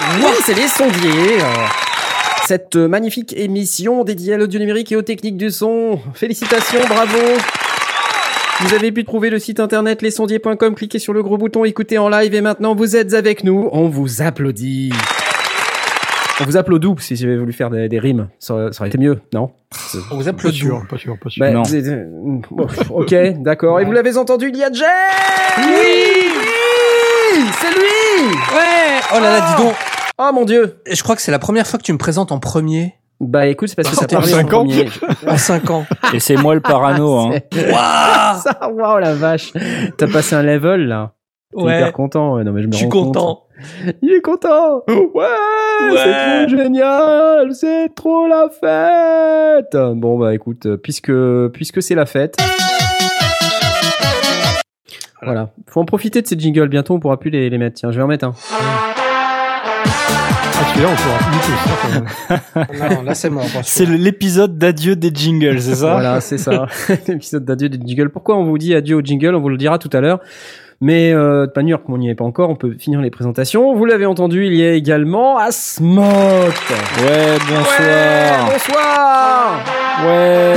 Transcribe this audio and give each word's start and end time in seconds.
Oui, 0.00 0.30
c'est 0.44 0.54
les 0.54 0.66
sondiers. 0.66 1.38
Cette 2.46 2.76
magnifique 2.76 3.34
émission 3.36 4.02
dédiée 4.02 4.34
à 4.34 4.38
l'audio 4.38 4.58
numérique 4.58 4.90
et 4.92 4.96
aux 4.96 5.02
techniques 5.02 5.36
du 5.36 5.50
son. 5.50 6.00
Félicitations, 6.14 6.80
bravo. 6.88 7.18
Vous 8.60 8.74
avez 8.74 8.92
pu 8.92 9.04
trouver 9.04 9.30
le 9.30 9.38
site 9.38 9.60
internet 9.60 10.02
lesondiers.com, 10.02 10.74
cliquez 10.74 10.98
sur 10.98 11.12
le 11.12 11.22
gros 11.22 11.38
bouton 11.38 11.64
écoutez 11.64 11.96
en 11.96 12.08
live 12.08 12.34
et 12.34 12.40
maintenant 12.40 12.74
vous 12.74 12.94
êtes 12.94 13.14
avec 13.14 13.42
nous, 13.42 13.70
on 13.72 13.88
vous 13.88 14.20
applaudit. 14.20 14.92
On 16.40 16.44
vous 16.44 16.56
applaudit 16.56 16.94
si 16.98 17.16
j'avais 17.16 17.36
voulu 17.36 17.52
faire 17.52 17.70
des, 17.70 17.88
des 17.88 17.98
rimes. 17.98 18.28
Ça, 18.38 18.72
ça, 18.72 18.82
aurait 18.82 18.88
été 18.88 18.98
mieux, 18.98 19.20
non? 19.34 19.50
On 20.10 20.16
vous 20.16 20.28
applaudit. 20.28 20.60
Pas 20.60 20.66
sûr, 20.66 20.86
pas 20.88 20.98
sûr, 20.98 21.18
pas 21.18 21.30
sûr. 21.30 21.40
Bah, 21.40 21.50
non. 21.52 21.62
ok, 22.90 23.14
d'accord. 23.42 23.80
Et 23.80 23.84
vous 23.84 23.92
l'avez 23.92 24.16
entendu, 24.16 24.48
il 24.48 24.56
y 24.56 24.64
a 24.64 24.72
Jay! 24.72 24.84
Oui! 25.58 25.64
Oui! 27.34 27.44
C'est 27.60 27.70
lui! 27.70 28.26
Ouais! 28.54 29.00
Oh 29.14 29.20
là 29.20 29.38
là, 29.38 29.54
dis 29.54 29.62
donc 29.62 29.74
Oh 30.22 30.30
mon 30.34 30.44
dieu 30.44 30.76
Je 30.90 31.02
crois 31.02 31.16
que 31.16 31.22
c'est 31.22 31.30
la 31.30 31.38
première 31.38 31.66
fois 31.66 31.78
que 31.78 31.84
tu 31.84 31.92
me 31.94 31.98
présentes 31.98 32.30
en 32.30 32.38
premier 32.38 32.94
Bah 33.20 33.46
écoute, 33.46 33.68
c'est 33.70 33.74
parce 33.74 33.88
que 33.88 33.94
En 33.94 34.22
ça 34.22 34.36
en 34.36 34.40
ans 34.42 34.46
premier. 34.46 34.86
en 35.26 35.36
5 35.38 35.70
ans. 35.70 35.86
Et 36.12 36.20
c'est 36.20 36.36
moi 36.36 36.54
le 36.54 36.60
parano. 36.60 37.18
hein. 37.18 37.30
C'est- 37.52 37.70
Waouh 37.72 38.40
Ça, 38.42 38.70
waouh 38.70 38.98
la 38.98 39.14
vache 39.14 39.52
T'as 39.96 40.08
passé 40.12 40.34
un 40.36 40.42
level 40.42 40.86
là 40.88 41.12
T'es 41.56 41.62
Ouais. 41.62 41.78
hyper 41.80 41.92
content, 41.94 42.34
ouais, 42.34 42.44
non 42.44 42.52
mais 42.52 42.62
je 42.62 42.66
me 42.68 42.72
Je 42.72 42.76
suis 42.76 42.84
rends 42.86 42.90
compte. 42.92 43.14
content. 43.14 43.42
Il 44.02 44.12
est 44.12 44.20
content 44.20 44.82
Ouais, 44.88 45.26
C'est 45.96 46.46
trop 46.46 46.56
génial 46.56 47.54
C'est 47.54 47.88
trop 47.94 48.26
la 48.28 48.48
fête 48.50 49.76
Bon 49.96 50.18
bah 50.18 50.34
écoute, 50.34 50.66
euh, 50.66 50.76
puisque, 50.76 51.12
puisque 51.54 51.82
c'est 51.82 51.94
la 51.94 52.04
fête... 52.06 52.36
Voilà, 55.22 55.50
faut 55.66 55.80
en 55.80 55.84
profiter 55.84 56.22
de 56.22 56.26
ces 56.26 56.38
jingles, 56.38 56.68
bientôt 56.68 56.94
on 56.94 56.98
pourra 57.00 57.18
plus 57.20 57.28
les, 57.28 57.50
les 57.50 57.58
mettre. 57.58 57.74
Tiens, 57.76 57.90
je 57.90 57.96
vais 57.98 58.02
en 58.02 58.06
mettre 58.06 58.24
un. 58.24 58.32
Ah, 60.60 60.64
celui-là, 60.74 60.88
on 60.92 60.96
pourra 60.96 61.18
plus 61.30 61.40
ça. 61.56 61.70
quand 61.82 62.80
même. 62.84 62.96
Non, 62.96 63.02
là 63.02 63.14
c'est 63.14 63.30
bon. 63.30 63.40
C'est 63.62 63.86
l'épisode 63.86 64.58
d'adieu 64.58 64.94
des 64.94 65.10
jingles, 65.14 65.60
c'est 65.62 65.76
ça 65.76 65.92
Voilà, 65.92 66.20
c'est 66.20 66.36
ça. 66.36 66.66
L'épisode 67.08 67.46
d'adieu 67.46 67.70
des 67.70 67.78
jingles. 67.86 68.10
Pourquoi 68.10 68.36
on 68.36 68.44
vous 68.44 68.58
dit 68.58 68.74
adieu 68.74 68.96
au 68.96 69.00
jingle 69.00 69.34
On 69.34 69.40
vous 69.40 69.48
le 69.48 69.56
dira 69.56 69.78
tout 69.78 69.90
à 69.92 70.00
l'heure. 70.00 70.20
Mais 70.82 71.12
euh, 71.12 71.46
de 71.46 71.52
manière 71.56 71.82
comme 71.82 71.94
on 71.94 71.98
n'y 71.98 72.10
est 72.10 72.14
pas 72.14 72.24
encore, 72.24 72.50
on 72.50 72.56
peut 72.56 72.74
finir 72.78 73.00
les 73.00 73.10
présentations. 73.10 73.74
Vous 73.74 73.84
l'avez 73.84 74.06
entendu, 74.06 74.46
il 74.46 74.54
y 74.54 74.62
a 74.64 74.72
également 74.72 75.38
Asmot. 75.38 76.02
Ouais, 76.02 77.38
bonsoir. 77.48 78.50
bonsoir. 78.50 79.64
Ouais. 80.04 80.54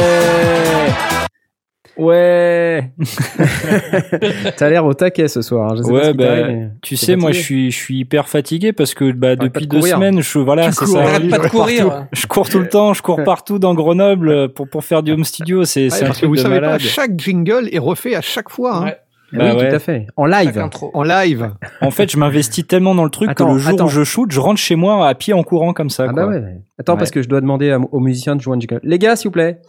Ouais. 1.97 2.91
T'as 4.57 4.69
l'air 4.69 4.85
au 4.85 4.93
taquet 4.93 5.27
ce 5.27 5.41
soir. 5.41 5.71
hein. 5.71 5.75
Je 5.77 5.83
sais 5.83 5.91
pas 5.91 5.99
ce 6.03 6.05
Ouais, 6.07 6.11
qui 6.11 6.17
bah, 6.17 6.47
mais 6.47 6.69
tu 6.81 6.95
sais, 6.95 7.15
moi, 7.15 7.31
je 7.31 7.39
suis, 7.39 7.71
je 7.71 7.77
suis 7.77 7.99
hyper 7.99 8.27
fatigué 8.29 8.73
parce 8.73 8.93
que 8.93 9.11
bah, 9.11 9.35
pas 9.35 9.43
depuis 9.43 9.65
de 9.67 9.71
deux 9.71 9.77
courir. 9.79 9.95
semaines, 9.97 10.21
je, 10.21 10.39
voilà, 10.39 10.71
c'est 10.71 10.79
cours, 10.85 10.87
ça. 10.87 10.99
arrête 11.01 11.15
Arrête 11.15 11.29
pas 11.29 11.37
de 11.39 11.47
courir. 11.49 12.07
Je 12.11 12.25
cours 12.27 12.49
tout 12.49 12.59
le 12.59 12.67
temps, 12.69 12.93
je 12.93 13.01
cours 13.01 13.23
partout 13.23 13.59
dans 13.59 13.73
Grenoble 13.73 14.49
pour, 14.53 14.67
pour 14.67 14.83
faire 14.83 15.03
du 15.03 15.11
home 15.11 15.23
studio. 15.23 15.63
C'est 15.65 15.91
Ouais, 15.91 16.03
un 16.03 16.07
parce 16.07 16.11
que 16.13 16.25
truc 16.25 16.29
vous 16.29 16.35
de 16.35 16.41
savez 16.41 16.55
malade. 16.59 16.71
pas, 16.73 16.77
chaque 16.79 17.19
jingle 17.19 17.69
est 17.71 17.79
refait 17.79 18.15
à 18.15 18.21
chaque 18.21 18.49
fois, 18.49 18.75
hein, 18.77 18.83
Ouais. 18.85 18.97
Bah 19.35 19.45
oui, 19.55 19.61
ouais. 19.61 19.69
tout 19.69 19.75
à 19.75 19.79
fait. 19.79 20.05
En 20.15 20.27
live. 20.27 20.69
en 20.93 21.01
live. 21.03 21.49
En 21.81 21.89
fait, 21.89 22.11
je 22.11 22.17
m'investis 22.17 22.67
tellement 22.67 22.93
dans 22.93 23.03
le 23.03 23.09
truc 23.09 23.31
Attends, 23.31 23.47
que 23.47 23.53
le 23.53 23.57
jour 23.57 23.73
attends. 23.73 23.85
où 23.85 23.89
je 23.89 24.03
shoot, 24.03 24.31
je 24.31 24.39
rentre 24.39 24.59
chez 24.59 24.75
moi 24.75 25.07
à 25.07 25.15
pied 25.15 25.33
en 25.33 25.41
courant 25.41 25.73
comme 25.73 25.89
ça. 25.89 26.05
Ah 26.07 26.13
bah 26.13 26.27
ouais. 26.27 26.39
Attends, 26.79 26.93
Ouais. 26.93 26.99
parce 26.99 27.09
que 27.09 27.23
je 27.23 27.29
dois 27.29 27.41
demander 27.41 27.75
aux 27.91 27.99
musiciens 27.99 28.35
de 28.35 28.41
jouer 28.41 28.55
un 28.55 28.59
jingle. 28.59 28.79
Les 28.83 28.99
gars, 28.99 29.15
s'il 29.15 29.29
vous 29.29 29.31
plaît. 29.33 29.59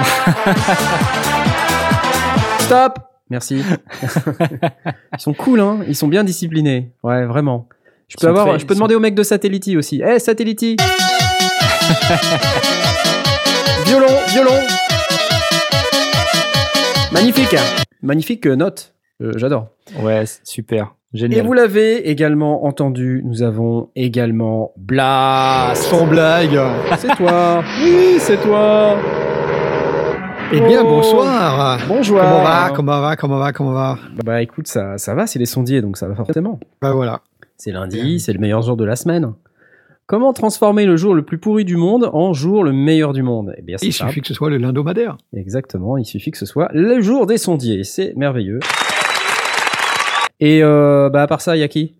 Stop 2.60 2.98
Merci. 3.30 3.62
Ils 4.02 5.20
sont 5.20 5.34
cool, 5.34 5.60
hein 5.60 5.78
Ils 5.86 5.94
sont 5.94 6.08
bien 6.08 6.24
disciplinés. 6.24 6.90
Ouais, 7.04 7.24
vraiment. 7.26 7.68
Je 8.08 8.16
peux 8.16 8.22
sont 8.22 8.28
avoir, 8.30 8.46
très- 8.48 8.58
je 8.58 8.66
peux 8.66 8.74
ils 8.74 8.76
demander 8.76 8.96
au 8.96 9.00
mec 9.00 9.14
de 9.14 9.22
Satellity 9.22 9.76
aussi. 9.76 10.02
Eh, 10.04 10.18
Satellity 10.18 10.76
Violon, 13.86 14.06
violon 14.28 14.50
Magnifique 17.12 17.54
Magnifique 18.02 18.46
euh, 18.46 18.56
note. 18.56 18.94
Euh, 19.22 19.32
J'adore. 19.36 19.68
Ouais, 20.00 20.24
c'est 20.26 20.40
super. 20.44 20.94
Et 21.14 21.18
Génial. 21.18 21.46
vous 21.46 21.52
l'avez 21.52 22.08
également 22.08 22.64
entendu, 22.66 23.22
nous 23.24 23.42
avons 23.42 23.90
également 23.96 24.72
Blast. 24.76 25.82
Sans 25.84 26.06
blague. 26.06 26.58
C'est 26.98 27.14
toi. 27.16 27.62
Oui, 27.82 28.16
c'est 28.18 28.40
toi. 28.42 28.96
Eh 30.52 30.60
bien, 30.60 30.82
Oh. 30.82 30.88
bonsoir. 30.88 31.78
Bonjour. 31.86 32.18
Comment 32.20 32.42
va, 32.42 32.70
comment 32.74 33.00
va, 33.00 33.16
comment 33.16 33.38
va, 33.38 33.52
comment 33.52 33.72
va 33.72 33.98
Bah, 34.16 34.22
bah, 34.24 34.42
écoute, 34.42 34.66
ça, 34.66 34.98
ça 34.98 35.14
va, 35.14 35.26
c'est 35.26 35.38
les 35.38 35.46
sondiers, 35.46 35.80
donc 35.80 35.96
ça 35.96 36.08
va 36.08 36.14
forcément. 36.14 36.58
Bah 36.82 36.92
voilà. 36.92 37.20
C'est 37.56 37.70
lundi, 37.72 38.18
c'est 38.20 38.32
le 38.32 38.38
meilleur 38.40 38.62
jour 38.62 38.76
de 38.76 38.84
la 38.84 38.96
semaine. 38.96 39.34
Comment 40.06 40.32
transformer 40.32 40.86
le 40.86 40.96
jour 40.96 41.14
le 41.14 41.22
plus 41.24 41.38
pourri 41.38 41.64
du 41.64 41.76
monde 41.76 42.10
en 42.12 42.32
jour 42.32 42.64
le 42.64 42.72
meilleur 42.72 43.12
du 43.12 43.22
monde? 43.22 43.54
Eh 43.58 43.62
bien, 43.62 43.76
c'est 43.78 43.86
Il 43.86 43.92
suffit 43.92 44.20
que 44.22 44.26
ce 44.26 44.34
soit 44.34 44.50
le 44.50 44.56
lindomadaire. 44.56 45.16
Exactement, 45.36 45.96
il 45.98 46.04
suffit 46.04 46.32
que 46.32 46.38
ce 46.38 46.46
soit 46.46 46.68
le 46.72 47.00
jour 47.00 47.26
des 47.26 47.38
sondiers. 47.38 47.84
C'est 47.84 48.14
merveilleux. 48.16 48.58
Et 50.40 50.64
euh, 50.64 51.10
bah 51.10 51.22
à 51.22 51.26
part 51.28 51.42
ça, 51.42 51.54
il 51.56 51.60
y 51.60 51.62
a 51.62 51.68
qui? 51.68 51.94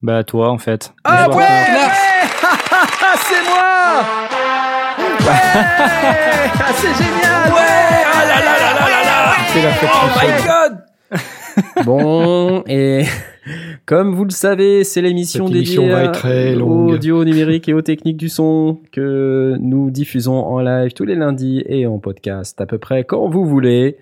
Bah 0.00 0.24
toi, 0.24 0.48
en 0.50 0.58
fait. 0.58 0.94
Ah 1.04 1.26
Bonsoir. 1.26 1.42
ouais 1.48 1.66
C'est 3.16 3.44
moi 3.44 4.00
Ouais 4.00 4.25
Ah, 5.28 6.72
C'est 6.76 6.88
génial 7.04 7.52
Ouais 7.52 8.04
Ah 8.12 8.24
là 8.26 8.36
là 8.44 8.58
là 8.60 8.74
là 8.74 8.88
là 8.90 9.04
là 9.04 9.34
C'est 9.52 9.62
la 9.62 9.72
fête 9.72 9.90
Oh 9.92 10.06
my 10.20 10.28
god 10.46 10.78
Bon, 11.86 12.62
et 12.66 13.04
comme 13.86 14.14
vous 14.14 14.24
le 14.24 14.30
savez, 14.30 14.84
c'est 14.84 15.00
l'émission 15.00 15.48
dédiée 15.48 15.88
va 15.88 15.98
à- 15.98 16.04
être 16.04 16.12
très 16.12 16.54
au 16.54 16.58
longue. 16.58 16.90
audio 16.90 17.24
numérique 17.24 17.66
et 17.68 17.72
aux 17.72 17.80
techniques 17.80 18.18
du 18.18 18.28
son 18.28 18.80
que 18.92 19.56
nous 19.58 19.90
diffusons 19.90 20.34
en 20.34 20.60
live 20.60 20.92
tous 20.92 21.06
les 21.06 21.14
lundis 21.14 21.62
et 21.66 21.86
en 21.86 21.98
podcast 21.98 22.60
à 22.60 22.66
peu 22.66 22.76
près 22.76 23.04
quand 23.04 23.26
vous 23.30 23.46
voulez. 23.46 23.96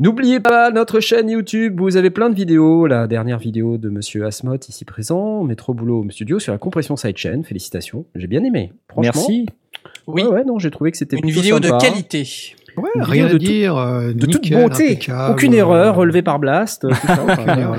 N'oubliez 0.00 0.40
pas 0.40 0.72
notre 0.72 0.98
chaîne 0.98 1.28
YouTube, 1.30 1.78
vous 1.80 1.96
avez 1.96 2.10
plein 2.10 2.28
de 2.28 2.34
vidéos. 2.34 2.86
La 2.88 3.06
dernière 3.06 3.38
vidéo 3.38 3.78
de 3.78 3.88
Monsieur 3.88 4.26
Asmot 4.26 4.56
ici 4.68 4.84
présent, 4.84 5.44
Métro 5.44 5.74
Boulot 5.74 6.00
Home 6.00 6.10
Studio 6.10 6.40
sur 6.40 6.52
la 6.52 6.58
compression 6.58 6.96
sidechain. 6.96 7.42
Félicitations, 7.44 8.04
j'ai 8.16 8.26
bien 8.26 8.42
aimé. 8.42 8.72
Franchement, 8.88 9.12
Merci. 9.14 9.46
Oui, 10.06 10.22
Ouais, 10.22 10.28
ouais, 10.28 10.44
non, 10.44 10.58
j'ai 10.58 10.70
trouvé 10.70 10.90
que 10.90 10.96
c'était 10.96 11.16
une 11.16 11.30
vidéo 11.30 11.60
de 11.60 11.70
qualité. 11.80 12.54
Ouais, 12.76 12.90
rien 12.96 13.26
à 13.26 13.28
de 13.28 13.32
tout- 13.32 13.38
dire. 13.38 13.76
euh, 13.76 14.12
de 14.12 14.26
toute 14.26 14.50
beauté, 14.50 14.98
aucune 15.30 15.54
erreur 15.54 15.94
relevée 15.96 16.22
par 16.22 16.38
Blast. 16.38 16.82
tout 16.88 16.94
ça, 17.06 17.18
enfin, 17.24 17.42
Aucune 17.42 17.58
erreur. 17.60 17.76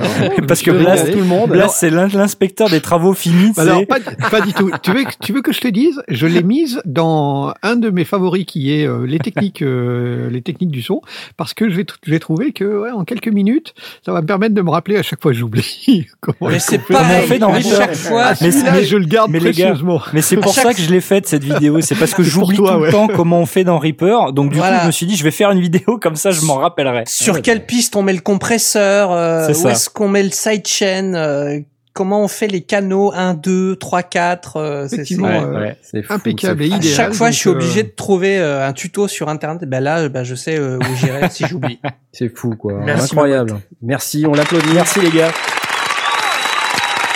Parce 0.47 0.61
que 0.61 0.71
Blast, 0.71 1.03
régalé. 1.03 1.11
tout 1.13 1.19
le 1.19 1.25
monde. 1.25 1.51
Là, 1.53 1.67
c'est 1.67 1.89
l'in- 1.89 2.07
l'inspecteur 2.07 2.69
des 2.69 2.81
travaux 2.81 3.13
finis. 3.13 3.53
tu 3.53 3.59
Alors, 3.59 3.85
pas, 3.85 3.97
pas 4.31 4.41
du 4.41 4.53
tout. 4.53 4.71
Tu 4.81 4.91
veux, 4.91 5.03
que- 5.03 5.11
tu 5.21 5.33
veux 5.33 5.41
que 5.41 5.51
je 5.53 5.61
te 5.61 5.67
dise 5.67 6.01
Je 6.07 6.25
l'ai 6.27 6.43
mise 6.43 6.81
dans 6.85 7.53
un 7.63 7.75
de 7.75 7.89
mes 7.89 8.05
favoris 8.05 8.45
qui 8.45 8.73
est 8.73 8.87
euh, 8.87 9.05
les 9.05 9.19
techniques, 9.19 9.61
euh, 9.61 10.29
les 10.29 10.41
techniques 10.41 10.71
du 10.71 10.81
son, 10.81 11.01
parce 11.37 11.53
que 11.53 11.69
je 11.69 11.75
vais, 11.75 11.83
tr- 11.83 11.95
je 12.03 12.11
vais 12.11 12.19
trouver 12.19 12.51
que 12.51 12.65
ouais, 12.81 12.91
en 12.91 13.03
quelques 13.03 13.27
minutes, 13.27 13.73
ça 14.05 14.11
va 14.13 14.21
me 14.21 14.27
permettre 14.27 14.55
de 14.55 14.61
me 14.61 14.69
rappeler 14.69 14.97
à 14.97 15.03
chaque 15.03 15.21
fois 15.21 15.31
que 15.31 15.37
j'oublie. 15.37 16.07
comment 16.21 16.49
Mais 16.51 16.59
c'est 16.59 16.77
qu'on 16.79 16.85
fait. 16.85 16.93
pareil, 16.93 17.21
on 17.23 17.27
fait 17.27 17.39
dans 17.39 17.59
chaque 17.59 17.95
fois. 17.95 18.23
Ah, 18.29 18.33
Mais 18.41 18.49
mais- 18.71 18.83
je 18.83 18.97
le 18.97 19.05
garde 19.05 19.31
mais 19.31 19.39
les 19.39 19.51
gars, 19.51 19.67
précieusement. 19.67 20.01
Mais 20.13 20.21
c'est 20.21 20.37
pour 20.37 20.53
chaque- 20.53 20.63
ça 20.65 20.73
que 20.73 20.81
je 20.81 20.89
l'ai 20.89 21.01
faite 21.01 21.27
cette 21.27 21.43
vidéo. 21.43 21.81
C'est 21.81 21.95
parce 21.95 22.13
que 22.13 22.23
j'oublie 22.23 22.57
tout 22.57 22.63
ouais. 22.65 22.87
le 22.87 22.91
temps 22.91 23.07
comment 23.07 23.39
on 23.39 23.45
fait 23.45 23.63
dans 23.63 23.77
Reaper. 23.79 24.31
Donc 24.33 24.51
du 24.51 24.57
Voilà. 24.57 24.79
coup, 24.85 24.86
me 24.87 24.91
suis 24.91 25.05
dit, 25.05 25.15
je 25.15 25.23
vais 25.23 25.31
faire 25.31 25.51
une 25.51 25.61
vidéo 25.61 25.97
comme 26.01 26.15
ça, 26.15 26.31
je 26.31 26.41
m'en 26.41 26.55
rappellerai. 26.55 27.03
Sur 27.07 27.41
quelle 27.41 27.65
piste 27.65 27.95
on 27.95 28.01
met 28.01 28.13
le 28.13 28.21
compresseur 28.21 29.11
euh, 29.11 29.47
Où 29.53 29.67
est-ce 29.69 29.89
qu'on 29.89 30.07
met 30.07 30.23
le 30.23 30.31
sidechain 30.31 31.13
euh, 31.13 31.59
Comment 31.93 32.21
on 32.23 32.27
fait 32.27 32.47
les 32.47 32.61
canaux 32.61 33.11
1, 33.15 33.33
2, 33.33 33.75
3, 33.77 34.03
4 34.03 34.57
euh, 34.57 34.87
c'est- 34.87 35.17
Ouais, 35.19 35.41
euh, 35.43 35.59
ouais. 35.59 36.03
Impeccable 36.09 36.61
c'est 36.61 36.67
et 36.67 36.69
fou. 36.69 36.75
À 36.75 36.77
idéal. 36.77 36.93
chaque 36.93 37.13
fois, 37.13 37.31
je 37.31 37.37
suis 37.37 37.49
euh, 37.49 37.53
obligé 37.53 37.81
de 37.81 37.89
trouver 37.89 38.37
euh, 38.37 38.67
un 38.67 38.73
tuto 38.73 39.07
sur 39.07 39.29
internet. 39.29 39.67
Ben 39.67 39.79
là, 39.79 40.07
ben, 40.07 40.23
je 40.23 40.35
sais 40.35 40.59
euh, 40.59 40.77
où 40.77 40.95
j'irai 40.95 41.27
si 41.31 41.47
j'oublie. 41.47 41.79
C'est 42.11 42.29
fou, 42.29 42.51
quoi. 42.55 42.73
Merci, 42.85 43.05
Incroyable. 43.05 43.59
Merci, 43.81 44.25
on 44.27 44.33
l'applaudit. 44.33 44.69
Merci 44.73 45.01
les 45.01 45.09
gars. 45.09 45.31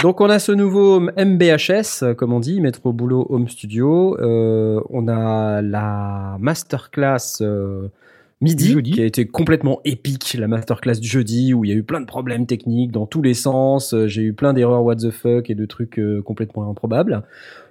Donc 0.01 0.19
on 0.19 0.31
a 0.31 0.39
ce 0.39 0.51
nouveau 0.51 0.99
MBHS, 0.99 2.01
euh, 2.01 2.13
comme 2.15 2.33
on 2.33 2.39
dit, 2.39 2.59
Métro 2.59 2.91
Boulot 2.91 3.27
Home 3.29 3.47
Studio. 3.47 4.17
Euh, 4.19 4.81
on 4.89 5.07
a 5.07 5.61
la 5.61 6.37
masterclass 6.39 7.41
euh, 7.41 7.87
midi, 8.41 8.71
Jeudi. 8.71 8.91
qui 8.91 9.01
a 9.01 9.05
été 9.05 9.27
complètement 9.27 9.79
épique, 9.85 10.35
la 10.39 10.47
masterclass 10.47 10.99
du 10.99 11.07
jeudi, 11.07 11.53
où 11.53 11.65
il 11.65 11.69
y 11.69 11.71
a 11.71 11.75
eu 11.75 11.83
plein 11.83 12.01
de 12.01 12.07
problèmes 12.07 12.47
techniques 12.47 12.91
dans 12.91 13.05
tous 13.05 13.21
les 13.21 13.35
sens. 13.35 13.93
J'ai 14.07 14.23
eu 14.23 14.33
plein 14.33 14.53
d'erreurs 14.53 14.83
what 14.83 14.95
the 14.95 15.11
fuck 15.11 15.51
et 15.51 15.55
de 15.55 15.65
trucs 15.67 15.99
euh, 15.99 16.23
complètement 16.23 16.67
improbables. 16.67 17.21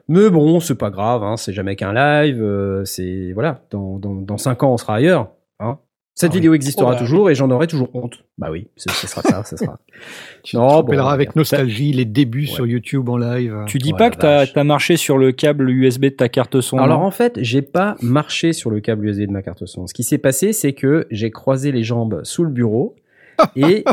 Mais 0.06 0.30
bon, 0.30 0.60
c'est 0.60 0.78
pas 0.78 0.90
grave, 0.90 1.24
hein, 1.24 1.36
c'est 1.36 1.52
jamais 1.52 1.74
qu'un 1.74 1.92
live. 1.92 2.82
c'est 2.84 3.32
voilà, 3.32 3.60
dans, 3.72 3.98
dans, 3.98 4.46
ans, 4.46 4.72
on 4.72 4.76
sera 4.76 4.94
ailleurs. 4.94 5.32
Hein. 5.58 5.78
Cette 6.20 6.32
Ah 6.32 6.34
oui. 6.34 6.38
vidéo 6.40 6.54
existera 6.54 6.92
Oh 6.94 6.98
toujours 6.98 7.30
et 7.30 7.34
j'en 7.34 7.50
aurai 7.50 7.66
toujours 7.66 7.88
honte. 7.94 8.24
Bah 8.36 8.48
oui, 8.50 8.68
ce, 8.76 8.90
ce 8.92 9.06
sera 9.06 9.22
ça, 9.22 9.42
ce 9.44 9.56
sera. 9.56 9.78
Tu 10.42 10.56
Non, 10.56 10.66
te 10.66 10.70
bon, 10.72 10.76
rappelleras 10.76 11.12
avec 11.12 11.34
nostalgie 11.36 11.92
les 11.92 12.04
débuts 12.04 12.40
Ouais. 12.42 12.46
sur 12.46 12.66
YouTube 12.66 13.08
en 13.08 13.16
live. 13.16 13.56
Tu 13.66 13.78
dis 13.78 13.92
Ouais, 13.92 13.98
pas 13.98 14.10
que 14.10 14.16
t'as 14.18 14.44
as 14.54 14.64
marché 14.64 14.96
sur 14.96 15.16
le 15.18 15.32
câble 15.32 15.70
USB 15.70 16.04
de 16.04 16.08
ta 16.10 16.28
carte 16.28 16.60
son. 16.60 16.78
Alors 16.78 17.00
en 17.00 17.10
fait, 17.10 17.38
j'ai 17.42 17.62
pas 17.62 17.96
marché 18.02 18.52
sur 18.52 18.70
le 18.70 18.80
câble 18.80 19.06
USB 19.06 19.22
de 19.22 19.32
ma 19.32 19.42
carte 19.42 19.64
son. 19.66 19.86
Ce 19.86 19.94
qui 19.94 20.02
s'est 20.04 20.18
passé, 20.18 20.52
c'est 20.52 20.72
que 20.74 21.06
j'ai 21.10 21.30
croisé 21.30 21.72
les 21.72 21.82
jambes 21.84 22.20
sous 22.24 22.44
le 22.44 22.50
bureau 22.50 22.94
et 23.56 23.84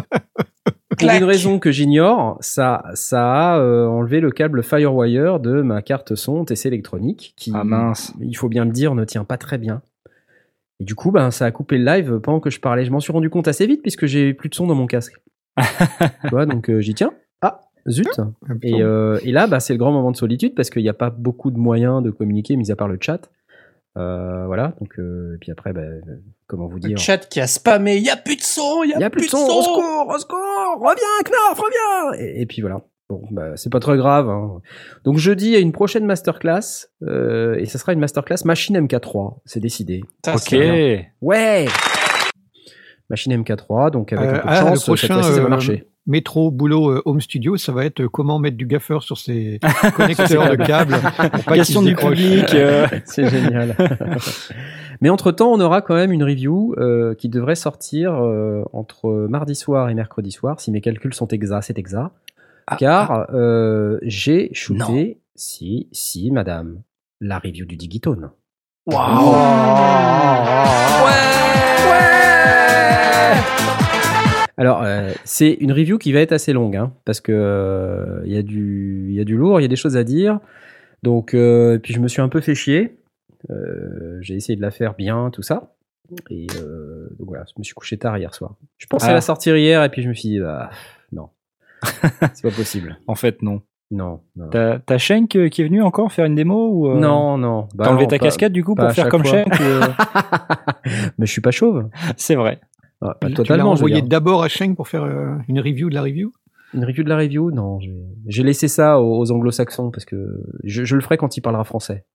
pour 1.00 1.10
une 1.10 1.24
raison 1.24 1.60
que 1.60 1.72
j'ignore, 1.72 2.38
ça 2.42 2.84
ça 2.96 3.54
a 3.54 3.60
euh, 3.60 3.88
enlevé 3.88 4.20
le 4.20 4.32
câble 4.32 4.62
FireWire 4.64 5.40
de 5.40 5.62
ma 5.62 5.82
carte 5.82 6.16
son 6.16 6.44
TC 6.44 6.66
électronique 6.68 7.34
qui 7.38 7.52
Ah 7.56 7.64
mince. 7.64 8.14
il 8.20 8.36
faut 8.36 8.50
bien 8.50 8.66
le 8.66 8.72
dire 8.72 8.94
ne 8.96 9.06
tient 9.06 9.24
pas 9.24 9.38
très 9.38 9.58
bien. 9.58 9.82
Et 10.80 10.84
du 10.84 10.96
coup, 10.96 11.12
ben 11.12 11.32
ça 11.32 11.46
a 11.46 11.52
coupé 11.52 11.78
le 11.78 11.86
live 11.86 12.20
pendant 12.20 12.40
que 12.40 12.50
je 12.50 12.60
parlais. 12.60 12.86
Je 12.86 12.92
m'en 12.92 13.00
suis 13.00 13.12
rendu 13.12 13.30
compte 13.30 13.48
assez 13.48 13.66
vite 13.66 13.82
puisque 13.82 14.06
j'ai 14.06 14.34
plus 14.34 14.50
de 14.50 14.56
son 14.56 14.68
dans 14.68 14.76
mon 14.76 14.88
casque. 14.88 15.20
tu 15.58 16.30
vois, 16.30 16.46
donc 16.46 16.70
euh, 16.70 16.82
j'y 16.82 16.94
tiens. 16.94 17.14
Ah, 17.42 17.62
zut. 17.90 18.08
Et, 18.62 18.82
euh, 18.82 19.20
et 19.24 19.32
là, 19.32 19.48
bah, 19.48 19.60
c'est 19.60 19.74
le 19.74 19.80
grand 19.80 19.92
moment 19.92 20.12
de 20.12 20.18
solitude 20.18 20.54
parce 20.54 20.70
qu'il 20.70 20.84
n'y 20.84 20.90
a 20.90 20.94
pas 20.94 21.10
beaucoup 21.10 21.50
de 21.50 21.58
moyens 21.58 22.04
de 22.04 22.12
communiquer, 22.12 22.56
mis 22.56 22.72
à 22.72 22.76
part 22.76 22.88
le 22.88 22.98
chat. 23.02 23.30
Euh, 23.98 24.46
voilà, 24.46 24.74
donc, 24.80 25.00
euh, 25.00 25.34
et 25.36 25.38
puis 25.40 25.52
après, 25.52 25.74
bah, 25.74 25.82
euh, 25.82 26.02
comment 26.46 26.68
vous 26.68 26.76
Le 26.76 26.82
dire 26.82 26.98
chat 27.00 27.18
qui 27.18 27.40
a 27.40 27.48
spammé, 27.48 27.98
il 27.98 28.04
y 28.04 28.12
a 28.12 28.18
plus 28.18 28.36
de 28.36 28.44
son, 28.44 28.84
il 28.84 28.96
n'y 28.96 29.04
a 29.04 29.10
plus 29.10 29.26
de 29.26 29.30
son, 29.30 29.38
au 29.38 29.62
secours, 29.64 30.14
au 30.14 30.20
secours, 30.20 30.76
reviens, 30.76 31.24
Knarf, 31.26 31.60
reviens 31.60 32.22
et, 32.24 32.42
et 32.42 32.46
puis 32.46 32.62
voilà. 32.62 32.84
Bon, 33.10 33.22
bah, 33.32 33.52
c'est 33.56 33.72
pas 33.72 33.80
très 33.80 33.96
grave. 33.96 34.30
hein. 34.30 34.60
Donc 35.06 35.18
jeudi, 35.18 35.46
il 35.48 35.52
y 35.54 35.56
a 35.56 35.60
une 35.60 35.72
prochaine 35.72 36.06
masterclass, 36.06 36.88
euh, 37.04 37.56
et 37.56 37.66
ce 37.66 37.78
sera 37.78 37.94
une 37.94 38.00
masterclass 38.00 38.44
machine 38.44 38.78
MK3, 38.78 39.38
c'est 39.46 39.62
décidé. 39.62 40.04
Ça, 40.26 40.36
Ok. 40.36 40.54
Ouais 41.22 41.68
Machine 43.10 43.42
MK3, 43.42 43.92
donc 43.92 44.12
avec 44.12 44.28
Euh, 44.30 44.34
un 44.34 44.40
peu 44.40 44.42
de 44.42 44.44
ah, 44.50 44.62
le 44.62 44.68
chance, 44.68 44.84
prochain, 44.84 45.08
cette 45.08 45.14
fois-ci, 45.14 45.30
ça 45.36 45.40
va 45.40 45.46
euh, 45.46 45.50
marcher. 45.50 45.88
Métro, 46.06 46.52
boulot, 46.52 46.90
euh, 46.90 47.02
home 47.06 47.22
studio, 47.22 47.56
ça 47.56 47.72
va 47.72 47.86
être 47.86 48.02
euh, 48.02 48.10
comment 48.10 48.40
mettre 48.40 48.58
du 48.58 48.66
gaffeur 48.66 49.04
sur 49.04 49.18
ces 49.18 49.60
connecteurs 49.96 50.50
de 50.50 50.56
câbles. 50.58 50.98
pour 51.32 51.44
pas 51.46 51.56
Question 51.56 51.82
du 51.84 51.96
public. 51.96 52.54
euh, 52.54 52.88
C'est 53.06 53.30
génial. 53.30 53.76
Mais 55.02 55.10
entre-temps, 55.10 55.52
on 55.52 55.60
aura 55.62 55.82
quand 55.82 55.96
même 55.96 56.12
une 56.12 56.24
review 56.24 56.76
euh, 56.78 57.14
qui 57.16 57.30
devrait 57.30 57.56
sortir 57.56 58.14
euh, 58.16 58.64
entre 58.74 59.10
mardi 59.30 59.56
soir 59.56 59.90
et 59.90 59.94
mercredi 59.94 60.32
soir, 60.32 60.60
si 60.60 60.72
mes 60.72 60.82
calculs 60.82 61.14
sont 61.14 61.28
exacts, 61.28 61.68
c'est 61.68 61.78
exact. 61.78 62.12
Car 62.78 63.28
euh, 63.34 64.00
j'ai 64.04 64.50
shooté, 64.54 65.20
si, 65.36 65.88
si, 65.92 66.32
madame, 66.32 66.82
la 67.22 67.40
review 67.40 67.66
du 67.66 67.76
Digitone. 67.78 68.32
Alors, 74.60 74.82
euh, 74.84 75.12
c'est 75.24 75.52
une 75.52 75.72
review 75.72 76.00
qui 76.00 76.12
va 76.12 76.20
être 76.20 76.32
assez 76.32 76.52
longue, 76.52 76.76
hein, 76.76 76.92
parce 77.06 77.22
que 77.22 77.32
euh, 77.32 78.22
il 78.26 78.34
y 78.34 78.38
a 78.38 78.42
du, 78.42 79.06
il 79.10 79.16
y 79.16 79.20
a 79.22 79.24
du 79.24 79.38
lourd, 79.38 79.60
il 79.60 79.64
y 79.64 79.66
a 79.66 79.70
des 79.70 79.76
choses 79.76 79.96
à 79.98 80.04
dire. 80.04 80.40
Donc, 81.04 81.36
euh, 81.36 81.78
puis 81.78 81.94
je 81.94 82.00
me 82.00 82.08
suis 82.08 82.22
un 82.22 82.30
peu 82.30 82.42
fait 82.42 82.56
chier. 82.56 82.98
Euh, 83.52 84.18
j'ai 84.22 84.34
essayé 84.34 84.56
de 84.56 84.62
la 84.64 84.72
faire 84.72 84.96
bien, 84.96 85.30
tout 85.32 85.44
ça. 85.44 85.76
Et 86.32 86.48
euh, 86.60 87.08
donc 87.20 87.28
voilà, 87.28 87.46
je 87.48 87.54
me 87.60 87.64
suis 87.64 87.76
couché 87.76 87.98
tard 87.98 88.18
hier 88.18 88.34
soir. 88.34 88.56
Je 88.80 88.88
pensais 88.88 89.10
Ah. 89.12 89.14
la 89.14 89.22
sortir 89.22 89.56
hier, 89.58 89.84
et 89.84 89.90
puis 89.90 90.02
je 90.02 90.10
me 90.10 90.14
suis 90.16 90.30
dit, 90.30 90.40
bah, 90.40 90.72
c'est 92.34 92.42
pas 92.44 92.56
possible. 92.56 92.98
En 93.08 93.16
fait, 93.16 93.42
non. 93.42 93.62
Non, 93.90 94.20
non. 94.36 94.50
T'as 94.50 94.98
Shank 94.98 95.36
euh, 95.38 95.48
qui 95.48 95.62
est 95.62 95.66
venu 95.66 95.82
encore 95.82 96.12
faire 96.12 96.26
une 96.26 96.36
démo 96.36 96.70
ou 96.74 96.90
euh, 96.90 97.00
Non, 97.00 97.38
non. 97.38 97.70
Bah 97.74 97.86
T'as 97.86 97.92
enlevé 97.92 98.04
non, 98.04 98.10
ta 98.10 98.18
pas- 98.20 98.26
casquette 98.26 98.52
du 98.52 98.62
coup 98.64 98.76
pour 98.76 98.92
faire 98.92 99.08
comme 99.08 99.24
fois. 99.24 99.44
Shank 99.46 99.62
euh, 99.62 99.82
Mais 101.18 101.26
je 101.26 101.32
suis 101.32 101.40
pas 101.42 101.52
chauve. 101.52 101.88
C'est 102.18 102.36
vrai. 102.36 102.60
Ah, 103.02 103.14
pas 103.20 103.28
Tu 103.28 103.34
totalement. 103.36 103.76
je 103.76 103.80
veux 103.82 103.86
envoyé 103.88 104.02
d'abord 104.02 104.44
à 104.44 104.50
Sheng 104.50 104.76
pour 104.76 104.88
faire 104.90 105.04
euh, 105.04 105.36
une 105.48 105.60
review 105.60 105.90
de 105.90 105.96
la 105.96 106.02
review? 106.02 106.34
Une 106.74 106.84
review 106.84 107.04
de 107.04 107.10
la 107.10 107.16
review? 107.18 107.52
Non, 107.52 107.80
j'ai- 108.28 108.44
laissé 108.44 108.68
ça 108.68 109.00
aux, 109.00 109.20
aux 109.20 109.32
anglo-saxons 109.32 109.90
parce 109.92 110.04
que 110.04 110.42
je, 110.66 110.84
je 110.84 110.96
le 110.96 111.02
ferai 111.02 111.16
quand 111.16 111.38
il 111.38 111.42
parlera 111.42 111.64
français. 111.64 112.06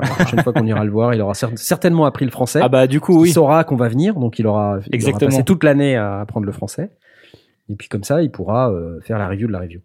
La 0.00 0.08
prochaine 0.08 0.40
fois 0.42 0.54
qu'on 0.54 0.64
ira 0.66 0.82
le 0.86 0.90
voir, 0.90 1.12
il 1.12 1.20
aura 1.20 1.34
cer- 1.34 1.54
certainement 1.56 2.06
appris 2.06 2.24
le 2.24 2.30
français. 2.30 2.60
Ah 2.62 2.70
bah 2.70 2.86
du 2.86 2.98
coup 3.00 3.12
Il 3.18 3.22
oui. 3.24 3.30
saura 3.32 3.64
qu'on 3.64 3.76
va 3.76 3.88
venir, 3.88 4.14
donc 4.14 4.38
il 4.38 4.46
aura, 4.46 4.76
il 4.76 4.78
aura 4.78 4.86
Exactement. 4.92 5.30
passé 5.30 5.44
toute 5.44 5.62
l'année 5.64 5.96
à 5.96 6.20
apprendre 6.20 6.46
le 6.46 6.52
français. 6.52 6.92
Et 7.72 7.74
puis 7.74 7.88
comme 7.88 8.04
ça, 8.04 8.22
il 8.22 8.30
pourra 8.30 8.70
euh, 8.70 9.00
faire 9.00 9.18
la 9.18 9.28
review 9.28 9.46
de 9.46 9.52
la 9.52 9.60
review. 9.60 9.80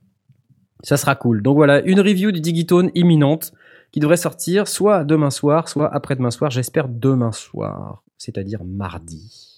Ça 0.83 0.97
sera 0.97 1.15
cool. 1.15 1.41
Donc 1.41 1.55
voilà, 1.55 1.79
une 1.81 2.01
review 2.01 2.31
du 2.31 2.41
Digitone 2.41 2.91
imminente 2.95 3.53
qui 3.91 4.01
devrait 4.01 4.17
sortir 4.17 4.67
soit 4.67 5.05
demain 5.05 5.29
soir, 5.29 5.69
soit 5.69 5.91
après-demain 5.95 6.29
soir. 6.29 6.51
J'espère 6.51 6.89
demain 6.89 7.31
soir, 7.31 8.03
c'est-à-dire 8.17 8.63
mardi. 8.65 9.57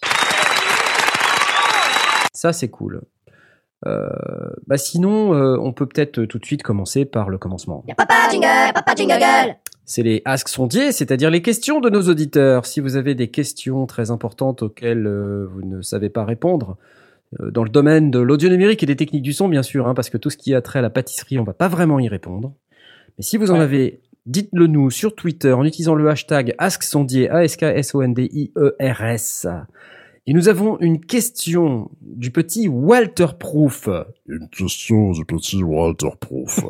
Ça, 2.33 2.53
c'est 2.53 2.69
cool. 2.69 3.01
Euh, 3.87 4.07
bah 4.67 4.77
sinon, 4.77 5.33
euh, 5.33 5.57
on 5.59 5.73
peut 5.73 5.87
peut-être 5.87 6.25
tout 6.25 6.37
de 6.37 6.45
suite 6.45 6.61
commencer 6.61 7.05
par 7.05 7.29
le 7.29 7.39
commencement. 7.39 7.83
Papa 7.97 8.29
jingle, 8.29 8.73
papa 8.73 8.93
jingle. 8.95 9.55
C'est 9.85 10.03
les 10.03 10.21
Ask 10.25 10.49
Sondiers, 10.49 10.91
c'est-à-dire 10.91 11.31
les 11.31 11.41
questions 11.41 11.79
de 11.79 11.89
nos 11.89 12.03
auditeurs. 12.03 12.67
Si 12.67 12.79
vous 12.79 12.95
avez 12.95 13.15
des 13.15 13.31
questions 13.31 13.87
très 13.87 14.11
importantes 14.11 14.61
auxquelles 14.61 15.07
euh, 15.07 15.47
vous 15.51 15.63
ne 15.63 15.81
savez 15.81 16.09
pas 16.09 16.25
répondre, 16.25 16.77
dans 17.39 17.63
le 17.63 17.69
domaine 17.69 18.11
de 18.11 18.19
l'audio 18.19 18.49
numérique 18.49 18.83
et 18.83 18.85
des 18.85 18.95
techniques 18.95 19.23
du 19.23 19.33
son, 19.33 19.49
bien 19.49 19.63
sûr, 19.63 19.87
hein, 19.87 19.93
parce 19.93 20.09
que 20.09 20.17
tout 20.17 20.29
ce 20.29 20.37
qui 20.37 20.53
a 20.55 20.61
trait 20.61 20.79
à 20.79 20.81
la 20.81 20.89
pâtisserie, 20.89 21.39
on 21.39 21.43
va 21.43 21.53
pas 21.53 21.67
vraiment 21.67 21.99
y 21.99 22.07
répondre. 22.07 22.53
Mais 23.17 23.23
si 23.23 23.37
vous 23.37 23.51
en 23.51 23.55
Ouais. 23.55 23.61
avez, 23.61 24.01
dites-le 24.25 24.67
nous 24.67 24.89
sur 24.89 25.15
Twitter 25.15 25.51
en 25.53 25.63
utilisant 25.65 25.95
le 25.95 26.09
hashtag 26.09 26.55
AskSondier, 26.57 27.29
A-S-K-S-O-N-D-I-E-R-S. 27.29 29.47
Et 30.27 30.33
nous 30.33 30.47
avons 30.47 30.77
une 30.79 30.99
question 31.03 31.89
du 32.01 32.29
petit 32.31 32.67
Walter 32.67 33.27
Proof. 33.39 33.89
Une 34.27 34.47
question 34.49 35.11
du 35.11 35.25
petit 35.25 35.63
Walter 35.63 36.09
Proof. 36.19 36.61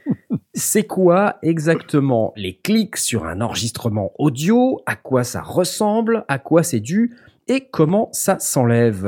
C'est 0.54 0.86
quoi 0.86 1.36
exactement 1.42 2.32
les 2.36 2.56
clics 2.56 2.96
sur 2.96 3.24
un 3.26 3.40
enregistrement 3.42 4.12
audio? 4.18 4.80
À 4.86 4.96
quoi 4.96 5.22
ça 5.24 5.42
ressemble? 5.42 6.24
À 6.28 6.38
quoi 6.38 6.62
c'est 6.62 6.80
dû? 6.80 7.14
Et 7.46 7.68
comment 7.70 8.08
ça 8.12 8.38
s'enlève? 8.38 9.06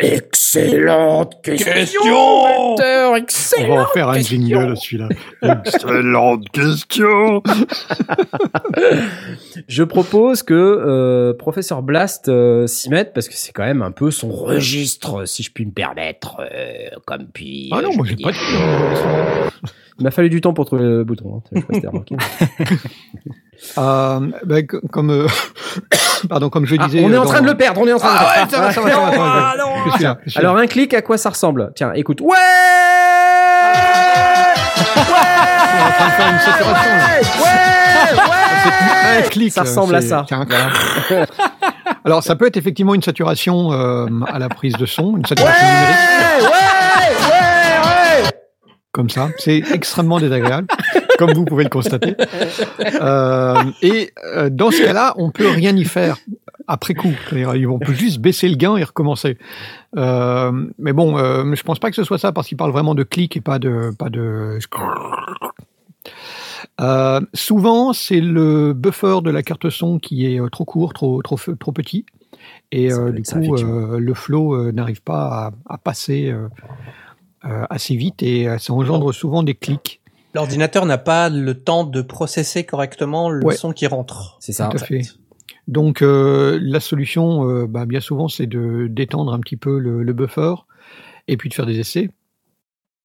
Excellente 0.00 1.42
question, 1.42 1.72
Question 1.72 2.42
Walter, 2.44 3.08
On 3.10 3.16
excellent 3.16 3.74
va 3.74 3.82
en 3.82 3.86
faire 3.86 4.08
un 4.08 4.14
question. 4.14 4.36
jingle 4.38 4.76
celui-là. 4.76 5.08
Excellente 5.42 6.48
question. 6.50 7.42
Je 9.66 9.82
propose 9.82 10.44
que 10.44 10.54
euh, 10.54 11.34
professeur 11.34 11.82
Blast 11.82 12.28
euh, 12.28 12.68
s'y 12.68 12.90
mette 12.90 13.12
parce 13.12 13.28
que 13.28 13.34
c'est 13.34 13.50
quand 13.50 13.64
même 13.64 13.82
un 13.82 13.90
peu 13.90 14.12
son 14.12 14.30
registre, 14.30 15.24
si 15.26 15.42
je 15.42 15.50
puis 15.50 15.66
me 15.66 15.72
permettre, 15.72 16.36
euh, 16.40 16.90
comme 17.04 17.26
puis. 17.26 17.68
Ah 17.72 17.82
non, 17.82 17.90
je 17.90 17.96
moi 17.96 18.06
j'ai 18.06 18.14
pas 18.16 18.30
dit. 18.30 18.38
Il 20.00 20.04
m'a 20.04 20.10
fallu 20.12 20.30
du 20.30 20.40
temps 20.40 20.52
pour 20.54 20.64
trouver 20.64 20.84
le 20.84 21.04
bouton. 21.04 21.36
hein. 21.36 21.48
Je 21.52 21.58
sais 21.60 21.66
pas 21.66 21.74
si 21.74 21.80
t'as 21.82 21.88
remarqué. 21.90 22.16
Euh, 23.76 24.20
ben, 24.46 24.64
co- 24.68 24.78
comme 24.92 25.10
euh, 25.10 25.26
pardon, 26.28 26.48
comme 26.48 26.64
je 26.64 26.76
Ah, 26.78 26.86
disais. 26.86 27.02
on 27.04 27.10
est 27.10 27.14
euh, 27.16 27.20
en 27.20 27.24
train 27.24 27.38
dans- 27.40 27.46
de 27.46 27.50
le 27.50 27.56
perdre, 27.56 27.80
on 27.80 27.88
est 27.88 27.92
en 27.92 27.98
train 27.98 28.14
de 28.14 28.18
le 28.18 28.84
perdre. 28.84 30.04
ouais. 30.04 30.06
Alors 30.36 30.56
un 30.56 30.66
clic, 30.68 30.94
à 30.94 31.02
quoi 31.02 31.18
ça 31.18 31.30
ressemble? 31.30 31.72
Tiens, 31.74 31.92
écoute. 31.94 32.20
Ouais 32.20 32.36
On 34.76 35.00
est 35.00 35.82
en 35.82 35.90
train 35.90 36.06
de 36.06 36.12
faire 36.12 36.32
une 36.32 36.38
saturation. 36.38 36.90
là. 36.90 37.06
Ouais 37.42 37.62
C'est 38.62 38.70
plus 38.70 39.26
un 39.26 39.28
clic. 39.28 39.52
Ça 39.52 39.62
ressemble 39.62 39.94
à 39.96 40.02
ça. 40.02 40.24
Alors 42.04 42.22
ça 42.22 42.36
peut 42.36 42.46
être 42.46 42.56
effectivement 42.56 42.94
une 42.94 43.02
saturation 43.02 43.72
euh, 43.72 44.06
à 44.28 44.38
la 44.38 44.48
prise 44.48 44.74
de 44.74 44.86
son, 44.86 45.16
une 45.16 45.24
saturation 45.26 45.66
numérique, 45.66 45.96
comme 48.98 49.10
ça. 49.10 49.30
C'est 49.38 49.62
extrêmement 49.72 50.18
désagréable, 50.18 50.66
comme 51.18 51.32
vous 51.32 51.44
pouvez 51.44 51.62
le 51.62 51.70
constater. 51.70 52.16
Euh, 53.00 53.62
et 53.80 54.10
euh, 54.24 54.50
dans 54.50 54.72
ce 54.72 54.82
cas-là, 54.82 55.14
on 55.18 55.30
peut 55.30 55.48
rien 55.48 55.76
y 55.76 55.84
faire 55.84 56.16
après 56.66 56.94
coup. 56.94 57.12
On 57.32 57.78
peut 57.78 57.92
juste 57.92 58.18
baisser 58.18 58.48
le 58.48 58.56
gain 58.56 58.76
et 58.76 58.82
recommencer. 58.82 59.38
Euh, 59.96 60.50
mais 60.80 60.92
bon, 60.92 61.16
je 61.16 61.62
pense 61.62 61.78
pas 61.78 61.90
que 61.90 61.94
ce 61.94 62.02
soit 62.02 62.18
ça 62.18 62.32
parce 62.32 62.48
qu'il 62.48 62.56
parle 62.56 62.72
vraiment 62.72 62.96
de 62.96 63.04
clic 63.04 63.36
et 63.36 63.40
pas 63.40 63.60
de 63.60 63.92
pas 63.96 64.08
de. 64.08 64.58
Souvent, 67.34 67.92
c'est 67.92 68.20
le 68.20 68.72
buffer 68.72 69.20
de 69.22 69.30
la 69.30 69.44
carte 69.44 69.70
son 69.70 70.00
qui 70.00 70.26
est 70.26 70.40
trop 70.50 70.64
court, 70.64 70.92
trop 70.92 71.22
trop 71.22 71.38
trop 71.60 71.70
petit, 71.70 72.04
et 72.72 72.88
du 72.88 73.22
coup, 73.22 73.54
le 73.54 74.14
flow 74.14 74.72
n'arrive 74.72 75.02
pas 75.02 75.52
à, 75.68 75.74
à 75.74 75.78
passer 75.78 76.34
assez 77.42 77.94
vite 77.96 78.22
et 78.22 78.48
euh, 78.48 78.58
ça 78.58 78.72
engendre 78.72 79.12
souvent 79.12 79.42
des 79.42 79.54
clics. 79.54 80.00
L'ordinateur 80.34 80.84
n'a 80.86 80.98
pas 80.98 81.28
le 81.30 81.54
temps 81.58 81.84
de 81.84 82.02
processer 82.02 82.64
correctement 82.64 83.30
le 83.30 83.44
Ouais. 83.44 83.56
son 83.56 83.72
qui 83.72 83.86
rentre. 83.86 84.36
C'est 84.40 84.52
ça. 84.52 84.68
Tout 84.68 84.76
à 84.76 84.80
fait. 84.80 85.02
donc 85.66 86.02
euh, 86.02 86.58
la 86.62 86.80
solution, 86.80 87.48
euh, 87.48 87.66
bah, 87.66 87.86
bien 87.86 88.00
souvent, 88.00 88.28
c'est 88.28 88.46
de 88.46 88.86
d'étendre 88.88 89.32
un 89.32 89.40
petit 89.40 89.56
peu 89.56 89.78
le, 89.78 90.02
le 90.02 90.12
buffer 90.12 90.54
et 91.28 91.36
puis 91.36 91.48
de 91.48 91.54
faire 91.54 91.66
des 91.66 91.78
essais. 91.78 92.10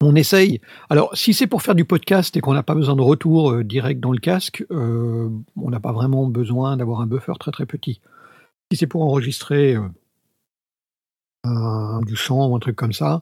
On 0.02 0.16
essaye. 0.16 0.60
Alors, 0.90 1.16
si 1.16 1.34
c'est 1.34 1.48
pour 1.48 1.62
faire 1.62 1.76
du 1.76 1.86
podcast 1.86 2.36
et 2.36 2.42
qu'on 2.42 2.54
n'a 2.54 2.64
pas 2.64 2.76
besoin 2.76 2.96
de 2.98 3.02
retour 3.02 3.52
euh, 3.52 3.64
direct 3.64 4.02
dans 4.02 4.12
le 4.12 4.20
casque, 4.20 4.66
euh, 4.70 5.30
on 5.56 5.70
n'a 5.70 5.80
pas 5.80 5.94
vraiment 5.94 6.28
besoin 6.28 6.76
d'avoir 6.76 7.00
un 7.00 7.06
buffer 7.08 7.32
très 7.40 7.52
très 7.52 7.66
petit. 7.66 8.02
Si 8.72 8.78
c'est 8.78 8.88
pour 8.88 9.02
enregistrer 9.04 9.76
euh, 9.76 9.88
un- 11.46 12.02
du 12.02 12.16
chant 12.16 12.48
ou 12.48 12.56
un 12.56 12.60
truc 12.60 12.76
comme 12.76 12.94
ça, 12.94 13.22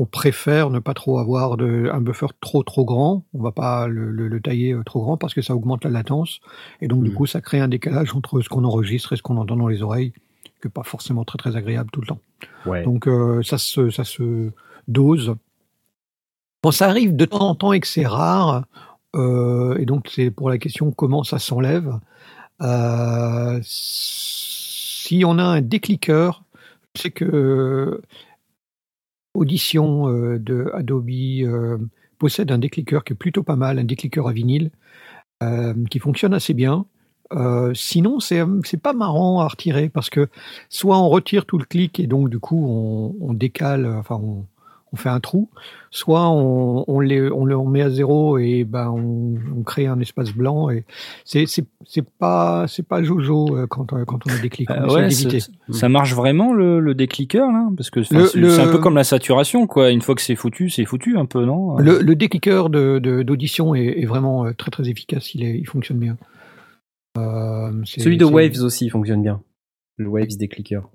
on 0.00 0.06
préfère 0.06 0.70
ne 0.70 0.78
pas 0.78 0.94
trop 0.94 1.18
avoir 1.18 1.56
de, 1.56 1.90
un 1.92 2.00
buffer 2.00 2.26
trop 2.40 2.62
trop 2.62 2.84
grand. 2.84 3.24
On 3.34 3.42
va 3.42 3.50
pas 3.52 3.88
le, 3.88 4.10
le- 4.12 4.28
le 4.28 4.40
tailler 4.40 4.72
euh, 4.72 4.84
trop 4.84 5.00
grand 5.02 5.16
parce 5.16 5.34
que 5.34 5.42
ça 5.42 5.54
augmente 5.56 5.82
la 5.84 5.90
latence 5.90 6.38
et 6.80 6.86
donc 6.86 7.02
du 7.02 7.10
Mhm. 7.10 7.16
coup 7.16 7.26
ça 7.26 7.40
crée 7.40 7.58
un 7.60 7.66
décalage 7.68 8.14
entre 8.14 8.40
ce 8.40 8.48
qu'on 8.48 8.62
enregistre 8.64 9.12
et 9.12 9.16
ce 9.16 9.22
qu'on 9.22 9.36
entend 9.36 9.56
dans 9.56 9.66
les 9.68 9.82
oreilles, 9.82 10.12
qui 10.60 10.66
n'est 10.66 10.70
pas 10.70 10.84
forcément 10.84 11.24
très 11.24 11.36
très 11.38 11.56
agréable 11.56 11.90
tout 11.92 12.00
le 12.00 12.06
temps. 12.06 12.20
Ouais. 12.64 12.84
Donc 12.84 13.08
euh, 13.08 13.42
ça, 13.42 13.58
se, 13.58 13.90
ça 13.90 14.04
se 14.04 14.50
dose. 14.86 15.34
Bon, 16.62 16.70
ça 16.70 16.88
arrive 16.88 17.16
de 17.16 17.24
temps 17.24 17.48
en 17.48 17.54
temps 17.56 17.72
et 17.72 17.80
que 17.80 17.86
c'est 17.86 18.06
rare. 18.06 18.64
euh, 19.16 19.76
et 19.78 19.84
donc 19.84 20.08
c'est 20.14 20.30
pour 20.30 20.48
la 20.48 20.58
question 20.58 20.92
comment 20.92 21.24
ça 21.24 21.38
s'enlève. 21.40 21.98
Euh, 22.62 23.58
si 23.62 25.22
on 25.24 25.38
a 25.38 25.44
un 25.44 25.60
décliqueur, 25.60 26.44
sais 26.96 27.10
que 27.10 28.00
Audition 29.38 30.08
euh, 30.08 30.38
de 30.38 30.70
Adobe 30.74 31.10
euh, 31.10 31.78
possède 32.18 32.50
un 32.50 32.58
décliqueur 32.58 33.04
qui 33.04 33.12
est 33.12 33.16
plutôt 33.16 33.42
pas 33.42 33.56
mal, 33.56 33.78
un 33.78 33.84
décliqueur 33.84 34.28
à 34.28 34.32
vinyle 34.32 34.70
euh, 35.42 35.74
qui 35.90 35.98
fonctionne 35.98 36.34
assez 36.34 36.54
bien. 36.54 36.86
Sinon, 37.74 38.20
c'est 38.20 38.40
c'est 38.64 38.80
pas 38.80 38.94
marrant 38.94 39.40
à 39.40 39.48
retirer 39.48 39.90
parce 39.90 40.08
que 40.08 40.28
soit 40.70 40.98
on 40.98 41.10
retire 41.10 41.44
tout 41.44 41.58
le 41.58 41.66
clic 41.66 42.00
et 42.00 42.06
donc 42.06 42.30
du 42.30 42.38
coup 42.38 42.66
on, 42.66 43.16
on 43.20 43.34
décale, 43.34 43.84
enfin 43.86 44.14
on, 44.14 44.46
on 44.92 44.96
fait 44.96 45.08
un 45.10 45.20
trou, 45.20 45.50
soit 45.90 46.28
on, 46.30 46.84
on, 46.88 47.00
les, 47.00 47.30
on 47.30 47.44
le 47.44 47.56
on 47.56 47.66
met 47.66 47.82
à 47.82 47.90
zéro 47.90 48.38
et 48.38 48.64
ben 48.64 48.88
on, 48.90 49.34
on 49.58 49.62
crée 49.62 49.86
un 49.86 50.00
espace 50.00 50.32
blanc 50.32 50.70
et 50.70 50.84
c'est 51.24 51.46
c'est 51.46 51.66
c'est 51.84 52.08
pas 52.08 52.66
c'est 52.68 52.82
pas 52.86 53.02
jojo 53.02 53.56
euh, 53.56 53.66
quand 53.66 53.92
euh, 53.92 54.04
quand 54.04 54.20
on 54.26 54.30
a 54.34 54.38
des 54.38 54.48
clics. 54.48 54.70
Euh, 54.70 54.86
ouais, 54.88 55.10
ça 55.70 55.88
marche 55.88 56.14
vraiment 56.14 56.52
le, 56.54 56.80
le 56.80 56.94
décliqueur 56.94 57.50
là? 57.52 57.68
Parce 57.76 57.90
que 57.90 58.02
c'est 58.02 58.16
un 58.16 58.70
peu 58.72 58.78
comme 58.78 58.94
la 58.96 59.04
saturation 59.04 59.66
quoi. 59.66 59.90
Une 59.90 60.00
fois 60.02 60.14
que 60.14 60.22
c'est 60.22 60.36
foutu, 60.36 60.70
c'est 60.70 60.84
foutu 60.84 61.18
un 61.18 61.26
peu, 61.26 61.44
non? 61.44 61.76
Le, 61.78 62.00
le 62.00 62.14
décliqueur 62.16 62.70
de- 62.70 62.98
de- 62.98 63.22
d'audition 63.22 63.74
est, 63.74 64.00
est 64.00 64.06
vraiment 64.06 64.50
très 64.54 64.70
très 64.70 64.88
efficace, 64.88 65.34
il, 65.34 65.44
est, 65.44 65.58
il 65.58 65.66
fonctionne 65.66 65.98
bien. 65.98 66.16
Euh, 67.18 67.72
c'est- 67.84 68.00
Celui 68.00 68.16
de 68.16 68.24
Waves 68.24 68.62
aussi 68.62 68.88
fonctionne 68.90 69.22
bien. 69.22 69.42
Le 69.96 70.08
Waves 70.08 70.28
clickers. 70.48 70.88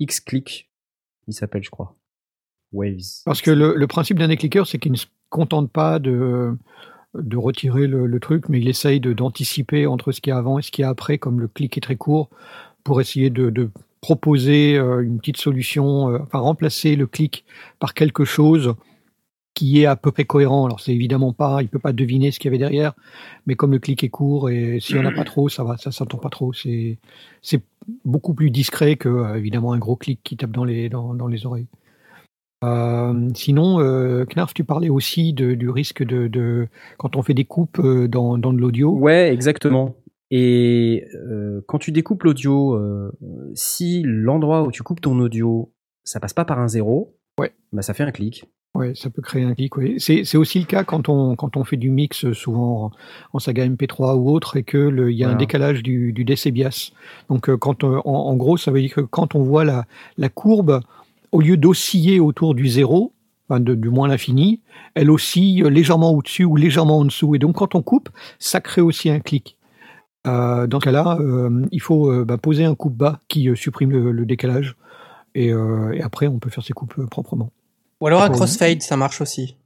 X-Click, 0.00 0.70
il 1.28 1.34
s'appelle, 1.34 1.62
je 1.62 1.70
crois. 1.70 1.94
Parce 3.24 3.42
que 3.42 3.50
le, 3.50 3.86
principe 3.86 4.18
d'un 4.18 4.28
décliqueur, 4.28 4.66
c'est 4.66 4.78
qu'il 4.78 4.92
ne 4.92 4.96
se 4.96 5.06
contente 5.30 5.70
pas 5.70 5.98
de, 5.98 6.56
de 7.14 7.36
retirer 7.36 7.86
le, 7.86 8.20
truc, 8.20 8.48
mais 8.48 8.60
il 8.60 8.68
essaye 8.68 9.00
d'anticiper 9.00 9.86
entre 9.86 10.12
ce 10.12 10.20
qu'il 10.20 10.30
y 10.30 10.34
a 10.34 10.38
avant 10.38 10.58
et 10.58 10.62
ce 10.62 10.70
qu'il 10.70 10.82
y 10.82 10.86
a 10.86 10.88
après, 10.88 11.18
comme 11.18 11.40
le 11.40 11.48
clic 11.48 11.76
est 11.76 11.80
très 11.80 11.96
court, 11.96 12.30
pour 12.82 13.00
essayer 13.00 13.30
de, 13.30 13.50
de 13.50 13.70
proposer 14.00 14.76
euh, 14.76 15.00
une 15.00 15.18
petite 15.18 15.38
solution, 15.38 16.10
euh, 16.10 16.18
enfin 16.22 16.38
remplacer 16.38 16.94
le 16.94 17.06
clic 17.06 17.44
par 17.78 17.94
quelque 17.94 18.26
chose 18.26 18.74
qui 19.54 19.80
est 19.80 19.86
à 19.86 19.96
peu 19.96 20.12
près 20.12 20.24
cohérent. 20.24 20.66
Alors 20.66 20.80
c'est 20.80 20.92
évidemment 20.92 21.32
pas, 21.32 21.62
il 21.62 21.68
peut 21.68 21.78
pas 21.78 21.94
deviner 21.94 22.30
ce 22.30 22.38
qu'il 22.38 22.48
y 22.48 22.50
avait 22.50 22.58
derrière, 22.58 22.92
mais 23.46 23.54
comme 23.54 23.70
le 23.70 23.78
clic 23.78 24.04
est 24.04 24.10
court 24.10 24.50
et 24.50 24.78
s'il 24.80 24.96
y 24.96 24.98
en 24.98 25.06
a 25.06 25.12
pas 25.12 25.24
trop, 25.24 25.48
ça 25.48 25.64
va, 25.64 25.78
ça 25.78 25.90
s'entend 25.90 26.18
pas 26.18 26.28
trop. 26.28 26.52
C'est 26.52 26.98
c'est 27.40 27.62
beaucoup 28.04 28.34
plus 28.34 28.50
discret 28.50 28.96
que 28.96 29.08
euh, 29.08 29.36
évidemment 29.36 29.72
un 29.72 29.78
gros 29.78 29.96
clic 29.96 30.20
qui 30.22 30.36
tape 30.36 30.50
dans 30.50 30.64
les 30.64 30.90
dans, 30.90 31.14
dans 31.14 31.28
les 31.28 31.46
oreilles. 31.46 31.68
Euh, 32.62 33.28
sinon, 33.34 33.80
euh, 33.80 34.24
Knarf, 34.26 34.54
tu 34.54 34.64
parlais 34.64 34.88
aussi 34.88 35.32
de, 35.32 35.54
du 35.54 35.68
risque 35.68 36.02
de, 36.02 36.28
de 36.28 36.68
quand 36.98 37.16
on 37.16 37.22
fait 37.22 37.34
des 37.34 37.44
coupes 37.44 37.78
euh, 37.80 38.08
dans, 38.08 38.38
dans 38.38 38.52
de 38.52 38.58
l'audio. 38.58 38.90
Ouais, 38.92 39.32
exactement. 39.32 39.96
Et 40.30 41.04
euh, 41.14 41.60
quand 41.66 41.78
tu 41.78 41.92
découpes 41.92 42.22
l'audio, 42.22 42.80
si 43.54 44.02
l'endroit 44.04 44.62
où 44.62 44.70
tu 44.72 44.82
coupes 44.82 45.00
ton 45.00 45.18
audio, 45.20 45.72
ça 46.04 46.20
passe 46.20 46.32
pas 46.32 46.44
par 46.44 46.58
un 46.58 46.68
zéro, 46.68 47.16
Ouais. 47.38 47.52
bah 47.72 47.82
ça 47.82 47.94
fait 47.94 48.04
un 48.04 48.10
clic. 48.12 48.44
Ouais, 48.76 48.92
ça 48.96 49.08
peut 49.10 49.22
créer 49.22 49.44
un 49.44 49.54
clic. 49.54 49.72
C'est 50.00 50.36
aussi 50.36 50.58
le 50.58 50.64
cas 50.64 50.82
quand 50.82 51.08
on 51.08 51.36
quand 51.36 51.56
on 51.56 51.62
fait 51.62 51.76
du 51.76 51.90
mix, 51.90 52.32
souvent 52.32 52.86
en, 52.86 52.90
en 53.34 53.38
saga 53.38 53.64
MP3 53.68 54.16
ou 54.16 54.30
autre, 54.30 54.56
et 54.56 54.64
que 54.64 54.78
le- 54.78 55.12
il 55.12 55.16
y 55.18 55.22
a 55.22 55.30
un 55.30 55.36
décalage 55.36 55.82
du, 55.84 56.12
du 56.12 56.24
décébias. 56.24 56.90
Donc 57.28 57.54
quand 57.56 57.84
en, 57.84 58.02
en 58.04 58.34
gros, 58.36 58.56
ça 58.56 58.72
veut 58.72 58.80
dire 58.80 58.94
que 58.94 59.00
quand 59.02 59.36
on 59.36 59.42
voit 59.42 59.64
la, 59.64 59.84
la 60.16 60.28
courbe, 60.28 60.80
au 61.34 61.40
lieu 61.40 61.56
d'osciller 61.56 62.20
autour 62.20 62.54
du 62.54 62.66
zéro, 62.68 63.12
enfin 63.48 63.60
de- 63.60 63.74
du 63.74 63.90
moins 63.90 64.08
l'infini, 64.08 64.60
elle 64.94 65.10
oscille 65.10 65.62
légèrement 65.64 66.12
au-dessus 66.12 66.44
ou 66.44 66.56
légèrement 66.56 66.98
en 67.00 67.04
dessous. 67.04 67.34
Et 67.34 67.38
donc 67.38 67.56
quand 67.56 67.74
on 67.74 67.82
coupe, 67.82 68.08
ça 68.38 68.60
crée 68.60 68.80
aussi 68.80 69.10
un 69.10 69.20
clic. 69.20 69.58
Euh, 70.26 70.66
dans 70.66 70.80
ce 70.80 70.84
cas-là, 70.84 71.18
euh, 71.20 71.66
il 71.70 71.82
faut 71.82 72.10
euh, 72.10 72.24
bah, 72.24 72.38
poser 72.38 72.64
un 72.64 72.74
coupe 72.74 72.96
bas 72.96 73.20
qui 73.28 73.50
supprime 73.54 73.90
le, 73.90 74.12
le 74.12 74.24
décalage. 74.26 74.76
Et, 75.34 75.48
et 75.48 76.02
après, 76.02 76.28
on 76.28 76.38
peut 76.38 76.48
faire 76.48 76.62
ses 76.64 76.72
coupes 76.72 76.94
proprement. 77.10 77.50
Ou 78.00 78.06
alors 78.06 78.20
un 78.20 78.26
D'accord. 78.26 78.36
crossfade, 78.46 78.82
ça 78.82 78.96
marche 78.96 79.20
aussi. 79.20 79.56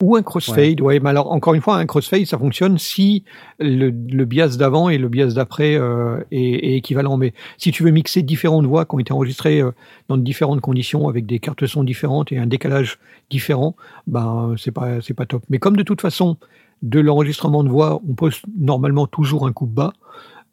Ou 0.00 0.14
un 0.14 0.22
crossfade, 0.22 0.80
ouais. 0.80 1.00
mais 1.00 1.10
alors 1.10 1.32
encore 1.32 1.54
une 1.54 1.60
fois, 1.60 1.76
un 1.76 1.86
crossfade, 1.86 2.24
ça 2.24 2.38
fonctionne 2.38 2.78
si 2.78 3.24
le, 3.58 3.90
le 3.90 4.24
bias 4.24 4.56
d'avant 4.56 4.88
et 4.88 4.96
le 4.96 5.08
bias 5.08 5.34
d'après 5.34 5.74
euh, 5.74 6.20
est, 6.30 6.68
est 6.68 6.76
équivalent. 6.76 7.16
Mais 7.16 7.34
si 7.56 7.72
tu 7.72 7.82
veux 7.82 7.90
mixer 7.90 8.22
différentes 8.22 8.64
voix 8.64 8.84
qui 8.84 8.94
ont 8.94 9.00
été 9.00 9.12
enregistrées 9.12 9.60
euh, 9.60 9.72
dans 10.08 10.16
différentes 10.16 10.60
conditions 10.60 11.08
avec 11.08 11.26
des 11.26 11.40
cartes 11.40 11.66
son 11.66 11.82
différentes 11.82 12.30
et 12.30 12.38
un 12.38 12.46
décalage 12.46 13.00
différent, 13.28 13.74
ben 14.06 14.54
c'est 14.56 14.70
pas 14.70 15.00
c'est 15.00 15.14
pas 15.14 15.26
top. 15.26 15.42
Mais 15.48 15.58
comme 15.58 15.76
de 15.76 15.82
toute 15.82 16.00
façon, 16.00 16.36
de 16.82 17.00
l'enregistrement 17.00 17.64
de 17.64 17.68
voix, 17.68 18.00
on 18.08 18.14
pose 18.14 18.40
normalement 18.56 19.08
toujours 19.08 19.46
un 19.48 19.52
coup 19.52 19.66
bas. 19.66 19.92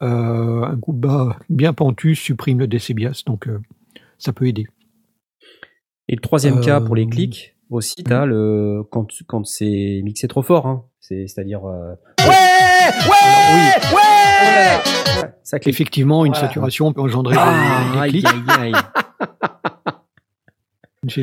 Euh, 0.02 0.64
un 0.64 0.76
coup 0.76 0.92
bas 0.92 1.38
bien 1.50 1.72
pentu 1.72 2.16
supprime 2.16 2.60
le 2.60 2.68
décébias, 2.68 3.22
donc 3.26 3.48
euh, 3.48 3.62
ça 4.18 4.34
peut 4.34 4.48
aider. 4.48 4.68
Et 6.10 6.16
le 6.16 6.22
troisième 6.22 6.58
Euh, 6.58 6.62
cas 6.62 6.82
pour 6.82 6.96
les 6.96 7.08
clics, 7.08 7.55
aussi, 7.70 7.96
t'as 8.04 8.26
le 8.26 8.84
quand, 8.92 9.08
quand 9.28 9.46
c'est 9.46 10.02
mixé 10.04 10.28
trop 10.28 10.42
fort, 10.42 10.68
hein. 10.68 10.84
C'est, 11.00 11.28
c'est-à-dire. 11.28 11.64
euh, 11.66 11.94
Ouais 12.22 12.90
Ouais 13.10 13.96
ouais, 13.96 14.80
ça 15.44 15.60
clique. 15.60 15.74
Effectivement, 15.74 16.26
une 16.26 16.34
Voilà. 16.34 16.48
saturation 16.48 16.92
peut 16.94 17.02
engendrer 17.02 17.36
des- 17.36 17.42
Ah, 17.42 18.06
clics. 18.08 18.26
aïe, 18.60 18.74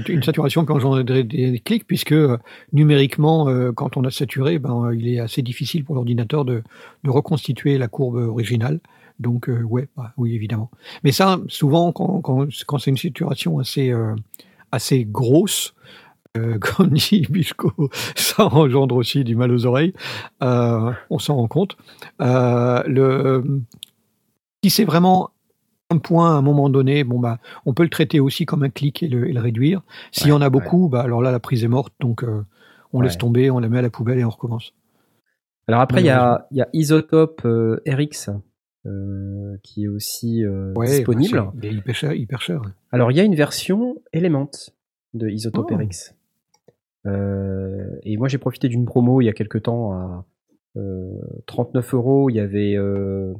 une 0.08 0.22
saturation 0.22 0.64
peut 0.64 0.72
engendrer 0.72 1.02
des 1.02 1.58
clics 1.58 1.86
puisque 1.86 2.12
euh, 2.12 2.38
numériquement, 2.72 3.48
euh, 3.48 3.72
quand 3.72 3.96
on 3.96 4.04
a 4.04 4.10
saturé, 4.10 4.58
ben, 4.60 4.92
il 4.94 5.08
est 5.08 5.18
assez 5.18 5.42
difficile 5.42 5.84
pour 5.84 5.96
l'ordinateur 5.96 6.44
de, 6.44 6.62
de 7.02 7.10
reconstituer 7.10 7.78
la 7.78 7.88
courbe 7.88 8.16
originale. 8.16 8.78
Donc, 9.18 9.48
ouais, 9.48 9.88
bah, 9.96 10.12
oui, 10.16 10.34
évidemment. 10.34 10.70
Mais 11.04 11.12
ça, 11.12 11.38
souvent, 11.48 11.92
quand, 11.92 12.20
quand, 12.22 12.46
quand 12.66 12.78
c'est 12.78 12.90
une 12.90 12.96
saturation 12.96 13.58
assez, 13.58 13.90
euh, 13.90 14.14
assez 14.72 15.04
grosse, 15.04 15.74
euh, 16.38 16.58
dit 16.90 17.26
Bisco, 17.28 17.72
ça 18.16 18.46
engendre 18.46 18.96
aussi 18.96 19.24
du 19.24 19.36
mal 19.36 19.52
aux 19.52 19.66
oreilles. 19.66 19.92
Euh, 20.42 20.92
on 21.10 21.18
s'en 21.18 21.36
rend 21.36 21.48
compte. 21.48 21.76
Euh, 22.20 22.82
le, 22.86 23.44
si 24.64 24.70
c'est 24.70 24.84
vraiment 24.84 25.30
un 25.90 25.98
point 25.98 26.34
à 26.34 26.38
un 26.38 26.42
moment 26.42 26.70
donné, 26.70 27.04
bon 27.04 27.18
bah, 27.20 27.38
on 27.66 27.74
peut 27.74 27.82
le 27.82 27.90
traiter 27.90 28.18
aussi 28.20 28.46
comme 28.46 28.62
un 28.62 28.70
clic 28.70 29.02
et 29.02 29.08
le, 29.08 29.28
et 29.28 29.32
le 29.32 29.40
réduire. 29.40 29.82
S'il 30.10 30.28
y 30.28 30.32
en 30.32 30.40
a 30.40 30.48
beaucoup, 30.50 30.88
bah 30.88 31.02
alors 31.02 31.20
là 31.22 31.30
la 31.32 31.40
prise 31.40 31.64
est 31.64 31.68
morte, 31.68 31.92
donc 32.00 32.24
euh, 32.24 32.44
on 32.92 32.98
Ouais. 33.00 33.04
laisse 33.06 33.18
tomber, 33.18 33.50
on 33.50 33.58
la 33.58 33.68
met 33.68 33.78
à 33.78 33.82
la 33.82 33.90
poubelle 33.90 34.18
et 34.18 34.24
on 34.24 34.30
recommence. 34.30 34.72
Alors 35.68 35.80
après, 35.80 36.00
il 36.00 36.06
y 36.06 36.10
a, 36.10 36.46
y 36.50 36.60
a 36.60 36.68
Isotope 36.72 37.42
euh, 37.44 37.80
RX 37.86 38.30
euh, 38.86 39.56
qui 39.62 39.84
est 39.84 39.88
aussi 39.88 40.44
euh, 40.44 40.72
Ouais, 40.74 40.86
disponible. 40.88 41.36
bah, 41.38 41.52
c'est- 41.60 41.68
il 41.68 41.74
est 41.74 41.78
hyper 41.78 41.94
cher, 41.94 42.12
hyper 42.14 42.42
cher. 42.42 42.62
Alors, 42.90 43.10
il 43.10 43.16
y 43.16 43.20
a 43.20 43.22
une 43.22 43.34
version 43.36 43.96
Element 44.12 44.50
de 45.14 45.28
Isotope 45.28 45.70
Oh. 45.72 45.76
RX. 45.76 46.14
Euh, 47.06 47.96
et 48.02 48.16
moi, 48.16 48.28
j'ai 48.28 48.38
profité 48.38 48.68
d'une 48.68 48.84
promo 48.84 49.20
il 49.20 49.24
y 49.24 49.28
a 49.28 49.32
quelques 49.32 49.62
temps 49.62 49.92
à 49.92 50.26
euh, 50.76 51.20
39 51.46 51.94
euros. 51.94 52.30
Il 52.30 52.36
y 52.36 52.40
avait, 52.40 52.76
euh, 52.76 53.34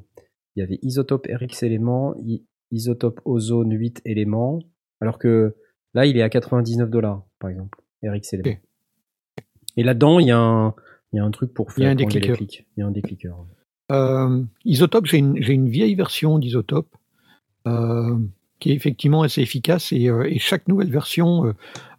il 0.56 0.60
y 0.60 0.62
avait 0.62 0.78
Isotope 0.82 1.28
RX 1.32 1.62
éléments, 1.64 2.14
Isotope 2.70 3.20
Ozone 3.24 3.72
8 3.72 4.02
éléments, 4.04 4.58
alors 5.00 5.18
que 5.18 5.54
là, 5.94 6.06
il 6.06 6.16
est 6.16 6.22
à 6.22 6.28
99 6.28 6.90
dollars, 6.90 7.24
par 7.38 7.50
exemple, 7.50 7.78
RX 8.02 8.34
éléments. 8.34 8.58
Et 9.76 9.82
là-dedans, 9.84 10.18
il 10.18 10.26
y 10.26 10.30
a 10.30 10.38
un, 10.38 10.74
il 11.12 11.16
y 11.16 11.20
a 11.20 11.24
un 11.24 11.30
truc 11.30 11.52
pour 11.54 11.68
Il 11.76 11.82
y 11.82 11.86
a 11.86 11.88
faire 11.88 11.90
un 11.90 11.92
enlever 11.92 12.04
les 12.06 12.20
décliqueur. 12.20 12.36
clics. 12.36 12.66
Il 12.76 12.80
y 12.80 12.82
a 12.82 12.86
un 12.86 12.90
décliqueur. 12.90 13.46
Euh, 13.90 14.42
Isotope, 14.64 15.06
j'ai 15.06 15.18
une, 15.18 15.42
j'ai 15.42 15.52
une 15.52 15.68
vieille 15.68 15.94
version 15.94 16.38
d'Isotope 16.38 16.94
euh, 17.66 18.18
qui 18.58 18.70
est 18.70 18.74
effectivement 18.74 19.22
assez 19.22 19.42
efficace 19.42 19.92
et, 19.92 20.08
euh, 20.08 20.24
et 20.24 20.38
chaque 20.38 20.68
nouvelle 20.68 20.90
version 20.90 21.46
euh, 21.46 21.48
euh, 21.48 21.52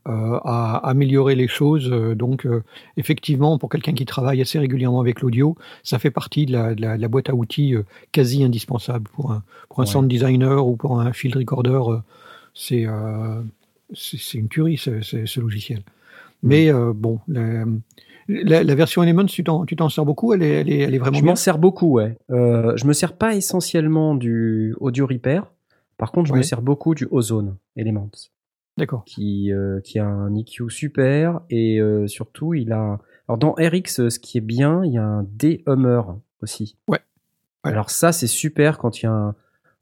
à 0.05 0.77
améliorer 0.89 1.36
les 1.36 1.48
choses. 1.48 1.89
Euh, 1.91 2.13
donc, 2.15 2.45
euh, 2.45 2.63
effectivement, 2.98 3.57
pour 3.57 3.69
quelqu'un 3.69 3.93
qui 3.93 4.05
travaille 4.05 4.41
assez 4.41 4.60
régulièrement 4.60 5.00
avec 5.00 5.22
l'audio, 5.22 5.55
ça 5.83 6.00
fait 6.00 6.12
partie 6.12 6.45
de 6.45 6.51
la, 6.51 6.75
de 6.75 6.81
la- 6.81 6.98
de 6.98 7.01
la 7.01 7.07
boîte 7.07 7.29
à 7.29 7.33
outils 7.36 7.74
euh, 7.75 7.83
quasi 8.12 8.43
indispensable 8.43 9.10
pour 9.13 9.31
un, 9.31 9.43
pour 9.69 9.79
un 9.79 9.83
Ouais. 9.83 9.88
sound 9.89 10.07
designer 10.10 10.67
ou 10.67 10.75
pour 10.75 11.00
un 11.00 11.13
field 11.13 11.36
recorder. 11.38 11.79
euh, 11.89 11.98
c'est 12.53 12.86
euh, 12.86 13.41
une 14.33 14.48
tuerie 14.50 14.77
ce, 14.77 15.01
ce- 15.01 15.25
ce 15.25 15.39
logiciel. 15.39 15.81
Mais 16.43 16.72
euh, 16.72 16.91
bon, 16.93 17.19
la, 17.27 17.63
la- 18.27 18.63
la 18.63 18.75
version 18.75 19.01
Elements, 19.03 19.25
tu 19.25 19.43
t'en 19.43 19.65
tu 19.65 19.75
t'en 19.75 19.89
sers 19.89 20.05
beaucoup, 20.05 20.33
elle 20.33 20.43
est, 20.43 20.50
elle 20.62 20.69
est, 20.69 20.79
elle 20.79 20.93
est 20.95 20.98
vraiment 20.98 21.17
Je 21.17 21.24
m'en 21.24 21.36
sers 21.36 21.57
beaucoup, 21.57 21.93
ouais. 21.93 22.17
Euh, 22.29 22.74
je 22.75 22.86
me 22.86 22.93
sers 22.93 23.13
pas 23.15 23.36
essentiellement 23.36 24.15
du 24.15 24.75
Audio 24.79 25.05
Repair. 25.07 25.51
Par 25.98 26.12
contre, 26.12 26.27
je 26.29 26.33
me 26.33 26.41
sers 26.41 26.62
beaucoup 26.62 26.95
du 26.95 27.07
Ozone 27.12 27.55
Elements, 27.77 28.10
D'accord. 28.77 29.03
qui, 29.06 29.51
euh, 29.51 29.80
qui 29.82 30.00
a 30.00 30.06
un 30.06 30.34
EQ 30.36 30.70
super 30.70 31.42
et 31.50 31.80
euh, 31.80 32.08
surtout, 32.08 32.53
il 32.53 32.72
a. 32.72 33.00
Alors, 33.27 33.38
dans 33.38 33.51
RX, 33.53 34.00
euh, 34.00 34.10
ce 34.10 34.20
qui 34.20 34.38
est 34.38 34.42
bien, 34.42 34.84
il 34.84 34.94
y 34.94 34.98
a 34.98 35.03
un 35.06 35.24
D-Hummer 35.24 36.01
aussi. 36.42 36.75
Ouais. 36.88 37.00
Ouais. 37.63 37.72
Alors, 37.72 37.89
ça, 37.89 38.12
c'est 38.12 38.27
super 38.27 38.77
quand 38.77 39.01
il 39.01 39.06
y 39.06 39.08
a 39.08 39.13
un, 39.13 39.36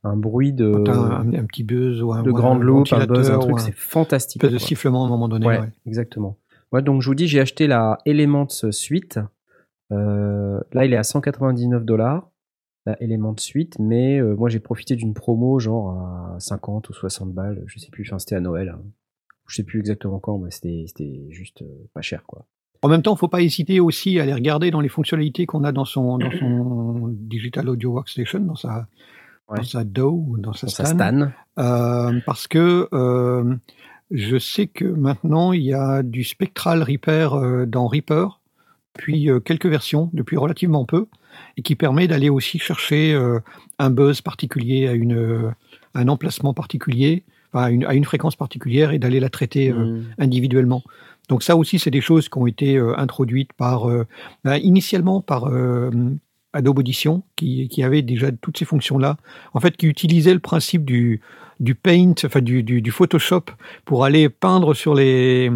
un 0.03 0.15
bruit 0.15 0.53
de, 0.53 0.71
un, 0.89 1.33
un 1.33 1.45
petit 1.45 1.63
buzz 1.63 2.01
ou 2.01 2.13
un, 2.13 2.23
de 2.23 2.31
grande 2.31 2.61
loupe, 2.61 2.91
un 2.91 3.05
buzz, 3.05 3.31
un 3.31 3.39
truc, 3.39 3.59
c'est 3.59 3.75
fantastique. 3.75 4.43
espèce 4.43 4.53
de 4.53 4.63
sifflement 4.63 5.03
à 5.03 5.07
un 5.07 5.09
moment 5.09 5.27
donné. 5.27 5.47
Ouais, 5.47 5.59
ouais. 5.59 5.69
exactement. 5.85 6.37
Ouais, 6.71 6.81
donc 6.81 7.01
je 7.01 7.07
vous 7.07 7.15
dis, 7.15 7.27
j'ai 7.27 7.39
acheté 7.39 7.67
la 7.67 7.97
Elements 8.05 8.47
Suite. 8.71 9.19
Euh, 9.91 10.59
là, 10.71 10.85
il 10.85 10.93
est 10.93 10.97
à 10.97 11.03
199 11.03 11.83
dollars, 11.83 12.29
la 12.85 13.01
Elements 13.01 13.35
Suite, 13.37 13.77
mais 13.79 14.19
euh, 14.19 14.35
moi 14.35 14.49
j'ai 14.49 14.59
profité 14.59 14.95
d'une 14.95 15.13
promo 15.13 15.59
genre 15.59 15.91
à 15.91 16.35
50 16.39 16.89
ou 16.89 16.93
60 16.93 17.31
balles, 17.33 17.63
je 17.67 17.77
sais 17.79 17.89
plus, 17.91 18.03
enfin 18.07 18.17
c'était 18.19 18.35
à 18.35 18.39
Noël. 18.39 18.69
hein. 18.69 18.81
Je 19.47 19.55
sais 19.57 19.63
plus 19.63 19.79
exactement 19.79 20.19
quand, 20.19 20.37
mais 20.37 20.49
c'était 20.51 20.87
juste 21.29 21.61
euh, 21.61 21.87
pas 21.93 22.01
cher 22.01 22.23
quoi. 22.25 22.45
En 22.83 22.87
même 22.89 23.03
temps, 23.03 23.15
faut 23.15 23.27
pas 23.27 23.41
hésiter 23.41 23.79
aussi 23.79 24.17
à 24.19 24.23
aller 24.23 24.33
regarder 24.33 24.71
dans 24.71 24.79
les 24.81 24.89
fonctionnalités 24.89 25.45
qu'on 25.45 25.63
a 25.63 25.71
dans 25.71 25.85
son, 25.85 26.17
dans 26.17 26.31
son 26.31 27.09
Digital 27.11 27.69
Audio 27.69 27.91
Workstation, 27.91 28.39
dans 28.39 28.55
sa, 28.55 28.87
Ouais. 29.49 29.57
dans 29.57 29.63
sa 29.63 29.83
DAW 29.83 30.09
ou 30.29 30.37
dans 30.39 30.53
sa 30.53 30.67
Stan. 30.67 31.31
Euh, 31.59 32.19
parce 32.25 32.47
que 32.47 32.87
je 34.11 34.37
sais 34.37 34.67
que 34.67 34.85
maintenant, 34.85 35.51
il 35.53 35.61
y 35.63 35.73
a 35.73 36.01
du 36.03 36.23
Spectral 36.23 36.81
Repair 36.83 37.67
dans 37.67 37.85
Reaper, 37.87 38.39
puis 38.93 39.29
quelques 39.45 39.65
versions, 39.67 40.09
depuis 40.13 40.37
relativement 40.37 40.85
peu, 40.85 41.07
et 41.57 41.61
qui 41.61 41.75
permet 41.75 42.07
d'aller 42.07 42.29
aussi 42.29 42.59
chercher 42.59 43.13
euh, 43.13 43.39
un 43.79 43.89
buzz 43.89 44.21
particulier 44.21 44.87
à 44.87 44.93
une, 44.93 45.15
euh, 45.15 45.51
un 45.93 46.07
emplacement 46.07 46.53
particulier, 46.53 47.23
à 47.53 47.69
une, 47.69 47.85
à 47.85 47.93
une 47.93 48.05
fréquence 48.05 48.35
particulière, 48.35 48.91
et 48.91 48.99
d'aller 48.99 49.19
la 49.19 49.29
traiter 49.29 49.69
euh, 49.71 49.97
Mm. 49.99 50.03
individuellement. 50.19 50.83
Donc 51.29 51.43
ça 51.43 51.55
aussi, 51.55 51.79
c'est 51.79 51.91
des 51.91 52.01
choses 52.01 52.29
qui 52.29 52.37
ont 52.37 52.47
été 52.47 52.77
introduites 52.97 53.53
par 53.53 53.87
bah, 54.43 54.57
initialement 54.57 55.21
par 55.21 55.49
Adobe 56.51 56.79
Audition, 56.79 57.23
qui, 57.37 57.69
qui 57.69 57.83
avait 57.83 58.01
déjà 58.01 58.31
toutes 58.33 58.57
ces 58.57 58.65
fonctions-là. 58.65 59.15
En 59.53 59.61
fait, 59.61 59.77
qui 59.77 59.87
utilisait 59.87 60.33
le 60.33 60.39
principe 60.39 60.83
du, 60.83 61.21
du 61.61 61.73
Paint, 61.73 62.15
enfin 62.25 62.41
du, 62.41 62.63
du, 62.63 62.81
du 62.81 62.91
Photoshop, 62.91 63.45
pour 63.85 64.03
aller 64.03 64.27
peindre 64.27 64.73
sur 64.73 64.93
les 64.93 65.49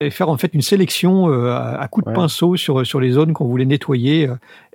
et 0.00 0.10
faire 0.10 0.28
en 0.28 0.36
fait 0.36 0.54
une 0.54 0.62
sélection 0.62 1.28
euh, 1.30 1.50
à, 1.52 1.86
coups 1.88 2.04
de 2.06 2.10
Ouais. 2.10 2.14
pinceau 2.16 2.56
sur 2.56 2.86
sur 2.86 3.00
les 3.00 3.10
zones 3.10 3.32
qu'on 3.32 3.46
voulait 3.46 3.64
nettoyer. 3.64 4.28
Euh, 4.28 4.34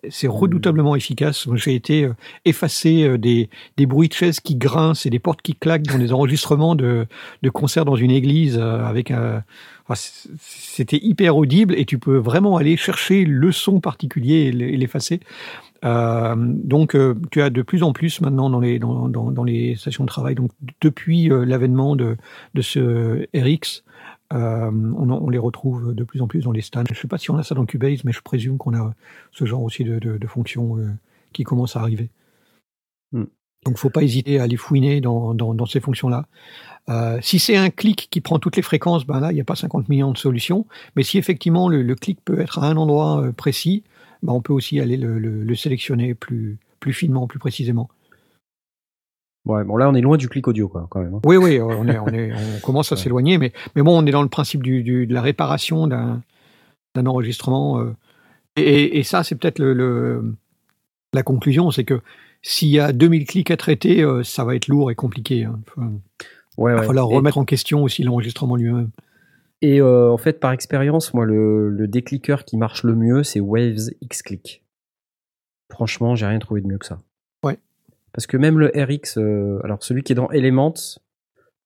C'est 0.10 0.27
redoutablement 0.27 0.96
efficace. 0.98 1.48
J'ai 1.56 1.75
été 1.75 2.03
euh, 2.03 2.13
effacé 2.44 3.18
des 3.18 3.50
des 3.77 3.86
bruits 3.86 4.10
de 4.10 4.13
chaises 4.13 4.39
qui 4.42 4.56
grincent 4.56 5.06
et 5.06 5.10
des 5.10 5.20
portes 5.20 5.42
qui 5.42 5.56
claquent 5.56 5.84
dans 5.88 5.98
les 5.98 6.12
enregistrements 6.18 6.75
de 6.75 7.08
de 7.42 7.50
concerts 7.50 7.86
dans 7.86 7.96
une 7.96 8.12
église 8.12 8.58
avec 8.60 9.12
un 9.12 9.44
enfin, 9.86 9.96
c- 9.96 10.30
c'était 10.39 11.00
hyper 11.01 11.38
audible 11.38 11.74
et 11.77 11.86
tu 11.86 12.00
peux 12.00 12.18
vraiment 12.18 12.58
aller 12.58 12.75
chercher 12.75 13.24
le 13.24 13.51
son 13.53 13.80
particulier 13.80 14.48
et 14.48 14.51
l'effacer. 14.51 15.22
Euh, 15.86 16.36
donc, 16.38 16.96
euh, 16.96 17.13
tu 17.32 17.42
as 17.42 17.50
de 17.50 17.62
plus 17.62 17.84
en 17.84 17.92
plus 17.92 18.22
maintenant 18.22 18.50
dans 18.50 18.60
les 18.62 18.80
dans, 18.80 19.10
dans, 19.10 19.32
dans 19.32 19.44
les 19.44 19.75
stations 19.75 20.03
de 20.06 20.10
travail. 20.10 20.36
Donc, 20.36 20.51
depuis 20.82 21.30
euh, 21.32 21.46
l'avènement 21.46 21.96
de 21.96 22.15
de 22.53 22.62
ce 22.62 23.25
RX, 23.36 23.84
euh, 24.32 24.72
on, 24.72 25.30
les 25.30 25.38
retrouve 25.38 25.94
de 25.94 26.03
plus 26.03 26.22
en 26.22 26.27
plus 26.27 26.44
dans 26.44 26.51
les 26.51 26.62
stands. 26.62 26.84
Je 26.88 26.94
ne 26.94 26.98
sais 26.98 27.08
pas 27.08 27.18
si 27.18 27.30
on 27.30 27.38
a 27.38 27.44
ça 27.44 27.56
dans 27.56 27.65
Cubase, 27.65 28.03
mais 28.03 28.12
je 28.12 28.22
présume 28.22 28.58
qu'on 28.58 28.76
a 28.76 28.93
ce 29.32 29.45
genre 29.45 29.62
aussi 29.62 29.84
de, 29.84 30.00
de, 30.00 30.17
de 30.17 30.28
fonctions 30.28 30.78
euh, 30.78 30.89
qui 31.34 31.43
commencent 31.43 31.76
à 31.76 31.82
arriver. 31.82 32.10
Hmm. 33.12 33.26
Donc, 33.65 33.78
faut 33.78 33.89
pas 33.89 34.02
hésiter 34.04 34.39
à 34.39 34.43
aller 34.43 34.58
fouiner 34.58 35.02
dans, 35.02 35.34
dans, 35.34 35.54
dans 35.54 35.65
ces 35.65 35.80
fonctions-là. 35.80 36.26
Euh, 36.89 37.19
si 37.21 37.39
c'est 37.39 37.56
un 37.56 37.69
clic 37.69 38.08
qui 38.10 38.21
prend 38.21 38.39
toutes 38.39 38.56
les 38.56 38.62
fréquences, 38.62 39.06
ben 39.06 39.19
là, 39.19 39.32
il 39.32 39.36
n'y 39.36 39.41
a 39.41 39.45
pas 39.45 39.56
50 39.56 39.88
millions 39.88 40.12
de 40.12 40.17
solutions. 40.17 40.65
Mais 40.95 41.04
si 41.04 41.17
effectivement 41.17 41.69
le, 41.69 41.82
le 41.82 41.95
clic 41.95 42.19
peut 42.26 42.39
être 42.39 42.60
à 42.60 42.67
un 42.67 42.76
endroit 42.76 43.24
précis, 43.38 43.84
ben 44.21 44.34
on 44.34 44.41
peut 44.41 44.54
aussi 44.54 44.80
aller 44.80 44.97
le, 44.97 45.19
le, 45.19 45.43
le 45.43 45.56
sélectionner 45.56 46.13
plus, 46.13 46.58
plus 46.80 46.93
finement, 46.93 47.28
plus 47.28 47.39
précisément. 47.39 47.89
Ouais, 49.45 49.63
bon 49.65 49.75
là 49.77 49.89
on 49.89 49.93
est 49.95 50.01
loin 50.01 50.15
du 50.17 50.29
clic 50.29 50.47
audio 50.47 50.67
quoi 50.69 50.88
quand 50.89 51.01
même. 51.01 51.15
hein. 51.15 51.19
Oui, 51.25 51.36
oui, 51.38 51.60
on, 51.60 51.86
est, 51.88 51.97
on, 51.99 52.08
est, 52.08 52.32
on 52.32 52.60
commence 52.63 52.91
à 52.91 52.95
s'éloigner, 52.95 53.38
mais, 53.38 53.51
mais 53.75 53.82
bon, 53.82 54.01
on 54.01 54.06
est 54.06 54.12
dans 54.12 54.21
le 54.23 54.29
principe 54.29 54.63
du, 54.63 54.84
du- 54.84 55.06
de 55.08 55.13
la 55.13 55.21
réparation 55.21 55.88
d'un 55.88 56.21
d'un 56.95 57.06
enregistrement. 57.08 57.79
euh. 57.82 57.93
et, 58.56 58.99
et 58.99 59.03
ça, 59.03 59.23
c'est 59.23 59.36
peut-être 59.36 59.60
le, 59.60 59.73
le- 59.73 60.36
la 61.13 61.23
conclusion, 61.23 61.71
c'est 61.71 61.84
que 61.84 62.01
s'il 62.41 62.69
y 62.69 62.79
a 62.79 62.93
2000 62.93 63.25
clics 63.25 63.51
à 63.51 63.58
traiter, 63.58 64.01
euh, 64.03 64.23
ça 64.23 64.43
va 64.45 64.56
être 64.56 64.67
lourd 64.67 64.91
et 64.91 64.95
compliqué. 64.95 65.43
hein. 65.45 65.60
Enfin, 65.75 65.91
Ouais, 66.58 66.71
Il 66.71 66.75
va 66.75 66.82
ouais. 66.82 66.88
falloir 66.88 67.10
Et- 67.12 67.15
remettre 67.15 67.38
en 67.39 67.45
question 67.45 67.82
aussi 67.84 68.03
l'enregistrement 68.03 68.56
lui-même. 68.56 68.91
Et 69.63 69.82
euh, 69.82 70.12
en 70.12 70.17
fait, 70.17 70.39
par 70.39 70.51
expérience, 70.51 71.13
moi, 71.15 71.25
le, 71.25 71.69
le 71.69 71.88
décliqueur 71.88 72.45
qui 72.45 72.58
marche 72.58 72.84
le 72.84 72.95
mieux, 72.95 73.23
c'est 73.23 73.39
Waves 73.39 73.89
X-Click. 74.01 74.63
Franchement, 75.71 76.15
j'ai 76.15 76.25
rien 76.27 76.39
trouvé 76.39 76.62
de 76.62 76.67
mieux 76.67 76.77
que 76.77 76.86
ça. 76.86 76.99
Parce 78.13 78.28
que 78.28 78.38
même 78.38 78.60
le 78.60 78.67
RX, 78.76 79.17
euh, 79.17 79.60
alors 79.63 79.82
celui 79.84 80.04
qui 80.04 80.12
est 80.13 80.15
dans 80.15 80.30
Elements, 80.32 80.73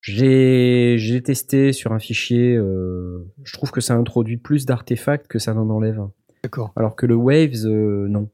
j'ai 0.01 1.21
testé 1.23 1.73
sur 1.73 1.91
un 1.91 1.99
fichier. 1.99 2.55
euh, 2.55 3.25
je 3.43 3.53
trouve 3.53 3.71
que 3.71 3.81
ça 3.81 3.95
introduit 3.95 4.38
plus 4.38 4.65
d'artefacts 4.65 5.27
que 5.27 5.39
ça 5.39 5.53
n'en 5.53 5.69
enlève. 5.69 6.01
D'accord. 6.43 6.71
Alors 6.75 6.95
que 6.95 7.05
le 7.05 7.15
Waves, 7.15 7.65
euh, 7.65 8.07
non. 8.07 8.29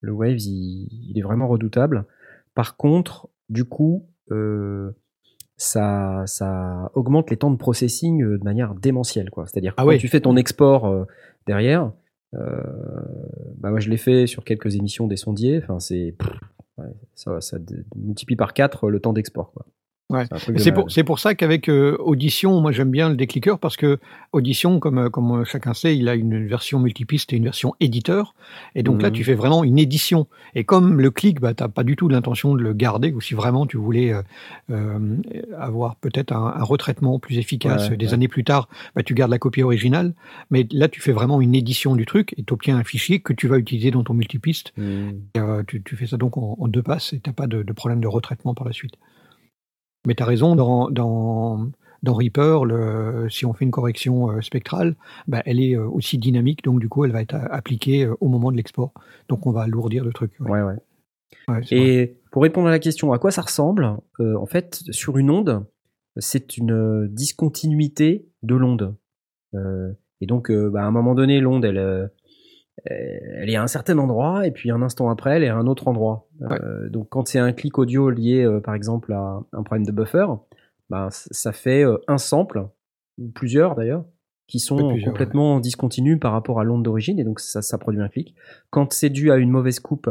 Le 0.00 0.12
Waves, 0.12 0.40
il, 0.40 0.88
il 1.10 1.18
est 1.18 1.22
vraiment 1.22 1.48
redoutable. 1.48 2.06
Par 2.54 2.76
contre, 2.76 3.28
du 3.50 3.64
coup, 3.64 4.08
euh, 4.30 4.92
ça, 5.56 6.22
ça 6.26 6.90
augmente 6.94 7.30
les 7.30 7.36
temps 7.36 7.50
de 7.50 7.58
processing 7.58 8.22
euh, 8.22 8.38
de 8.38 8.44
manière 8.44 8.74
démentielle. 8.74 9.28
quoi. 9.30 9.46
C'est-à-dire 9.46 9.72
que 9.74 9.80
Ah 9.80 9.84
quand 9.84 9.90
oui. 9.90 9.98
tu 9.98 10.08
fais 10.08 10.20
ton 10.20 10.36
export 10.36 10.86
euh, 10.86 11.04
derrière, 11.46 11.92
euh, 12.34 12.62
bah 13.58 13.70
moi 13.70 13.80
je 13.80 13.90
l'ai 13.90 13.96
fait 13.98 14.26
sur 14.26 14.44
quelques 14.44 14.76
émissions 14.76 15.06
des 15.06 15.16
sondiers. 15.16 15.58
Enfin, 15.62 15.80
c'est 15.80 16.14
ouais, 16.80 16.94
ça, 17.14 17.40
ça 17.40 17.58
multiplie 17.96 18.36
par 18.36 18.52
4 18.54 18.88
le 18.88 19.00
temps 19.00 19.12
d'export. 19.12 19.52
quoi. 19.52 19.66
Ouais. 20.10 20.24
C'est 20.88 21.04
pour, 21.04 21.18
ça 21.20 21.34
qu'avec 21.36 21.68
euh, 21.68 21.96
Audition, 22.00 22.60
moi 22.60 22.72
j'aime 22.72 22.90
bien 22.90 23.08
le 23.08 23.14
décliqueur 23.14 23.58
parce 23.60 23.76
que 23.76 23.98
Audition, 24.32 24.80
comme, 24.80 24.98
euh, 24.98 25.08
comme 25.08 25.44
chacun 25.44 25.72
sait, 25.72 25.96
il 25.96 26.08
a 26.08 26.14
une 26.16 26.46
version 26.46 26.80
multipiste 26.80 27.32
et 27.32 27.36
une 27.36 27.44
version 27.44 27.74
éditeur. 27.78 28.34
Et 28.74 28.82
donc 28.82 29.02
là, 29.02 29.08
Mhm. 29.08 29.14
tu 29.14 29.24
fais 29.24 29.34
vraiment 29.34 29.62
une 29.62 29.78
édition. 29.78 30.26
Et 30.56 30.64
comme 30.64 31.00
le 31.00 31.10
clic, 31.12 31.40
bah, 31.40 31.54
tu 31.54 31.62
n'as 31.62 31.68
pas 31.68 31.84
du 31.84 31.94
tout 31.94 32.08
l'intention 32.08 32.54
de 32.56 32.60
le 32.60 32.72
garder, 32.72 33.12
ou 33.12 33.20
si 33.20 33.34
vraiment 33.34 33.66
tu 33.66 33.76
voulais 33.76 34.12
euh, 34.12 34.22
euh, 34.70 34.98
avoir 35.56 35.94
peut-être 35.96 36.32
un, 36.32 36.54
un 36.56 36.62
retraitement 36.64 37.18
plus 37.20 37.38
efficace 37.38 37.88
Ouais, 37.88 37.96
des 37.96 38.08
ouais. 38.08 38.14
années 38.14 38.28
plus 38.28 38.42
tard, 38.44 38.68
bah, 38.96 39.02
tu 39.04 39.14
gardes 39.14 39.30
la 39.30 39.38
copie 39.38 39.62
originale. 39.62 40.12
Mais 40.50 40.66
là, 40.72 40.88
tu 40.88 41.00
fais 41.00 41.12
vraiment 41.12 41.40
une 41.40 41.54
édition 41.54 41.94
du 41.94 42.04
truc 42.04 42.34
et 42.36 42.42
tu 42.42 42.52
obtiens 42.52 42.76
un 42.76 42.84
fichier 42.84 43.20
que 43.20 43.32
tu 43.32 43.46
vas 43.46 43.58
utiliser 43.58 43.90
dans 43.92 44.02
ton 44.02 44.14
multipiste. 44.14 44.72
Mm. 44.76 45.10
Et, 45.36 45.38
euh, 45.38 45.62
tu, 45.66 45.82
tu 45.82 45.94
fais 45.96 46.06
ça 46.08 46.16
donc 46.16 46.36
en, 46.36 46.56
en 46.58 46.66
deux 46.68 46.82
passes 46.82 47.12
et 47.12 47.20
tu 47.20 47.30
n'as 47.30 47.34
pas 47.34 47.46
de, 47.46 47.62
de 47.62 47.72
problème 47.72 48.00
de 48.00 48.08
retraitement 48.08 48.54
par 48.54 48.66
la 48.66 48.72
suite. 48.72 48.94
Mais 50.06 50.14
tu 50.14 50.22
as 50.22 50.26
raison, 50.26 50.56
dans, 50.56 50.90
dans, 50.90 51.70
dans 52.02 52.14
Reaper, 52.14 52.64
le, 52.64 53.28
si 53.28 53.44
on 53.44 53.52
fait 53.52 53.64
une 53.64 53.70
correction 53.70 54.30
euh, 54.30 54.40
spectrale, 54.40 54.96
bah, 55.28 55.42
elle 55.44 55.60
est 55.60 55.76
euh, 55.76 55.86
aussi 55.86 56.18
dynamique, 56.18 56.64
donc 56.64 56.80
du 56.80 56.88
coup 56.88 57.04
elle 57.04 57.12
va 57.12 57.20
être 57.20 57.34
euh, 57.34 57.46
appliquée 57.50 58.04
euh, 58.04 58.16
au 58.20 58.28
moment 58.28 58.50
de 58.50 58.56
l'export. 58.56 58.92
Donc 59.28 59.46
on 59.46 59.52
va 59.52 59.62
alourdir 59.62 60.04
le 60.04 60.12
truc. 60.12 60.32
Ouais. 60.40 60.62
Ouais, 60.62 60.76
vrai. 61.48 61.62
Et 61.70 62.16
pour 62.32 62.42
répondre 62.42 62.68
à 62.68 62.70
la 62.70 62.78
question 62.78 63.12
à 63.12 63.18
quoi 63.18 63.30
ça 63.30 63.42
ressemble, 63.42 63.96
en 64.18 64.46
fait, 64.46 64.82
sur 64.90 65.18
une 65.18 65.30
onde, 65.30 65.66
c'est 66.16 66.56
une 66.56 67.08
discontinuité 67.08 68.26
de 68.42 68.54
l'onde. 68.54 68.96
Et 69.54 70.26
donc, 70.26 70.50
bah, 70.50 70.82
à 70.82 70.86
un 70.86 70.90
moment 70.90 71.14
donné, 71.14 71.40
l'onde, 71.40 71.64
elle, 71.64 72.10
elle 72.84 73.50
est 73.50 73.56
à 73.56 73.62
un 73.62 73.66
certain 73.66 73.98
endroit, 73.98 74.46
et 74.46 74.50
puis 74.50 74.70
un 74.70 74.82
instant 74.82 75.08
après, 75.10 75.36
elle 75.36 75.44
est 75.44 75.48
à 75.48 75.56
un 75.56 75.66
autre 75.66 75.88
endroit. 75.88 76.28
Euh, 76.42 76.88
donc, 76.88 77.08
quand 77.10 77.28
c'est 77.28 77.38
un 77.38 77.52
clic 77.52 77.78
audio 77.78 78.10
lié, 78.10 78.44
euh, 78.44 78.60
par 78.60 78.74
exemple, 78.74 79.12
à 79.12 79.40
un 79.52 79.62
problème 79.62 79.86
de 79.86 79.92
buffer, 79.92 80.26
bah, 80.88 81.08
ça 81.10 81.52
fait 81.52 81.84
euh, 81.84 81.98
un 82.08 82.18
sample, 82.18 82.68
ou 83.18 83.28
plusieurs 83.30 83.74
d'ailleurs, 83.74 84.04
qui 84.46 84.58
sont 84.58 84.96
complètement 85.04 85.60
discontinus 85.60 86.18
par 86.18 86.32
rapport 86.32 86.58
à 86.58 86.64
l'onde 86.64 86.82
d'origine, 86.82 87.18
et 87.18 87.24
donc 87.24 87.38
ça, 87.40 87.62
ça 87.62 87.78
produit 87.78 88.00
un 88.00 88.08
clic. 88.08 88.34
Quand 88.70 88.92
c'est 88.92 89.10
dû 89.10 89.30
à 89.30 89.36
une 89.36 89.50
mauvaise 89.50 89.78
coupe, 89.78 90.10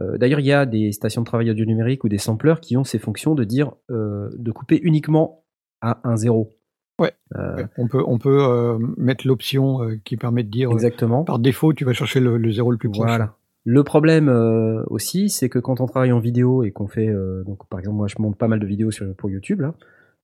euh, 0.00 0.18
D'ailleurs, 0.18 0.40
il 0.40 0.46
y 0.46 0.52
a 0.52 0.66
des 0.66 0.92
stations 0.92 1.22
de 1.22 1.26
travail 1.26 1.50
audio 1.50 1.64
numérique 1.64 2.04
ou 2.04 2.08
des 2.08 2.18
sampleurs 2.18 2.60
qui 2.60 2.76
ont 2.76 2.84
ces 2.84 2.98
fonctions 2.98 3.34
de 3.34 3.44
dire 3.44 3.72
euh, 3.90 4.28
de 4.36 4.50
couper 4.50 4.80
uniquement 4.82 5.44
à 5.80 6.00
un 6.08 6.16
zéro. 6.16 6.50
Ouais. 6.98 7.12
Euh, 7.36 7.56
Ouais, 7.56 7.66
On 7.78 7.88
peut, 7.88 8.02
on 8.06 8.18
peut 8.18 8.38
euh, 8.44 8.78
mettre 8.96 9.26
l'option 9.26 9.82
euh, 9.82 9.96
qui 10.04 10.16
permet 10.16 10.42
de 10.44 10.50
dire 10.50 10.70
euh, 10.70 10.74
Exactement. 10.74 11.24
par 11.24 11.38
défaut, 11.38 11.72
tu 11.72 11.84
vas 11.84 11.92
chercher 11.92 12.20
le, 12.20 12.36
le 12.38 12.52
zéro 12.52 12.70
le 12.70 12.78
plus 12.78 12.88
proche. 12.90 13.06
Voilà. 13.06 13.34
Le 13.64 13.82
problème 13.82 14.28
euh, 14.28 14.82
aussi, 14.88 15.30
c'est 15.30 15.48
que 15.48 15.58
quand 15.58 15.80
on 15.80 15.86
travaille 15.86 16.12
en 16.12 16.18
vidéo 16.20 16.62
et 16.64 16.70
qu'on 16.70 16.86
fait, 16.86 17.08
euh, 17.08 17.42
donc 17.44 17.66
par 17.68 17.80
exemple, 17.80 17.96
moi 17.96 18.06
je 18.08 18.16
monte 18.18 18.36
pas 18.36 18.46
mal 18.46 18.60
de 18.60 18.66
vidéos 18.66 18.90
sur, 18.90 19.12
pour 19.16 19.30
YouTube 19.30 19.62
là, 19.62 19.74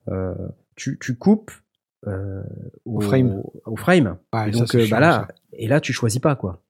euh, 0.09 0.35
tu, 0.77 0.99
tu 1.01 1.17
coupes 1.17 1.51
euh, 2.07 2.43
au, 2.85 3.01
frame. 3.01 3.43
au 3.65 3.77
frame. 3.77 4.17
Ouais, 4.35 4.49
Et 4.49 4.51
donc 4.53 4.75
euh, 4.75 4.87
bah 4.91 5.01
là, 5.01 5.29
et 5.55 5.69
là 5.69 5.81
tu 5.81 5.93
choisis 5.95 6.21
pas 6.21 6.37
quoi. 6.37 6.61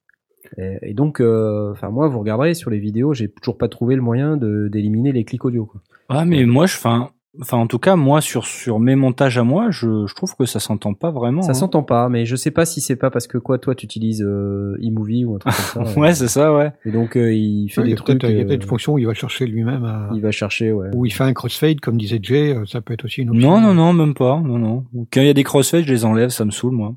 Et, 0.58 0.78
et 0.82 0.94
donc, 0.94 1.20
euh, 1.20 1.72
enfin 1.72 1.90
moi, 1.90 2.08
vous 2.08 2.18
regarderez 2.20 2.54
sur 2.54 2.70
les 2.70 2.78
vidéos, 2.78 3.14
j'ai 3.14 3.28
toujours 3.30 3.58
pas 3.58 3.68
trouvé 3.68 3.94
le 3.96 4.02
moyen 4.02 4.36
de 4.36 4.68
d'éliminer 4.68 5.12
les 5.12 5.24
clics 5.24 5.44
audio. 5.44 5.66
Quoi. 5.66 5.80
Ah, 6.08 6.24
mais 6.24 6.44
moi, 6.46 6.66
je, 6.66 6.76
enfin, 6.76 7.10
enfin, 7.40 7.58
en 7.58 7.66
tout 7.66 7.78
cas, 7.78 7.96
moi, 7.96 8.20
sur, 8.20 8.44
sur 8.46 8.78
mes 8.80 8.96
montages 8.96 9.38
à 9.38 9.44
moi, 9.44 9.70
je, 9.70 10.06
je 10.06 10.14
trouve 10.14 10.34
que 10.34 10.46
ça 10.46 10.58
s'entend 10.60 10.94
pas 10.94 11.10
vraiment. 11.10 11.42
Ça 11.42 11.50
hein. 11.50 11.54
s'entend 11.54 11.82
pas, 11.82 12.08
mais 12.08 12.26
je 12.26 12.36
sais 12.36 12.50
pas 12.50 12.64
si 12.64 12.80
c'est 12.80 12.96
pas 12.96 13.10
parce 13.10 13.26
que 13.26 13.38
quoi, 13.38 13.58
toi, 13.58 13.74
tu 13.74 13.84
utilises 13.86 14.22
euh, 14.26 14.76
iMovie 14.80 15.24
ou 15.24 15.36
un 15.36 15.38
truc 15.38 15.54
comme 15.74 15.84
ça. 15.86 15.92
Ouais, 16.00 16.14
c'est 16.14 16.28
ça, 16.28 16.54
ouais. 16.54 16.72
Et 16.84 16.90
donc 16.90 17.16
euh, 17.16 17.32
il 17.32 17.68
fait 17.68 17.80
Ouais, 17.82 17.86
il 17.88 17.90
y 17.90 17.94
des 17.94 18.00
a 18.00 18.04
peut-être 18.04 18.18
trucs. 18.20 18.30
il 18.30 18.36
y 18.36 18.40
a 18.40 18.44
euh, 18.44 18.46
peut-être 18.48 18.62
une 18.62 18.68
fonction 18.68 18.92
où 18.94 18.98
il 18.98 19.06
va 19.06 19.14
chercher 19.14 19.46
lui-même, 19.46 19.84
à- 19.84 20.10
il 20.14 20.20
va 20.20 20.30
chercher, 20.30 20.72
ouais. 20.72 20.88
où 20.94 21.06
il 21.06 21.12
fait 21.12 21.24
un 21.24 21.32
crossfade, 21.32 21.80
comme 21.80 21.96
disait 21.96 22.18
Jay, 22.22 22.54
euh, 22.54 22.64
ça 22.66 22.80
peut 22.80 22.94
être 22.94 23.04
aussi 23.04 23.22
une 23.22 23.30
option. 23.30 23.50
Non, 23.50 23.60
non, 23.60 23.74
non, 23.74 23.92
même 23.92 24.14
pas. 24.14 24.40
Non, 24.40 24.58
non. 24.58 24.84
Quand 25.12 25.20
il 25.20 25.26
y 25.26 25.30
a 25.30 25.34
des 25.34 25.44
crossfades, 25.44 25.84
je 25.84 25.92
les 25.92 26.04
enlève, 26.04 26.30
ça 26.30 26.44
me 26.44 26.50
saoule, 26.50 26.72
moi. 26.74 26.94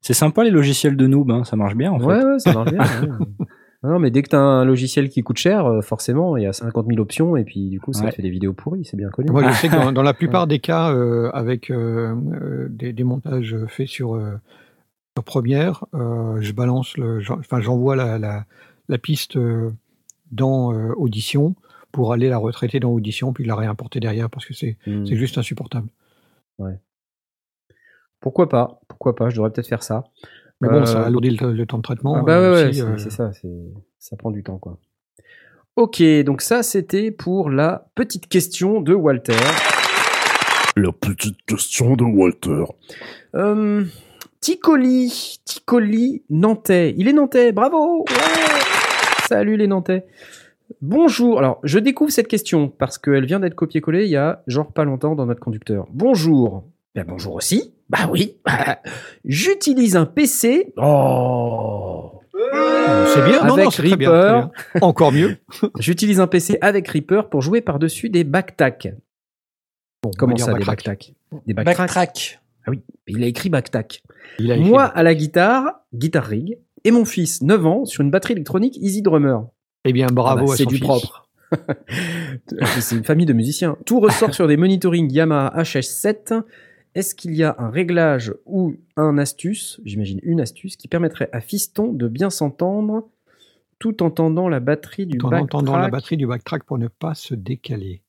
C'est 0.00 0.14
sympa 0.14 0.44
les 0.44 0.50
logiciels 0.50 0.96
de 0.96 1.06
noob, 1.08 1.30
hein, 1.30 1.42
ça 1.44 1.56
marche 1.56 1.74
bien 1.74 1.90
en 1.92 1.98
fait. 1.98 2.06
Ouais, 2.06 2.24
ouais, 2.24 2.38
ça 2.38 2.52
marche 2.52 2.70
bien. 2.70 2.84
ouais. 3.82 3.90
Non, 3.90 3.98
mais 3.98 4.10
dès 4.10 4.22
que 4.22 4.28
t'as 4.30 4.38
un 4.38 4.64
logiciel 4.64 5.08
qui 5.08 5.22
coûte 5.22 5.38
cher, 5.38 5.66
euh, 5.66 5.80
forcément, 5.80 6.36
il 6.36 6.42
y 6.42 6.46
a 6.46 6.52
50 6.52 6.86
000 6.86 6.98
options 7.00 7.36
et 7.36 7.44
puis 7.44 7.68
du 7.68 7.80
coup, 7.80 7.92
ça 7.92 8.04
Ouais. 8.04 8.10
te 8.10 8.16
fait 8.16 8.22
des 8.22 8.30
vidéos 8.30 8.52
pourries, 8.52 8.84
c'est 8.84 8.96
bien 8.96 9.10
connu. 9.10 9.30
Moi, 9.30 9.48
je 9.50 9.54
sais 9.56 9.68
que 9.68 9.74
dans, 9.74 9.92
dans 9.92 10.02
la 10.02 10.14
plupart 10.14 10.46
des 10.46 10.58
cas, 10.58 10.92
euh, 10.92 11.30
avec 11.32 11.70
euh, 11.70 12.14
des, 12.70 12.92
des 12.92 13.04
montages 13.04 13.56
faits 13.68 13.88
sur, 13.88 14.20
sur 15.16 15.24
Premiere, 15.24 15.84
euh, 15.94 16.38
je 16.40 16.52
balance 16.52 16.96
le, 16.96 17.20
enfin, 17.30 17.60
j'envoie 17.60 17.96
la, 17.96 18.18
la, 18.18 18.44
la 18.88 18.98
piste 18.98 19.38
dans 20.30 20.72
Audition 20.94 21.54
pour 21.92 22.12
aller 22.12 22.28
la 22.28 22.38
retraiter 22.38 22.80
dans 22.80 22.90
Audition 22.90 23.32
puis 23.32 23.44
la 23.44 23.54
réimporter 23.56 23.98
derrière 24.00 24.28
parce 24.28 24.44
que 24.44 24.54
c'est 24.54 24.76
c'est 24.84 25.16
juste 25.16 25.38
insupportable. 25.38 25.88
Pourquoi 28.20 28.48
pas 28.48 28.80
Pourquoi 28.88 29.14
pas 29.14 29.30
Je 29.30 29.36
devrais 29.36 29.50
peut-être 29.50 29.68
faire 29.68 29.82
ça. 29.82 30.04
Mais 30.60 30.68
bon, 30.68 30.80
Euh, 30.82 30.84
ça 30.86 31.04
alourdit 31.04 31.30
le, 31.30 31.52
le 31.52 31.66
temps 31.66 31.78
de 31.78 31.82
traitement. 31.82 32.16
Ah 32.16 32.22
bah 32.22 32.40
ouais, 32.40 32.46
euh, 32.46 32.54
ouais, 32.54 32.68
aussi, 32.70 32.80
c'est 32.80 32.84
euh, 32.86 32.96
c'est 32.98 33.10
ça, 33.10 33.30
ça 33.98 34.16
prend 34.16 34.30
du 34.30 34.42
temps 34.42 34.58
quoi. 34.58 34.78
Ok, 35.76 36.02
donc 36.24 36.40
ça 36.42 36.62
c'était 36.64 37.10
pour 37.12 37.50
la 37.50 37.86
petite 37.94 38.26
question 38.28 38.80
de 38.80 38.94
Walter. 38.94 39.34
La 40.76 40.92
petite 40.92 41.42
question 41.46 41.94
de 41.96 42.04
Walter. 42.04 42.64
Euh, 43.34 43.84
Ticoli, 44.40 45.38
Ticoli 45.44 46.22
Nantais. 46.30 46.94
Il 46.96 47.08
est 47.08 47.12
Nantais, 47.12 47.52
bravo 47.52 48.04
Ouais 48.08 48.14
Salut 49.28 49.56
les 49.56 49.66
Nantais. 49.66 50.06
Bonjour. 50.80 51.38
Alors, 51.38 51.60
je 51.64 51.78
découvre 51.78 52.10
cette 52.10 52.28
question 52.28 52.68
parce 52.68 52.98
qu'elle 52.98 53.26
vient 53.26 53.40
d'être 53.40 53.54
copiée-collée 53.54 54.04
il 54.04 54.10
y 54.10 54.16
a 54.16 54.42
genre 54.46 54.72
pas 54.72 54.84
longtemps 54.84 55.14
dans 55.14 55.26
notre 55.26 55.40
conducteur. 55.40 55.86
Bonjour. 55.92 56.64
Ben 56.98 57.04
bonjour 57.06 57.34
aussi. 57.36 57.74
Bah 57.88 58.08
oui. 58.10 58.38
J'utilise 59.24 59.94
un 59.94 60.04
PC. 60.04 60.72
Oh. 60.76 62.10
C'est 62.34 63.24
bien, 63.24 63.44
non, 63.44 63.54
Avec 63.54 63.64
non, 63.66 63.70
c'est 63.70 63.82
très 63.86 63.96
bien, 63.96 64.10
Reaper. 64.10 64.20
très 64.20 64.32
bien. 64.32 64.50
Encore 64.82 65.12
mieux. 65.12 65.36
J'utilise 65.78 66.18
un 66.18 66.26
PC 66.26 66.58
avec 66.60 66.88
Reaper 66.88 67.28
pour 67.28 67.40
jouer 67.40 67.60
par-dessus 67.60 68.10
des 68.10 68.24
backtack. 68.24 68.88
Bon, 70.02 70.10
Comment 70.18 70.36
ça, 70.36 70.54
des 70.54 70.64
backtack 70.64 71.14
Des 71.46 71.54
backtrack. 71.54 71.76
Backtrack. 71.78 72.40
Ah 72.66 72.70
oui, 72.72 72.80
il 73.06 73.22
a 73.22 73.26
écrit 73.28 73.48
backtack. 73.48 74.02
Il 74.40 74.50
a 74.50 74.56
écrit- 74.56 74.68
Moi 74.68 74.82
à 74.84 75.02
la 75.04 75.14
guitare, 75.14 75.80
guitare 75.94 76.24
rig, 76.24 76.58
et 76.82 76.90
mon 76.90 77.04
fils, 77.04 77.42
9 77.42 77.64
ans, 77.64 77.84
sur 77.84 78.02
une 78.02 78.10
batterie 78.10 78.32
électronique 78.32 78.76
Easy 78.80 79.02
Drummer. 79.02 79.42
Eh 79.84 79.92
bien, 79.92 80.08
bravo 80.08 80.40
Ah 80.42 80.44
bah, 80.46 80.52
à 80.52 80.56
C'est 80.56 80.64
son 80.64 80.68
du 80.70 80.76
fils. 80.78 80.84
propre. 80.84 81.28
c'est 82.80 82.96
une 82.96 83.04
famille 83.04 83.26
de 83.26 83.32
musiciens. 83.32 83.76
Tout 83.86 84.00
ressort 84.00 84.34
sur 84.34 84.48
des 84.48 84.56
monitoring 84.56 85.10
Yamaha 85.12 85.62
HS7. 85.62 86.42
Est-ce 86.94 87.14
qu'il 87.14 87.34
y 87.34 87.44
a 87.44 87.54
un 87.58 87.70
réglage 87.70 88.34
ou 88.46 88.74
un 88.96 89.18
astuce, 89.18 89.80
j'imagine 89.84 90.20
une 90.22 90.40
astuce, 90.40 90.76
qui 90.76 90.88
permettrait 90.88 91.28
à 91.32 91.40
Fiston 91.40 91.92
de 91.92 92.08
bien 92.08 92.30
s'entendre 92.30 93.08
tout 93.78 94.02
en 94.02 94.10
tendant 94.10 94.48
la 94.48 94.60
batterie 94.60 95.06
du 95.06 95.18
En 95.22 95.32
entendant 95.32 95.72
la 95.72 95.82
backtrack 95.82 95.92
batterie 95.92 96.16
du 96.16 96.26
backtrack 96.26 96.64
pour 96.64 96.78
ne 96.78 96.88
pas 96.88 97.14
se 97.14 97.34
décaler. 97.34 98.02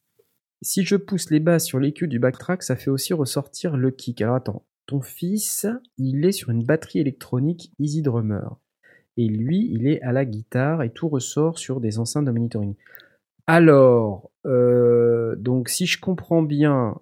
Si 0.62 0.84
je 0.84 0.96
pousse 0.96 1.30
les 1.30 1.40
basses 1.40 1.66
sur 1.66 1.80
l'écu 1.80 2.08
du 2.08 2.20
backtrack, 2.20 2.64
ça 2.64 2.76
fait 2.76 2.90
aussi 2.90 3.14
ressortir 3.14 3.78
le 3.78 3.92
kick. 3.92 4.22
Alors 4.22 4.36
attends, 4.36 4.66
ton 4.88 5.02
fils, 5.02 5.68
il 5.98 6.26
est 6.26 6.32
sur 6.32 6.50
une 6.50 6.64
batterie 6.64 7.00
électronique 7.00 7.72
Easy 7.80 8.02
Drummer. 8.02 8.58
Et 9.18 9.28
lui, 9.28 9.70
il 9.72 9.88
est 9.88 10.02
à 10.02 10.12
la 10.12 10.26
guitare 10.26 10.82
et 10.82 10.90
tout 10.90 11.08
ressort 11.08 11.60
sur 11.60 11.80
des 11.80 12.00
enceintes 12.00 12.26
de 12.26 12.32
monitoring. 12.32 12.76
Alors, 13.48 14.32
euh, 14.46 15.36
donc 15.36 15.70
si 15.70 15.86
je 15.86 16.00
comprends 16.00 16.42
bien, 16.42 17.00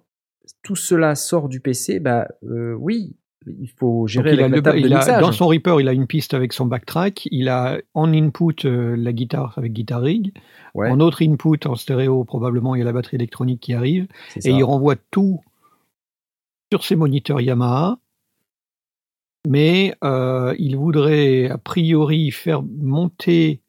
tout 0.62 0.76
cela 0.76 1.14
sort 1.14 1.48
du 1.48 1.60
PC, 1.60 2.00
bah 2.00 2.28
euh, 2.44 2.74
oui, 2.78 3.16
il 3.46 3.68
faut 3.70 4.00
Donc, 4.00 4.08
gérer 4.08 4.32
il 4.34 4.40
la 4.40 4.48
le- 4.48 4.60
table 4.62 4.82
de 4.82 4.92
a- 4.92 5.20
dans 5.20 5.32
son 5.32 5.46
Reaper, 5.46 5.80
il 5.80 5.88
a 5.88 5.92
une 5.92 6.06
piste 6.06 6.34
avec 6.34 6.52
son 6.52 6.66
backtrack. 6.66 7.28
Il 7.30 7.48
a 7.48 7.78
en 7.94 8.12
input 8.12 8.66
euh, 8.66 8.94
la 8.96 9.12
guitare 9.12 9.54
avec 9.56 9.72
Guitar 9.72 10.02
Rig. 10.02 10.32
Ouais, 10.74 10.90
En 10.90 11.00
autre 11.00 11.22
input, 11.22 11.66
en 11.66 11.74
stéréo, 11.74 12.24
probablement, 12.24 12.74
il 12.74 12.78
y 12.80 12.82
a 12.82 12.84
la 12.84 12.92
batterie 12.92 13.16
électronique 13.16 13.60
qui 13.60 13.72
arrive. 13.74 14.06
Et 14.36 14.40
ça. 14.42 14.50
il 14.50 14.62
renvoie 14.64 14.96
tout 15.10 15.40
sur 16.72 16.84
ses 16.84 16.96
moniteurs 16.96 17.40
Yamaha. 17.40 17.98
Mais 19.46 19.94
euh, 20.04 20.54
il 20.58 20.76
voudrait 20.76 21.48
a 21.48 21.56
priori 21.58 22.30
faire 22.30 22.62
monter, 22.62 23.62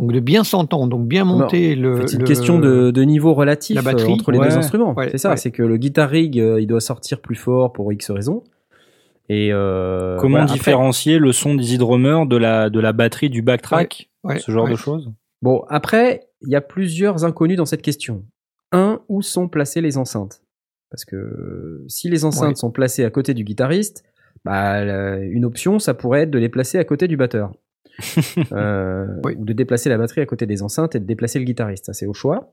donc 0.00 0.12
de 0.12 0.20
bien 0.20 0.44
s'entendre, 0.44 0.88
donc 0.88 1.06
bien 1.06 1.24
monter 1.24 1.74
le. 1.74 2.06
c'est 2.06 2.14
une 2.16 2.22
le- 2.22 2.26
question 2.26 2.58
de, 2.58 2.90
de 2.90 3.02
niveau 3.02 3.34
relatif 3.34 3.76
la 3.76 3.82
batterie, 3.82 4.10
euh, 4.10 4.14
entre 4.14 4.30
les 4.32 4.38
ouais, 4.38 4.48
deux 4.48 4.56
instruments. 4.56 4.94
ouais, 4.94 5.08
c'est 5.10 5.18
ça, 5.18 5.30
ouais. 5.30 5.36
c'est 5.36 5.50
que 5.50 5.62
le 5.62 5.76
guitar 5.76 6.08
rig, 6.10 6.38
euh, 6.40 6.60
il 6.60 6.66
doit 6.66 6.80
sortir 6.80 7.20
plus 7.20 7.34
fort 7.36 7.72
pour 7.72 7.92
X 7.92 8.10
raisons. 8.10 8.42
Et 9.28 9.50
euh, 9.52 10.16
Comment 10.18 10.30
voilà, 10.38 10.44
après- 10.44 10.54
différencier 10.58 11.18
le 11.20 11.30
son 11.32 11.54
d'Easy 11.54 11.78
Drummer 11.78 12.26
de 12.26 12.36
la, 12.36 12.68
de 12.68 12.80
la 12.80 12.92
batterie 12.92 13.30
du 13.30 13.42
backtrack 13.42 14.08
Ouais, 14.24 14.38
Ce 14.40 14.50
genre 14.50 14.64
ouais. 14.64 14.72
de 14.72 14.76
choses? 14.76 15.10
Bon, 15.40 15.62
après, 15.68 16.26
il 16.42 16.48
y 16.50 16.56
a 16.56 16.60
plusieurs 16.60 17.24
inconnus 17.24 17.56
dans 17.56 17.64
cette 17.64 17.82
question. 17.82 18.24
Un, 18.72 19.00
où 19.08 19.22
sont 19.22 19.48
placées 19.48 19.80
les 19.80 19.96
enceintes? 19.98 20.42
Parce 20.90 21.04
que 21.04 21.84
si 21.86 22.08
les 22.10 22.24
enceintes 22.24 22.48
Ouais. 22.50 22.54
sont 22.56 22.70
placées 22.72 23.04
à 23.04 23.10
côté 23.10 23.32
du 23.32 23.44
guitariste, 23.44 24.02
bah, 24.44 24.82
une 25.20 25.44
option, 25.44 25.78
ça 25.78 25.94
pourrait 25.94 26.22
être 26.22 26.30
de 26.30 26.38
les 26.38 26.48
placer 26.48 26.78
à 26.78 26.84
côté 26.84 27.06
du 27.06 27.16
batteur. 27.16 27.52
Euh, 28.52 29.06
Oui. 29.24 29.34
Ou 29.38 29.44
de 29.44 29.52
déplacer 29.52 29.88
la 29.88 29.98
batterie 29.98 30.20
à 30.20 30.26
côté 30.26 30.46
des 30.46 30.62
enceintes 30.62 30.94
et 30.94 31.00
de 31.00 31.04
déplacer 31.04 31.38
le 31.38 31.44
guitariste. 31.44 31.86
Ça, 31.86 31.92
c'est 31.92 32.06
au 32.06 32.14
choix. 32.14 32.52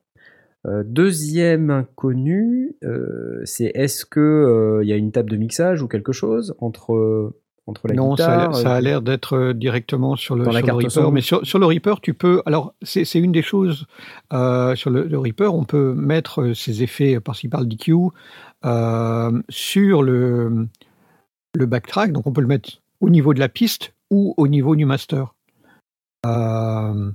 Euh, 0.66 0.84
deuxième 0.86 1.70
inconnu, 1.70 2.76
euh, 2.84 3.42
c'est 3.46 3.72
est-ce 3.76 4.06
que 4.06 4.80
il 4.84 4.90
y 4.90 4.94
a 4.94 4.96
une 4.98 5.12
table 5.12 5.30
de 5.30 5.38
mixage 5.38 5.82
ou 5.82 5.88
quelque 5.88 6.12
chose 6.12 6.56
entre 6.60 7.34
entre 7.68 7.88
la 7.90 7.96
non, 7.96 8.16
ça 8.16 8.24
a 8.26 8.36
guitare 8.38 8.52
l'air- 8.52 8.56
ça 8.62 8.76
a 8.76 8.82
l'air 8.82 9.02
d'être 9.02 9.52
directement 9.54 10.16
sur 10.16 10.36
le, 10.38 10.46
la 10.46 10.52
sur 10.52 10.62
le 10.68 10.74
Reaper. 10.74 10.90
son. 10.92 11.12
Mais 11.12 11.20
sur, 11.22 11.46
sur 11.46 11.60
le 11.60 11.66
Reaper, 11.66 12.00
tu 12.02 12.14
peux. 12.14 12.42
Alors, 12.46 12.74
c'est 12.82 13.04
une 13.20 13.34
des 13.34 13.42
choses. 13.42 13.86
sur 14.32 14.90
le, 14.90 15.04
le 15.04 15.18
Reaper, 15.20 15.54
on 15.54 15.66
peut 15.66 15.94
mettre 15.94 16.54
ces 16.54 16.82
effets, 16.82 17.20
parle 17.20 17.68
d'EQ, 17.68 17.94
euh, 18.66 19.42
sur 19.50 20.02
le, 20.02 20.68
le 21.56 21.66
backtrack. 21.66 22.12
Donc, 22.14 22.26
on 22.26 22.32
peut 22.32 22.42
le 22.42 22.48
mettre 22.48 22.82
au 23.02 23.10
niveau 23.10 23.34
de 23.34 23.40
la 23.40 23.50
piste 23.50 23.94
ou 24.10 24.34
au 24.38 24.48
niveau 24.48 24.76
du 24.76 24.86
master. 24.86 25.34
Euh, 26.26 27.12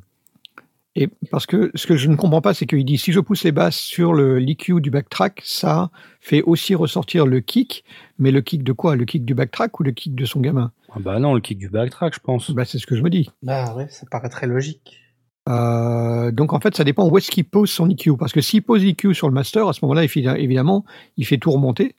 et 0.95 1.09
parce 1.31 1.47
que 1.47 1.71
ce 1.75 1.87
que 1.87 1.97
je 1.97 2.09
ne 2.09 2.17
comprends 2.17 2.43
pas, 2.43 2.53
c'est 2.55 2.67
qu'il 2.67 2.85
dit 2.85 2.99
si 2.99 3.13
je 3.13 3.21
pousse 3.21 3.45
les 3.45 3.53
basses 3.53 3.79
sur 3.79 4.13
le 4.13 4.39
l'EQ 4.39 4.81
du 4.81 4.91
backtrack, 4.91 5.41
ça 5.45 5.91
fait 6.21 6.43
aussi 6.43 6.75
ressortir 6.75 7.27
le 7.27 7.41
kick. 7.41 7.85
Mais 8.19 8.31
le 8.31 8.43
kick 8.43 8.63
de 8.63 8.73
quoi? 8.73 8.95
Le 8.95 9.05
kick 9.07 9.25
du 9.25 9.35
backtrack 9.35 9.81
ou 9.81 9.83
le 9.85 9.93
kick 9.93 10.15
de 10.15 10.25
son 10.27 10.41
gamin? 10.41 10.71
Ah 10.91 10.99
Bah 11.01 11.19
non, 11.19 11.35
le 11.35 11.41
kick 11.41 11.59
du 11.59 11.71
backtrack, 11.71 12.15
je 12.15 12.21
pense. 12.21 12.51
bah, 12.51 12.65
c'est 12.67 12.79
ce 12.79 12.87
que 12.87 12.95
je 12.95 13.03
me 13.03 13.09
dis. 13.11 13.31
Bah 13.43 13.75
ouais, 13.75 13.89
ça 13.89 14.07
paraît 14.11 14.29
très 14.29 14.47
logique. 14.47 14.99
Euh, 15.49 16.31
donc 16.31 16.53
en 16.53 16.61
fait, 16.61 16.77
ça 16.77 16.85
dépend 16.85 17.09
où 17.09 17.19
est-ce 17.19 17.31
qu'il 17.31 17.45
pose 17.47 17.71
son 17.71 17.89
EQ. 17.89 18.17
Parce 18.19 18.33
que 18.33 18.43
s'il 18.43 18.63
pose 18.63 18.85
l'EQ 18.85 19.15
sur 19.15 19.29
le 19.29 19.35
master, 19.35 19.67
à 19.69 19.73
ce 19.73 19.81
moment-là, 19.85 20.05
évidemment, 20.05 20.85
il 21.17 21.27
fait 21.27 21.39
tout 21.39 21.51
remonter. 21.51 21.97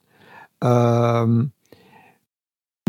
Euh, 0.63 1.43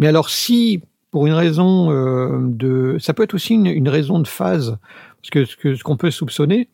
mais 0.01 0.07
alors 0.07 0.29
si, 0.29 0.83
pour 1.15 1.29
une 1.29 1.33
raison 1.33 1.93
euh, 1.93 2.41
de... 2.43 2.97
Ça 2.99 3.15
peut 3.15 3.23
être 3.23 3.35
aussi 3.35 3.55
une, 3.55 3.67
une 3.67 3.89
raison 3.89 4.19
de 4.19 4.27
phase. 4.27 4.79
Parce 5.23 5.31
que 5.31 5.77
ce 5.77 5.85
qu'on 5.85 5.97
peut 5.97 6.11
soupçonner, 6.11 6.69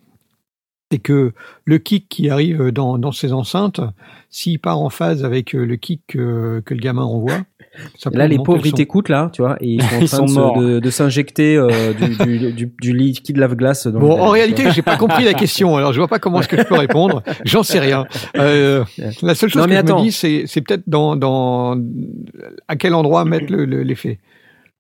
c'est 0.91 0.99
que 0.99 1.33
le 1.67 1.77
kick 1.79 2.09
qui 2.09 2.31
arrive 2.31 2.71
dans, 2.71 2.97
dans 2.97 3.13
ces 3.13 3.35
enceintes, 3.35 3.83
s'il 4.31 4.59
part 4.59 4.81
en 4.81 4.89
phase 4.89 5.27
avec 5.27 5.55
euh, 5.55 5.67
le 5.67 5.77
kick 5.77 6.01
que, 6.09 6.63
que 6.65 6.73
le 6.73 6.81
gamin 6.81 7.03
envoie, 7.03 7.37
Ça 7.99 8.11
peut 8.11 8.17
Là, 8.19 8.27
les 8.27 8.39
pauvres, 8.39 8.67
ils 8.67 8.73
t'écoutent 8.73 9.11
là, 9.11 9.31
tu 9.33 9.43
vois, 9.43 9.57
et 9.61 9.75
ils 9.75 9.83
sont 9.85 9.95
en 9.95 10.07
train 10.07 10.07
sont 10.17 10.25
de, 10.25 10.31
se- 10.31 10.35
morts. 10.35 10.59
de, 10.61 10.79
de 10.81 10.91
s'injecter 10.91 11.57
euh, 11.57 11.93
du, 11.93 12.17
du, 12.17 12.53
du, 12.53 12.73
du 12.81 12.97
liquide 12.97 13.37
lave-glace. 13.37 13.87
Bon, 13.89 14.19
en 14.21 14.31
réalité, 14.31 14.71
j'ai 14.73 14.83
pas 14.83 14.97
compris 14.97 15.25
la 15.25 15.35
question. 15.35 15.77
Alors, 15.77 15.93
je 15.93 15.99
vois 16.01 16.09
pas 16.09 16.19
comment 16.19 16.41
est-ce 16.41 16.49
que 16.49 16.57
je 16.57 16.63
peux 16.65 16.75
répondre. 16.79 17.23
J'en 17.45 17.63
sais 17.63 17.79
rien. 17.79 18.07
Euh, 18.37 18.85
la 19.23 19.35
seule 19.37 19.51
chose 19.51 19.63
Non, 19.63 19.69
que 19.69 19.75
je 19.75 19.79
attends. 19.79 19.99
me 20.01 20.05
dis, 20.07 20.13
c'est, 20.13 20.45
c'est 20.47 20.63
peut-être 20.63 20.89
dans, 20.89 21.15
dans 21.15 21.77
à 22.67 22.75
quel 22.75 22.95
endroit 22.95 23.25
mettre 23.27 23.53
le- 23.53 23.67
le- 23.67 23.83
l'effet. 23.85 24.19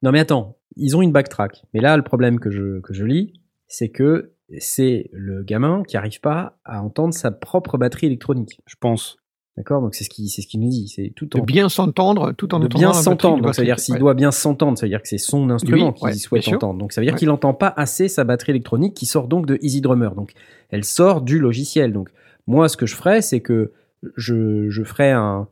Non, 0.02 0.12
mais 0.12 0.20
attends, 0.20 0.56
ils 0.76 0.96
ont 0.96 1.02
une 1.02 1.12
backtrack. 1.12 1.64
Mais 1.74 1.80
là, 1.80 1.96
le 1.96 2.02
problème 2.02 2.40
que 2.40 2.50
je, 2.50 2.80
que 2.80 2.94
je 2.94 3.04
lis, 3.04 3.32
c'est 3.68 3.88
que 3.90 4.32
c'est 4.58 5.10
le 5.12 5.42
gamin 5.42 5.82
qui 5.86 5.96
arrive 5.96 6.20
pas 6.20 6.58
à 6.64 6.82
entendre 6.82 7.14
sa 7.14 7.30
propre 7.30 7.78
batterie 7.78 8.06
électronique. 8.06 8.60
Je 8.66 8.74
pense. 8.80 9.16
D'accord? 9.56 9.82
Donc 9.82 9.94
c'est 9.94 10.04
ce 10.04 10.10
qui 10.10 10.28
c'est 10.28 10.42
ce 10.42 10.46
qu'il 10.46 10.60
nous 10.60 10.68
dit. 10.70 10.88
C'est 10.88 11.12
tout 11.14 11.26
De 11.26 11.38
en 11.38 11.42
bien 11.42 11.68
s'entendre 11.68 12.32
tout 12.32 12.54
en 12.54 12.60
de 12.60 12.68
bien 12.68 12.92
s'entendre. 12.94 13.42
Donc 13.42 13.54
ça 13.54 13.60
veut 13.62 13.66
dire 13.66 13.78
s'il 13.78 13.94
Ouais. 13.94 14.00
doit 14.00 14.14
bien 14.14 14.30
s'entendre, 14.30 14.78
ça 14.78 14.86
veut 14.86 14.90
dire 14.90 15.02
que 15.02 15.08
c'est 15.08 15.18
son 15.18 15.50
instrument 15.50 15.92
qu'il 15.92 16.14
souhaite 16.14 16.48
entendre. 16.48 16.78
Donc 16.78 16.92
ça 16.92 17.00
veut 17.00 17.04
dire 17.04 17.14
Ouais. 17.14 17.18
qu'il 17.18 17.28
n'entend 17.28 17.52
pas 17.52 17.72
assez 17.76 18.08
sa 18.08 18.24
batterie 18.24 18.52
électronique 18.52 18.94
qui 18.94 19.06
sort 19.06 19.28
donc 19.28 19.46
de 19.46 19.58
Easy 19.60 19.80
Drummer. 19.82 20.14
Donc 20.14 20.32
elle 20.70 20.84
sort 20.84 21.20
du 21.20 21.38
logiciel. 21.38 21.92
Donc 21.92 22.08
moi 22.46 22.68
ce 22.68 22.76
que 22.76 22.86
je 22.86 22.94
ferais 22.96 23.20
c'est 23.22 23.40
que 23.40 23.72
je, 24.16 24.70
je 24.70 24.82
ferais 24.82 25.10
un, 25.10 25.46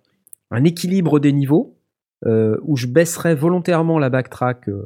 un 0.50 0.64
équilibre 0.64 1.18
des 1.20 1.32
niveaux 1.32 1.76
où 2.26 2.76
je 2.76 2.87
baisserais 2.87 3.35
volontairement 3.35 3.98
la 3.98 4.11
backtrack 4.11 4.68
euh, 4.68 4.85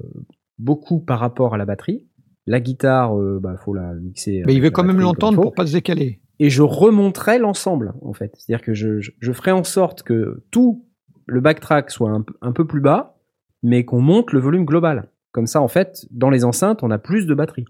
beaucoup 0.59 1.01
par 1.01 1.19
rapport 1.19 1.55
à 1.55 1.57
la 1.59 1.65
batterie. 1.65 2.07
La 2.47 2.61
guitare, 2.61 3.19
euh, 3.19 3.39
bah, 3.41 3.57
faut 3.57 3.75
la 3.75 3.95
mixer. 3.95 4.43
Mais 4.47 4.55
il 4.55 4.61
veut 4.61 4.71
quand 4.71 4.85
même 4.85 5.01
l'entendre 5.01 5.39
il 5.41 5.43
pour 5.43 5.55
pas 5.55 5.67
se 5.67 5.73
décaler. 5.73 6.21
et 6.41 6.51
je 6.51 6.63
remonterai 6.63 7.39
l'ensemble 7.39 7.95
en 8.03 8.13
fait. 8.13 8.33
C'est-à-dire 8.37 8.65
que 8.65 8.75
je, 8.75 9.01
je, 9.01 9.13
je 9.21 9.33
ferai 9.33 9.53
en 9.53 9.65
sorte 9.65 10.03
que 10.03 10.43
tout 10.51 10.85
le 11.27 11.41
backtrack 11.41 11.91
soit 11.91 12.11
un, 12.41 12.53
peu 12.53 12.67
plus 12.67 12.81
bas, 12.81 13.17
mais 13.63 13.85
qu'on 13.85 14.01
monte 14.01 14.33
le 14.33 14.41
volume 14.41 14.65
global. 14.65 15.09
Comme 15.31 15.47
ça, 15.47 15.63
en 15.63 15.69
fait, 15.69 16.05
dans 16.11 16.31
les 16.31 16.45
enceintes, 16.45 16.83
on 16.83 16.91
a 16.91 16.99
plus 16.99 17.27
de 17.27 17.35
batterie. 17.35 17.65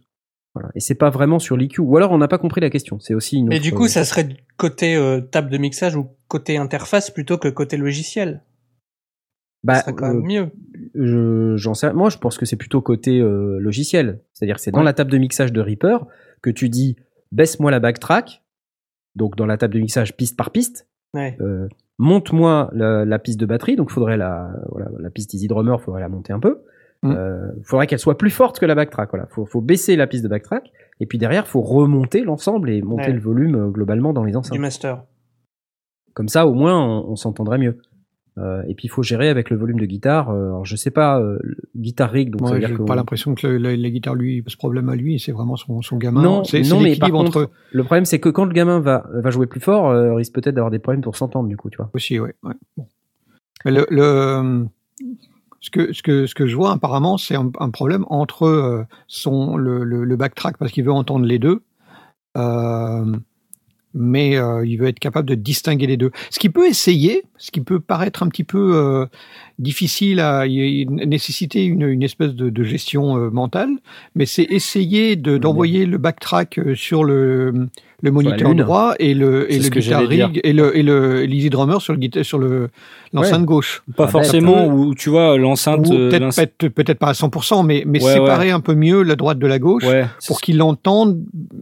Voilà. 0.55 0.70
Et 0.75 0.81
c'est 0.81 0.94
pas 0.94 1.11
vraiment 1.11 1.38
sur 1.38 1.57
l'EQ. 1.57 1.81
Ou 1.81 1.96
alors 1.96 2.11
on 2.12 2.18
n'a 2.18 2.29
pas 2.29 2.38
compris 2.38 2.61
la 2.61 2.70
question. 2.70 2.98
C'est 2.98 3.14
aussi 3.14 3.38
une 3.38 3.53
Et 3.53 3.57
autre- 3.57 3.62
du 3.62 3.72
coup, 3.72 3.88
ça 3.88 4.05
serait 4.05 4.37
côté 4.57 4.96
euh, 4.96 5.20
table 5.20 5.51
de 5.51 5.59
mixage 5.59 5.96
ou 5.96 6.09
côté 6.29 6.57
interface 6.57 7.11
plutôt 7.11 7.38
que 7.38 7.48
côté 7.48 7.77
logiciel. 7.77 8.42
Bah, 9.64 9.83
quand 9.96 10.09
euh, 10.11 10.14
même 10.14 10.22
mieux. 10.27 10.51
je- 10.94 11.57
j'en 11.57 11.75
sais. 11.75 11.92
Moi, 11.92 12.09
je 12.11 12.18
pense 12.18 12.38
que 12.38 12.44
c'est 12.46 12.57
plutôt 12.57 12.81
côté 12.81 13.20
euh, 13.20 13.59
logiciel. 13.61 14.20
C'est-à-dire 14.33 14.57
que 14.57 14.62
c'est 14.62 14.70
dans 14.72 14.79
Ouais. 14.81 14.85
la 14.85 14.92
table 14.92 15.11
de 15.11 15.18
mixage 15.18 15.53
de 15.53 15.61
Reaper 15.61 16.07
que 16.42 16.51
tu 16.51 16.68
dis 16.68 16.96
baisse-moi 17.31 17.70
la 17.70 17.81
backtrack. 17.81 18.42
Donc 19.14 19.37
dans 19.37 19.46
la 19.46 19.57
table 19.59 19.75
de 19.75 19.81
mixage 19.81 20.16
piste 20.16 20.37
par 20.37 20.51
piste. 20.51 20.88
Ouais. 21.14 21.37
euh, 21.42 21.68
monte-moi 21.98 22.70
la, 22.72 23.05
la 23.05 23.18
piste 23.18 23.38
de 23.38 23.44
batterie, 23.46 23.77
donc 23.77 23.90
faudrait 23.90 24.16
la, 24.16 24.51
voilà, 24.70 24.88
la 24.98 25.11
piste 25.11 25.35
Easy 25.35 25.46
Drummer, 25.46 25.79
faudrait 25.81 26.01
la 26.01 26.09
monter 26.09 26.33
un 26.33 26.40
peu. 26.40 26.62
Mm. 27.03 27.11
Euh, 27.11 27.53
faudrait 27.64 27.87
qu'elle 27.87 27.98
soit 27.98 28.16
plus 28.16 28.31
forte 28.31 28.59
que 28.59 28.64
la 28.66 28.75
backtrack. 28.75 29.11
Voilà, 29.11 29.27
faut, 29.27 29.44
faut 29.44 29.61
baisser 29.61 29.94
la 29.96 30.07
piste 30.07 30.25
de 30.25 30.29
backtrack, 30.29 30.72
et 31.01 31.07
puis 31.07 31.18
derrière, 31.18 31.46
faut 31.46 31.61
remonter 31.61 32.22
l'ensemble 32.22 32.70
et 32.70 32.81
monter 32.81 33.09
Ouais. 33.09 33.12
le 33.12 33.20
volume 33.20 33.55
euh, 33.57 33.68
globalement 33.68 34.12
dans 34.14 34.25
les 34.25 34.37
enceintes. 34.37 34.53
Du 34.55 34.59
master. 34.59 35.05
Comme 36.14 36.29
ça, 36.29 36.46
au 36.46 36.55
moins, 36.55 36.79
on, 36.83 37.11
on 37.11 37.16
s'entendrait 37.16 37.59
mieux. 37.59 37.79
Euh, 38.38 38.62
et 38.66 38.75
puis, 38.75 38.87
il 38.87 38.88
faut 38.88 39.03
gérer 39.03 39.29
avec 39.29 39.51
le 39.51 39.57
volume 39.59 39.79
de 39.79 39.85
guitare. 39.85 40.31
Euh, 40.31 40.47
alors, 40.47 40.64
je 40.64 40.75
sais 40.77 40.90
pas, 40.90 41.21
euh, 41.21 41.38
le 41.42 41.57
guitar 41.77 42.11
rig, 42.11 42.31
donc 42.31 42.40
Moi, 42.40 42.61
j'ai 42.61 42.77
pas 42.79 42.95
l'impression 42.97 43.35
que 43.35 43.47
le- 43.47 43.75
la 43.77 43.90
guitare 43.90 44.14
lui 44.14 44.40
pose 44.40 44.57
problème 44.57 44.88
à 44.88 44.97
lui. 44.97 45.21
C'est 45.21 45.33
vraiment 45.33 45.57
son, 45.57 45.83
son 45.83 45.99
gamin. 45.99 46.23
Non, 46.23 46.45
c'est, 46.45 46.62
non, 46.62 46.81
mais 46.81 46.97
par 46.97 47.11
contre, 47.11 47.38
entre 47.38 47.51
le 47.73 47.85
problème, 47.85 48.07
c'est 48.07 48.21
que 48.21 48.31
quand 48.31 48.47
le 48.47 48.53
gamin 48.55 48.81
va, 48.81 49.05
va 49.12 49.31
jouer 49.31 49.47
plus 49.47 49.61
fort, 49.61 49.90
euh, 49.90 50.12
il 50.12 50.16
risque 50.16 50.33
peut-être 50.35 50.55
d'avoir 50.55 50.71
des 50.71 50.79
problèmes 50.79 51.03
pour 51.03 51.16
s'entendre, 51.16 51.49
du 51.49 51.57
coup, 51.59 51.68
tu 51.68 51.77
vois. 51.77 51.90
aussi, 51.95 52.18
ouais. 52.18 52.35
ouais. 52.42 52.55
Bon. 52.79 52.87
Mais 53.66 53.71
le, 53.71 53.87
le- 53.90 54.66
ce 55.61 55.71
que 55.71 55.92
ce 55.92 56.03
que 56.03 56.27
ce 56.27 56.35
que 56.35 56.47
je 56.47 56.57
vois 56.57 56.73
apparemment, 56.73 57.18
c'est 57.18 57.37
un, 57.37 57.51
un 57.61 57.71
problème 57.71 58.05
entre 58.09 58.45
euh, 58.47 58.83
son 59.07 59.57
le, 59.57 59.85
le, 59.85 60.05
le 60.05 60.16
backtrack 60.16 60.57
parce 60.57 60.73
qu'il 60.73 60.85
veut 60.85 60.90
entendre 60.92 61.25
les 61.27 61.38
deux, 61.38 61.62
euh, 62.37 63.05
mais 63.94 64.37
euh, 64.37 64.64
il 64.66 64.76
veut 64.78 64.88
être 64.88 64.98
capable 64.98 65.28
de 65.28 65.35
distinguer 65.35 65.87
les 65.87 65.96
deux. 65.96 66.11
Ce 66.31 66.38
qui 66.38 66.48
peut 66.48 66.66
essayer, 66.66 67.22
ce 67.38 67.50
qui 67.50 67.61
peut 67.61 67.81
paraître 67.81 68.22
un 68.22 68.28
petit 68.28 68.44
peu 68.44 68.72
euh, 68.76 69.07
difficile 69.59 70.20
à 70.20 70.46
y- 70.46 70.87
nécessiter 70.87 71.64
une, 71.64 71.83
une 71.83 72.02
espèce 72.02 72.35
de, 72.35 72.50
de 72.50 72.64
gestion 72.64 73.16
euh, 73.16 73.31
mentale, 73.31 73.70
mais 74.14 74.26
c'est 74.26 74.44
essayer 74.44 75.16
de 75.16 75.38
d'envoyer 75.38 75.87
le 75.87 75.98
backtrack 75.98 76.61
sur 76.74 77.05
le 77.05 77.68
le 78.02 78.10
moniteur 78.10 78.54
droit 78.54 78.94
et 78.98 79.14
le 79.14 79.50
et 79.52 79.58
le 79.58 79.68
guitar 79.68 80.06
rig 80.06 80.40
et 80.42 80.52
le 80.52 80.76
et 80.76 80.82
le 80.82 81.22
l'easy 81.24 81.50
drummer 81.50 81.80
sur 81.80 81.94
le 81.94 82.22
sur 82.24 82.38
le 82.38 82.68
l'enceinte 83.12 83.44
gauche. 83.44 83.82
Pas 83.96 84.04
Ah, 84.04 84.08
forcément, 84.08 84.66
peut- 84.68 84.74
où 84.74 84.94
tu 84.94 85.08
vois, 85.10 85.36
l'enceinte. 85.38 85.86
Ou 85.88 85.92
euh, 85.94 86.10
peut-être 86.10 86.68
peut-être 86.68 86.98
pas 86.98 87.08
à 87.08 87.12
100%, 87.12 87.62
mais 87.64 87.84
mais 87.86 88.02
Ouais, 88.02 88.14
séparer 88.14 88.50
un 88.50 88.60
peu 88.60 88.74
mieux 88.74 89.02
la 89.02 89.14
droite 89.16 89.38
de 89.38 89.46
la 89.46 89.58
gauche 89.58 89.84
Ouais, 89.84 90.04
pour 90.26 90.40
qu'il 90.40 90.60
entende 90.62 91.20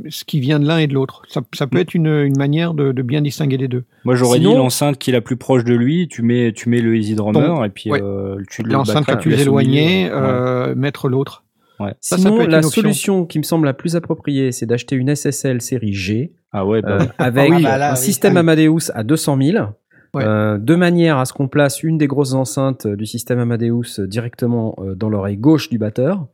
ce 0.09 0.25
qui 0.25 0.41
vient 0.41 0.59
de 0.61 0.67
l'un 0.67 0.79
et 0.79 0.87
de 0.87 0.95
l'autre. 0.95 1.23
Ça, 1.29 1.43
ça 1.53 1.67
peut 1.67 1.79
être 1.79 1.95
une, 1.95 2.07
une 2.07 2.39
manière 2.39 2.73
de, 2.75 2.93
de 2.93 3.03
bien 3.03 3.21
distinguer 3.21 3.57
les 3.59 3.69
deux. 3.69 3.85
Moi, 4.05 4.15
j'aurais 4.15 4.39
Sinon- 4.39 4.51
dit 4.53 4.57
l'enceinte 4.57 4.97
qui 4.99 5.11
est 5.11 5.13
la 5.13 5.21
plus 5.21 5.37
proche 5.37 5.65
de 5.65 5.75
lui. 5.75 6.09
Tu 6.09 6.23
mets, 6.23 6.53
tu 6.53 6.69
mets 6.69 6.81
le 6.81 6.97
Easy 6.97 7.15
Drummer 7.15 7.45
Ton- 7.57 7.65
et 7.65 7.69
puis 7.69 7.91
ouais. 7.91 8.01
euh, 8.03 8.37
tu 8.51 8.63
le 8.63 8.71
L'enceinte 8.73 9.09
la 9.09 9.17
plus 9.17 9.39
éloignée, 9.41 10.09
euh, 10.11 10.75
mettre 10.75 11.09
l'autre. 11.09 11.45
Ouais. 11.81 11.95
Ça, 12.01 12.17
ça 12.17 12.23
Sinon, 12.23 12.37
peut 12.37 12.43
être 12.43 12.51
la 12.51 12.63
solution 12.63 13.25
qui 13.27 13.39
me 13.39 13.43
semble 13.43 13.65
la 13.67 13.73
plus 13.75 13.97
appropriée, 13.97 14.53
c'est 14.53 14.67
d'acheter 14.67 14.97
une 14.97 15.15
SSL 15.15 15.61
série 15.63 15.93
G 15.95 16.35
Ah 16.53 16.67
ouais, 16.67 16.83
bah, 16.83 16.99
euh, 17.01 17.07
avec 17.19 17.51
Ah 17.53 17.57
oui, 17.57 17.63
bah 17.63 17.79
là, 17.79 17.91
un 17.91 17.95
oui. 17.95 17.99
système 17.99 18.35
oui. 18.35 18.39
Amadeus 18.41 18.91
à 18.95 19.03
200 19.03 19.39
000, 19.43 19.67
Ouais. 20.13 20.25
euh, 20.25 20.59
de 20.59 20.75
manière 20.75 21.19
à 21.19 21.25
ce 21.25 21.33
qu'on 21.33 21.47
place 21.49 21.83
une 21.85 21.97
des 21.97 22.07
grosses 22.09 22.35
enceintes 22.35 22.87
euh, 22.87 22.97
du 22.97 23.07
système 23.07 23.39
Amadeus 23.39 23.99
euh, 24.01 24.07
directement 24.09 24.75
euh, 24.81 24.95
dans 24.97 25.09
l'oreille 25.09 25.37
gauche 25.37 25.69
du 25.71 25.79
batteur. 25.79 26.27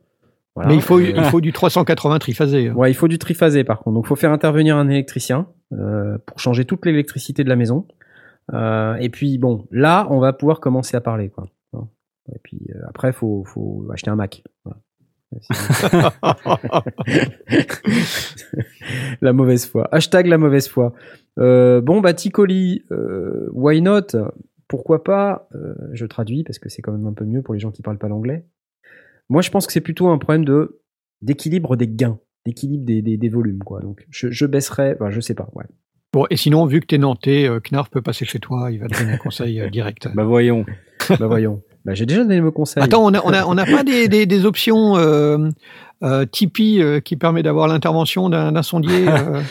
Voilà. 0.55 0.69
Mais 0.69 0.75
il 0.75 0.81
faut, 0.81 0.99
il 0.99 1.23
faut 1.25 1.39
du 1.41 1.53
380 1.53 2.17
triphasé. 2.17 2.69
hein. 2.69 2.73
Ouais, 2.73 2.89
il 2.89 2.95
faut 2.95 3.07
du 3.07 3.19
triphasé 3.19 3.63
par 3.63 3.77
contre. 3.79 3.93
Donc, 3.93 4.05
il 4.05 4.07
faut 4.07 4.15
faire 4.15 4.31
intervenir 4.31 4.75
un 4.75 4.89
électricien 4.89 5.45
euh, 5.73 6.17
pour 6.25 6.39
changer 6.39 6.65
toute 6.65 6.85
l'électricité 6.87 7.43
de 7.43 7.49
la 7.49 7.55
maison. 7.55 7.85
Euh, 8.53 8.95
et 8.95 9.09
puis, 9.09 9.37
bon, 9.37 9.67
là, 9.71 10.07
on 10.09 10.19
va 10.19 10.33
pouvoir 10.33 10.59
commencer 10.59 10.97
à 10.97 11.01
parler, 11.01 11.29
quoi. 11.29 11.45
Hein. 11.73 11.87
Et 12.35 12.39
puis 12.43 12.59
euh, 12.75 12.79
après, 12.89 13.13
faut, 13.13 13.43
faut 13.45 13.85
acheter 13.93 14.09
un 14.09 14.15
Mac. 14.15 14.41
La 19.21 19.33
mauvaise 19.33 19.65
foi. 19.65 19.87
Hashtag 19.91 20.27
la 20.27 20.37
mauvaise 20.37 20.67
foi. 20.67 20.93
Euh, 21.39 21.81
bon, 21.81 22.01
bah, 22.01 22.13
Ticoli, 22.13 22.83
euh, 22.91 23.47
why 23.51 23.81
not? 23.81 24.07
Pourquoi 24.67 25.03
pas? 25.03 25.47
Euh, 25.55 25.73
Je 25.93 26.05
traduis 26.05 26.43
parce 26.43 26.59
que 26.59 26.69
c'est 26.69 26.81
quand 26.81 26.91
même 26.91 27.07
un 27.07 27.13
peu 27.13 27.25
mieux 27.25 27.41
pour 27.41 27.53
les 27.53 27.59
gens 27.59 27.71
qui 27.71 27.81
parlent 27.81 27.97
pas 27.97 28.07
l'anglais. 28.07 28.45
Moi, 29.29 29.41
je 29.41 29.51
pense 29.51 29.67
que 29.67 29.73
c'est 29.73 29.81
plutôt 29.81 30.07
un 30.07 30.17
problème 30.17 30.45
de 30.45 30.79
d'équilibre 31.21 31.75
des 31.75 31.87
gains, 31.87 32.19
d'équilibre 32.45 32.85
des, 32.85 33.01
des, 33.01 33.17
des 33.17 33.29
volumes, 33.29 33.63
quoi. 33.63 33.81
Donc, 33.81 34.05
je, 34.09 34.29
je 34.29 34.45
baisserais, 34.45 34.95
enfin, 34.95 35.09
je 35.09 35.19
sais 35.19 35.33
pas, 35.33 35.49
ouais. 35.53 35.65
Bon, 36.13 36.25
et 36.29 36.37
sinon, 36.37 36.65
vu 36.65 36.79
que 36.79 36.85
t'es 36.85 36.97
nantais, 36.97 37.49
euh, 37.49 37.59
Knarf 37.59 37.89
peut 37.89 38.01
passer 38.01 38.23
chez 38.23 38.39
toi, 38.39 38.71
il 38.71 38.79
va 38.79 38.87
te 38.87 38.97
donner 38.97 39.13
un 39.13 39.17
conseil 39.17 39.59
euh, 39.59 39.69
direct. 39.69 40.07
bah 40.15 40.23
voyons. 40.23 40.65
bah, 41.09 41.27
voyons. 41.27 41.61
Bah, 41.85 41.93
j'ai 41.93 42.05
déjà 42.05 42.21
donné 42.23 42.41
mes 42.41 42.51
conseils. 42.51 42.83
Attends, 42.83 43.05
on 43.05 43.13
a, 43.13 43.21
on 43.23 43.31
a, 43.33 43.45
on 43.45 43.57
a 43.57 43.65
pas 43.65 43.83
des, 43.83 44.07
des, 44.07 44.25
des 44.25 44.45
options 44.45 44.97
euh, 44.97 45.49
euh, 46.03 46.25
Tipeee 46.25 46.81
euh, 46.81 46.99
qui 46.99 47.15
permet 47.15 47.43
d'avoir 47.43 47.67
l'intervention 47.67 48.29
d'un 48.29 48.51
d'un 48.51 48.61
sondier 48.63 49.07
euh, 49.07 49.41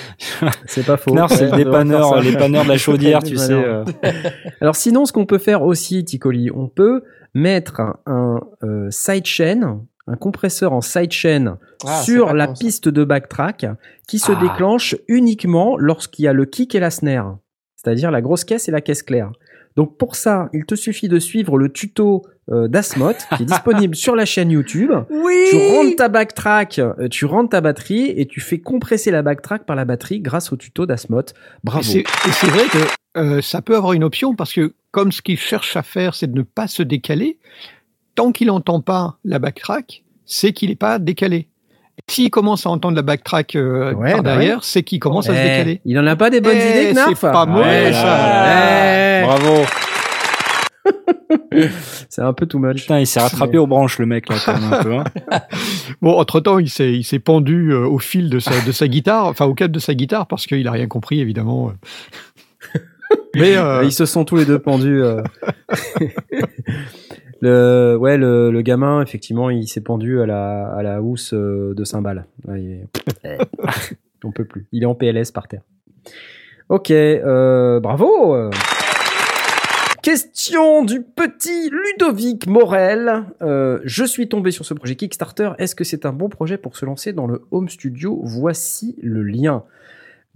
c'est 0.66 0.84
pas 0.84 0.96
faux. 0.96 1.12
Knarf, 1.12 1.32
c'est 1.32 1.50
le 1.50 1.56
dépanneur, 1.56 2.10
ça. 2.14 2.20
dépanneur 2.20 2.64
de 2.64 2.68
la 2.68 2.76
chaudière, 2.86 3.22
tu 3.22 3.36
sais. 3.36 3.52
Euh. 3.52 3.84
Alors 4.60 4.76
sinon, 4.76 5.06
ce 5.06 5.12
qu'on 5.12 5.26
peut 5.26 5.38
faire 5.38 5.62
aussi, 5.62 6.04
Ticoli, 6.04 6.50
on 6.54 6.68
peut 6.68 7.02
mettre 7.34 7.80
un, 7.80 7.96
un, 8.06 8.40
euh, 8.64 8.88
sidechain, 8.90 9.80
un 10.06 10.16
compresseur 10.16 10.72
en 10.72 10.80
sidechain 10.80 11.58
Ah, 11.86 12.02
sur 12.02 12.32
la 12.34 12.48
piste 12.48 12.88
de 12.88 13.02
backtrack 13.04 13.66
qui 14.06 14.18
se 14.18 14.32
Ah. 14.32 14.38
déclenche 14.40 14.94
uniquement 15.08 15.76
lorsqu'il 15.78 16.24
y 16.26 16.28
a 16.28 16.32
le 16.32 16.44
kick 16.44 16.74
et 16.74 16.80
la 16.80 16.90
snare, 16.90 17.38
c'est-à-dire 17.76 18.10
la 18.10 18.20
grosse 18.20 18.44
caisse 18.44 18.68
et 18.68 18.72
la 18.72 18.80
caisse 18.80 19.02
claire. 19.02 19.32
Donc 19.76 19.96
pour 19.98 20.16
ça, 20.16 20.48
il 20.52 20.64
te 20.64 20.74
suffit 20.74 21.08
de 21.08 21.18
suivre 21.18 21.58
le 21.58 21.70
tuto 21.70 22.24
euh, 22.50 22.66
d'Asmot 22.66 23.12
qui 23.36 23.42
est 23.42 23.46
disponible 23.46 23.94
sur 23.94 24.16
la 24.16 24.24
chaîne 24.24 24.50
YouTube. 24.50 24.90
Oui 25.10 25.34
Tu 25.50 25.56
rentres 25.56 25.96
ta 25.96 26.08
backtrack, 26.08 26.78
euh, 26.78 27.08
tu 27.08 27.26
rentres 27.26 27.50
ta 27.50 27.60
batterie 27.60 28.12
et 28.16 28.26
tu 28.26 28.40
fais 28.40 28.58
compresser 28.58 29.10
la 29.10 29.22
backtrack 29.22 29.64
par 29.66 29.76
la 29.76 29.84
batterie 29.84 30.20
grâce 30.20 30.52
au 30.52 30.56
tuto 30.56 30.86
d'Asmot. 30.86 31.20
Et 31.20 31.34
Bravo. 31.62 31.82
c'est 31.82 32.00
et 32.00 32.32
c'est 32.32 32.46
vrai 32.46 32.64
que 32.68 33.18
euh, 33.18 33.42
ça 33.42 33.62
peut 33.62 33.76
avoir 33.76 33.92
une 33.92 34.04
option 34.04 34.34
parce 34.34 34.52
que 34.52 34.74
comme 34.90 35.12
ce 35.12 35.20
qu'il 35.20 35.38
cherche 35.38 35.76
à 35.76 35.82
faire, 35.82 36.14
c'est 36.14 36.30
de 36.30 36.38
ne 36.38 36.42
pas 36.42 36.68
se 36.68 36.82
décaler, 36.82 37.38
tant 38.14 38.32
qu'il 38.32 38.46
n'entend 38.46 38.80
pas 38.80 39.18
la 39.24 39.38
backtrack, 39.38 40.04
c'est 40.24 40.52
qu'il 40.52 40.70
n'est 40.70 40.76
pas 40.76 40.98
décalé. 40.98 41.48
S'il 42.08 42.30
commence 42.30 42.66
à 42.66 42.70
entendre 42.70 42.94
la 42.96 43.02
backtrack 43.02 43.56
euh, 43.56 43.92
Ouais, 43.94 44.12
par 44.12 44.22
bah 44.22 44.30
derrière, 44.32 44.62
c'est 44.62 44.82
qu'il 44.84 45.00
commence 45.00 45.28
à 45.28 45.34
se 45.34 45.38
Eh, 45.40 45.42
décaler. 45.42 45.80
Il 45.84 45.98
en 45.98 46.06
a 46.06 46.14
pas 46.14 46.30
des 46.30 46.40
bonnes 46.40 46.56
Eh, 46.56 46.80
idées, 46.82 46.92
Knarf 46.92 47.14
c'est 47.18 47.30
pas 47.32 47.46
mauvais, 47.46 47.92
ça. 47.92 49.20
Eh, 49.22 49.24
Bravo. 49.24 49.64
C'est 52.08 52.22
un 52.22 52.32
peu 52.32 52.46
too 52.46 52.58
much. 52.60 52.82
Putain, 52.82 53.00
il 53.00 53.06
s'est 53.08 53.18
rattrapé 53.18 53.58
aux 53.58 53.66
branches, 53.66 53.98
le 53.98 54.06
mec, 54.06 54.28
là, 54.28 54.36
quand 54.44 54.52
même, 54.52 54.72
un 54.72 54.82
peu. 54.82 54.94
Hein. 54.94 55.04
Bon, 56.02 56.16
entre-temps, 56.18 56.58
il 56.60 56.68
s'est 56.70 56.92
il 56.92 57.02
s'est 57.02 57.18
pendu 57.18 57.72
euh, 57.72 57.86
au 57.86 57.98
fil 57.98 58.30
de 58.30 58.38
sa, 58.38 58.60
de 58.60 58.70
sa 58.70 58.86
guitare, 58.86 59.26
enfin 59.26 59.46
au 59.46 59.54
câble 59.54 59.74
de 59.74 59.78
sa 59.80 59.94
guitare, 59.94 60.26
parce 60.26 60.46
qu'il 60.46 60.66
a 60.68 60.70
rien 60.70 60.86
compris, 60.86 61.20
évidemment. 61.20 61.72
Mais 63.34 63.56
euh, 63.56 63.82
Ils 63.84 63.92
se 63.92 64.04
sont 64.06 64.24
tous 64.24 64.36
les 64.36 64.44
deux 64.44 64.58
pendus. 64.58 65.02
Le, 67.40 67.96
ouais, 67.96 68.16
le, 68.16 68.50
le 68.50 68.62
gamin, 68.62 69.02
effectivement, 69.02 69.50
il 69.50 69.68
s'est 69.68 69.80
pendu 69.82 70.20
à 70.22 70.26
la, 70.26 70.68
à 70.68 70.82
la 70.82 71.02
housse 71.02 71.34
euh, 71.34 71.74
de 71.74 71.84
cymbales. 71.84 72.26
Ouais, 72.46 72.86
est- 73.24 73.38
On 74.24 74.32
peut 74.32 74.44
plus. 74.46 74.66
Il 74.72 74.82
est 74.82 74.86
en 74.86 74.94
PLS 74.94 75.30
par 75.32 75.46
terre. 75.46 75.60
Ok, 76.68 76.90
euh, 76.90 77.78
bravo. 77.80 78.50
Question 80.02 80.84
du 80.84 81.02
petit 81.02 81.70
Ludovic 81.70 82.46
Morel. 82.46 83.24
Euh, 83.42 83.80
je 83.84 84.04
suis 84.04 84.28
tombé 84.28 84.50
sur 84.52 84.64
ce 84.64 84.72
projet 84.74 84.94
Kickstarter. 84.94 85.50
Est-ce 85.58 85.74
que 85.74 85.82
c'est 85.84 86.06
un 86.06 86.12
bon 86.12 86.28
projet 86.28 86.58
pour 86.58 86.76
se 86.76 86.84
lancer 86.86 87.12
dans 87.12 87.26
le 87.26 87.42
home 87.50 87.68
studio? 87.68 88.20
Voici 88.24 88.96
le 89.02 89.22
lien. 89.22 89.64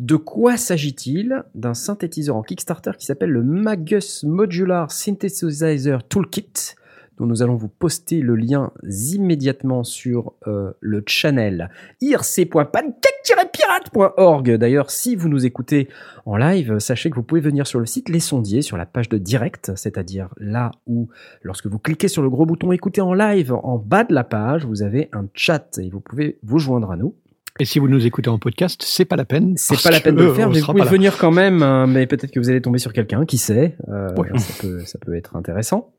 De 0.01 0.17
quoi 0.17 0.57
s'agit-il? 0.57 1.45
D'un 1.55 1.75
synthétiseur 1.75 2.35
en 2.37 2.43
Kickstarter 2.43 2.93
qui 2.99 3.07
s'appelle 3.07 3.31
le 3.31 3.43
Magus 3.45 4.25
Modular 4.25 4.91
Synthesizer 4.91 6.03
Toolkit, 6.09 6.75
dont 7.21 7.27
nous 7.27 7.43
allons 7.43 7.55
vous 7.55 7.69
poster 7.69 8.23
le 8.23 8.35
lien 8.35 8.73
immédiatement 8.83 9.85
sur 9.85 10.33
euh, 10.47 10.73
le 10.81 11.03
channel 11.07 11.69
irc.pancake-pirate.org. 12.01 14.57
D'ailleurs, 14.57 14.91
si 14.91 15.15
vous 15.17 15.29
nous 15.29 15.45
écoutez 15.45 15.89
en 16.25 16.39
live, 16.39 16.79
sachez 16.79 17.11
que 17.11 17.17
vous 17.17 17.23
pouvez 17.23 17.43
venir 17.43 17.67
sur 17.67 17.79
le 17.79 17.85
site 17.87 18.09
Les 18.09 18.21
Sondiers, 18.21 18.63
sur 18.63 18.79
la 18.79 18.87
page 18.87 19.11
de 19.11 19.19
direct, 19.19 19.73
c'est-à-dire 19.77 20.31
là 20.39 20.71
où, 20.87 21.09
lorsque 21.43 21.67
vous 21.67 21.79
cliquez 21.79 22.09
sur 22.09 22.23
le 22.23 22.31
gros 22.31 22.47
bouton 22.47 22.73
écouter 22.73 23.03
en 23.03 23.13
live, 23.13 23.53
en 23.53 23.77
bas 23.77 24.05
de 24.05 24.15
la 24.15 24.25
page, 24.25 24.65
vous 24.65 24.83
avez 24.83 25.11
un 25.13 25.27
chat 25.35 25.77
et 25.79 25.91
vous 25.91 26.01
pouvez 26.01 26.39
vous 26.43 26.59
joindre 26.59 26.91
à 26.91 26.97
nous. 26.97 27.15
Et 27.59 27.67
si 27.67 27.79
vous 27.79 27.89
nous 27.89 28.07
écoutez 28.07 28.31
en 28.31 28.39
podcast, 28.39 28.81
c'est 28.83 29.05
pas 29.05 29.17
la 29.17 29.27
peine. 29.27 29.53
C'est 29.57 29.83
pas 29.83 29.91
la 29.91 30.01
peine 30.01 30.15
de 30.15 30.25
le 30.25 30.33
faire, 30.33 30.49
on 30.49 30.53
mais 30.53 30.61
vous 30.61 30.73
pouvez 30.73 30.85
venir 30.85 31.19
quand 31.19 31.33
même, 31.33 31.63
hein, 31.63 31.87
mais 31.87 32.07
peut-être 32.07 32.31
que 32.31 32.41
vous 32.41 32.49
allez 32.49 32.63
tomber 32.63 32.79
sur 32.79 32.95
quelqu'un, 32.95 33.27
qui 33.27 33.37
sait, 33.37 33.77
euh, 33.91 34.15
Ouais. 34.15 34.31
ça, 34.39 34.55
peut, 34.63 34.81
ça 34.87 34.99
peut 34.99 35.15
être 35.15 35.37
intéressant. 35.37 35.93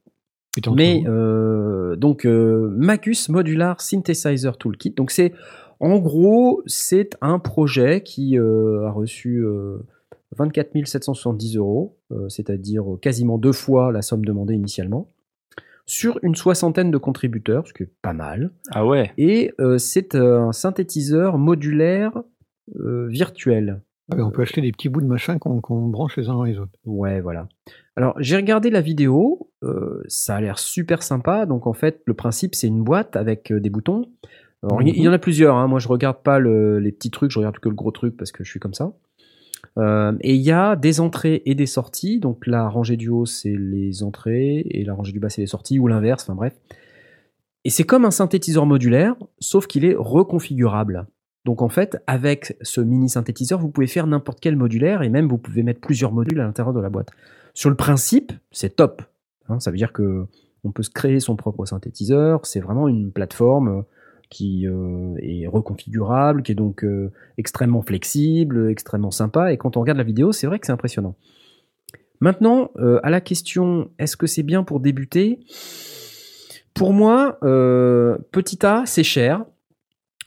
Mais 0.76 1.04
euh, 1.08 1.96
donc 1.96 2.26
euh, 2.26 2.70
Magus 2.76 3.30
Modular 3.30 3.80
Synthesizer 3.82 4.58
Toolkit. 4.58 4.92
Donc 4.92 5.12
c'est 5.12 5.34
en 5.80 5.98
gros 5.98 6.62
c'est 6.66 7.16
un 7.22 7.40
projet 7.40 8.04
qui 8.04 8.38
euh, 8.38 8.86
a 8.86 8.92
reçu 8.92 9.38
euh, 9.46 9.78
24 10.38 10.86
770 10.86 11.58
euros, 11.58 11.98
euh, 12.12 12.30
c'est-à-dire 12.30 12.84
quasiment 13.02 13.38
deux 13.38 13.54
fois 13.54 13.92
la 13.92 14.02
somme 14.02 14.26
demandée 14.26 14.54
initialement, 14.54 15.10
sur 15.86 16.20
une 16.24 16.36
soixantaine 16.36 16.92
de 16.92 16.98
contributeurs, 16.98 17.68
ce 17.68 17.74
qui 17.74 17.84
est 17.84 17.92
pas 18.02 18.14
mal. 18.14 18.52
Ah 18.72 18.86
ouais. 18.86 19.12
Et 19.18 19.52
euh, 19.60 19.78
c'est 19.78 20.16
euh, 20.16 20.40
un 20.40 20.54
synthétiseur 20.54 21.38
modulaire 21.38 22.24
euh, 22.80 23.08
virtuel. 23.08 23.82
Ouais, 24.14 24.22
on 24.22 24.32
peut 24.32 24.42
acheter 24.42 24.62
des 24.62 24.72
petits 24.72 24.90
bouts 24.90 25.02
de 25.02 25.06
machin 25.06 25.38
qu'on 25.40 25.88
branche 25.88 26.18
les 26.18 26.28
uns 26.30 26.34
dans 26.34 26.44
les 26.44 26.58
autres. 26.60 26.72
Ouais, 26.86 27.22
voilà. 27.22 27.48
Alors, 27.96 28.14
j'ai 28.20 28.36
regardé 28.36 28.70
la 28.70 28.82
vidéo, 28.82 29.50
euh, 29.64 30.02
ça 30.08 30.36
a 30.36 30.42
l'air 30.42 30.60
super 30.60 31.04
sympa. 31.04 31.46
Donc, 31.46 31.68
en 31.68 31.74
fait, 31.74 32.02
le 32.06 32.14
principe, 32.14 32.56
c'est 32.56 32.68
une 32.68 32.84
boîte 32.84 33.16
avec 33.16 33.52
euh, 33.52 33.60
des 33.60 33.70
boutons. 33.70 34.06
Alors, 34.64 34.82
il 34.82 34.88
y- 34.90 34.92
il 34.98 35.04
y 35.04 35.08
en 35.08 35.14
a 35.14 35.20
plusieurs. 35.20 35.56
hein. 35.56 35.68
Moi, 35.68 35.80
je 35.80 35.88
regarde 35.88 36.22
pas 36.24 36.40
le- 36.40 36.80
les 36.80 36.92
petits 36.92 37.10
trucs, 37.12 37.32
je 37.32 37.40
regarde 37.40 37.60
que 37.60 37.70
le 37.70 37.76
gros 37.76 37.92
truc 37.92 38.16
parce 38.18 38.32
que 38.32 38.44
je 38.44 38.50
suis 38.50 38.60
comme 38.60 38.74
ça. 38.74 38.94
Euh, 39.78 40.14
et 40.22 40.36
il 40.36 40.42
y 40.42 40.52
a 40.52 40.76
des 40.76 41.00
entrées 41.00 41.42
et 41.46 41.56
des 41.56 41.66
sorties. 41.66 42.20
Donc, 42.20 42.46
la 42.48 42.68
rangée 42.68 42.98
du 42.98 43.10
haut, 43.10 43.26
c'est 43.26 43.56
les 43.58 44.04
entrées 44.04 44.66
et 44.70 44.84
la 44.84 44.94
rangée 44.94 45.14
du 45.14 45.20
bas, 45.20 45.30
c'est 45.30 45.42
les 45.42 45.48
sorties 45.48 45.80
ou 45.80 45.88
l'inverse. 45.88 46.24
Enfin, 46.24 46.36
bref. 46.36 46.54
Et 47.64 47.70
c'est 47.70 47.84
comme 47.84 48.06
un 48.06 48.12
synthétiseur 48.12 48.66
modulaire, 48.66 49.16
sauf 49.40 49.68
qu'il 49.68 49.86
est 49.86 49.96
reconfigurable. 49.98 51.08
Donc 51.46 51.62
en 51.62 51.70
fait, 51.70 51.98
avec 52.08 52.58
ce 52.62 52.82
mini 52.82 53.10
synthétiseur, 53.10 53.60
vous 53.60 53.70
pouvez 53.70 53.88
faire 53.88 54.06
n'importe 54.08 54.40
quel 54.40 54.56
modulaire 54.56 55.02
et 55.02 55.10
même 55.10 55.28
vous 55.28 55.38
pouvez 55.38 55.64
mettre 55.64 55.82
plusieurs 55.82 56.12
modules 56.12 56.40
à 56.40 56.44
l'intérieur 56.44 56.74
de 56.74 56.80
la 56.80 56.90
boîte. 56.90 57.10
Sur 57.54 57.70
le 57.70 57.76
principe, 57.76 58.32
c'est 58.52 58.76
top. 58.76 59.02
Hein, 59.50 59.60
ça 59.60 59.72
veut 59.72 59.78
dire 59.78 59.92
que 59.92 60.28
on 60.64 60.72
peut 60.72 60.84
se 60.84 60.90
créer 60.90 61.20
son 61.20 61.36
propre 61.36 61.66
synthétiseur. 61.66 62.46
C'est 62.46 62.60
vraiment 62.60 62.88
une 62.88 63.12
plateforme 63.12 63.80
euh, 63.80 63.82
qui 64.30 64.68
euh, 64.68 65.16
est 65.18 65.48
reconfigurable, 65.48 66.44
qui 66.44 66.52
est 66.52 66.56
donc 66.56 66.84
euh, 66.84 67.12
extrêmement 67.38 67.82
flexible, 67.82 68.70
extrêmement 68.70 69.12
sympa. 69.12 69.52
Et 69.52 69.58
quand 69.58 69.78
on 69.78 69.82
regarde 69.82 69.98
la 69.98 70.04
vidéo, 70.04 70.32
c'est 70.32 70.48
vrai 70.48 70.60
que 70.60 70.66
c'est 70.66 70.72
impressionnant. 70.72 71.16
Maintenant, 72.20 72.70
à 73.02 73.10
la 73.10 73.20
question, 73.20 73.90
est-ce 73.98 74.16
que 74.16 74.28
c'est 74.28 74.44
bien 74.44 74.64
pour 74.64 74.80
débuter? 74.80 75.40
Pour 76.76 76.94
moi, 76.94 77.40
petit 77.42 78.64
A, 78.64 78.84
c'est 78.86 79.02
cher. 79.02 79.44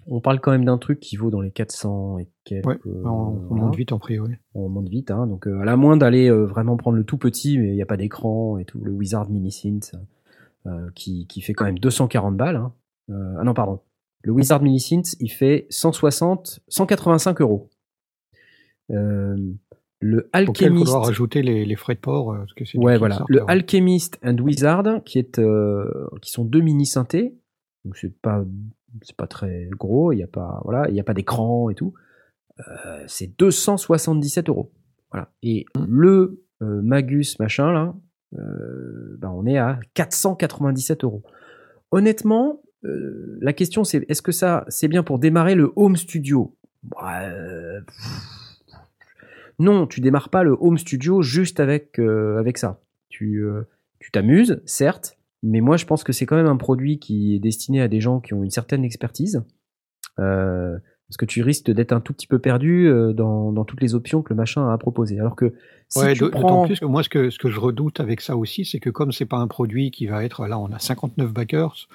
On 0.07 0.21
parle 0.21 0.41
quand 0.41 0.51
même 0.53 0.65
d'un 0.65 0.79
truc 0.79 1.01
qui 1.01 1.17
vaut 1.17 1.31
dans 1.31 1.41
les 1.41 1.51
400 1.51 2.19
et 2.19 2.29
quelques. 2.45 2.67
Ouais, 2.67 2.79
on, 2.87 3.55
monte 3.55 3.75
vite 3.77 3.93
en 3.93 3.99
prix, 3.99 4.19
oui. 4.19 4.31
On 4.55 4.69
monte 4.69 4.89
vite, 4.89 5.11
hein, 5.11 5.27
donc 5.27 5.47
euh, 5.47 5.61
à 5.61 5.65
la 5.65 5.77
moins 5.77 5.97
d'aller 5.97 6.29
euh, 6.31 6.45
vraiment 6.45 6.77
prendre 6.77 6.97
le 6.97 7.05
tout 7.05 7.17
petit, 7.19 7.59
mais 7.59 7.69
il 7.69 7.75
n'y 7.75 7.83
a 7.83 7.87
pas 7.87 7.97
d'écran 7.97 8.59
et 8.59 8.65
tout, 8.65 8.81
le 8.83 8.91
Wizard 8.93 9.31
Mini 9.31 9.51
Synth, 9.51 9.95
euh, 10.67 10.89
qui, 10.95 11.27
qui 11.27 11.41
fait 11.41 11.55
quand 11.55 11.65
même 11.65 11.79
240 11.79 12.37
balles. 12.37 12.57
hein. 12.57 12.73
Ah 13.09 13.45
non, 13.45 13.55
pardon. 13.55 13.81
Le 14.23 14.33
Wizard 14.33 14.63
Mini 14.63 14.81
Synth, 14.81 15.17
il 15.21 15.31
fait 15.31 15.67
160, 15.71 16.61
185 16.69 17.41
euros. 17.41 17.69
Euh, 18.91 19.37
le 20.01 20.27
il 20.27 20.29
Alchemist. 20.33 20.85
faudra 20.87 21.01
rajouter 21.07 21.43
les, 21.43 21.65
les 21.65 21.77
frais 21.77 21.95
de 21.95 22.01
port. 22.01 22.35
Parce 22.37 22.53
que 22.53 22.65
Ouais, 22.79 22.99
voilà. 22.99 23.25
Le 23.29 23.43
Alchemist 23.51 24.19
and 24.25 24.37
Wizard, 24.39 25.03
qui 25.05 25.19
est, 25.19 25.39
euh, 25.39 26.09
qui 26.21 26.31
sont 26.31 26.45
deux 26.45 26.61
mini 26.61 26.85
synthés. 26.87 27.35
Donc 27.85 27.97
c'est 27.97 28.15
pas, 28.21 28.45
c'est 29.03 29.17
pas 29.17 29.27
très 29.27 29.69
gros. 29.73 30.13
Il 30.13 30.19
y 30.19 30.23
a 30.23 30.27
pas, 30.27 30.61
voilà, 30.65 30.89
il 30.89 30.95
y 30.95 31.01
a 31.01 31.05
pas 31.05 31.15
d'écran 31.15 31.71
et 31.71 31.75
tout. 31.75 31.95
Euh, 32.61 33.05
c'est 33.07 33.37
277 33.39 34.49
euros. 34.49 34.73
Voilà. 35.11 35.31
Et 35.43 35.67
Mm. 35.77 35.85
le 35.89 36.43
euh, 36.63 36.83
Magus 36.83 37.39
machin 37.41 37.73
là, 37.73 37.95
euh, 38.39 39.17
ben 39.19 39.31
on 39.31 39.45
est 39.47 39.59
à 39.59 39.79
497 39.95 41.05
euros. 41.05 41.23
Honnêtement, 41.91 42.63
euh, 42.85 43.39
la 43.41 43.53
question 43.53 43.85
c'est 43.85 44.05
est-ce 44.09 44.23
que 44.23 44.33
ça 44.33 44.65
c'est 44.69 44.89
bien 44.89 45.03
pour 45.03 45.19
démarrer 45.19 45.55
le 45.55 45.73
home 45.77 45.97
studio? 45.97 46.57
Pff, 46.91 47.95
Non, 49.59 49.87
tu 49.87 50.01
démarres 50.01 50.29
pas 50.31 50.43
le 50.43 50.57
home 50.61 50.79
studio 50.79 51.23
juste 51.23 51.61
avec 51.61 51.99
avec 51.99 52.59
ça. 52.59 52.81
Tu 53.09 53.45
tu 54.01 54.11
t'amuses, 54.11 54.61
certes, 54.67 55.14
mais 55.45 55.61
moi 55.61 55.77
je 55.77 55.85
pense 55.87 56.03
que 56.03 56.13
c'est 56.13 56.27
quand 56.27 56.37
même 56.37 56.47
un 56.47 56.57
produit 56.57 56.99
qui 56.99 57.37
est 57.37 57.39
destiné 57.39 57.81
à 57.81 57.89
des 57.89 58.01
gens 58.01 58.19
qui 58.21 58.35
ont 58.35 58.43
une 58.43 58.51
certaine 58.51 58.85
expertise. 58.85 59.45
Euh, 60.19 60.77
parce 61.09 61.19
que 61.19 61.27
tu 61.27 61.43
risques 61.43 61.71
d'être 61.71 61.93
un 61.93 62.01
tout 62.01 62.15
petit 62.15 62.27
peu 62.27 62.39
perdu 62.39 62.87
euh, 62.89 63.13
dans, 63.13 63.53
dans 63.53 63.65
toutes 63.67 63.83
les 63.83 63.95
options 63.95 64.23
que 64.23 64.33
le 64.33 64.37
machin 64.37 64.67
a 64.69 64.73
à 64.73 64.79
proposer. 64.79 65.21
Alors 65.21 65.37
que 65.37 65.53
si 65.89 65.99
Ouais, 66.01 66.15
tu 66.15 66.21
d'au- 66.21 66.31
d'autant 66.31 66.41
prends... 66.41 66.65
plus 66.67 66.81
que 66.81 66.87
moi, 66.87 67.03
ce 67.03 67.11
que, 67.11 67.29
ce 67.29 67.39
que 67.39 67.51
je 67.51 67.61
redoute 67.61 68.01
avec 68.01 68.23
ça 68.23 68.37
aussi, 68.39 68.65
c'est 68.65 68.81
que 68.81 68.89
comme 68.89 69.13
c'est 69.13 69.27
pas 69.27 69.37
un 69.37 69.47
produit 69.47 69.91
qui 69.91 70.07
va 70.07 70.25
être, 70.25 70.47
là, 70.47 70.59
on 70.59 70.73
a 70.73 70.79
59 70.79 71.31
backers, 71.33 71.89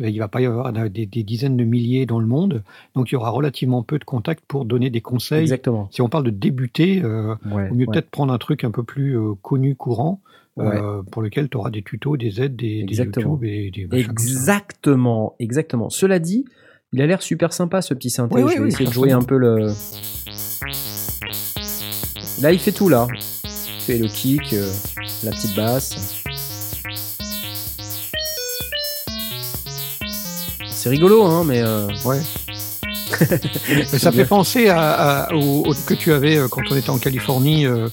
euh, 0.00 0.08
il 0.08 0.18
va 0.18 0.28
pas 0.28 0.40
y 0.40 0.46
avoir 0.46 0.72
des, 0.72 1.04
des 1.04 1.22
dizaines 1.24 1.58
de 1.58 1.64
milliers 1.64 2.06
dans 2.06 2.18
le 2.20 2.26
monde, 2.26 2.64
donc 2.94 3.10
il 3.10 3.14
y 3.14 3.16
aura 3.16 3.28
relativement 3.30 3.82
peu 3.82 3.98
de 3.98 4.04
contacts 4.04 4.44
pour 4.48 4.64
donner 4.64 4.88
des 4.88 5.02
conseils. 5.02 5.42
Exactement. 5.42 5.88
Si 5.90 6.00
on 6.00 6.08
parle 6.08 6.24
de 6.24 6.30
débuter, 6.30 7.02
euh, 7.04 7.34
Ouais, 7.44 7.66
il 7.66 7.68
vaut 7.68 7.74
mieux 7.74 7.86
ouais. 7.86 7.92
peut-être 7.92 8.10
prendre 8.10 8.32
un 8.32 8.38
truc 8.38 8.64
un 8.64 8.70
peu 8.70 8.82
plus 8.82 9.18
euh, 9.18 9.34
connu, 9.42 9.76
courant, 9.76 10.22
euh, 10.58 11.02
pour 11.10 11.22
lequel 11.22 11.48
tu 11.48 11.56
auras 11.56 11.70
des 11.70 11.82
tutos, 11.82 12.16
des 12.16 12.40
aides, 12.40 12.56
des, 12.56 12.84
des. 12.84 12.94
YouTube 12.96 13.42
et 13.44 13.70
des 13.70 13.88
ça. 13.90 13.96
Exactement, 13.96 15.34
exactement. 15.38 15.90
Cela 15.90 16.18
dit, 16.18 16.44
il 16.92 17.02
a 17.02 17.06
l'air 17.06 17.22
super 17.22 17.52
sympa 17.52 17.82
ce 17.82 17.92
petit 17.94 18.10
synthé. 18.10 18.36
Oui, 18.36 18.42
Je 18.42 18.46
oui, 18.46 18.54
vais 18.54 18.60
oui, 18.62 18.68
essayer 18.68 18.86
de 18.88 18.92
jouer 18.92 19.12
un 19.12 19.22
peu 19.22 19.36
le. 19.36 19.72
Là, 22.40 22.52
il 22.52 22.58
fait 22.58 22.72
tout 22.72 22.88
là. 22.88 23.06
Il 23.44 23.80
fait 23.80 23.98
le 23.98 24.06
kick, 24.08 24.52
euh, 24.54 24.70
la 25.24 25.30
petite 25.30 25.54
basse. 25.56 26.22
C'est 30.70 30.88
rigolo, 30.90 31.24
hein, 31.24 31.44
mais 31.44 31.62
euh, 31.62 31.88
Ouais. 32.04 32.20
Ça 33.86 34.10
fait 34.10 34.24
penser 34.24 34.68
à, 34.68 35.24
à- 35.26 35.34
au, 35.34 35.64
au 35.66 35.74
que 35.86 35.94
tu 35.94 36.12
avais 36.12 36.38
quand 36.50 36.62
on 36.70 36.76
était 36.76 36.90
en 36.90 36.98
Californie, 36.98 37.64
euh, 37.66 37.88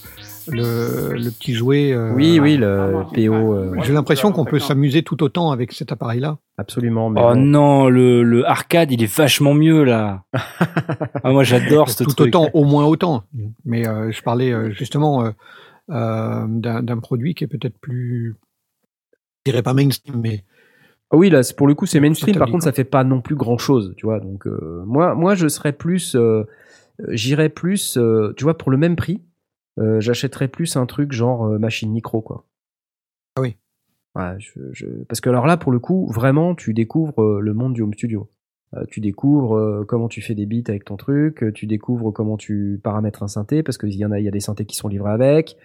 le, 0.47 1.13
le 1.13 1.29
petit 1.31 1.53
jouet. 1.53 1.91
euh, 1.93 2.11
oui, 2.13 2.39
oui, 2.39 2.57
le 2.57 3.03
PO, 3.13 3.53
euh, 3.53 3.75
J'ai 3.83 3.93
l'impression 3.93 4.31
qu'on 4.31 4.45
peut 4.45 4.59
s'amuser 4.59 5.03
tout 5.03 5.21
autant 5.23 5.51
avec 5.51 5.71
cet 5.73 5.91
appareil-là. 5.91 6.37
absolument. 6.57 7.09
Mais 7.09 7.21
Oh 7.23 7.33
bon. 7.33 7.39
non, 7.41 7.89
le, 7.89 8.23
le 8.23 8.45
arcade, 8.47 8.91
il 8.91 9.03
est 9.03 9.13
vachement 9.15 9.53
mieux 9.53 9.83
là. 9.83 10.23
ah, 10.33 11.31
moi 11.31 11.43
j'adore 11.43 11.89
ce 11.89 12.03
tout 12.03 12.11
truc. 12.13 12.27
autant, 12.35 12.49
au 12.53 12.63
moins 12.63 12.85
autant. 12.85 13.23
Mais 13.65 13.87
euh, 13.87 14.11
je 14.11 14.21
parlais 14.21 14.71
justement 14.73 15.25
euh, 15.25 15.31
euh, 15.91 16.45
d'un 16.47 16.97
produit 16.99 17.33
qui 17.35 17.43
est 17.43 17.47
peut-être 17.47 17.77
plus, 17.79 18.35
je 19.45 19.51
dirais 19.51 19.63
pas 19.63 19.73
mainstream, 19.73 20.19
mais 20.21 20.43
Ah 21.11 21.17
oui, 21.17 21.29
là, 21.29 21.41
pour 21.57 21.67
le 21.67 21.73
coup, 21.75 21.85
c'est 21.85 21.99
mainstream. 21.99 22.37
Par 22.37 22.49
contre, 22.49 22.63
ça 22.63 22.71
fait 22.71 22.83
pas 22.85 23.03
non 23.03 23.21
plus 23.21 23.35
grand 23.35 23.57
chose, 23.57 23.93
tu 23.97 24.05
vois. 24.05 24.19
Donc, 24.19 24.47
euh, 24.47 24.83
moi, 24.85 25.13
moi, 25.15 25.35
je 25.35 25.47
serais 25.49 25.73
plus, 25.73 26.15
euh, 26.15 26.43
j'irais 27.09 27.49
plus, 27.49 27.97
euh, 27.97 28.33
tu 28.37 28.43
vois, 28.45 28.57
pour 28.57 28.71
le 28.71 28.77
même 28.77 28.95
prix, 28.95 29.15
euh, 29.15 29.21
j'achèterais 29.77 30.47
plus 30.47 30.75
un 30.75 30.85
truc 30.85 31.11
genre 31.11 31.45
euh, 31.45 31.57
machine 31.59 31.91
micro, 31.91 32.21
quoi. 32.21 32.45
Ah 33.37 33.41
oui. 33.41 33.55
Ouais, 34.15 34.35
je, 34.39 34.51
je- 34.73 35.03
Parce 35.07 35.21
que 35.21 35.29
alors 35.29 35.45
là, 35.45 35.55
pour 35.57 35.71
le 35.71 35.79
coup, 35.79 36.07
vraiment, 36.07 36.53
tu 36.55 36.73
découvres 36.73 37.23
euh, 37.23 37.39
le 37.39 37.53
monde 37.53 37.73
du 37.73 37.81
home 37.81 37.93
studio. 37.93 38.29
Euh, 38.75 38.83
tu 38.89 38.99
découvres 39.01 39.57
euh, 39.57 39.85
comment 39.87 40.07
tu 40.07 40.21
fais 40.21 40.35
des 40.35 40.45
beats 40.45 40.69
avec 40.69 40.85
ton 40.85 40.95
truc, 40.97 41.43
euh, 41.43 41.51
tu 41.51 41.65
découvres 41.67 42.11
comment 42.13 42.37
tu 42.37 42.79
paramètres 42.83 43.23
un 43.23 43.27
synthé, 43.27 43.63
parce 43.63 43.77
qu'il 43.77 43.93
y 43.95 44.05
en 44.05 44.11
a, 44.11 44.19
il 44.19 44.25
y 44.25 44.27
a 44.27 44.31
des 44.31 44.39
synthés 44.39 44.65
qui 44.65 44.75
sont 44.75 44.87
livrés 44.87 45.11
avec. 45.11 45.57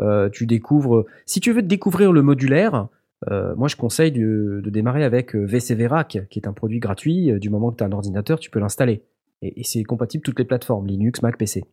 Euh, 0.00 0.28
tu 0.28 0.46
découvres. 0.46 1.04
Si 1.26 1.40
tu 1.40 1.52
veux 1.52 1.62
découvrir 1.62 2.12
le 2.12 2.22
modulaire, 2.22 2.88
euh, 3.30 3.54
moi 3.56 3.66
je 3.66 3.74
conseille 3.76 4.12
de, 4.12 4.60
de 4.62 4.70
démarrer 4.70 5.02
avec 5.04 5.34
euh, 5.34 5.44
VCV 5.44 5.86
Rack, 5.88 6.18
qui 6.30 6.38
est 6.38 6.46
un 6.46 6.52
produit 6.52 6.78
gratuit. 6.78 7.32
Euh, 7.32 7.38
Du 7.40 7.50
moment 7.50 7.70
que 7.72 7.76
tu 7.76 7.82
as 7.84 7.86
un 7.88 7.92
ordinateur, 7.92 8.38
tu 8.38 8.50
peux 8.50 8.60
l'installer. 8.60 9.02
Et, 9.42 9.60
et 9.60 9.64
c'est 9.64 9.82
compatible 9.84 10.22
toutes 10.22 10.38
les 10.38 10.44
plateformes, 10.44 10.86
Linux, 10.86 11.22
Mac, 11.22 11.36
PC. 11.36 11.64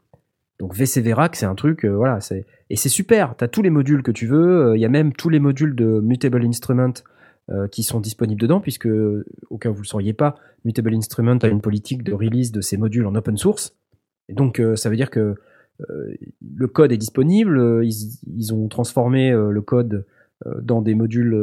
Donc 0.59 0.73
VCV 0.73 1.13
Rack, 1.13 1.35
c'est 1.35 1.45
un 1.45 1.55
truc, 1.55 1.83
euh, 1.83 1.95
voilà, 1.95 2.21
c'est 2.21 2.45
et 2.69 2.75
c'est 2.75 2.89
super. 2.89 3.35
Tu 3.37 3.43
as 3.43 3.47
tous 3.47 3.61
les 3.61 3.69
modules 3.69 4.03
que 4.03 4.11
tu 4.11 4.25
veux. 4.25 4.69
euh, 4.69 4.77
Il 4.77 4.81
y 4.81 4.85
a 4.85 4.89
même 4.89 5.13
tous 5.13 5.29
les 5.29 5.39
modules 5.39 5.75
de 5.75 5.99
Mutable 5.99 6.43
Instrument 6.45 6.93
euh, 7.49 7.67
qui 7.67 7.83
sont 7.83 7.99
disponibles 7.99 8.41
dedans, 8.41 8.61
puisque 8.61 8.87
au 9.49 9.57
cas 9.57 9.69
où 9.69 9.73
vous 9.73 9.81
le 9.81 9.87
sauriez 9.87 10.13
pas, 10.13 10.35
Mutable 10.63 10.95
Instrument 10.95 11.37
a 11.37 11.47
une 11.47 11.61
politique 11.61 12.03
de 12.03 12.13
release 12.13 12.51
de 12.51 12.61
ses 12.61 12.77
modules 12.77 13.05
en 13.05 13.15
open 13.15 13.37
source. 13.37 13.75
Et 14.29 14.33
donc 14.33 14.59
ça 14.75 14.89
veut 14.89 14.95
dire 14.95 15.11
que 15.11 15.35
le 15.77 16.67
code 16.67 16.91
est 16.91 16.97
disponible. 16.97 17.83
Ils, 17.83 18.53
ont 18.53 18.67
transformé 18.67 19.31
le 19.31 19.61
code 19.61 20.07
dans 20.61 20.81
des 20.81 20.95
modules 20.95 21.37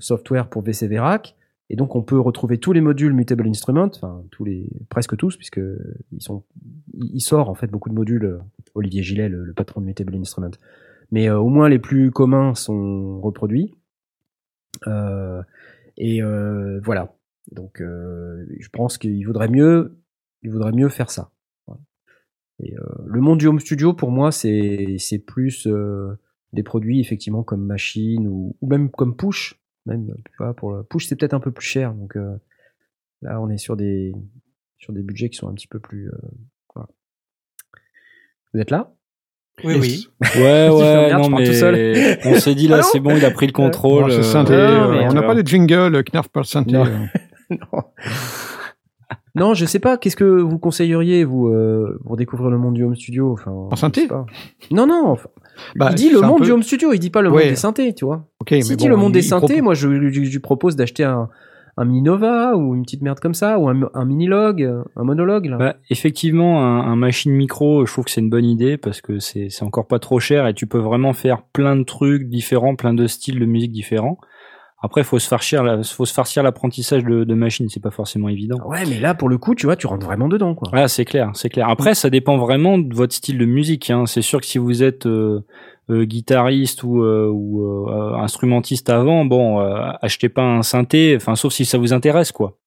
software 0.00 0.50
pour 0.50 0.60
VCV 0.60 0.98
Rack. 0.98 1.34
Et 1.70 1.76
donc 1.76 1.96
on 1.96 2.02
peut 2.02 2.20
retrouver 2.20 2.58
tous 2.58 2.72
les 2.72 2.82
modules 2.82 3.14
Mutable 3.14 3.48
Instrument, 3.48 3.86
enfin 3.86 4.22
tous 4.30 4.44
les 4.44 4.68
presque 4.90 5.16
tous, 5.16 5.36
puisque 5.36 5.60
ils 6.12 6.22
sont, 6.22 6.44
il 6.94 7.20
sort 7.20 7.48
en 7.48 7.54
fait 7.54 7.68
beaucoup 7.68 7.88
de 7.88 7.94
modules. 7.94 8.38
Olivier 8.76 9.02
Gillet, 9.02 9.28
le, 9.28 9.44
le 9.44 9.52
patron 9.52 9.80
de 9.80 9.86
Mutable 9.86 10.14
Instrument, 10.14 10.50
mais 11.10 11.28
euh, 11.28 11.38
au 11.38 11.48
moins 11.48 11.68
les 11.68 11.78
plus 11.78 12.10
communs 12.10 12.54
sont 12.54 13.20
reproduits. 13.20 13.74
Euh, 14.86 15.42
et 15.96 16.22
euh, 16.22 16.80
voilà. 16.84 17.16
Donc 17.52 17.80
je 17.80 18.68
pense 18.72 18.98
qu'il 18.98 19.24
vaudrait 19.24 19.48
mieux, 19.48 20.00
il 20.42 20.50
vaudrait 20.50 20.72
mieux 20.72 20.88
faire 20.88 21.10
ça. 21.10 21.30
Et 22.58 22.74
le 23.04 23.20
monde 23.20 23.38
du 23.38 23.46
home 23.46 23.60
studio 23.60 23.92
pour 23.92 24.10
moi 24.10 24.32
c'est 24.32 24.96
c'est 24.98 25.18
plus 25.18 25.68
des 26.52 26.62
produits 26.62 27.00
effectivement 27.00 27.44
comme 27.44 27.64
machine 27.64 28.26
ou, 28.26 28.56
ou 28.60 28.66
même 28.66 28.90
comme 28.90 29.16
push 29.16 29.60
même 29.84 30.12
vois, 30.38 30.54
pour 30.54 30.72
le 30.72 30.82
push 30.82 31.06
c'est 31.06 31.16
peut-être 31.16 31.34
un 31.34 31.40
peu 31.40 31.52
plus 31.52 31.66
cher 31.66 31.94
donc 31.94 32.16
euh, 32.16 32.36
là 33.22 33.40
on 33.40 33.48
est 33.48 33.58
sur 33.58 33.76
des 33.76 34.14
sur 34.78 34.92
des 34.92 35.02
budgets 35.02 35.28
qui 35.28 35.36
sont 35.36 35.48
un 35.48 35.54
petit 35.54 35.68
peu 35.68 35.78
plus 35.78 36.08
euh. 36.08 36.18
Vous 38.56 38.60
êtes 38.62 38.70
là? 38.70 38.92
Oui, 39.64 39.76
oui. 39.80 40.08
Ouais, 40.36 40.68
ouais, 40.68 41.12
non, 41.12 41.28
mais 41.30 41.44
tout 41.46 41.52
seul. 41.54 42.18
on 42.24 42.34
s'est 42.34 42.54
dit 42.54 42.68
là, 42.68 42.82
c'est 42.82 43.00
bon, 43.00 43.16
il 43.16 43.24
a 43.24 43.30
pris 43.30 43.46
le 43.46 43.52
contrôle. 43.52 44.10
Euh, 44.10 44.22
synthé, 44.22 44.52
non, 44.54 44.58
euh, 44.58 44.92
mais 44.92 45.08
on 45.08 45.12
n'a 45.12 45.22
pas 45.22 45.34
de 45.34 45.46
jingle, 45.46 46.02
Knarf 46.12 46.28
par 46.28 46.44
synthé. 46.44 46.72
Non. 46.72 46.84
euh. 46.86 47.06
non. 47.50 47.82
Non, 49.34 49.52
je 49.54 49.66
sais 49.66 49.78
pas. 49.78 49.98
Qu'est-ce 49.98 50.16
que 50.16 50.24
vous 50.24 50.58
conseilleriez 50.58 51.24
vous 51.24 51.48
euh, 51.48 51.98
pour 52.04 52.16
découvrir 52.16 52.48
le 52.50 52.56
monde 52.58 52.72
du 52.74 52.84
home 52.84 52.96
studio 52.96 53.32
Enfin, 53.32 53.50
En 53.50 53.76
synthé. 53.76 54.08
Non, 54.70 54.86
non. 54.86 55.08
enfin, 55.08 55.28
Bah, 55.76 55.88
il 55.90 55.94
dit 55.94 56.10
le 56.10 56.22
monde 56.22 56.38
peu- 56.38 56.44
du 56.46 56.52
home 56.52 56.62
studio. 56.62 56.92
Il 56.94 56.98
dit 56.98 57.10
pas 57.10 57.20
le 57.20 57.30
Ouais. 57.30 57.42
monde 57.42 57.50
des 57.50 57.56
synthés, 57.56 57.94
tu 57.94 58.06
vois. 58.06 58.26
Ok, 58.40 58.48
S'il 58.62 58.76
dit 58.76 58.84
bon, 58.84 58.90
le 58.90 58.96
monde 58.96 59.10
il- 59.10 59.20
des 59.20 59.22
synthés, 59.22 59.46
propose- 59.46 59.62
moi 59.62 59.74
je 59.74 59.88
lui 59.88 60.38
propose 60.38 60.74
d'acheter 60.76 61.04
un, 61.04 61.28
un 61.78 61.84
mini 61.84 62.02
Nova 62.02 62.56
ou 62.56 62.74
une 62.74 62.82
petite 62.82 63.02
merde 63.02 63.20
comme 63.20 63.34
ça 63.34 63.58
ou 63.58 63.68
un, 63.68 63.90
un 63.94 64.04
mini 64.06 64.26
log, 64.26 64.62
un 64.96 65.04
monologue 65.04 65.46
là. 65.46 65.56
Bah, 65.58 65.76
effectivement, 65.90 66.62
un, 66.64 66.80
un 66.90 66.96
machine 66.96 67.32
micro, 67.32 67.84
je 67.84 67.92
trouve 67.92 68.06
que 68.06 68.10
c'est 68.10 68.20
une 68.22 68.30
bonne 68.30 68.46
idée 68.46 68.76
parce 68.78 69.00
que 69.00 69.18
c'est 69.18 69.48
encore 69.62 69.86
pas 69.86 69.98
trop 69.98 70.18
cher 70.18 70.46
et 70.46 70.54
tu 70.54 70.66
peux 70.66 70.78
vraiment 70.78 71.12
faire 71.12 71.42
plein 71.42 71.76
de 71.76 71.82
trucs 71.82 72.28
différents, 72.28 72.76
plein 72.76 72.94
de 72.94 73.06
styles 73.06 73.38
de 73.38 73.44
musique 73.46 73.72
différents. 73.72 74.18
Après, 74.82 75.02
faut 75.04 75.18
se 75.18 75.26
farcir, 75.26 75.64
la- 75.64 75.82
faut 75.82 76.04
se 76.04 76.12
farcir 76.14 76.42
l'apprentissage 76.42 77.02
de, 77.02 77.24
de 77.24 77.34
machine, 77.34 77.66
c'est 77.68 77.82
pas 77.82 77.90
forcément 77.90 78.28
évident. 78.28 78.58
Ouais, 78.66 78.84
mais 78.88 79.00
là 79.00 79.14
pour 79.14 79.28
le 79.28 79.36
coup, 79.38 79.54
tu 79.54 79.66
vois, 79.66 79.74
tu 79.74 79.86
rentres 79.86 80.06
vraiment 80.06 80.28
dedans 80.28 80.54
quoi. 80.54 80.68
Ah, 80.72 80.86
c'est 80.86 81.04
clair, 81.06 81.30
c'est 81.34 81.48
clair. 81.48 81.68
Après, 81.68 81.94
ça 81.94 82.08
dépend 82.10 82.36
vraiment 82.36 82.78
de 82.78 82.94
votre 82.94 83.14
style 83.14 83.38
de 83.38 83.46
musique. 83.46 83.90
Hein. 83.90 84.04
C'est 84.06 84.22
sûr 84.22 84.38
que 84.40 84.46
si 84.46 84.58
vous 84.58 84.82
êtes 84.82 85.06
euh, 85.06 85.40
guitariste 85.88 86.82
ou, 86.82 87.02
euh, 87.02 87.28
ou 87.32 87.88
euh, 87.88 88.14
instrumentiste 88.16 88.90
avant, 88.90 89.24
bon, 89.24 89.60
euh, 89.60 89.90
achetez 90.02 90.28
pas 90.28 90.42
un 90.42 90.62
synthé, 90.62 91.14
enfin, 91.16 91.36
sauf 91.36 91.52
si 91.52 91.64
ça 91.64 91.78
vous 91.78 91.92
intéresse, 91.92 92.32
quoi. 92.32 92.58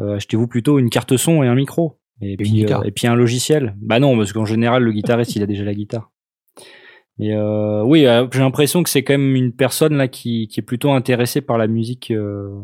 Euh, 0.00 0.16
Achetez-vous 0.16 0.48
plutôt 0.48 0.78
une 0.78 0.90
carte 0.90 1.16
son 1.16 1.42
et 1.42 1.46
un 1.46 1.54
micro. 1.54 1.98
Et, 2.20 2.36
puis, 2.36 2.64
euh, 2.64 2.80
et 2.84 3.06
un 3.06 3.14
logiciel. 3.16 3.74
Bah 3.80 3.98
non, 3.98 4.16
parce 4.16 4.32
qu'en 4.32 4.44
général, 4.44 4.82
le 4.82 4.92
guitariste, 4.92 5.36
il 5.36 5.42
a 5.42 5.46
déjà 5.46 5.64
la 5.64 5.74
guitare. 5.74 6.10
Mais 7.18 7.32
euh, 7.32 7.82
oui, 7.84 8.06
euh, 8.06 8.26
j'ai 8.32 8.40
l'impression 8.40 8.82
que 8.82 8.90
c'est 8.90 9.04
quand 9.04 9.12
même 9.14 9.36
une 9.36 9.52
personne 9.52 9.94
là 9.96 10.08
qui, 10.08 10.48
qui 10.48 10.60
est 10.60 10.62
plutôt 10.64 10.90
intéressée 10.92 11.40
par 11.40 11.58
la 11.58 11.66
musique, 11.66 12.10
euh, 12.10 12.60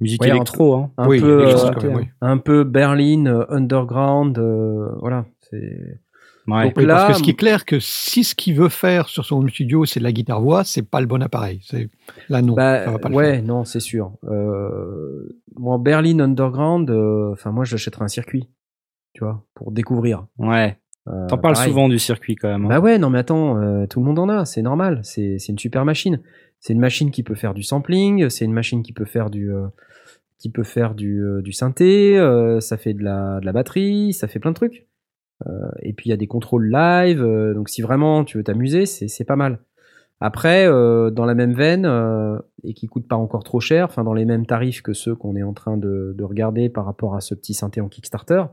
musique 0.00 0.22
Ouais, 0.22 0.30
un 0.30 0.36
électro. 0.36 0.74
Hein. 0.74 0.92
Un 0.96 1.08
Oui, 1.08 1.20
peu, 1.20 1.48
euh, 1.48 1.72
oui. 1.94 2.04
un 2.20 2.38
peu 2.38 2.64
Berlin 2.64 3.26
euh, 3.26 3.44
underground, 3.50 4.38
euh, 4.38 4.88
voilà. 5.00 5.26
C'est 5.50 6.00
Ouais. 6.48 6.64
Donc 6.64 6.74
Oui, 6.76 6.86
là, 6.86 6.94
parce 6.94 7.08
que 7.12 7.18
ce 7.18 7.22
qui 7.22 7.30
est 7.30 7.34
clair 7.34 7.64
que 7.64 7.80
si 7.80 8.22
ce 8.24 8.34
qu'il 8.34 8.54
veut 8.54 8.68
faire 8.68 9.08
sur 9.08 9.24
son 9.24 9.36
home 9.38 9.48
studio 9.48 9.84
c'est 9.84 9.98
de 10.00 10.04
la 10.04 10.12
guitare 10.12 10.40
voix, 10.40 10.62
c'est 10.64 10.82
pas 10.88 11.00
le 11.00 11.06
bon 11.06 11.22
appareil. 11.22 11.60
C'est 11.64 11.90
là 12.28 12.40
non, 12.42 12.54
Bah, 12.54 12.84
ça 12.84 12.90
va 12.92 12.98
pas 12.98 13.08
le 13.08 13.14
ouais, 13.14 13.34
faire. 13.36 13.42
non, 13.42 13.64
c'est 13.64 13.80
sûr. 13.80 14.12
Euh, 14.28 15.38
moi, 15.56 15.78
Berlin 15.78 16.20
Underground, 16.20 16.88
euh, 16.90 17.30
enfin, 17.32 17.50
moi, 17.50 17.64
j'achèterais 17.64 18.04
un 18.04 18.08
circuit, 18.08 18.48
tu 19.12 19.24
vois, 19.24 19.44
pour 19.54 19.72
découvrir. 19.72 20.26
Ouais. 20.38 20.78
Euh, 21.08 21.26
T'en 21.28 21.38
parles 21.38 21.54
pareil. 21.54 21.70
souvent 21.70 21.88
du 21.88 21.98
circuit 21.98 22.34
quand 22.34 22.48
même. 22.48 22.64
hein. 22.64 22.68
Bah 22.68 22.80
ouais, 22.80 22.98
non, 22.98 23.10
mais 23.10 23.18
attends, 23.20 23.58
euh, 23.62 23.86
tout 23.86 24.00
le 24.00 24.06
monde 24.06 24.18
en 24.18 24.28
a, 24.28 24.44
c'est 24.44 24.62
normal. 24.62 25.00
C'est 25.04 25.38
c'est 25.38 25.52
une 25.52 25.58
super 25.58 25.84
machine. 25.84 26.20
C'est 26.58 26.72
une 26.72 26.80
machine 26.80 27.10
qui 27.12 27.22
peut 27.22 27.34
faire 27.36 27.54
du 27.54 27.62
sampling, 27.62 28.28
c'est 28.28 28.44
une 28.44 28.52
machine 28.52 28.82
qui 28.82 28.92
peut 28.92 29.04
faire 29.04 29.30
du, 29.30 29.52
euh, 29.52 29.66
qui 30.40 30.50
peut 30.50 30.64
faire 30.64 30.94
du, 30.94 31.22
euh, 31.22 31.42
du 31.42 31.52
synthé, 31.52 32.18
euh, 32.18 32.58
ça 32.60 32.76
fait 32.76 32.92
de 32.94 33.04
la, 33.04 33.38
de 33.40 33.46
la 33.46 33.52
batterie, 33.52 34.12
ça 34.14 34.26
fait 34.26 34.38
plein 34.40 34.50
de 34.50 34.56
trucs. 34.56 34.86
Euh, 35.46 35.70
et 35.80 35.92
puis 35.92 36.08
il 36.08 36.10
y 36.10 36.14
a 36.14 36.16
des 36.16 36.26
contrôles 36.26 36.70
live, 36.70 37.22
euh, 37.22 37.52
donc 37.52 37.68
si 37.68 37.82
vraiment 37.82 38.24
tu 38.24 38.38
veux 38.38 38.44
t'amuser, 38.44 38.86
c'est 38.86 39.24
pas 39.24 39.36
mal. 39.36 39.58
Après, 40.20 40.66
euh, 40.66 41.10
dans 41.10 41.26
la 41.26 41.34
même 41.34 41.52
veine, 41.52 41.86
et 42.64 42.72
qui 42.72 42.86
coûte 42.86 43.06
pas 43.06 43.16
encore 43.16 43.44
trop 43.44 43.60
cher, 43.60 43.84
enfin 43.84 44.02
dans 44.02 44.14
les 44.14 44.24
mêmes 44.24 44.46
tarifs 44.46 44.80
que 44.82 44.94
ceux 44.94 45.14
qu'on 45.14 45.36
est 45.36 45.42
en 45.42 45.52
train 45.52 45.76
de, 45.76 46.14
de 46.16 46.24
regarder 46.24 46.68
par 46.70 46.86
rapport 46.86 47.14
à 47.14 47.20
ce 47.20 47.34
petit 47.34 47.52
synthé 47.54 47.80
en 47.80 47.88
Kickstarter, 47.88 48.44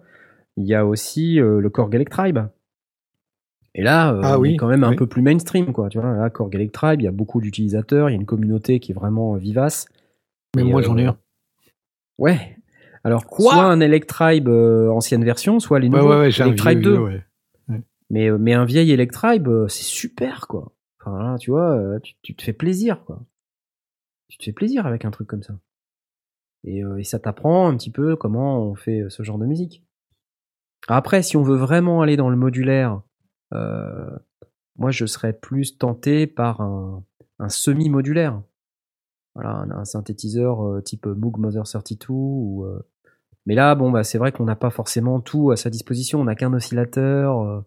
il 0.57 0.65
y 0.65 0.75
a 0.75 0.85
aussi 0.85 1.35
le 1.35 1.69
Korg 1.69 1.95
Electribe. 1.95 2.39
Et 3.75 3.81
là, 3.81 4.19
Ah 4.21 4.37
on 4.37 4.41
oui, 4.41 4.53
est 4.53 4.57
quand 4.57 4.67
même 4.67 4.83
un 4.83 4.95
peu 4.95 5.07
plus 5.07 5.23
mainstream, 5.23 5.73
quoi. 5.73 5.89
Tu 5.89 5.99
vois, 5.99 6.13
là, 6.13 6.29
Korg 6.29 6.53
Electribe, 6.53 7.01
il 7.01 7.05
y 7.05 7.07
a 7.07 7.11
beaucoup 7.11 7.41
d'utilisateurs, 7.41 8.09
il 8.09 8.13
y 8.13 8.15
a 8.15 8.19
une 8.19 8.25
communauté 8.27 8.79
qui 8.79 8.91
est 8.91 8.95
vraiment 8.95 9.33
vivace. 9.35 9.87
Mais 10.55 10.61
Et, 10.61 10.65
moi 10.65 10.81
euh, 10.81 10.83
j'en 10.83 10.97
ai 10.97 11.05
un. 11.05 11.17
Ouais. 12.17 12.57
Alors, 13.03 13.25
Quoi 13.25 13.53
soit 13.53 13.63
un 13.65 13.79
Electribe 13.81 14.47
euh, 14.47 14.89
ancienne 14.89 15.23
version, 15.25 15.59
soit 15.59 15.79
les 15.79 15.89
Ouais, 15.89 15.97
nouveaux 15.97 16.09
ouais, 16.11 16.19
ouais, 16.19 16.31
j'ai 16.31 16.43
un 16.43 16.47
Electribe 16.47 16.79
vieux, 16.79 16.91
2. 16.91 16.97
vieux, 17.07 17.21
ouais. 17.69 17.81
Mais, 18.09 18.29
euh, 18.29 18.37
mais 18.37 18.53
un 18.53 18.65
vieil 18.65 18.91
Electribe, 18.91 19.47
euh, 19.47 19.67
c'est 19.67 19.83
super, 19.83 20.47
quoi. 20.47 20.71
Enfin, 21.01 21.21
là, 21.21 21.37
tu 21.37 21.51
vois, 21.51 21.71
euh, 21.75 21.99
tu, 21.99 22.13
tu 22.21 22.35
te 22.35 22.43
fais 22.43 22.53
plaisir, 22.53 23.03
quoi. 23.05 23.21
Tu 24.29 24.37
te 24.37 24.43
fais 24.45 24.53
plaisir 24.53 24.85
avec 24.85 25.03
un 25.05 25.11
truc 25.11 25.27
comme 25.27 25.43
ça. 25.43 25.53
Et, 26.63 26.83
euh, 26.83 26.97
et 26.97 27.03
ça 27.03 27.19
t'apprend 27.19 27.67
un 27.67 27.75
petit 27.75 27.91
peu 27.91 28.15
comment 28.15 28.61
on 28.63 28.75
fait 28.75 29.03
ce 29.09 29.21
genre 29.23 29.37
de 29.37 29.45
musique. 29.45 29.83
Après, 30.87 31.21
si 31.23 31.35
on 31.37 31.43
veut 31.43 31.57
vraiment 31.57 32.01
aller 32.01 32.15
dans 32.15 32.29
le 32.29 32.37
modulaire, 32.37 33.01
euh, 33.53 34.09
moi, 34.77 34.91
je 34.91 35.05
serais 35.05 35.33
plus 35.33 35.77
tenté 35.77 36.25
par 36.27 36.61
un, 36.61 37.03
un 37.39 37.49
semi-modulaire. 37.49 38.41
Voilà, 39.35 39.51
un, 39.51 39.71
un 39.71 39.85
synthétiseur 39.85 40.61
euh, 40.65 40.81
type 40.81 41.05
Moog 41.05 41.37
Mother 41.37 41.63
32 41.63 42.05
ou... 42.09 42.65
euh, 42.65 42.81
Mais 43.45 43.55
là, 43.55 43.75
bon, 43.75 43.91
bah, 43.91 44.03
c'est 44.03 44.17
vrai 44.17 44.31
qu'on 44.31 44.45
n'a 44.45 44.55
pas 44.55 44.69
forcément 44.69 45.19
tout 45.19 45.51
à 45.51 45.57
sa 45.57 45.69
disposition. 45.69 46.21
On 46.21 46.25
n'a 46.25 46.35
qu'un 46.35 46.53
oscillateur. 46.53 47.41
euh, 47.41 47.61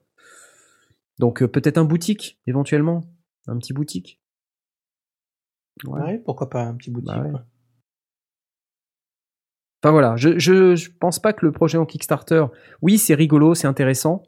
donc 1.19 1.43
euh, 1.43 1.49
peut-être 1.49 1.79
un 1.79 1.85
boutique, 1.85 2.41
éventuellement. 2.47 3.05
Un 3.47 3.59
petit 3.59 3.73
boutique. 3.73 4.21
Ouais, 5.85 6.19
pourquoi 6.25 6.49
pas 6.49 6.63
un 6.63 6.75
petit 6.75 6.91
boutique. 6.91 7.09
Bah 7.09 7.23
ouais. 7.23 7.31
Enfin 9.83 9.93
voilà, 9.93 10.17
je, 10.17 10.39
je, 10.39 10.75
je 10.75 10.91
pense 10.91 11.19
pas 11.19 11.33
que 11.33 11.45
le 11.45 11.53
projet 11.53 11.79
en 11.79 11.87
Kickstarter, 11.87 12.47
oui, 12.83 12.99
c'est 12.99 13.15
rigolo, 13.15 13.55
c'est 13.55 13.67
intéressant, 13.69 14.23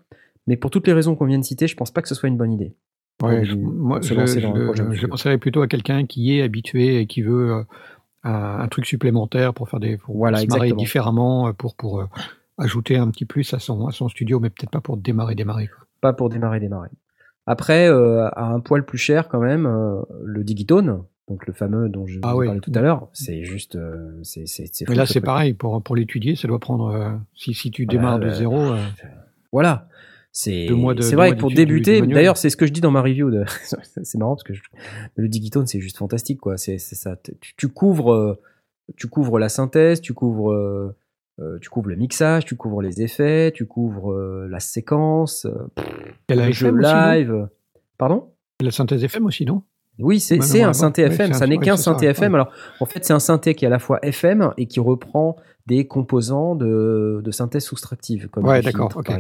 mais 0.47 0.57
pour 0.57 0.71
toutes 0.71 0.87
les 0.87 0.93
raisons 0.93 1.17
qu'on 1.17 1.25
vient 1.25 1.39
de 1.39 1.45
citer, 1.45 1.67
je 1.67 1.75
pense 1.75 1.91
pas 1.91 2.03
que 2.03 2.09
ce 2.09 2.15
soit 2.15 2.29
une 2.29 2.37
bonne 2.37 2.53
idée. 2.53 2.77
Ouais, 3.23 3.45
je, 3.45 3.57
moi, 3.57 3.99
je, 4.01 4.15
je, 4.15 5.07
penserais 5.07 5.39
plutôt 5.39 5.63
à 5.63 5.67
quelqu'un 5.67 6.07
qui 6.07 6.37
est 6.37 6.43
habitué 6.43 7.01
et 7.01 7.07
qui 7.07 7.23
veut 7.23 7.51
euh, 7.51 7.63
un, 8.25 8.59
un 8.61 8.69
truc 8.69 8.87
supplémentaire 8.87 9.55
pour 9.55 9.69
faire 9.69 9.81
des 9.81 9.97
pour 9.99 10.17
Voilà, 10.17 10.39
se 10.39 10.47
marrer 10.47 10.73
différemment, 10.73 11.49
euh, 11.49 11.53
pour 11.53 11.75
pour 11.77 12.01
euh, 12.01 12.07
ajouter 12.59 12.97
un 12.97 13.09
petit 13.11 13.25
plus 13.25 13.53
à 13.55 13.59
son 13.59 13.87
à 13.87 13.93
son 13.93 14.09
studio, 14.09 14.41
mais 14.41 14.51
peut-être 14.51 14.71
pas 14.71 14.81
pour 14.81 14.97
démarrer 14.97 15.35
démarrer. 15.35 15.69
Pas 16.01 16.13
pour 16.13 16.29
démarrer, 16.29 16.61
démarrer. 16.61 16.91
Après, 17.47 17.89
euh, 17.89 18.29
à 18.37 18.45
un 18.45 18.61
poil 18.61 18.85
plus 18.85 18.99
cher 18.99 19.29
quand 19.29 19.41
même, 19.41 19.65
euh, 19.67 20.03
le 20.23 20.45
Digitone, 20.45 21.03
donc 21.29 21.47
le 21.47 21.53
fameux 21.55 21.89
dont 21.89 22.07
je 22.07 22.19
Ah 22.23 22.33
vous 22.33 22.41
oui. 22.41 22.47
parlé 22.47 22.61
tout 22.61 22.73
à 22.75 22.81
l'heure, 22.81 23.09
c'est 23.13 23.43
juste, 23.45 23.75
euh, 23.77 24.19
c'est 24.23 24.47
c'est 24.47 24.67
c'est 24.73 24.87
Mais 24.89 24.95
là 24.95 25.07
ce 25.07 25.15
c'est 25.15 25.21
pareil 25.23 25.55
pour 25.55 25.83
pour 25.83 25.97
l'étudier, 25.97 26.37
ça 26.37 26.47
doit 26.47 26.59
prendre 26.59 26.89
euh, 26.95 27.11
si 27.35 27.55
si 27.55 27.71
tu 27.71 27.87
démarres 27.87 28.19
de 28.19 28.31
zéro. 28.31 28.61
euh, 28.61 28.85
Voilà. 29.53 29.89
C'est 31.03 31.17
vrai 31.17 31.31
que 31.33 31.37
pour 31.41 31.51
débuter, 31.57 32.01
d'ailleurs, 32.15 32.37
c'est 32.37 32.51
ce 32.51 32.57
que 32.57 32.67
je 32.67 32.73
dis 32.73 32.81
dans 32.81 32.91
ma 32.93 33.03
review. 33.03 33.31
De... 33.31 33.45
c'est 34.03 34.19
marrant 34.19 34.35
parce 34.37 34.45
que 34.45 34.55
je- 34.55 34.63
le 35.17 35.29
Digitone, 35.29 35.67
c'est 35.67 35.81
juste 35.81 35.97
fantastique, 35.99 36.39
quoi. 36.41 36.57
C'est 36.57 36.79
ça. 36.79 37.17
Tu, 37.41 37.55
tu 37.57 37.69
couvres, 37.69 38.13
euh, 38.13 38.39
tu 38.97 39.09
couvres 39.09 39.39
la 39.39 39.49
synthèse, 39.49 40.01
tu 40.01 40.15
couvres, 40.15 40.53
euh, 40.53 40.95
euh, 41.41 41.59
tu 41.61 41.69
couvres 41.71 41.89
le 41.89 41.97
mixage, 41.97 42.45
tu 42.45 42.55
couvres 42.57 42.83
les 42.83 43.03
effets, 43.03 43.51
tu 43.53 43.67
couvres 43.67 44.13
euh, 44.13 44.47
la 44.51 44.61
séquence, 44.61 45.47
le 46.47 46.53
jeu 46.53 46.71
aussi, 46.71 46.83
live. 46.83 47.49
Pardon? 47.99 48.29
La 48.61 48.71
synthèse 48.71 49.03
FM 49.05 49.27
aussi, 49.27 49.45
non? 49.45 49.63
Oui, 50.01 50.21
c'est 50.21 50.39
un 50.63 50.73
synthé 50.73 51.03
FM. 51.03 51.33
Ça 51.33 51.47
n'est 51.49 51.59
qu'un 51.59 51.77
synthé. 51.77 52.07
FM. 52.07 52.35
Alors, 52.37 52.53
en 52.79 52.87
fait, 52.87 53.05
c'est 53.05 53.13
un 53.13 53.19
synthé 53.19 53.57
qui 53.57 53.65
est 53.65 53.69
à 53.69 53.71
la 53.71 53.81
fois 53.81 53.99
FM 54.03 54.53
et 54.57 54.67
qui 54.67 54.79
reprend 54.79 55.35
des 55.67 55.89
composants 55.89 56.55
de, 56.55 57.21
de 57.25 57.31
synthèse 57.33 57.65
soustractive, 57.65 58.29
comme 58.29 58.45
Ouais, 58.47 58.63
filtres, 58.63 58.97
ok. 58.99 59.11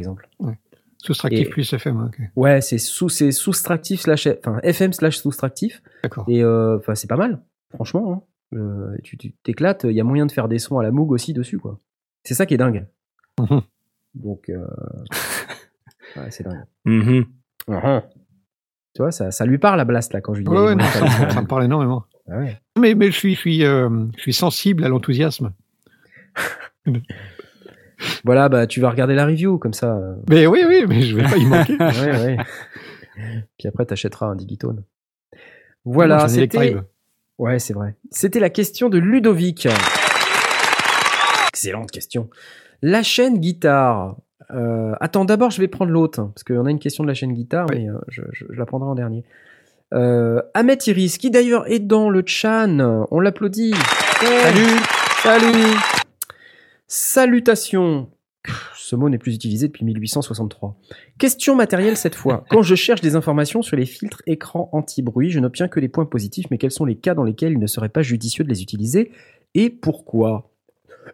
Soustractif 1.00 1.46
Et- 1.46 1.50
plus 1.50 1.72
FM, 1.72 2.06
ok. 2.06 2.18
Ouais, 2.36 2.60
c'est 2.60 2.78
sous, 2.78 3.08
c'est 3.08 3.30
soustractif 3.32 4.00
slash, 4.00 4.26
enfin, 4.44 4.58
FM 4.62 4.92
slash 4.92 5.18
soustractif. 5.18 5.80
D'accord. 6.02 6.24
Et 6.28 6.42
euh, 6.42 6.76
enfin, 6.78 6.94
c'est 6.94 7.06
pas 7.06 7.16
mal, 7.16 7.40
franchement. 7.74 8.12
hein. 8.12 8.56
Euh, 8.58 8.96
tu 9.04 9.16
t'éclates. 9.44 9.84
Il 9.84 9.92
y 9.92 10.00
a 10.00 10.04
moyen 10.04 10.26
de 10.26 10.32
faire 10.32 10.48
des 10.48 10.58
sons 10.58 10.78
à 10.78 10.82
la 10.82 10.90
Moog 10.90 11.12
aussi 11.12 11.32
dessus, 11.34 11.58
quoi. 11.58 11.78
C'est 12.24 12.34
ça 12.34 12.46
qui 12.46 12.54
est 12.54 12.58
dingue. 12.58 12.86
Mhm. 13.38 13.60
Donc, 14.14 14.48
euh, 14.48 14.66
ouais, 16.16 16.30
c'est 16.30 16.44
dingue. 16.44 16.64
Mhm. 16.84 17.26
Tu 18.94 19.02
vois, 19.02 19.12
ça, 19.12 19.30
ça 19.30 19.44
lui 19.46 19.58
parle 19.58 19.78
à 19.80 19.84
Blast 19.84 20.12
là 20.14 20.20
quand 20.20 20.32
je 20.34 20.38
lui 20.40 20.46
dis. 20.46 20.50
Ouais, 20.50 20.64
ouais, 20.64 20.74
non, 20.74 20.84
ça, 20.84 21.40
me 21.42 21.46
parle 21.46 21.64
énormément. 21.64 22.06
Ah 22.30 22.38
ouais. 22.38 22.58
Mais, 22.78 22.94
mais 22.94 23.10
je 23.10 23.16
suis, 23.18 23.34
je 23.34 23.40
suis, 23.40 23.64
euh, 23.64 23.88
je 24.16 24.22
suis 24.22 24.32
sensible 24.32 24.82
à 24.84 24.88
l'enthousiasme. 24.88 25.52
Voilà, 28.24 28.48
bah 28.48 28.66
tu 28.66 28.80
vas 28.80 28.90
regarder 28.90 29.14
la 29.14 29.26
review 29.26 29.58
comme 29.58 29.72
ça. 29.72 29.92
euh, 29.96 30.14
Mais 30.28 30.46
oui, 30.46 30.64
oui, 30.66 30.84
mais 30.88 31.02
je 31.02 31.16
vais 31.16 31.22
pas 31.24 31.36
y 31.36 31.44
manquer. 31.46 31.76
ouais, 31.76 32.10
ouais. 32.10 32.36
Puis 33.58 33.66
après, 33.68 33.84
t'achèteras 33.86 34.26
un 34.26 34.36
digitone. 34.36 34.82
Voilà, 35.84 36.28
c'était. 36.28 36.76
Ouais, 37.38 37.58
c'est 37.58 37.72
vrai. 37.74 37.94
C'était 38.10 38.40
la 38.40 38.50
question 38.50 38.88
de 38.88 38.98
Ludovic. 38.98 39.68
Excellente 41.48 41.90
question. 41.90 42.28
La 42.82 43.02
chaîne 43.02 43.38
guitare. 43.38 44.16
Euh, 44.50 44.94
attends, 45.00 45.24
d'abord, 45.24 45.50
je 45.50 45.60
vais 45.60 45.68
prendre 45.68 45.90
l'autre, 45.92 46.20
hein, 46.20 46.30
parce 46.34 46.44
qu'on 46.44 46.64
a 46.66 46.70
une 46.70 46.78
question 46.78 47.02
de 47.04 47.08
la 47.08 47.14
chaîne 47.14 47.32
guitare, 47.32 47.66
Oui. 47.70 47.84
mais 47.84 47.90
euh, 47.90 47.98
je, 48.08 48.22
je- 48.32 48.44
je 48.48 48.58
la 48.58 48.64
prendrai 48.66 48.88
en 48.88 48.94
dernier. 48.94 49.24
Euh, 49.94 50.40
Ahmed 50.54 50.86
Iris, 50.86 51.18
qui 51.18 51.30
d'ailleurs 51.30 51.66
est 51.70 51.78
dans 51.80 52.10
le 52.10 52.22
chan, 52.26 52.78
on 53.10 53.20
l'applaudit. 53.20 53.74
Salut 54.20 54.78
Salut 55.22 55.76
Salutations 56.88 58.08
Ce 58.76 58.96
mot 58.96 59.08
n'est 59.10 59.18
plus 59.18 59.34
utilisé 59.34 59.66
depuis 59.68 59.84
1863. 59.84 60.74
Question 61.18 61.54
matérielle 61.54 61.96
cette 61.98 62.14
fois. 62.14 62.44
Quand 62.50 62.62
je 62.62 62.74
cherche 62.74 63.00
des 63.02 63.14
informations 63.14 63.60
sur 63.62 63.76
les 63.76 63.84
filtres 63.86 64.22
écran 64.26 64.70
anti-bruit, 64.72 65.30
je 65.30 65.38
n'obtiens 65.38 65.68
que 65.68 65.80
les 65.80 65.88
points 65.88 66.06
positifs, 66.06 66.46
mais 66.50 66.56
quels 66.58 66.70
sont 66.70 66.86
les 66.86 66.96
cas 66.96 67.14
dans 67.14 67.24
lesquels 67.24 67.52
il 67.52 67.58
ne 67.58 67.66
serait 67.66 67.90
pas 67.90 68.02
judicieux 68.02 68.42
de 68.44 68.48
les 68.48 68.62
utiliser 68.62 69.12
et 69.54 69.68
pourquoi? 69.70 70.50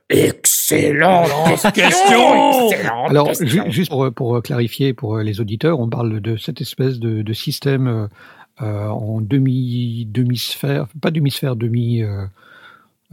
Excellente 0.09 1.29
question 1.75 2.61
Excellente 2.71 3.11
Alors, 3.11 3.27
question. 3.29 3.47
ju- 3.47 3.71
juste 3.71 3.91
pour, 3.91 4.13
pour 4.13 4.43
clarifier 4.43 4.93
pour 4.95 5.19
les 5.19 5.41
auditeurs, 5.41 5.79
on 5.81 5.89
parle 5.89 6.21
de 6.21 6.37
cette 6.37 6.61
espèce 6.61 6.99
de, 6.99 7.23
de 7.23 7.33
système 7.33 7.87
euh, 7.89 8.07
euh, 8.63 8.87
en 8.89 9.21
demi 9.21 10.07
demi-sphère, 10.11 10.87
pas 11.01 11.11
demi-sphère, 11.11 11.57
demi 11.57 12.03
euh, 12.03 12.25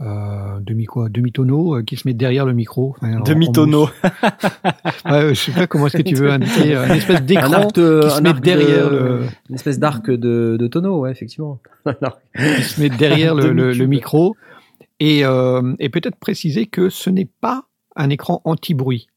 euh, 0.00 0.58
demi 0.60 0.84
quoi, 0.86 1.08
demi-tonneau 1.08 1.76
euh, 1.76 1.82
qui 1.82 1.96
se 1.96 2.08
met 2.08 2.14
derrière 2.14 2.44
le 2.46 2.52
micro. 2.54 2.94
Enfin, 3.00 3.20
Demi-tonneau. 3.20 3.80
mousse. 3.86 3.92
Ouais, 5.04 5.34
je 5.34 5.40
sais 5.40 5.52
pas 5.52 5.66
comment 5.66 5.86
est-ce 5.88 5.98
que 5.98 6.02
tu 6.02 6.14
veux 6.14 6.30
indiquer 6.32 6.74
euh, 6.76 6.86
une 6.86 6.92
espèce 6.94 7.18
Un 7.18 7.20
d'écran 7.20 7.52
arc 7.52 7.74
de- 7.74 8.00
qui 8.02 8.10
se 8.10 8.16
un 8.16 8.20
met 8.22 8.32
de- 8.32 8.38
derrière 8.40 8.90
le 8.90 9.20
Une 9.48 9.54
espèce 9.54 9.78
d'arc 9.78 10.10
de, 10.10 10.56
de 10.58 10.66
tonneau, 10.66 11.00
ouais, 11.00 11.10
effectivement. 11.10 11.60
Qui 11.86 12.62
se 12.62 12.80
met 12.80 12.88
derrière 12.88 13.34
le, 13.34 13.48
le- 13.48 13.52
le 13.52 13.62
Demi-cube. 13.74 13.88
micro 13.90 14.36
et, 15.00 15.24
euh, 15.24 15.74
et 15.78 15.88
peut-être 15.88 16.16
préciser 16.16 16.66
que 16.66 16.88
ce 16.88 17.10
n'est 17.10 17.28
pas 17.40 17.64
un 17.96 18.08
écran 18.10 18.40
anti-bruit. 18.44 19.08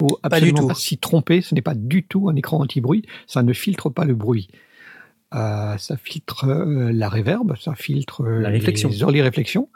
Faut 0.00 0.06
Pas 0.22 0.28
du 0.28 0.34
absolument 0.36 0.60
tout. 0.60 0.68
pas 0.68 0.74
s'y 0.74 0.98
tromper, 0.98 1.40
ce 1.40 1.54
n'est 1.54 1.62
pas 1.62 1.74
du 1.74 2.04
tout 2.04 2.28
un 2.28 2.36
écran 2.36 2.60
anti-bruit, 2.60 3.02
ça 3.26 3.42
ne 3.42 3.52
filtre 3.52 3.90
pas 3.90 4.04
le 4.04 4.14
bruit. 4.14 4.48
Euh, 5.34 5.76
ça 5.76 5.96
filtre 5.98 6.44
euh, 6.48 6.90
la 6.92 7.08
réverb, 7.08 7.54
ça 7.60 7.74
filtre 7.74 8.22
euh, 8.22 8.40
La 8.40 8.48
réflexion. 8.48 8.88
les 8.88 9.00
early 9.00 9.20
réflexions, 9.20 9.68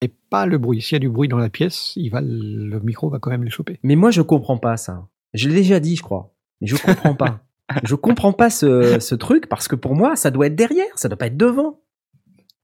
et 0.00 0.08
pas 0.08 0.44
le 0.46 0.58
bruit. 0.58 0.82
S'il 0.82 0.94
y 0.94 0.96
a 0.96 0.98
du 0.98 1.08
bruit 1.08 1.28
dans 1.28 1.38
la 1.38 1.50
pièce, 1.50 1.92
il 1.96 2.08
va, 2.10 2.20
le 2.20 2.80
micro 2.80 3.08
va 3.08 3.18
quand 3.20 3.30
même 3.30 3.44
le 3.44 3.50
choper. 3.50 3.78
Mais 3.84 3.94
moi, 3.94 4.10
je 4.10 4.22
comprends 4.22 4.58
pas 4.58 4.76
ça. 4.76 5.06
Je 5.34 5.48
l'ai 5.48 5.54
déjà 5.56 5.78
dit, 5.78 5.94
je 5.96 6.02
crois. 6.02 6.34
Mais 6.60 6.66
je 6.66 6.76
comprends 6.76 7.14
pas. 7.14 7.44
je 7.84 7.94
comprends 7.94 8.32
pas 8.32 8.50
ce, 8.50 8.98
ce 8.98 9.14
truc 9.14 9.48
parce 9.48 9.68
que 9.68 9.76
pour 9.76 9.94
moi, 9.94 10.16
ça 10.16 10.30
doit 10.32 10.46
être 10.46 10.56
derrière, 10.56 10.86
ça 10.96 11.08
doit 11.08 11.18
pas 11.18 11.26
être 11.26 11.36
devant. 11.36 11.80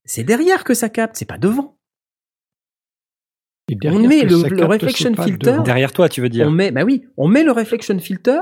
C'est 0.05 0.24
derrière 0.24 0.64
que 0.64 0.74
ça 0.74 0.89
capte, 0.89 1.16
c'est 1.16 1.24
pas 1.28 1.39
devant. 1.39 1.78
Et 3.70 3.76
derrière 3.76 4.09
met 4.09 4.22
le- 4.24 4.39
ça 4.41 4.49
le 4.49 4.57
capte, 4.57 4.72
reflection 4.72 5.14
filter. 5.14 5.53
devant. 5.53 5.62
Derrière 5.62 5.93
toi, 5.93 6.09
tu 6.09 6.20
veux 6.20 6.28
dire. 6.28 6.47
On 6.47 6.51
met, 6.51 6.70
bah 6.70 6.85
oui, 6.85 7.05
on 7.16 7.28
met 7.28 7.45
le 7.45 7.53
reflection 7.53 7.99
filter 7.99 8.41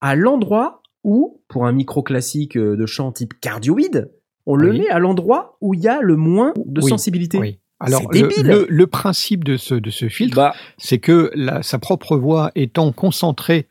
à 0.00 0.16
l'endroit 0.16 0.82
où, 1.04 1.40
pour 1.48 1.66
un 1.66 1.72
micro 1.72 2.02
classique 2.02 2.56
euh, 2.56 2.76
de 2.76 2.86
chant 2.86 3.12
type 3.12 3.34
cardioïde, 3.40 4.10
on 4.46 4.56
le 4.56 4.70
Oui. 4.70 4.78
met 4.80 4.88
à 4.88 4.98
l'endroit 4.98 5.56
où 5.60 5.74
il 5.74 5.80
y 5.80 5.88
a 5.88 6.00
le 6.00 6.16
moins 6.16 6.52
de 6.66 6.80
Oui, 6.82 6.88
sensibilité. 6.88 7.38
Oui. 7.38 7.58
Alors, 7.80 8.02
C'est 8.12 8.20
le, 8.22 8.28
débile. 8.28 8.46
le- 8.46 8.66
le 8.68 8.86
principe 8.86 9.44
de 9.44 9.56
ce, 9.56 9.74
de 9.74 9.90
ce 9.90 10.08
filtre, 10.08 10.36
Bah, 10.36 10.54
c'est 10.78 10.98
que 10.98 11.30
la- 11.34 11.62
sa 11.62 11.78
propre 11.78 12.16
voix 12.16 12.50
étant 12.54 12.92
concentrée 12.92 13.66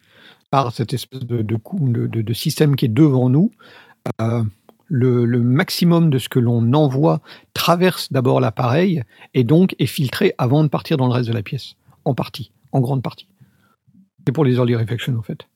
par 0.51 0.71
cette 0.71 0.93
espèce 0.93 1.21
de, 1.25 1.41
de, 1.41 1.55
cou- 1.55 1.79
de- 1.89 2.05
de- 2.07 2.21
de 2.21 2.33
système 2.33 2.75
qui 2.75 2.85
est 2.85 2.89
devant 2.89 3.29
nous, 3.29 3.51
euh, 4.21 4.43
le, 4.87 5.25
le 5.25 5.41
maximum 5.41 6.09
de 6.09 6.19
ce 6.19 6.29
que 6.29 6.37
l'on 6.39 6.73
envoie 6.73 7.21
traverse 7.53 8.11
d'abord 8.11 8.39
l'appareil 8.41 9.01
et 9.33 9.43
donc 9.43 9.75
est 9.79 9.85
filtré 9.87 10.33
avant 10.37 10.63
de 10.63 10.67
partir 10.69 10.97
dans 10.97 11.07
le 11.07 11.13
reste 11.13 11.29
de 11.29 11.33
la 11.33 11.41
pièce, 11.41 11.73
en 12.05 12.13
partie, 12.13 12.51
en 12.73 12.81
grande 12.81 13.01
partie. 13.01 13.27
C'est 14.27 14.33
pour 14.33 14.43
les 14.45 14.55
early 14.57 14.75
reflection 14.75 15.15
en 15.17 15.23
fait. 15.23 15.47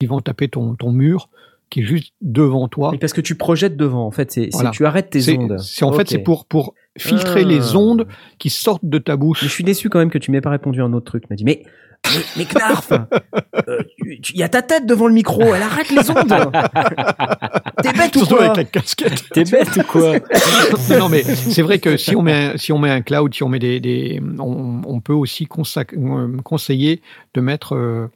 Ils 0.00 0.08
vont 0.08 0.20
taper 0.20 0.48
ton, 0.48 0.74
ton 0.76 0.92
mur 0.92 1.28
qui 1.70 1.80
est 1.80 1.84
juste 1.84 2.12
devant 2.22 2.68
toi. 2.68 2.90
Oui, 2.92 2.98
parce 2.98 3.12
que 3.12 3.20
tu 3.20 3.34
projettes 3.34 3.76
devant, 3.76 4.06
en 4.06 4.10
fait, 4.12 4.30
c'est 4.30 4.48
Voilà. 4.52 4.70
tu 4.70 4.86
arrêtes 4.86 5.10
tes 5.10 5.36
ondes. 5.36 5.58
c'est- 5.58 5.84
en 5.84 5.92
fait 5.92 6.08
c'est 6.08 6.18
pour 6.18 6.46
pour 6.46 6.74
filtrer 6.96 7.42
Ah. 7.44 7.48
les 7.48 7.74
ondes 7.76 8.06
qui 8.38 8.48
sortent 8.48 8.84
de 8.84 8.98
ta 8.98 9.16
bouche. 9.16 9.42
Mais 9.42 9.48
je 9.48 9.52
suis 9.52 9.64
déçu 9.64 9.88
quand 9.90 9.98
même 9.98 10.10
que 10.10 10.18
tu 10.18 10.30
m'aies 10.30 10.40
pas 10.40 10.50
répondu 10.50 10.80
à 10.80 10.84
un 10.84 10.92
autre 10.92 11.04
truc. 11.06 11.24
M'as 11.28 11.36
dit, 11.36 11.44
mais, 11.44 11.62
mais, 12.06 12.20
mais 12.38 12.44
Knarf, 12.46 12.92
euh, 12.92 13.82
tu- 13.98 14.20
tu- 14.20 14.32
il 14.34 14.38
y 14.38 14.42
a 14.44 14.48
ta 14.48 14.62
tête 14.62 14.86
devant 14.86 15.08
le 15.08 15.14
micro, 15.14 15.42
elle 15.42 15.62
arrête 15.62 15.90
les 15.90 16.08
ondes. 16.10 16.16
T'es 17.82 17.92
bête 17.92 18.16
ou 18.16 18.24
quoi 18.26 18.44
avec 18.44 18.56
la 18.56 18.64
casquette. 18.64 19.24
t'es 19.32 19.44
bête 19.44 19.76
ou 19.76 19.82
quoi 19.82 20.14
non, 20.98 21.08
mais 21.08 21.22
c'est 21.22 21.62
vrai 21.62 21.78
que 21.80 21.96
si 21.96 22.14
on 22.16 22.22
met, 22.22 22.32
un- 22.52 22.56
si 22.56 22.72
on 22.72 22.78
met 22.78 22.90
un 22.90 23.02
cloud, 23.02 23.34
si 23.34 23.42
on 23.42 23.48
met 23.48 23.58
des, 23.58 23.78
des 23.80 24.20
on, 24.38 24.80
on 24.86 25.00
peut 25.00 25.12
aussi 25.12 25.46
euh, 25.52 26.36
conseiller 26.44 27.02
de 27.34 27.40
mettre 27.40 27.74
euh, 27.74 28.06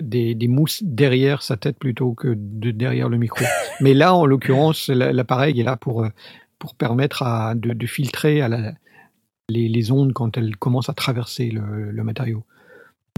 des, 0.00 0.34
des 0.34 0.48
mousses 0.48 0.82
derrière 0.82 1.42
sa 1.42 1.56
tête 1.56 1.78
plutôt 1.78 2.12
que 2.14 2.34
de 2.36 2.70
derrière 2.70 3.08
le 3.08 3.18
micro. 3.18 3.44
Mais 3.80 3.94
là, 3.94 4.14
en 4.14 4.26
l'occurrence, 4.26 4.88
la- 4.88 5.12
l'appareil 5.12 5.58
est 5.60 5.64
là 5.64 5.76
pour, 5.76 6.04
euh, 6.04 6.08
pour 6.58 6.74
permettre 6.74 7.22
à, 7.22 7.54
de, 7.54 7.72
de 7.72 7.86
filtrer 7.86 8.40
à 8.42 8.48
la- 8.48 8.72
les, 9.48 9.68
les 9.68 9.90
ondes 9.92 10.12
quand 10.12 10.36
elles 10.36 10.56
commencent 10.56 10.88
à 10.88 10.94
traverser 10.94 11.50
le, 11.50 11.90
le 11.90 12.04
matériau. 12.04 12.44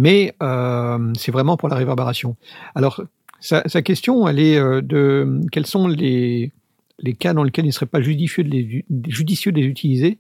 Mais 0.00 0.34
euh, 0.42 1.12
c'est 1.18 1.32
vraiment 1.32 1.56
pour 1.56 1.68
la 1.68 1.76
réverbération. 1.76 2.36
Alors, 2.74 3.02
sa, 3.40 3.68
sa 3.68 3.82
question, 3.82 4.26
elle 4.28 4.38
est 4.38 4.56
euh, 4.56 4.80
de 4.80 5.40
quels 5.50 5.66
sont 5.66 5.88
les, 5.88 6.52
les 6.98 7.12
cas 7.12 7.34
dans 7.34 7.42
lesquels 7.42 7.66
il 7.66 7.68
ne 7.68 7.72
serait 7.72 7.86
pas 7.86 8.00
judicieux 8.00 8.44
de 8.44 8.48
les, 8.48 8.84
judicieux 9.08 9.52
de 9.52 9.60
les 9.60 9.66
utiliser? 9.66 10.18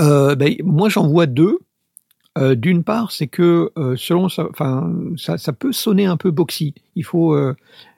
Euh, 0.00 0.34
ben, 0.34 0.54
moi, 0.64 0.88
j'en 0.88 1.06
vois 1.06 1.26
deux. 1.26 1.58
Euh, 2.38 2.54
D'une 2.54 2.82
part, 2.82 3.12
c'est 3.12 3.26
que 3.26 3.70
euh, 3.76 3.94
selon 3.96 4.28
ça, 4.28 4.46
enfin, 4.50 4.90
ça, 5.16 5.36
ça 5.36 5.52
peut 5.52 5.72
sonner 5.72 6.06
un 6.06 6.16
peu 6.16 6.30
boxy. 6.30 6.74
Il 6.94 7.04
faut 7.04 7.34
euh, 7.34 7.54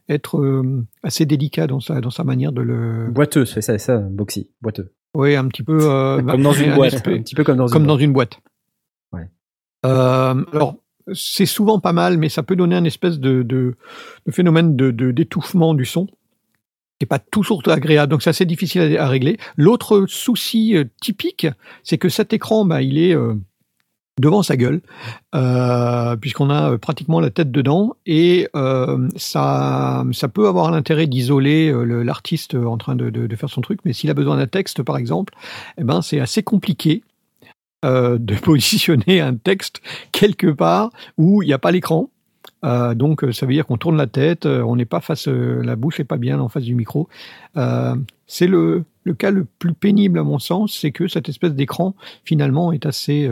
être 0.08 0.62
assez 1.02 1.24
délicat 1.24 1.66
dans 1.66 1.80
sa, 1.80 2.00
dans 2.00 2.10
sa 2.10 2.24
manière 2.24 2.52
de 2.52 2.60
le. 2.62 3.08
Boiteux, 3.10 3.44
c'est 3.44 3.60
ça, 3.60 3.78
ça, 3.78 3.98
Boxy, 3.98 4.50
boiteux. 4.60 4.92
Oui, 5.14 5.36
un 5.36 5.46
petit 5.46 5.62
peu. 5.62 5.78
Comme 5.78 6.42
dans 6.42 6.52
une 6.52 6.70
un 6.72 6.76
boîte. 6.76 6.94
Un 6.94 7.22
petit 7.22 7.34
peu 7.36 7.44
comme 7.44 7.56
dans 7.58 7.66
comme 7.68 7.82
une 7.82 7.88
dans 7.88 7.98
une 7.98 8.12
boîte. 8.12 8.40
Ouais. 9.12 9.28
Alors, 9.84 10.76
c'est 11.12 11.46
souvent 11.46 11.78
pas 11.78 11.92
mal, 11.92 12.18
mais 12.18 12.28
ça 12.28 12.42
peut 12.42 12.56
donner 12.56 12.74
un 12.74 12.84
espèce 12.84 13.20
de, 13.20 13.42
de, 13.42 13.76
de 14.26 14.32
phénomène 14.32 14.74
de- 14.74 14.90
d'étouffement 14.90 15.74
du 15.74 15.84
son 15.84 16.06
qui 16.06 17.02
n'est 17.02 17.06
pas 17.08 17.18
toujours 17.18 17.60
agréable, 17.66 18.10
donc 18.10 18.22
c'est 18.22 18.30
assez 18.30 18.46
difficile 18.46 18.96
à, 18.96 19.04
à 19.04 19.08
régler. 19.08 19.36
L'autre 19.56 20.06
souci 20.06 20.76
typique, 21.02 21.46
c'est 21.82 21.98
que 21.98 22.08
cet 22.08 22.32
écran, 22.32 22.64
bah, 22.64 22.82
il 22.82 22.98
est 22.98 23.14
devant 24.20 24.42
sa 24.42 24.56
gueule, 24.56 24.80
euh, 25.34 26.16
puisqu'on 26.16 26.50
a 26.50 26.72
euh, 26.72 26.78
pratiquement 26.78 27.20
la 27.20 27.30
tête 27.30 27.50
dedans, 27.50 27.96
et 28.06 28.48
euh, 28.54 29.08
ça, 29.16 30.04
ça 30.12 30.28
peut 30.28 30.46
avoir 30.46 30.70
l'intérêt 30.70 31.06
d'isoler 31.06 31.72
le- 31.72 32.02
l'artiste 32.02 32.54
en 32.54 32.76
train 32.76 32.94
de, 32.94 33.36
faire 33.36 33.50
son 33.50 33.60
truc, 33.60 33.80
mais 33.84 33.92
s'il 33.92 34.10
a 34.10 34.14
besoin 34.14 34.36
d'un 34.36 34.46
texte, 34.46 34.82
par 34.82 34.96
exemple, 34.96 35.34
eh 35.78 35.84
ben, 35.84 36.02
c'est 36.02 36.20
assez 36.20 36.42
compliqué 36.42 37.02
de 37.82 38.34
positionner 38.42 39.20
un 39.20 39.34
texte 39.34 39.82
quelque 40.12 40.46
part 40.46 40.90
où 41.18 41.42
il 41.42 41.46
n'y 41.46 41.52
a 41.52 41.58
pas 41.58 41.72
l'écran. 41.72 42.08
Donc, 42.62 43.26
ça 43.32 43.44
veut 43.44 43.52
dire 43.52 43.66
qu'on 43.66 43.76
tourne 43.76 43.96
la 43.98 44.06
tête, 44.06 44.46
on 44.46 44.76
n'est 44.76 44.86
pas 44.86 45.00
face, 45.00 45.26
la 45.26 45.76
bouche 45.76 45.98
n'est 45.98 46.06
pas 46.06 46.16
bien 46.16 46.40
en 46.40 46.48
face 46.48 46.62
du 46.62 46.74
micro. 46.74 47.08
C'est 48.26 48.46
le, 48.46 48.84
le 49.02 49.14
cas 49.14 49.30
le 49.30 49.44
plus 49.44 49.74
pénible 49.74 50.18
à 50.18 50.22
mon 50.22 50.38
sens, 50.38 50.78
c'est 50.80 50.92
que 50.92 51.08
cette 51.08 51.28
espèce 51.28 51.52
d'écran 51.52 51.94
finalement 52.24 52.72
est 52.72 52.86
assez, 52.86 53.28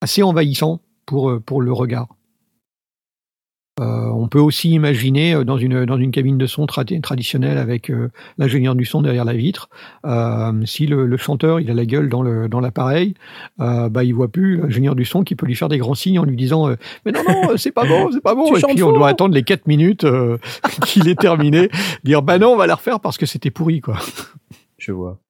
assez 0.00 0.22
envahissant 0.22 0.80
pour, 1.06 1.30
euh, 1.30 1.40
pour 1.40 1.60
le 1.62 1.72
regard. 1.72 2.08
Euh, 3.80 4.08
on 4.10 4.26
peut 4.26 4.40
aussi 4.40 4.70
imaginer 4.70 5.34
euh, 5.34 5.44
dans 5.44 5.56
une 5.56 5.84
dans 5.84 5.98
une 5.98 6.10
cabine 6.10 6.36
de 6.36 6.46
son 6.46 6.66
tradi- 6.66 7.00
traditionnelle 7.00 7.58
avec 7.58 7.90
euh, 7.92 8.10
l'ingénieur 8.36 8.74
du 8.74 8.84
son 8.84 9.02
derrière 9.02 9.24
la 9.24 9.34
vitre, 9.34 9.68
euh, 10.04 10.66
si 10.66 10.88
le, 10.88 11.06
le 11.06 11.16
chanteur 11.16 11.60
il 11.60 11.70
a 11.70 11.74
la 11.74 11.86
gueule 11.86 12.08
dans 12.08 12.22
le 12.22 12.48
dans 12.48 12.58
l'appareil, 12.58 13.14
euh, 13.60 13.88
bah 13.88 14.02
il 14.02 14.14
voit 14.14 14.26
plus 14.26 14.56
l'ingénieur 14.56 14.96
du 14.96 15.04
son 15.04 15.22
qui 15.22 15.36
peut 15.36 15.46
lui 15.46 15.54
faire 15.54 15.68
des 15.68 15.78
grands 15.78 15.94
signes 15.94 16.18
en 16.18 16.24
lui 16.24 16.34
disant 16.34 16.68
euh, 16.68 16.74
mais 17.06 17.12
non 17.12 17.20
non 17.28 17.56
c'est 17.56 17.70
pas 17.70 17.86
bon 17.86 18.10
c'est 18.10 18.20
pas 18.20 18.34
bon 18.34 18.46
et 18.56 18.60
puis 18.74 18.82
on 18.82 18.90
doit 18.92 19.08
attendre 19.10 19.32
les 19.32 19.44
quatre 19.44 19.68
minutes 19.68 20.02
euh, 20.02 20.38
qu'il 20.84 21.06
est 21.06 21.18
terminé, 21.20 21.68
dire 22.02 22.22
bah 22.22 22.38
non 22.40 22.48
on 22.54 22.56
va 22.56 22.66
la 22.66 22.74
refaire 22.74 22.98
parce 22.98 23.16
que 23.16 23.26
c'était 23.26 23.52
pourri 23.52 23.80
quoi. 23.80 23.96
Je 24.78 24.90
vois. 24.90 25.20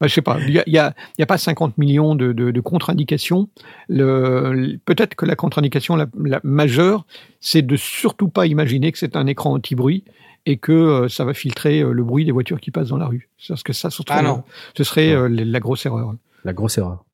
Bah, 0.00 0.06
je 0.06 0.14
sais 0.14 0.22
pas, 0.22 0.38
il 0.40 0.50
y 0.52 0.58
a, 0.58 0.64
y 0.66 0.78
a, 0.78 0.94
il 1.16 1.20
y 1.20 1.22
a 1.22 1.26
pas 1.26 1.38
50 1.38 1.78
millions 1.78 2.14
de, 2.14 2.32
de, 2.32 2.50
de 2.50 2.60
contre-indications. 2.60 3.48
Le, 3.88 4.52
le- 4.52 4.78
Peut-être 4.78 5.14
que 5.14 5.24
la 5.26 5.36
contre-indication 5.36 5.96
la, 5.96 6.06
la 6.24 6.40
majeure, 6.42 7.06
c'est 7.40 7.62
de 7.62 7.76
surtout 7.76 8.28
pas 8.28 8.46
imaginer 8.46 8.90
que 8.92 8.98
c'est 8.98 9.16
un 9.16 9.26
écran 9.26 9.52
anti-bruit 9.54 10.04
et 10.46 10.56
que 10.58 10.72
euh, 10.72 11.08
ça 11.08 11.24
va 11.24 11.34
filtrer 11.34 11.80
euh, 11.80 11.92
le 11.92 12.02
bruit 12.04 12.24
des 12.24 12.32
voitures 12.32 12.60
qui 12.60 12.70
passent 12.70 12.88
dans 12.88 12.96
la 12.98 13.06
rue. 13.06 13.28
Parce 13.48 13.62
que 13.62 13.72
ça, 13.72 13.90
ce 13.90 14.02
serait, 14.02 14.18
Ah 14.18 14.22
non. 14.22 14.42
ce 14.76 14.84
serait 14.84 15.12
euh, 15.12 15.28
la 15.28 15.44
la 15.44 15.60
grosse 15.60 15.86
erreur. 15.86 16.14
La 16.44 16.52
grosse 16.52 16.76
erreur. 16.78 17.04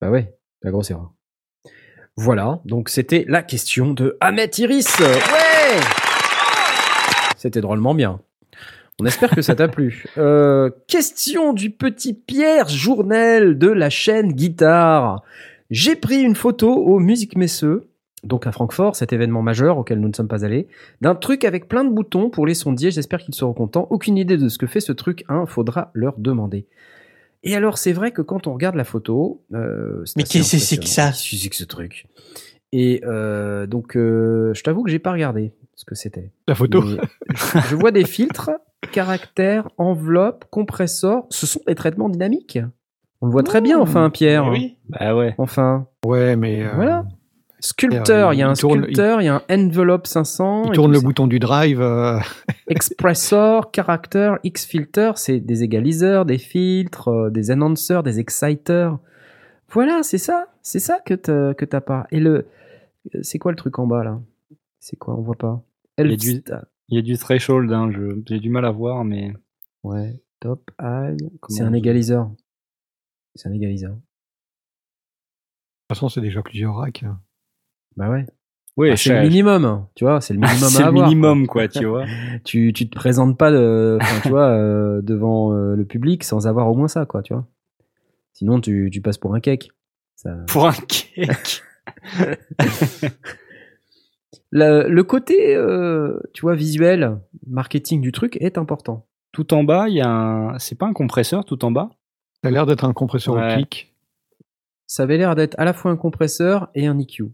Bah 0.00 0.10
ouais, 0.10 0.34
la 0.62 0.70
grosse 0.70 0.90
erreur. 0.90 1.12
Voilà, 2.16 2.60
donc 2.64 2.90
c'était 2.90 3.24
la 3.28 3.42
question 3.42 3.92
de 3.92 4.16
Ahmet 4.20 4.50
Iris. 4.58 4.98
Ouais 5.00 5.80
C'était 7.36 7.60
drôlement 7.60 7.94
bien. 7.94 8.20
On 9.00 9.06
espère 9.06 9.30
que 9.30 9.42
ça 9.42 9.54
t'a 9.54 9.68
plu. 9.68 10.04
Euh, 10.18 10.70
question 10.86 11.52
du 11.52 11.70
petit 11.70 12.14
Pierre 12.14 12.68
Journel 12.68 13.58
de 13.58 13.68
la 13.68 13.90
chaîne 13.90 14.32
Guitare. 14.32 15.22
J'ai 15.70 15.96
pris 15.96 16.20
une 16.22 16.36
photo 16.36 16.72
au 16.72 17.00
Musique 17.00 17.36
Messeux, 17.36 17.88
donc 18.22 18.46
à 18.46 18.52
Francfort, 18.52 18.94
cet 18.94 19.12
événement 19.12 19.42
majeur 19.42 19.78
auquel 19.78 20.00
nous 20.00 20.08
ne 20.08 20.14
sommes 20.14 20.28
pas 20.28 20.44
allés, 20.44 20.68
d'un 21.00 21.14
truc 21.14 21.44
avec 21.44 21.68
plein 21.68 21.84
de 21.84 21.90
boutons 21.90 22.30
pour 22.30 22.46
les 22.46 22.54
sondiers. 22.54 22.90
J'espère 22.90 23.18
qu'ils 23.20 23.34
seront 23.34 23.54
contents. 23.54 23.88
Aucune 23.90 24.16
idée 24.16 24.36
de 24.36 24.48
ce 24.48 24.58
que 24.58 24.66
fait 24.66 24.80
ce 24.80 24.92
truc, 24.92 25.24
hein, 25.28 25.46
faudra 25.46 25.90
leur 25.94 26.14
demander. 26.18 26.66
Et 27.42 27.54
alors, 27.54 27.76
c'est 27.76 27.92
vrai 27.92 28.10
que 28.10 28.22
quand 28.22 28.46
on 28.46 28.54
regarde 28.54 28.76
la 28.76 28.84
photo, 28.84 29.42
euh, 29.52 30.04
Mais 30.16 30.22
qu'est-ce 30.22 30.52
que 30.52 30.58
c'est 30.58 30.78
que 30.78 30.86
ça 30.86 31.08
Qu'est-ce 31.08 31.30
que 31.30 31.36
c'est 31.36 31.48
que 31.50 31.56
ce 31.56 31.64
truc? 31.64 32.06
Et 32.72 33.02
euh, 33.04 33.66
donc, 33.66 33.96
euh, 33.96 34.52
je 34.54 34.62
t'avoue 34.62 34.82
que 34.82 34.90
j'ai 34.90 34.98
pas 34.98 35.12
regardé 35.12 35.52
ce 35.76 35.84
que 35.84 35.94
c'était. 35.94 36.32
La 36.48 36.54
photo. 36.54 36.82
Mais 36.82 36.96
je 37.70 37.76
vois 37.76 37.90
des 37.90 38.04
filtres, 38.04 38.50
caractères, 38.90 39.68
enveloppes, 39.78 40.44
compressors. 40.50 41.26
Ce 41.30 41.46
sont 41.46 41.60
des 41.66 41.74
traitements 41.74 42.08
dynamiques. 42.08 42.58
On 43.20 43.26
le 43.26 43.32
voit 43.32 43.42
très 43.42 43.60
bien, 43.60 43.78
enfin, 43.78 44.10
Pierre. 44.10 44.48
Oui. 44.50 44.76
Bah 44.88 45.14
ouais. 45.16 45.34
Enfin, 45.38 45.86
Ouais, 46.04 46.36
mais 46.36 46.62
euh, 46.62 46.70
Voilà. 46.74 47.06
sculpteur, 47.60 48.34
il 48.34 48.38
y 48.38 48.42
a 48.42 48.48
un 48.48 48.52
tourne- 48.54 48.82
sculpteur, 48.82 49.22
il 49.22 49.24
y 49.24 49.28
a 49.28 49.42
un 49.48 49.58
envelope 49.66 50.06
500. 50.06 50.64
il 50.66 50.72
tourne 50.72 50.92
le 50.92 51.00
bouton 51.00 51.26
du 51.26 51.38
drive. 51.38 51.80
euh, 51.80 52.18
Expressor, 52.68 53.70
character, 53.74 54.34
X-filter, 54.42 55.12
c'est 55.16 55.40
des 55.40 55.62
égaliseurs, 55.62 56.24
des 56.26 56.38
filtres, 56.38 57.08
euh, 57.08 57.30
des 57.30 57.50
enhancers, 57.50 58.02
des 58.02 58.20
exciters. 58.20 58.98
Voilà, 59.70 60.02
c'est 60.02 60.18
ça. 60.18 60.46
C'est 60.62 60.78
ça 60.80 60.98
que 61.04 61.14
t'as, 61.14 61.54
que 61.54 61.64
t'as 61.64 61.80
pas. 61.80 62.06
Et 62.10 62.20
le, 62.20 62.46
c'est 63.22 63.38
quoi 63.38 63.52
le 63.52 63.56
truc 63.56 63.78
en 63.78 63.86
bas 63.86 64.04
là? 64.04 64.20
C'est 64.80 64.96
quoi? 64.96 65.14
On 65.14 65.22
voit 65.22 65.34
pas. 65.36 65.62
Il 65.98 66.42
Il 66.88 66.96
y 66.96 66.98
a 66.98 67.02
du 67.02 67.16
threshold, 67.16 67.72
hein, 67.72 67.90
je- 67.92 68.20
j'ai 68.26 68.40
du 68.40 68.50
mal 68.50 68.64
à 68.64 68.70
voir, 68.70 69.04
mais 69.04 69.32
Ouais. 69.82 70.20
Top, 70.40 70.70
high. 70.80 71.16
Comment 71.40 71.56
C'est 71.56 71.62
un 71.62 71.72
égaliseur. 71.72 72.30
C'est 73.34 73.48
un 73.48 73.52
égaliseur. 73.52 73.92
De 73.92 73.96
toute 75.88 75.96
façon, 75.96 76.08
c'est 76.08 76.20
déjà 76.20 76.42
plusieurs 76.42 76.76
racks. 76.76 77.04
Bah 77.96 78.10
ouais. 78.10 78.26
oui, 78.76 78.90
Ah, 78.90 78.96
c'est 78.96 79.14
le 79.14 79.22
minimum. 79.28 79.86
Tu 79.94 80.04
vois, 80.04 80.20
c'est 80.20 80.34
le 80.34 80.40
minimum 80.46 80.68
c'est 80.70 80.78
à 80.78 80.82
le 80.82 80.86
avoir. 80.88 81.08
minimum, 81.08 81.46
quoi, 81.46 81.68
tu 81.68 81.84
vois. 81.86 82.04
Tu, 82.44 82.72
tu 82.74 82.88
te 82.88 82.94
présentes 82.94 83.38
pas 83.38 83.50
de, 83.50 83.98
tu 84.22 84.28
vois, 84.28 84.48
euh, 84.48 85.00
devant 85.02 85.52
euh, 85.54 85.76
le 85.76 85.84
public 85.84 86.24
sans 86.24 86.46
avoir 86.46 86.68
au 86.68 86.74
moins 86.74 86.88
ça, 86.88 87.06
quoi, 87.06 87.22
tu 87.22 87.32
vois. 87.34 87.46
Sinon, 88.32 88.60
tu, 88.60 88.90
tu 88.92 89.00
passes 89.00 89.18
pour 89.18 89.34
un 89.34 89.40
cake. 89.40 89.70
Ça... 90.16 90.36
Pour 90.48 90.66
un 90.66 90.72
cake. 90.72 91.62
Le, 94.56 94.88
le 94.88 95.02
côté, 95.02 95.56
euh, 95.56 96.20
tu 96.32 96.42
vois, 96.42 96.54
visuel, 96.54 97.18
marketing 97.48 98.00
du 98.00 98.12
truc 98.12 98.36
est 98.40 98.56
important. 98.56 99.04
Tout 99.32 99.52
en 99.52 99.64
bas, 99.64 99.88
il 99.88 99.96
y 99.96 100.00
a 100.00 100.08
un. 100.08 100.58
C'est 100.60 100.78
pas 100.78 100.86
un 100.86 100.92
compresseur, 100.92 101.44
tout 101.44 101.64
en 101.64 101.72
bas? 101.72 101.90
Ça 102.40 102.48
a 102.48 102.50
l'air 102.52 102.64
d'être 102.64 102.84
un 102.84 102.92
compresseur 102.92 103.34
Ouais. 103.34 103.54
optique. 103.54 103.92
Ça 104.86 105.02
avait 105.02 105.16
l'air 105.18 105.34
d'être 105.34 105.58
à 105.58 105.64
la 105.64 105.72
fois 105.72 105.90
un 105.90 105.96
compresseur 105.96 106.70
et 106.76 106.86
un 106.86 106.96
EQ. 107.00 107.32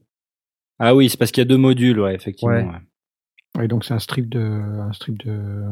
Ah 0.79 0.95
oui, 0.95 1.11
c'est 1.11 1.19
parce 1.19 1.31
qu'il 1.31 1.43
y 1.43 1.47
a 1.47 1.49
deux 1.49 1.59
modules, 1.59 2.01
ouais, 2.01 2.15
effectivement. 2.15 2.55
Ouais. 2.55 2.65
ouais. 3.59 3.65
Et 3.65 3.69
donc 3.69 3.85
c'est 3.85 3.93
un 3.93 3.99
strip 3.99 4.31
de, 4.31 4.41
un 4.41 4.93
strip 4.95 5.23
de. 5.23 5.63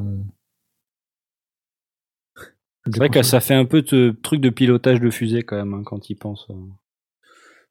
C'est 2.84 2.98
vrai 2.98 3.08
que 3.08 3.22
ça 3.22 3.40
fait 3.40 3.54
un 3.54 3.64
peu 3.64 3.80
de 3.80 4.14
truc 4.22 4.42
de 4.42 4.50
pilotage 4.50 5.00
de 5.00 5.08
fusée 5.08 5.42
quand 5.44 5.56
même, 5.56 5.72
hein, 5.72 5.82
quand 5.82 6.10
il 6.10 6.16
pense. 6.16 6.46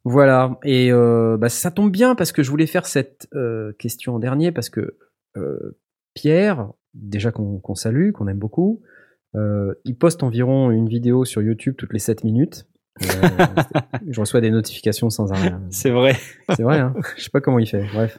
Voilà, 0.09 0.57
et 0.63 0.91
euh, 0.91 1.35
bah, 1.37 1.49
ça 1.49 1.69
tombe 1.69 1.91
bien 1.91 2.15
parce 2.15 2.31
que 2.31 2.41
je 2.43 2.49
voulais 2.49 2.65
faire 2.67 2.85
cette 2.85 3.27
euh, 3.35 3.73
question 3.77 4.15
en 4.15 4.19
dernier 4.19 4.51
parce 4.53 4.69
que 4.69 4.95
euh, 5.35 5.77
Pierre, 6.13 6.69
déjà 6.93 7.31
qu'on 7.31 7.59
qu'on 7.59 7.75
salue, 7.75 8.11
qu'on 8.11 8.27
aime 8.27 8.37
beaucoup, 8.39 8.81
euh, 9.35 9.73
il 9.83 9.97
poste 9.97 10.23
environ 10.23 10.71
une 10.71 10.87
vidéo 10.87 11.25
sur 11.25 11.41
YouTube 11.41 11.75
toutes 11.77 11.91
les 11.93 11.99
7 11.99 12.23
minutes. 12.23 12.67
Euh, 13.03 13.05
je 14.09 14.19
reçois 14.19 14.39
des 14.41 14.49
notifications 14.49 15.09
sans 15.09 15.31
arrêt. 15.33 15.53
C'est 15.69 15.91
vrai. 15.91 16.15
C'est 16.55 16.63
vrai, 16.63 16.79
hein 16.79 16.93
je 17.17 17.23
sais 17.23 17.29
pas 17.29 17.41
comment 17.41 17.59
il 17.59 17.67
fait. 17.67 17.83
Bref, 17.93 18.17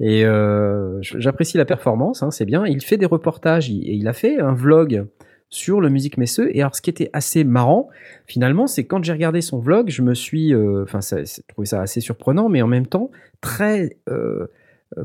et 0.00 0.24
euh, 0.26 0.98
j'apprécie 1.02 1.56
la 1.56 1.64
performance, 1.64 2.22
hein, 2.22 2.30
c'est 2.32 2.44
bien. 2.46 2.66
Il 2.66 2.82
fait 2.82 2.96
des 2.98 3.06
reportages 3.06 3.68
il- 3.70 3.88
et 3.88 3.94
il 3.94 4.08
a 4.08 4.12
fait 4.12 4.40
un 4.40 4.52
vlog 4.54 5.06
sur 5.50 5.80
le 5.80 5.88
Musique 5.88 6.18
Messeux. 6.18 6.54
Et 6.54 6.60
alors, 6.60 6.74
ce 6.74 6.82
qui 6.82 6.90
était 6.90 7.10
assez 7.12 7.44
marrant, 7.44 7.88
finalement, 8.26 8.66
c'est 8.66 8.84
quand 8.84 9.02
j'ai 9.02 9.12
regardé 9.12 9.40
son 9.40 9.58
vlog, 9.58 9.88
je 9.88 10.02
me 10.02 10.14
suis, 10.14 10.52
euh, 10.52 10.82
enfin, 10.82 11.00
j'ai 11.00 11.42
trouvé 11.48 11.66
ça 11.66 11.80
assez 11.80 12.00
surprenant, 12.00 12.48
mais 12.48 12.62
en 12.62 12.66
même 12.66 12.86
temps 12.86 13.10
très 13.40 13.98
euh, 14.08 14.46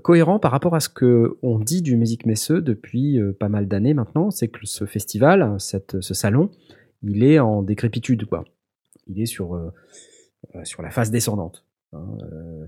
cohérent 0.02 0.40
par 0.40 0.52
rapport 0.52 0.76
à 0.76 0.80
ce 0.80 0.90
que 0.90 1.38
on 1.44 1.60
dit 1.60 1.82
du 1.82 1.96
Musique 1.98 2.26
Messeux 2.26 2.62
depuis 2.62 3.20
euh, 3.20 3.32
pas 3.32 3.50
mal 3.50 3.68
d'années 3.68 3.94
maintenant. 3.94 4.32
C'est 4.32 4.48
que 4.50 4.66
ce 4.66 4.86
festival, 4.86 5.56
cette, 5.60 6.02
ce 6.02 6.14
salon, 6.14 6.52
il 7.04 7.24
est 7.24 7.40
en 7.40 7.62
décrépitude, 7.62 8.26
quoi. 8.26 8.44
Il 9.08 9.22
est 9.22 9.26
sur 9.26 9.56
euh, 9.56 9.72
euh, 10.56 10.64
sur 10.64 10.82
la 10.82 10.90
phase 10.90 11.12
descendante. 11.12 11.66
hein, 11.94 12.18
euh, 12.22 12.68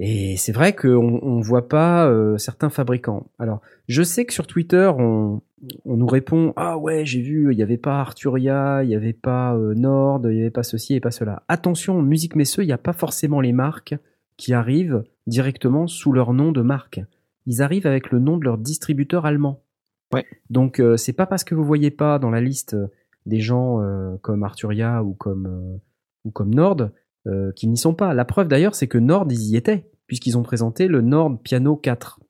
et 0.00 0.36
c'est 0.36 0.52
vrai 0.52 0.76
qu'on 0.76 1.18
on 1.22 1.40
voit 1.40 1.68
pas 1.68 2.08
euh, 2.08 2.38
certains 2.38 2.70
fabricants. 2.70 3.26
Alors, 3.40 3.60
je 3.88 4.04
sais 4.04 4.24
que 4.24 4.32
sur 4.32 4.46
Twitter, 4.46 4.90
on, 4.96 5.40
on 5.84 5.96
nous 5.96 6.06
répond 6.06 6.52
Ah 6.56 6.78
ouais, 6.78 7.04
j'ai 7.04 7.20
vu, 7.20 7.52
il 7.52 7.56
n'y 7.56 7.62
avait 7.62 7.78
pas 7.78 8.00
Arturia, 8.00 8.82
il 8.82 8.88
n'y 8.88 8.94
avait 8.94 9.12
pas 9.12 9.54
euh, 9.56 9.74
Nord, 9.74 10.20
il 10.24 10.34
n'y 10.34 10.40
avait 10.40 10.50
pas 10.50 10.62
ceci 10.62 10.94
et 10.94 11.00
pas 11.00 11.10
cela. 11.10 11.42
Attention, 11.48 12.02
Musique 12.02 12.36
Messeux, 12.36 12.62
il 12.62 12.66
n'y 12.66 12.72
a 12.72 12.78
pas 12.78 12.92
forcément 12.92 13.40
les 13.40 13.52
marques 13.52 13.94
qui 14.36 14.52
arrivent 14.52 15.02
directement 15.26 15.86
sous 15.86 16.12
leur 16.12 16.32
nom 16.32 16.52
de 16.52 16.62
marque. 16.62 17.00
Ils 17.46 17.62
arrivent 17.62 17.86
avec 17.86 18.10
le 18.10 18.18
nom 18.18 18.36
de 18.36 18.44
leur 18.44 18.58
distributeur 18.58 19.26
allemand. 19.26 19.62
Ouais. 20.12 20.24
Donc, 20.50 20.80
euh, 20.80 20.96
c'est 20.96 21.12
pas 21.12 21.26
parce 21.26 21.44
que 21.44 21.54
vous 21.54 21.64
voyez 21.64 21.90
pas 21.90 22.18
dans 22.18 22.30
la 22.30 22.40
liste 22.40 22.74
euh, 22.74 22.86
des 23.26 23.40
gens 23.40 23.82
euh, 23.82 24.16
comme 24.22 24.42
Arturia 24.42 25.02
ou 25.02 25.14
comme, 25.14 25.80
ou 26.24 26.30
comme 26.30 26.54
Nord 26.54 26.88
euh, 27.28 27.52
qui 27.52 27.68
n'y 27.68 27.76
sont 27.76 27.94
pas. 27.94 28.14
La 28.14 28.24
preuve 28.24 28.48
d'ailleurs, 28.48 28.74
c'est 28.74 28.86
que 28.86 28.96
Nord, 28.96 29.26
ils 29.30 29.50
y 29.50 29.56
étaient, 29.56 29.90
puisqu'ils 30.06 30.38
ont 30.38 30.42
présenté 30.42 30.88
le 30.88 31.02
Nord 31.02 31.38
Piano 31.42 31.76
4. 31.76 32.20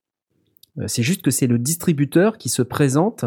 Euh, 0.80 0.84
c'est 0.86 1.02
juste 1.02 1.22
que 1.22 1.30
c'est 1.30 1.46
le 1.46 1.58
distributeur 1.58 2.38
qui 2.38 2.48
se 2.48 2.62
présente 2.62 3.24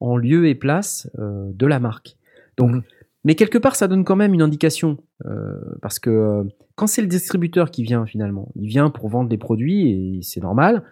en 0.00 0.16
lieu 0.16 0.46
et 0.48 0.54
place 0.54 1.10
euh, 1.18 1.50
de 1.54 1.66
la 1.66 1.78
marque. 1.80 2.16
Donc, 2.56 2.70
Mhm. 2.72 2.82
mais 3.24 3.34
quelque 3.34 3.58
part, 3.58 3.76
ça 3.76 3.88
donne 3.88 4.04
quand 4.04 4.16
même 4.16 4.34
une 4.34 4.42
indication, 4.42 4.98
euh, 5.26 5.54
parce 5.82 5.98
que 5.98 6.10
euh, 6.10 6.44
quand 6.74 6.86
c'est 6.86 7.02
le 7.02 7.08
distributeur 7.08 7.70
qui 7.70 7.82
vient 7.82 8.04
finalement, 8.06 8.50
il 8.56 8.68
vient 8.68 8.90
pour 8.90 9.08
vendre 9.08 9.28
des 9.28 9.38
produits 9.38 9.90
et 10.18 10.22
c'est 10.22 10.42
normal. 10.42 10.82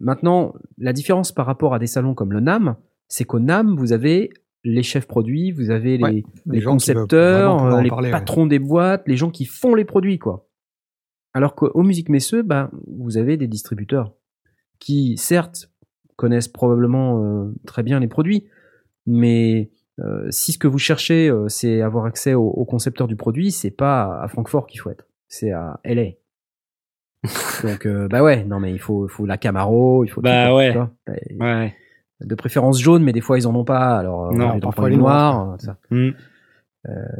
Maintenant, 0.00 0.54
la 0.78 0.92
différence 0.92 1.30
par 1.30 1.46
rapport 1.46 1.72
à 1.72 1.78
des 1.78 1.86
salons 1.86 2.12
comme 2.12 2.32
le 2.32 2.40
NAM, 2.40 2.74
c'est 3.06 3.24
qu'au 3.24 3.38
NAM, 3.38 3.76
vous 3.76 3.92
avez 3.92 4.30
les 4.64 4.82
chefs 4.82 5.06
produits, 5.06 5.52
vous 5.52 5.70
avez 5.70 5.96
les, 5.96 6.24
Ouais, 6.46 6.60
concepteurs, 6.62 7.80
les 7.80 7.88
parler, 7.88 8.08
ouais. 8.08 8.10
patrons 8.10 8.46
des 8.46 8.58
boîtes, 8.58 9.04
les 9.06 9.16
gens 9.16 9.30
qui 9.30 9.44
font 9.44 9.76
les 9.76 9.84
produits, 9.84 10.18
quoi. 10.18 10.48
Alors 11.34 11.54
qu'au 11.54 11.82
Musique 11.84 12.08
Messeux, 12.08 12.42
bah, 12.42 12.68
vous 12.88 13.16
avez 13.16 13.36
des 13.36 13.46
distributeurs 13.46 14.12
qui, 14.78 15.16
certes, 15.16 15.70
connaissent 16.16 16.48
probablement 16.48 17.22
euh, 17.22 17.54
très 17.66 17.82
bien 17.82 18.00
les 18.00 18.08
produits, 18.08 18.46
mais 19.06 19.70
euh, 20.00 20.26
si 20.30 20.52
ce 20.52 20.58
que 20.58 20.66
vous 20.68 20.78
cherchez, 20.78 21.28
euh, 21.28 21.48
c'est 21.48 21.80
avoir 21.82 22.04
accès 22.06 22.34
au, 22.34 22.44
au 22.46 22.64
concepteur 22.64 23.06
du 23.08 23.16
produit, 23.16 23.50
c'est 23.52 23.70
pas 23.70 24.20
à 24.22 24.28
Francfort 24.28 24.66
qu'il 24.66 24.80
faut 24.80 24.90
être, 24.90 25.06
c'est 25.28 25.52
à 25.52 25.80
LA. 25.84 26.12
Donc, 27.64 27.86
bah 28.08 28.22
ouais, 28.22 28.44
non 28.44 28.60
mais 28.60 28.72
il 28.72 28.78
faut, 28.78 29.08
la 29.26 29.36
Camaro, 29.38 30.04
il 30.04 30.08
faut. 30.08 30.20
Bah 30.20 30.54
ouais. 30.54 30.74
Et- 31.30 31.36
Ouais. 31.40 31.74
de 32.20 32.34
préférence 32.36 32.80
jaune, 32.80 33.02
mais 33.02 33.12
des 33.12 33.20
fois 33.20 33.38
ils 33.38 33.46
en 33.48 33.54
ont 33.56 33.64
pas, 33.64 33.96
alors 33.98 34.32
Non, 34.32 34.52
on 34.54 34.60
parfois 34.60 34.88
les 34.88 34.96
noirs. 34.96 35.56
ça. 35.60 35.78
Euh, 35.92 36.12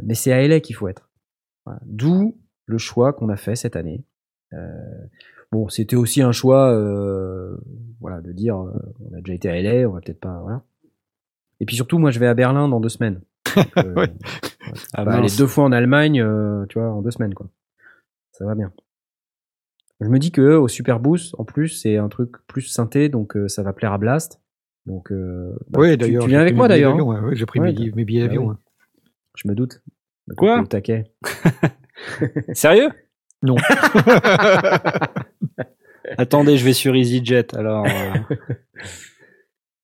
mais 0.03 0.13
c'est 0.15 0.31
à 0.31 0.41
LA 0.47 0.61
qu'il 0.61 0.75
faut 0.75 0.87
être. 0.87 1.09
Voilà. 1.65 1.81
D'où 1.85 2.37
le 2.65 2.77
choix 2.77 3.11
qu'on 3.13 3.27
a 3.29 3.35
fait 3.35 3.55
cette 3.55 3.75
année. 3.75 4.05
Euh, 4.53 5.05
bon, 5.51 5.67
c'était 5.69 5.95
aussi 5.95 6.21
un 6.21 6.31
choix, 6.31 6.71
euh, 6.73 7.57
voilà, 7.99 8.21
de 8.21 8.31
dire, 8.31 8.57
euh, 8.59 8.71
on 9.09 9.13
a 9.17 9.21
déjà 9.21 9.33
été 9.33 9.49
à 9.49 9.61
LA, 9.61 9.87
on 9.89 9.93
va 9.93 10.01
peut-être 10.01 10.19
pas, 10.19 10.39
voilà. 10.41 10.63
Et 11.59 11.65
puis 11.65 11.75
surtout, 11.75 11.97
moi, 11.99 12.11
je 12.11 12.19
vais 12.19 12.27
à 12.27 12.33
Berlin 12.33 12.67
dans 12.69 12.79
deux 12.79 12.89
semaines. 12.89 13.21
Donc, 13.55 13.67
euh, 13.77 13.93
Ouais. 13.95 14.13
Ah, 14.93 15.03
va 15.03 15.13
aller 15.13 15.29
deux 15.37 15.47
fois 15.47 15.63
en 15.63 15.71
Allemagne, 15.71 16.21
euh, 16.21 16.65
tu 16.67 16.77
vois, 16.79 16.89
en 16.91 17.01
deux 17.01 17.11
semaines, 17.11 17.33
quoi. 17.33 17.47
Ça 18.31 18.45
va 18.45 18.55
bien. 18.55 18.71
Je 19.99 20.07
me 20.07 20.19
dis 20.19 20.31
que 20.31 20.55
au 20.55 20.67
Super 20.69 20.99
Boost, 20.99 21.35
en 21.37 21.43
plus, 21.43 21.69
c'est 21.69 21.97
un 21.97 22.07
truc 22.07 22.35
plus 22.47 22.61
synthé, 22.61 23.09
donc 23.09 23.35
euh, 23.35 23.47
ça 23.49 23.63
va 23.63 23.73
plaire 23.73 23.91
à 23.91 23.97
Blast. 23.97 24.39
Donc, 24.85 25.11
euh, 25.11 25.53
bah, 25.69 25.81
tu- 25.89 25.97
d'ailleurs. 25.97 26.23
Tu 26.23 26.29
viens 26.29 26.39
avec 26.39 26.55
moi 26.55 26.67
d'ailleurs. 26.69 26.95
hein. 26.95 27.01
ouais, 27.01 27.19
ouais, 27.19 27.35
j'ai 27.35 27.45
pris 27.45 27.59
Ouais, 27.59 27.67
mes, 27.67 27.73
billets- 27.73 27.91
mes 27.95 28.05
billets 28.05 28.21
bah 28.21 28.27
d'avion. 28.27 28.47
ouais. 28.47 28.55
Je 29.35 29.47
me 29.49 29.55
doute. 29.55 29.81
Quoi 30.37 30.63
taquet. 30.69 31.11
Sérieux? 32.53 32.89
Non. 33.41 33.55
Attendez, 36.17 36.57
je 36.57 36.65
vais 36.65 36.73
sur 36.73 36.95
EasyJet. 36.95 37.55
Alors, 37.55 37.85
euh, 37.85 38.35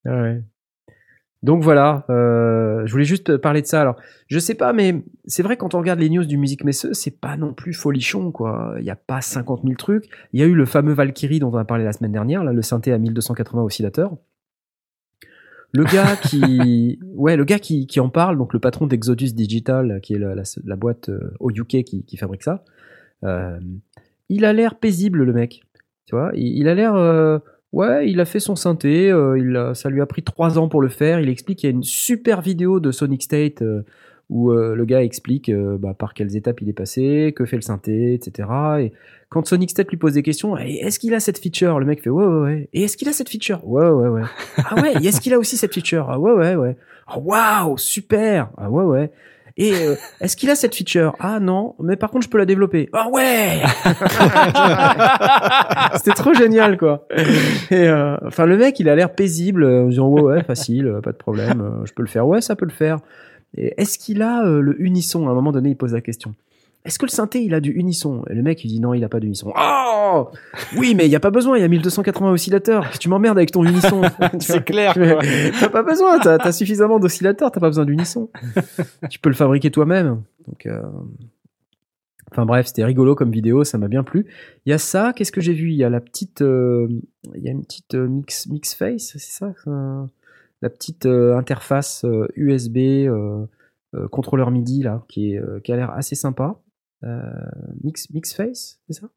Ah 0.05 0.21
ouais. 0.21 0.41
Donc 1.43 1.61
voilà, 1.61 2.05
euh, 2.09 2.81
je 2.87 2.91
voulais 2.91 3.05
juste 3.05 3.37
parler 3.37 3.61
de 3.61 3.67
ça. 3.67 3.79
Alors, 3.79 3.97
je 4.27 4.39
sais 4.39 4.55
pas, 4.55 4.73
mais 4.73 5.03
c'est 5.25 5.43
vrai 5.43 5.57
quand 5.57 5.75
on 5.75 5.79
regarde 5.79 5.99
les 5.99 6.09
news 6.09 6.25
du 6.25 6.37
Musique 6.37 6.63
Messeux, 6.63 6.93
c'est 6.93 7.19
pas 7.21 7.37
non 7.37 7.53
plus 7.53 7.73
folichon, 7.73 8.31
quoi. 8.31 8.73
Il 8.79 8.85
y 8.85 8.89
a 8.89 8.95
pas 8.95 9.21
50 9.21 9.61
000 9.61 9.75
trucs. 9.75 10.05
Il 10.33 10.39
y 10.39 10.43
a 10.43 10.47
eu 10.47 10.55
le 10.55 10.65
fameux 10.65 10.93
Valkyrie 10.93 11.39
dont 11.39 11.51
on 11.53 11.57
a 11.57 11.65
parlé 11.65 11.83
la 11.83 11.93
semaine 11.93 12.11
dernière, 12.13 12.43
là, 12.43 12.51
le 12.51 12.61
synthé 12.63 12.91
à 12.93 12.97
1280 12.97 13.61
oscillateurs. 13.61 14.17
Le 15.71 15.83
gars 15.83 16.15
qui, 16.23 16.97
ouais, 17.13 17.37
le 17.37 17.43
gars 17.43 17.59
qui, 17.59 17.85
qui 17.85 17.99
en 17.99 18.09
parle, 18.09 18.39
donc 18.39 18.51
le 18.51 18.59
patron 18.59 18.87
d'Exodus 18.87 19.33
Digital, 19.33 19.99
qui 20.01 20.15
est 20.15 20.19
la, 20.19 20.33
la- 20.33 20.43
la 20.63 20.75
boîte 20.75 21.09
euh, 21.09 21.31
au 21.39 21.51
UK 21.51 21.83
qui, 21.83 22.03
qui 22.05 22.17
fabrique 22.17 22.41
ça, 22.43 22.63
euh, 23.25 23.59
il 24.29 24.45
a 24.45 24.53
l'air 24.53 24.75
paisible, 24.75 25.23
le 25.23 25.33
mec. 25.33 25.63
Tu 26.05 26.15
vois, 26.15 26.31
il, 26.35 26.67
a 26.67 26.75
l'air, 26.75 26.95
euh, 26.95 27.39
Ouais, 27.73 28.09
il 28.09 28.19
a 28.21 28.25
fait 28.25 28.39
son 28.39 28.55
synthé, 28.55 29.11
euh, 29.11 29.37
il 29.37 29.75
ça 29.75 29.89
lui 29.89 30.01
a 30.01 30.05
pris 30.05 30.23
trois 30.23 30.57
ans 30.57 30.69
pour 30.69 30.81
le 30.81 30.87
faire. 30.87 31.19
Il 31.19 31.29
explique 31.29 31.59
qu'il 31.59 31.69
y 31.69 31.73
a 31.73 31.75
une 31.75 31.83
super 31.83 32.41
vidéo 32.41 32.79
de 32.79 32.91
Sonic 32.91 33.23
State 33.23 33.63
où 34.29 34.51
le 34.51 34.85
gars 34.85 35.03
explique 35.03 35.51
bah, 35.53 35.93
par 35.93 36.13
quelles 36.13 36.35
étapes 36.35 36.61
il 36.61 36.69
est 36.69 36.73
passé, 36.73 37.33
que 37.35 37.45
fait 37.45 37.57
le 37.57 37.61
synthé, 37.61 38.13
etc. 38.13 38.47
Et 38.79 38.91
quand 39.29 39.45
Sonic 39.45 39.69
State 39.71 39.89
lui 39.89 39.97
pose 39.97 40.13
des 40.13 40.23
questions, 40.23 40.57
Eh, 40.57 40.77
est-ce 40.85 40.99
qu'il 40.99 41.13
a 41.13 41.19
cette 41.19 41.39
feature? 41.39 41.79
Le 41.79 41.85
mec 41.85 42.01
fait 42.01 42.09
ouais, 42.09 42.25
ouais, 42.25 42.41
ouais. 42.41 42.69
Et 42.73 42.83
est-ce 42.83 42.95
qu'il 42.95 43.09
a 43.09 43.13
cette 43.13 43.29
feature 43.29 43.67
Ouais, 43.67 43.89
ouais, 43.89 44.07
ouais. 44.07 44.21
Ah 44.57 44.81
ouais, 44.81 44.93
et 45.01 45.07
est-ce 45.07 45.19
qu'il 45.19 45.33
a 45.33 45.39
aussi 45.39 45.57
cette 45.57 45.73
feature? 45.73 46.07
Ah 46.09 46.19
ouais, 46.19 46.31
ouais, 46.31 46.55
ouais. 46.55 46.77
Ah, 47.07 47.19
Waouh, 47.19 47.77
super 47.77 48.49
Ah 48.57 48.69
ouais, 48.69 48.83
ouais. 48.83 49.11
Et 49.57 49.73
euh, 49.73 49.95
est-ce 50.19 50.35
qu'il 50.35 50.49
a 50.49 50.55
cette 50.55 50.75
feature? 50.75 51.15
Ah 51.19 51.39
non, 51.39 51.75
mais 51.79 51.95
par 51.95 52.11
contre 52.11 52.25
je 52.25 52.29
peux 52.29 52.37
la 52.37 52.45
développer. 52.45 52.89
Ah 52.91 53.07
ouais 53.09 53.61
C'était 55.97 56.11
trop 56.11 56.33
génial 56.33 56.77
quoi. 56.77 57.07
Euh, 57.71 58.17
enfin 58.25 58.45
le 58.45 58.57
mec 58.57 58.79
il 58.79 58.89
a 58.89 58.95
l'air 58.95 59.15
paisible 59.15 59.63
euh, 59.63 59.83
en 59.83 59.87
disant 59.87 60.09
ouais 60.09 60.21
ouais 60.21 60.43
facile, 60.43 60.99
pas 61.01 61.13
de 61.13 61.17
problème, 61.17 61.81
je 61.85 61.93
peux 61.93 62.03
le 62.03 62.09
faire. 62.09 62.27
Ouais 62.27 62.41
ça 62.41 62.57
peut 62.57 62.65
le 62.65 62.71
faire. 62.71 62.97
Est-ce 63.57 63.97
qu'il 63.97 64.21
a 64.21 64.43
le 64.43 64.75
unisson? 64.81 65.29
À 65.29 65.31
un 65.31 65.33
moment 65.33 65.53
donné 65.53 65.69
il 65.69 65.77
pose 65.77 65.93
la 65.93 66.01
question. 66.01 66.35
Est-ce 66.85 66.99
que 66.99 67.05
le 67.05 67.11
synthé 67.11 67.43
il 67.43 67.53
a 67.53 67.59
du 67.59 67.71
unisson? 67.71 68.23
Et 68.29 68.35
le 68.35 68.43
mec 68.43 68.63
il 68.63 68.67
dit 68.67 68.79
non 68.79 68.93
il 68.93 69.03
a 69.03 69.09
pas 69.09 69.19
d'unisson. 69.19 69.51
Oh 69.57 70.29
oui 70.77 70.93
mais 70.95 71.05
il 71.05 71.11
y 71.11 71.15
a 71.15 71.19
pas 71.19 71.31
besoin, 71.31 71.57
il 71.57 71.61
y 71.61 71.63
a 71.63 71.67
1280 71.67 72.31
oscillateurs. 72.31 72.89
Tu 72.99 73.09
m'emmerdes 73.09 73.37
avec 73.37 73.51
ton 73.51 73.63
unisson. 73.63 74.03
C'est 74.39 74.63
clair. 74.63 74.93
T'as 75.59 75.69
pas 75.69 75.83
besoin, 75.83 76.19
t'as 76.19 76.37
as 76.37 76.51
suffisamment 76.51 76.99
d'oscillateurs, 76.99 77.51
t'as 77.51 77.59
pas 77.59 77.69
besoin 77.69 77.85
d'unisson. 77.85 78.29
tu 79.09 79.19
peux 79.19 79.29
le 79.29 79.35
fabriquer 79.35 79.71
toi-même. 79.71 80.23
Donc, 80.47 80.65
euh, 80.65 80.81
enfin 82.31 82.45
bref, 82.45 82.67
c'était 82.67 82.85
rigolo 82.85 83.15
comme 83.15 83.31
vidéo, 83.31 83.63
ça 83.63 83.77
m'a 83.77 83.87
bien 83.87 84.03
plu. 84.03 84.27
Il 84.65 84.69
y 84.69 84.73
a 84.73 84.77
ça, 84.77 85.13
qu'est-ce 85.15 85.31
que 85.31 85.41
j'ai 85.41 85.53
vu? 85.53 85.69
Il 85.71 85.75
y 85.75 85.83
a 85.83 85.89
la 85.89 86.01
petite, 86.01 86.41
euh, 86.41 86.87
il 87.35 87.43
y 87.43 87.47
a 87.47 87.51
une 87.51 87.63
petite 87.63 87.95
euh, 87.95 88.07
mix 88.07 88.47
mix 88.47 88.73
face, 88.73 89.13
c'est 89.17 89.19
ça? 89.19 89.53
La 90.61 90.69
petite 90.69 91.05
interface 91.05 92.05
USB 92.35 93.07
contrôleur 94.11 94.51
MIDI 94.51 94.83
là, 94.83 95.03
qui 95.07 95.33
est 95.33 95.41
qui 95.63 95.71
a 95.71 95.75
l'air 95.75 95.91
assez 95.91 96.15
sympa. 96.15 96.57
Euh, 97.03 97.31
mix 97.83 98.09
mix 98.11 98.33
face, 98.33 98.79
c'est 98.87 98.93
ça? 99.01 99.07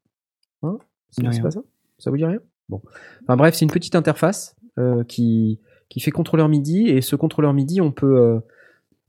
Hein? 0.63 0.77
C'est 1.11 1.41
pas 1.41 1.51
ça? 1.51 1.61
Ça 1.97 2.11
vous 2.11 2.17
dit 2.17 2.25
rien? 2.25 2.39
Bon. 2.67 2.81
Enfin 3.23 3.35
bref, 3.37 3.55
c'est 3.55 3.65
une 3.65 3.71
petite 3.71 3.95
interface 3.95 4.55
euh, 4.77 5.03
qui 5.03 5.59
qui 5.89 5.99
fait 6.01 6.11
contrôleur 6.11 6.49
MIDI 6.49 6.87
et 6.89 7.01
ce 7.01 7.15
contrôleur 7.15 7.53
MIDI, 7.53 7.81
on 7.81 7.91
peut 7.91 8.17
euh, 8.17 8.39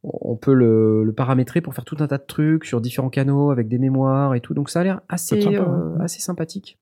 on 0.03 0.35
peut 0.37 0.55
le, 0.55 1.05
le 1.05 1.13
paramétrer 1.13 1.61
pour 1.61 1.75
faire 1.75 1.85
tout 1.85 1.97
un 2.01 2.07
tas 2.07 2.17
de 2.17 2.25
trucs 2.27 2.65
sur 2.65 2.81
différents 2.81 3.11
canaux 3.11 3.51
avec 3.51 3.69
des 3.69 3.77
mémoires 3.79 4.35
et 4.35 4.41
tout. 4.41 4.55
Donc 4.55 4.71
ça 4.71 4.81
a 4.81 4.85
l'air 4.85 5.01
assez 5.11 5.43
sympa, 5.43 5.57
euh, 5.59 5.97
ouais. 5.97 6.05
assez 6.05 6.21
sympathique 6.21 6.79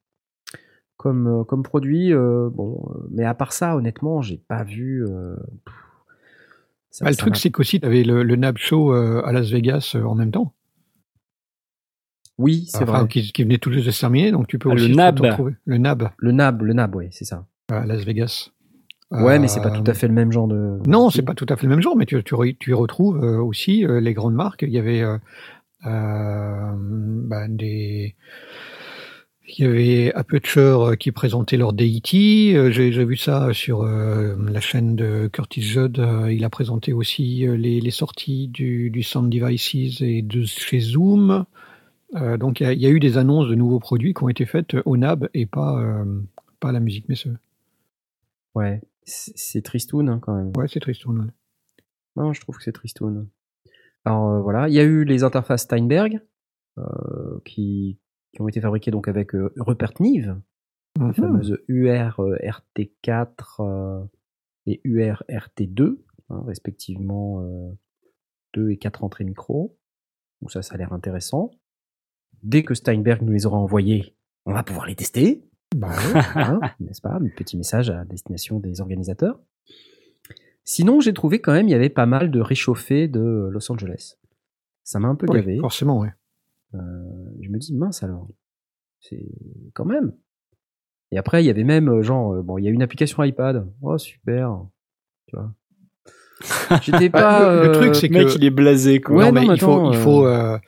comme 0.96 1.44
comme 1.46 1.62
produit. 1.64 2.12
euh, 2.12 2.48
bon, 2.52 2.88
mais 3.10 3.24
à 3.24 3.34
part 3.34 3.52
ça, 3.52 3.76
honnêtement, 3.76 4.22
j'ai 4.22 4.36
pas 4.36 4.62
vu. 4.62 5.04
euh, 5.04 5.34
ça- 6.90 7.04
Bah, 7.04 7.10
le 7.10 7.16
truc, 7.16 7.36
c'est 7.36 7.50
qu'aussi, 7.50 7.80
tu 7.80 7.86
avais 7.86 8.04
le, 8.04 8.22
le 8.22 8.36
NAB 8.36 8.56
Show 8.58 8.92
à 8.92 9.32
Las 9.32 9.50
Vegas 9.50 9.96
en 10.04 10.14
même 10.14 10.30
temps. 10.30 10.54
Oui, 12.38 12.64
c'est 12.68 12.82
Enfin, 12.84 13.00
vrai. 13.00 13.08
qui, 13.08 13.32
qui 13.32 13.42
venait 13.42 13.58
tout 13.58 13.72
juste 13.72 13.86
de 13.86 13.90
se 13.90 14.00
terminer, 14.00 14.30
donc 14.30 14.46
tu 14.46 14.58
peux 14.58 14.70
Ah, 14.70 14.74
le 14.74 14.80
aussi 14.82 14.90
te 14.92 14.96
NAB. 14.96 15.20
retrouver. 15.20 15.52
Le 15.64 15.78
NAB 15.78 16.08
Le 16.18 16.32
NAB, 16.32 16.62
le 16.62 16.72
NAB, 16.72 16.94
oui, 16.96 17.06
c'est 17.10 17.24
ça. 17.24 17.46
à 17.70 17.84
Las 17.84 18.04
Vegas. 18.04 18.50
Ouais, 19.10 19.38
mais 19.38 19.48
c'est 19.48 19.62
pas 19.62 19.70
Euh, 19.70 19.80
tout 19.82 19.90
à 19.90 19.94
fait 19.94 20.06
le 20.06 20.12
même 20.14 20.30
genre 20.32 20.48
de. 20.48 20.78
Non, 20.86 21.08
c'est 21.10 21.22
pas 21.22 21.32
tout 21.34 21.46
à 21.48 21.56
fait 21.56 21.64
le 21.66 21.70
même 21.70 21.80
genre, 21.80 21.96
mais 21.96 22.04
tu, 22.06 22.22
tu, 22.22 22.34
re- 22.34 22.56
tu 22.58 22.70
y 22.70 22.74
retrouves 22.74 23.24
euh, 23.24 23.38
aussi 23.42 23.84
euh, 23.86 24.00
les 24.00 24.12
grandes 24.12 24.34
marques. 24.34 24.62
Il 24.62 24.70
y 24.70 24.78
avait 24.78 25.00
euh, 25.02 25.16
euh, 25.86 26.72
bah, 26.76 27.48
des. 27.48 28.14
Il 29.50 29.64
y 29.64 29.66
avait 29.66 30.12
Aperture 30.14 30.90
euh, 30.90 30.94
qui 30.94 31.10
présentait 31.10 31.56
leur 31.56 31.72
DIT. 31.72 32.52
Euh, 32.54 32.70
J'ai 32.70 32.92
j'ai 32.92 33.04
vu 33.06 33.16
ça 33.16 33.54
sur 33.54 33.80
euh, 33.82 34.36
la 34.46 34.60
chaîne 34.60 34.94
de 34.94 35.28
Curtis 35.32 35.62
Judd. 35.62 35.98
Euh, 35.98 36.30
Il 36.30 36.44
a 36.44 36.50
présenté 36.50 36.92
aussi 36.92 37.46
euh, 37.46 37.56
les, 37.56 37.80
les 37.80 37.90
sorties 37.90 38.48
du, 38.48 38.90
du 38.90 39.02
Sound 39.02 39.32
Devices 39.32 40.02
et 40.02 40.20
de 40.20 40.44
chez 40.44 40.80
Zoom. 40.80 41.46
Euh, 42.16 42.36
donc 42.38 42.60
il 42.60 42.64
y, 42.64 42.66
a, 42.66 42.72
il 42.72 42.80
y 42.80 42.86
a 42.86 42.90
eu 42.90 43.00
des 43.00 43.18
annonces 43.18 43.48
de 43.48 43.54
nouveaux 43.54 43.80
produits 43.80 44.14
qui 44.14 44.22
ont 44.24 44.28
été 44.28 44.46
faites 44.46 44.74
au 44.86 44.96
NAB 44.96 45.28
et 45.34 45.46
pas, 45.46 45.78
euh, 45.80 46.20
pas 46.60 46.70
à 46.70 46.72
la 46.72 46.80
musique 46.80 47.08
messieurs. 47.08 47.36
Ouais, 48.54 48.80
c'est 49.04 49.62
tristoun 49.62 50.08
hein, 50.08 50.18
quand 50.20 50.34
même. 50.34 50.52
Ouais, 50.56 50.68
c'est 50.68 50.80
triste. 50.80 51.04
ouais. 51.06 51.14
Non, 52.16 52.32
je 52.32 52.40
trouve 52.40 52.56
que 52.56 52.62
c'est 52.62 52.72
tristoun. 52.72 53.28
Alors 54.04 54.30
euh, 54.30 54.40
voilà, 54.40 54.68
il 54.68 54.74
y 54.74 54.80
a 54.80 54.84
eu 54.84 55.04
les 55.04 55.22
interfaces 55.22 55.62
Steinberg 55.64 56.20
euh, 56.78 57.40
qui, 57.44 57.98
qui 58.32 58.40
ont 58.40 58.48
été 58.48 58.60
fabriquées 58.60 58.90
donc 58.90 59.06
avec 59.08 59.34
euh, 59.34 59.52
Rupert 59.58 59.92
Neve, 60.00 60.40
les 60.98 61.04
Mhm. 61.04 61.12
fameuses 61.14 61.58
UR 61.68 62.20
euh, 62.20 62.36
RT4 62.42 63.26
euh, 63.60 64.04
et 64.66 64.80
UR 64.84 65.22
RT2, 65.28 65.98
hein, 66.30 66.42
respectivement 66.46 67.42
euh, 67.42 67.70
2 68.54 68.70
et 68.70 68.78
4 68.78 69.04
entrées 69.04 69.24
micro. 69.24 69.76
Donc 70.40 70.50
ça, 70.52 70.62
ça 70.62 70.74
a 70.74 70.78
l'air 70.78 70.92
intéressant. 70.92 71.50
Dès 72.42 72.62
que 72.62 72.74
Steinberg 72.74 73.22
nous 73.22 73.32
les 73.32 73.46
aura 73.46 73.58
envoyés, 73.58 74.14
on 74.46 74.52
va 74.52 74.62
pouvoir 74.62 74.86
les 74.86 74.94
tester. 74.94 75.42
Bah 75.76 75.88
ouais. 76.14 76.20
Hein, 76.34 76.60
n'est-ce 76.80 77.00
pas 77.02 77.14
Un 77.14 77.28
petit 77.28 77.56
message 77.56 77.90
à 77.90 78.04
destination 78.04 78.58
des 78.58 78.80
organisateurs. 78.80 79.38
Sinon, 80.64 81.00
j'ai 81.00 81.12
trouvé 81.14 81.40
quand 81.40 81.52
même 81.52 81.66
il 81.68 81.70
y 81.70 81.74
avait 81.74 81.88
pas 81.88 82.06
mal 82.06 82.30
de 82.30 82.40
réchauffés 82.40 83.08
de 83.08 83.48
Los 83.50 83.70
Angeles. 83.72 84.16
Ça 84.84 84.98
m'a 84.98 85.08
un 85.08 85.14
peu 85.14 85.26
Oui, 85.28 85.36
gavé. 85.36 85.58
forcément, 85.58 85.98
ouais. 86.00 86.12
Euh, 86.74 86.78
je 87.40 87.48
me 87.48 87.58
dis 87.58 87.74
mince 87.74 88.02
alors, 88.02 88.28
c'est 89.00 89.26
quand 89.74 89.84
même. 89.86 90.12
Et 91.10 91.18
après, 91.18 91.42
il 91.42 91.46
y 91.46 91.50
avait 91.50 91.64
même 91.64 91.88
euh, 91.88 92.02
genre 92.02 92.34
euh, 92.34 92.42
bon, 92.42 92.58
il 92.58 92.64
y 92.64 92.68
a 92.68 92.70
une 92.70 92.82
application 92.82 93.22
iPad. 93.24 93.66
Oh 93.80 93.96
super, 93.96 94.66
tu 95.26 95.36
vois. 95.36 95.52
J'étais 96.82 97.08
Bah, 97.08 97.20
pas. 97.20 97.54
le- 97.62 97.66
le 97.68 97.72
truc, 97.72 97.94
c'est 97.96 98.08
mec, 98.10 98.28
que- 98.28 98.34
il 98.36 98.44
est 98.44 98.50
blasé, 98.50 99.00
quoi. 99.00 99.16
Ouais, 99.16 99.32
non, 99.32 99.40
non, 99.40 99.48
mais 99.48 99.54
il 99.54 99.60
faut, 99.60 99.90
il 99.92 99.96
faut. 99.98 100.26
euh, 100.26 100.58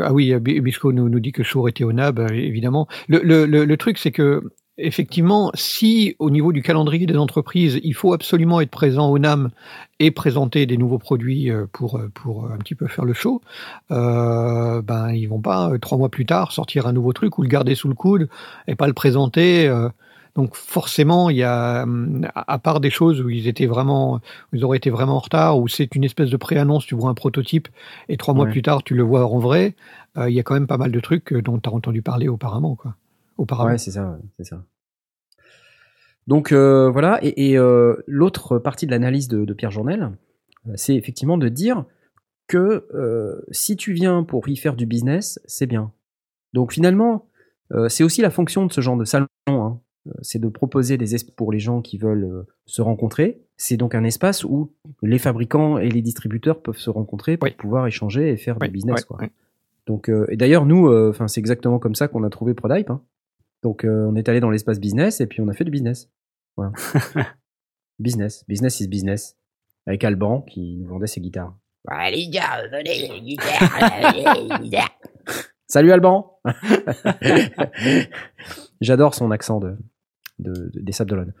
ah 0.00 0.12
oui, 0.12 0.32
euh, 0.32 0.38
Bi- 0.38 0.60
Bisco 0.60 0.92
nous, 0.92 1.08
nous 1.08 1.20
dit 1.20 1.32
que 1.32 1.42
Shure 1.42 1.68
était 1.68 1.84
au 1.84 1.92
NAB, 1.92 2.20
euh, 2.20 2.28
évidemment. 2.32 2.86
Le, 3.08 3.20
le, 3.22 3.46
le, 3.46 3.64
le 3.64 3.76
truc, 3.76 3.98
c'est 3.98 4.12
que 4.12 4.42
effectivement, 4.78 5.50
si 5.54 6.14
au 6.18 6.30
niveau 6.30 6.52
du 6.52 6.62
calendrier 6.62 7.06
des 7.06 7.16
entreprises, 7.16 7.80
il 7.82 7.94
faut 7.94 8.12
absolument 8.12 8.60
être 8.60 8.70
présent 8.70 9.08
au 9.10 9.18
NAM 9.18 9.50
et 10.00 10.10
présenter 10.10 10.66
des 10.66 10.76
nouveaux 10.76 10.98
produits 10.98 11.50
euh, 11.50 11.66
pour 11.72 11.96
euh, 11.96 12.10
pour 12.14 12.46
un 12.50 12.58
petit 12.58 12.74
peu 12.74 12.86
faire 12.86 13.04
le 13.06 13.14
show, 13.14 13.40
euh, 13.90 14.82
ben 14.82 15.10
ils 15.12 15.26
vont 15.26 15.40
pas 15.40 15.70
euh, 15.72 15.78
trois 15.78 15.96
mois 15.98 16.10
plus 16.10 16.26
tard 16.26 16.52
sortir 16.52 16.86
un 16.86 16.92
nouveau 16.92 17.12
truc 17.14 17.38
ou 17.38 17.42
le 17.42 17.48
garder 17.48 17.74
sous 17.74 17.88
le 17.88 17.94
coude 17.94 18.28
et 18.68 18.74
pas 18.76 18.86
le 18.86 18.92
présenter. 18.92 19.66
euh. 19.68 19.88
Donc 20.36 20.54
forcément, 20.54 21.30
il 21.30 21.38
y 21.38 21.42
a, 21.42 21.86
à 22.34 22.58
part 22.58 22.80
des 22.80 22.90
choses 22.90 23.22
où 23.22 23.30
ils 23.30 23.48
étaient 23.48 23.66
vraiment, 23.66 24.20
ils 24.52 24.64
auraient 24.64 24.76
été 24.76 24.90
vraiment 24.90 25.16
en 25.16 25.18
retard, 25.18 25.58
où 25.58 25.66
c'est 25.66 25.94
une 25.96 26.04
espèce 26.04 26.28
de 26.28 26.36
pré-annonce, 26.36 26.84
tu 26.84 26.94
vois 26.94 27.08
un 27.08 27.14
prototype 27.14 27.68
et 28.10 28.18
trois 28.18 28.34
mois 28.34 28.46
plus 28.46 28.62
tard 28.62 28.82
tu 28.82 28.94
le 28.94 29.02
vois 29.02 29.26
en 29.26 29.38
vrai, 29.38 29.74
euh, 30.18 30.28
il 30.28 30.36
y 30.36 30.40
a 30.40 30.42
quand 30.42 30.54
même 30.54 30.66
pas 30.66 30.76
mal 30.76 30.92
de 30.92 31.00
trucs 31.00 31.32
euh, 31.32 31.40
dont 31.40 31.58
tu 31.58 31.68
as 31.68 31.72
entendu 31.72 32.02
parler 32.02 32.28
auparavant, 32.28 32.76
quoi. 32.76 32.96
Auparavant. 33.38 33.70
Ouais, 33.70 33.78
c'est 33.78 33.90
ça, 33.90 34.10
ouais, 34.10 34.18
c'est 34.36 34.44
ça. 34.44 34.62
Donc 36.26 36.52
euh, 36.52 36.90
voilà, 36.90 37.18
et, 37.22 37.50
et, 37.50 37.58
euh, 37.58 37.96
l'autre 38.06 38.58
partie 38.58 38.84
de 38.86 38.90
l'analyse 38.90 39.28
de, 39.28 39.44
de 39.44 39.54
Pierre 39.54 39.70
Journel, 39.70 40.12
c'est 40.74 40.96
effectivement 40.96 41.38
de 41.38 41.48
dire 41.48 41.84
que 42.46 42.86
euh, 42.94 43.40
si 43.52 43.76
tu 43.76 43.92
viens 43.92 44.22
pour 44.22 44.48
y 44.48 44.56
faire 44.56 44.74
du 44.74 44.84
business, 44.84 45.40
c'est 45.46 45.66
bien. 45.66 45.92
Donc 46.52 46.72
finalement, 46.72 47.26
c'est 47.88 48.04
aussi 48.04 48.22
la 48.22 48.30
fonction 48.30 48.64
de 48.64 48.72
ce 48.72 48.80
genre 48.80 48.96
de 48.96 49.04
salon, 49.04 49.26
hein. 49.48 49.80
Euh, 50.06 50.12
c'est 50.22 50.38
de 50.38 50.48
proposer 50.48 50.96
des 50.98 51.14
espaces 51.14 51.34
pour 51.34 51.52
les 51.52 51.58
gens 51.58 51.80
qui 51.82 51.98
veulent 51.98 52.24
euh, 52.24 52.46
se 52.66 52.82
rencontrer. 52.82 53.40
C'est 53.56 53.76
donc 53.76 53.94
un 53.94 54.04
espace 54.04 54.44
où 54.44 54.72
les 55.02 55.18
fabricants 55.18 55.78
et 55.78 55.88
les 55.88 56.02
distributeurs 56.02 56.60
peuvent 56.62 56.78
se 56.78 56.90
rencontrer 56.90 57.36
pour 57.36 57.46
Oui. 57.48 57.54
pouvoir 57.56 57.86
échanger 57.86 58.30
et 58.30 58.36
faire 58.36 58.58
du 58.58 58.68
business. 58.68 59.04
quoi. 59.04 59.18
Donc, 59.86 60.08
euh, 60.08 60.26
et 60.30 60.36
d'ailleurs, 60.36 60.66
nous, 60.66 60.88
euh, 60.88 61.10
enfin, 61.10 61.28
c'est 61.28 61.40
exactement 61.40 61.78
comme 61.78 61.94
ça 61.94 62.08
qu'on 62.08 62.24
a 62.24 62.30
trouvé 62.30 62.54
Prodype. 62.54 62.90
hein. 62.90 63.02
Donc, 63.62 63.84
euh, 63.84 64.06
on 64.08 64.16
est 64.16 64.28
allé 64.28 64.40
dans 64.40 64.50
l'espace 64.50 64.80
business 64.80 65.20
et 65.20 65.26
puis 65.26 65.40
on 65.40 65.48
a 65.48 65.52
fait 65.54 65.64
du 65.64 65.70
business. 65.70 66.10
Voilà. 66.56 66.72
business, 67.98 68.44
business 68.48 68.80
is 68.80 68.88
business. 68.88 69.36
Avec 69.86 70.02
Alban 70.04 70.42
qui 70.42 70.76
nous 70.78 70.88
vendait 70.88 71.06
ses 71.06 71.20
guitares. 71.20 71.54
Ouais, 71.88 72.10
les 72.10 72.28
gars, 72.28 72.66
venez, 72.72 73.08
les 73.08 73.20
guitares, 73.20 74.14
les 74.14 74.58
guitares. 74.64 74.90
Salut 75.68 75.92
Alban 75.92 76.38
J'adore 78.80 79.14
son 79.14 79.30
accent 79.30 79.60
de, 79.60 79.76
de- 80.38 80.70
de- 80.72 80.80
des 80.80 80.92
Sables 80.92 81.10
d'Olonne. 81.10 81.32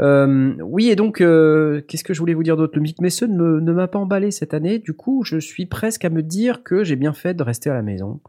Euh, 0.00 0.54
oui, 0.62 0.88
et 0.90 0.96
donc, 0.96 1.20
euh, 1.20 1.80
qu'est-ce 1.86 2.04
que 2.04 2.14
je 2.14 2.18
voulais 2.20 2.34
vous 2.34 2.42
dire 2.42 2.56
d'autre? 2.56 2.72
Le 2.76 2.82
Mick 2.82 3.00
Mason 3.00 3.28
ne, 3.28 3.60
ne 3.60 3.72
m'a 3.72 3.88
pas 3.88 3.98
emballé 3.98 4.30
cette 4.30 4.54
année. 4.54 4.78
Du 4.78 4.92
coup, 4.94 5.22
je 5.24 5.38
suis 5.38 5.66
presque 5.66 6.04
à 6.04 6.10
me 6.10 6.22
dire 6.22 6.62
que 6.62 6.82
j'ai 6.84 6.96
bien 6.96 7.12
fait 7.12 7.34
de 7.34 7.42
rester 7.42 7.70
à 7.70 7.74
la 7.74 7.82
maison. 7.82 8.20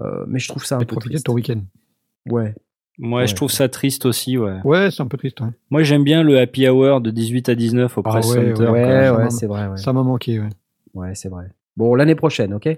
Euh, 0.00 0.24
mais 0.28 0.38
je 0.38 0.48
trouve 0.48 0.64
ça 0.64 0.76
un 0.76 0.80
Et 0.80 0.84
peu 0.86 0.94
profiter 0.94 1.10
de 1.10 1.14
triste. 1.22 1.26
ton 1.26 1.34
week-end. 1.34 1.60
Ouais. 2.30 2.54
Moi, 2.98 3.22
Ouais. 3.22 3.26
je 3.26 3.34
trouve 3.34 3.50
ça 3.50 3.68
triste 3.68 4.06
aussi, 4.06 4.36
ouais. 4.38 4.58
Ouais, 4.64 4.90
c'est 4.90 5.02
un 5.02 5.06
peu 5.08 5.16
triste. 5.18 5.40
ouais. 5.40 5.48
Moi, 5.70 5.82
j'aime 5.82 6.04
bien 6.04 6.22
le 6.22 6.38
happy 6.38 6.68
hour 6.68 7.00
de 7.00 7.10
18 7.10 7.48
à 7.48 7.54
19 7.54 7.96
au 7.98 8.02
Ah 8.04 8.10
Press 8.10 8.26
ouais, 8.34 8.54
Center. 8.54 8.68
Ouais, 8.70 9.10
ouais, 9.10 9.30
c'est 9.30 9.46
vrai. 9.46 9.66
Ouais, 9.68 9.76
Ça 9.76 9.92
m'a 9.92 10.02
manqué. 10.02 10.38
Ouais. 10.38 10.48
ouais 10.94 11.14
c'est 11.14 11.28
vrai. 11.28 11.46
Bon, 11.76 11.94
l'année 11.94 12.14
prochaine, 12.14 12.52
ok? 12.54 12.68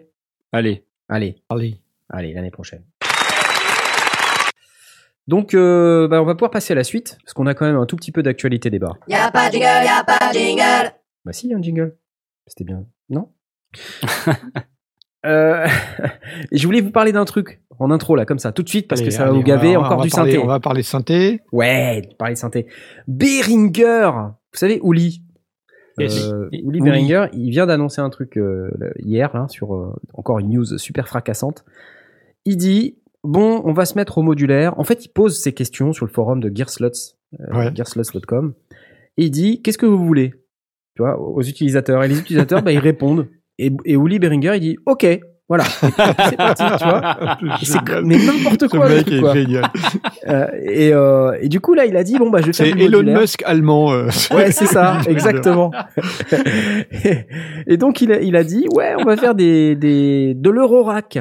Allez. 0.52 0.84
Allez, 1.08 1.36
Allez. 1.48 1.76
allez, 2.08 2.32
l'année 2.34 2.50
prochaine. 2.50 2.82
Donc, 5.28 5.54
euh, 5.54 6.08
bah, 6.08 6.20
on 6.20 6.24
va 6.24 6.34
pouvoir 6.34 6.50
passer 6.50 6.72
à 6.72 6.76
la 6.76 6.84
suite, 6.84 7.16
parce 7.24 7.32
qu'on 7.34 7.46
a 7.46 7.54
quand 7.54 7.64
même 7.66 7.76
un 7.76 7.86
tout 7.86 7.96
petit 7.96 8.10
peu 8.12 8.22
d'actualité 8.22 8.70
des 8.70 8.78
bars. 8.78 8.98
Y'a 9.08 9.30
pas 9.30 9.48
de 9.48 9.52
jingle, 9.54 9.66
y'a 9.84 10.04
pas 10.04 10.32
de 10.32 10.38
jingle. 10.38 10.92
Bah 11.24 11.32
si, 11.32 11.48
y 11.48 11.54
a 11.54 11.56
un 11.56 11.62
jingle. 11.62 11.96
C'était 12.46 12.64
bien. 12.64 12.84
Non? 13.08 13.28
Euh, 15.24 15.68
Je 16.52 16.66
voulais 16.66 16.80
vous 16.80 16.90
parler 16.90 17.12
d'un 17.12 17.24
truc 17.24 17.62
en 17.78 17.92
intro, 17.92 18.16
là, 18.16 18.24
comme 18.26 18.40
ça, 18.40 18.50
tout 18.50 18.64
de 18.64 18.68
suite, 18.68 18.88
parce 18.88 19.00
Allez, 19.00 19.10
que 19.10 19.14
ça 19.14 19.24
va 19.26 19.30
vous 19.30 19.42
gaver 19.44 19.76
encore 19.76 20.00
du 20.02 20.10
parler- 20.10 20.32
synthé. 20.32 20.38
On 20.44 20.48
va 20.48 20.58
parler 20.58 20.82
synthé. 20.82 21.40
Ouais, 21.52 22.02
parler 22.18 22.34
de 22.34 22.38
synthé. 22.38 22.66
Behringer 23.06 24.10
Vous 24.52 24.58
savez, 24.58 24.80
Ouli 24.82 25.22
Yes. 25.98 26.24
euh, 26.24 26.46
Ouli. 26.48 26.62
Uli 26.64 26.80
Behringer, 26.80 27.26
il 27.34 27.50
vient 27.50 27.66
d'annoncer 27.66 28.00
un 28.00 28.10
truc 28.10 28.36
euh, 28.36 28.70
hier, 28.98 29.30
là, 29.32 29.46
sur 29.48 29.74
euh, 29.76 29.92
encore 30.14 30.38
une 30.40 30.50
news 30.50 30.76
super 30.78 31.06
fracassante. 31.06 31.64
Il 32.44 32.56
dit 32.56 32.98
Bon, 33.24 33.62
on 33.64 33.72
va 33.72 33.84
se 33.84 33.96
mettre 33.96 34.18
au 34.18 34.22
modulaire. 34.22 34.78
En 34.78 34.84
fait, 34.84 35.04
il 35.04 35.08
pose 35.08 35.38
ses 35.40 35.52
questions 35.52 35.92
sur 35.92 36.04
le 36.06 36.10
forum 36.10 36.40
de 36.40 36.50
Gearslots, 36.54 36.88
euh, 37.40 37.54
Ouais. 37.56 37.70
gearslots.com. 37.74 38.54
Et 39.16 39.24
il 39.24 39.30
dit 39.30 39.62
Qu'est-ce 39.62 39.78
que 39.78 39.86
vous 39.86 40.04
voulez? 40.04 40.32
Tu 40.96 41.02
vois, 41.02 41.18
aux 41.20 41.42
utilisateurs. 41.42 42.02
Et 42.04 42.08
les 42.08 42.18
utilisateurs, 42.18 42.62
bah, 42.62 42.72
ils 42.72 42.78
répondent. 42.78 43.28
Et, 43.58 43.70
et 43.84 43.94
Uli 43.94 44.18
Behringer, 44.18 44.52
il 44.56 44.60
dit 44.60 44.76
Ok, 44.86 45.06
voilà. 45.48 45.64
C'est 45.64 46.36
parti, 46.36 46.64
tu 46.78 46.84
vois. 46.84 47.38
C'est 47.62 48.02
mais 48.04 48.16
n'importe 48.18 48.62
Ce 48.62 48.66
quoi. 48.66 48.88
le 48.88 48.96
mec 48.96 49.04
truc, 49.06 49.16
est 49.18 49.20
quoi. 49.20 49.34
génial. 49.34 49.64
Euh, 50.28 50.46
et, 50.62 50.92
euh, 50.94 51.36
et 51.40 51.48
du 51.48 51.58
coup, 51.58 51.74
là, 51.74 51.84
il 51.84 51.96
a 51.96 52.04
dit 52.04 52.16
Bon, 52.16 52.30
bah, 52.30 52.40
je 52.40 52.46
vais 52.46 52.52
faire 52.52 52.66
C'est 52.66 52.72
Elon 52.80 52.98
modulaire. 52.98 53.20
Musk 53.20 53.42
allemand. 53.44 53.92
euh. 53.92 54.06
Ouais, 54.34 54.52
c'est 54.52 54.66
ça, 54.66 54.98
exactement. 55.08 55.72
et 57.66 57.76
donc 57.76 58.00
il 58.00 58.12
a, 58.12 58.20
il 58.20 58.36
a 58.36 58.44
dit 58.44 58.66
ouais, 58.74 58.94
on 58.98 59.04
va 59.04 59.16
faire 59.16 59.34
des, 59.34 59.74
des 59.76 60.34
de 60.34 60.50
l'Eurorack. 60.50 61.18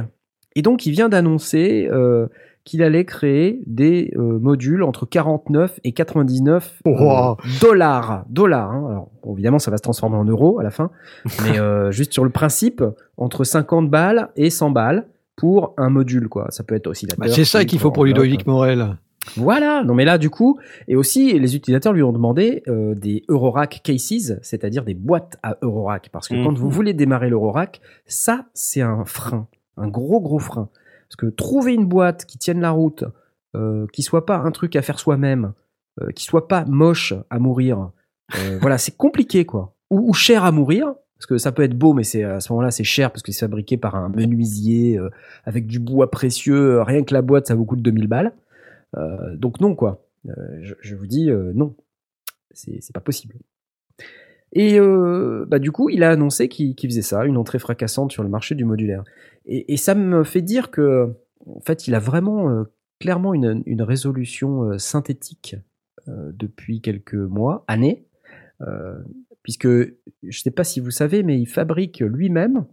Et 0.55 0.61
donc 0.61 0.85
il 0.85 0.91
vient 0.91 1.09
d'annoncer 1.09 1.87
euh, 1.91 2.27
qu'il 2.63 2.83
allait 2.83 3.05
créer 3.05 3.61
des 3.65 4.13
euh, 4.17 4.37
modules 4.39 4.83
entre 4.83 5.05
49 5.07 5.79
et 5.83 5.93
99 5.93 6.81
euh, 6.85 6.91
Wow. 6.91 7.37
dollars. 7.61 8.25
Dollars. 8.29 8.71
hein. 8.71 8.85
Alors 8.89 9.09
bon, 9.23 9.33
évidemment, 9.33 9.59
ça 9.59 9.71
va 9.71 9.77
se 9.77 9.81
transformer 9.81 10.17
en 10.17 10.25
euros 10.25 10.59
à 10.59 10.63
la 10.63 10.69
fin, 10.71 10.91
mais 11.43 11.57
euh, 11.59 11.91
juste 11.91 12.13
sur 12.13 12.23
le 12.23 12.29
principe, 12.29 12.83
entre 13.17 13.43
50 13.43 13.89
balles 13.89 14.29
et 14.35 14.49
100 14.49 14.71
balles 14.71 15.07
pour 15.35 15.73
un 15.77 15.89
module 15.89 16.27
quoi. 16.29 16.47
Ça 16.49 16.63
peut 16.63 16.75
être 16.75 16.87
aussi 16.87 17.07
Bah, 17.17 17.27
c'est 17.29 17.45
ça 17.45 17.65
qu'il 17.65 17.79
faut 17.79 17.89
pour 17.91 18.05
Ludovic 18.05 18.45
Morel. 18.45 18.97
voilà, 19.37 19.83
non 19.83 19.93
mais 19.95 20.05
là 20.05 20.17
du 20.17 20.29
coup, 20.29 20.59
et 20.87 20.95
aussi 20.95 21.37
les 21.39 21.55
utilisateurs 21.55 21.93
lui 21.93 22.03
ont 22.03 22.11
demandé 22.11 22.61
euh, 22.67 22.93
des 22.95 23.23
Eurorack 23.29 23.81
cases, 23.83 24.33
c'est-à-dire 24.43 24.83
des 24.83 24.93
boîtes 24.93 25.37
à 25.41 25.57
Eurorack, 25.61 26.09
parce 26.11 26.27
que 26.27 26.35
Mhm. 26.35 26.43
quand 26.43 26.57
vous 26.57 26.69
voulez 26.69 26.93
démarrer 26.93 27.29
l'Eurorack, 27.29 27.81
ça 28.05 28.45
c'est 28.53 28.81
un 28.81 29.03
frein, 29.05 29.47
un 29.77 29.87
gros 29.87 30.21
gros 30.21 30.39
frein, 30.39 30.69
parce 31.07 31.15
que 31.17 31.25
trouver 31.27 31.73
une 31.73 31.85
boîte 31.85 32.25
qui 32.25 32.37
tienne 32.37 32.59
la 32.61 32.71
route, 32.71 33.03
euh, 33.55 33.85
qui 33.93 34.01
soit 34.01 34.25
pas 34.25 34.37
un 34.37 34.51
truc 34.51 34.75
à 34.75 34.81
faire 34.81 34.99
soi-même, 34.99 35.53
euh, 36.01 36.09
qui 36.11 36.23
soit 36.23 36.47
pas 36.47 36.65
moche 36.65 37.13
à 37.29 37.39
mourir, 37.39 37.91
euh, 38.35 38.57
voilà 38.61 38.77
c'est 38.77 38.95
compliqué 38.95 39.45
quoi, 39.45 39.73
ou, 39.89 40.09
ou 40.09 40.13
cher 40.13 40.43
à 40.45 40.51
mourir. 40.51 40.93
Parce 41.17 41.27
que 41.27 41.37
ça 41.37 41.51
peut 41.51 41.61
être 41.61 41.77
beau, 41.77 41.93
mais 41.93 42.03
c'est 42.03 42.23
à 42.23 42.39
ce 42.39 42.51
moment-là 42.51 42.71
c'est 42.71 42.83
cher 42.83 43.11
parce 43.11 43.21
que 43.21 43.31
c'est 43.31 43.41
fabriqué 43.45 43.77
par 43.77 43.93
un 43.95 44.09
menuisier 44.09 44.97
euh, 44.97 45.11
avec 45.45 45.67
du 45.67 45.77
bois 45.79 46.09
précieux. 46.09 46.77
euh, 46.79 46.83
Rien 46.83 47.03
que 47.03 47.13
la 47.13 47.21
boîte, 47.21 47.45
ça 47.45 47.53
vous 47.53 47.63
coûte 47.63 47.83
2000 47.83 48.07
balles. 48.07 48.33
Donc 49.35 49.59
non 49.61 49.75
quoi. 49.75 50.03
Je, 50.25 50.73
je 50.81 50.95
vous 50.95 51.05
dis 51.05 51.29
non, 51.53 51.75
c'est 52.53 52.91
pas 52.91 52.99
possible. 53.01 53.35
Et 54.53 54.79
euh, 54.79 55.45
bah, 55.47 55.59
du 55.59 55.71
coup, 55.71 55.89
il 55.89 56.03
a 56.03 56.11
annoncé 56.11 56.49
qu'il 56.49 56.75
faisait 56.81 57.01
ça, 57.01 57.25
une 57.25 57.37
entrée 57.37 57.59
fracassante 57.59 58.11
sur 58.11 58.23
le 58.23 58.29
marché 58.29 58.55
du 58.55 58.65
modulaire. 58.65 59.03
Et, 59.45 59.77
ça 59.77 59.95
me 59.95 60.23
fait 60.23 60.41
dire 60.41 60.71
que, 60.71 61.13
en 61.47 61.61
fait, 61.61 61.87
il 61.87 61.95
a 61.95 61.99
vraiment 61.99 62.49
euh, 62.49 62.63
clairement 62.99 63.33
une, 63.33 63.81
résolution 63.81 64.63
euh, 64.63 64.77
synthétique 64.77 65.55
euh, 66.07 66.31
depuis 66.33 66.81
quelques 66.81 67.15
mois, 67.15 67.63
années, 67.67 68.05
puisque 69.41 69.67
je 69.67 70.39
sais 70.39 70.51
pas 70.51 70.63
si 70.63 70.79
vous 70.79 70.91
savez, 70.91 71.23
mais 71.23 71.39
il 71.39 71.47
fabrique 71.47 72.01
lui-même 72.01 72.67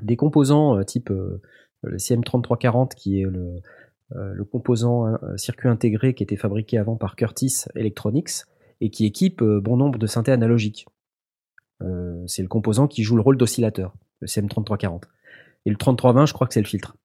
des 0.00 0.16
composants 0.16 0.82
type 0.82 1.10
le 1.10 1.96
CM3340 1.98 2.94
qui 2.94 3.20
est 3.20 3.26
le, 3.26 4.44
composant 4.44 5.18
circuit 5.36 5.68
intégré 5.68 6.14
qui 6.14 6.22
était 6.22 6.36
fabriqué 6.36 6.78
avant 6.78 6.96
par 6.96 7.16
Curtis 7.16 7.66
Electronics 7.74 8.46
et 8.82 8.90
qui 8.90 9.06
équipe 9.06 9.40
euh, 9.42 9.60
bon 9.60 9.76
nombre 9.76 9.98
de 9.98 10.06
synthés 10.08 10.32
analogiques. 10.32 10.86
Euh, 11.82 12.22
c'est 12.26 12.42
le 12.42 12.48
composant 12.48 12.88
qui 12.88 13.04
joue 13.04 13.14
le 13.14 13.22
rôle 13.22 13.38
d'oscillateur, 13.38 13.94
le 14.20 14.26
CM3340. 14.26 15.04
Et 15.64 15.70
le 15.70 15.76
3320, 15.76 16.26
je 16.26 16.32
crois 16.32 16.48
que 16.48 16.52
c'est 16.52 16.60
le 16.60 16.66
filtre. 16.66 16.96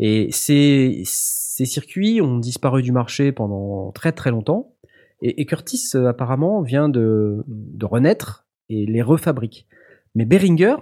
Et 0.00 0.32
ces, 0.32 1.02
circuits 1.04 2.20
ont 2.20 2.38
disparu 2.38 2.82
du 2.82 2.90
marché 2.90 3.30
pendant 3.30 3.92
très 3.92 4.10
très 4.10 4.32
longtemps. 4.32 4.74
Et, 5.22 5.46
Curtis, 5.46 5.90
euh, 5.94 6.08
apparemment, 6.08 6.60
vient 6.60 6.88
de, 6.88 7.44
renaître 7.82 8.44
et 8.68 8.84
les 8.84 9.02
refabrique. 9.02 9.68
Mais 10.16 10.24
Behringer, 10.24 10.74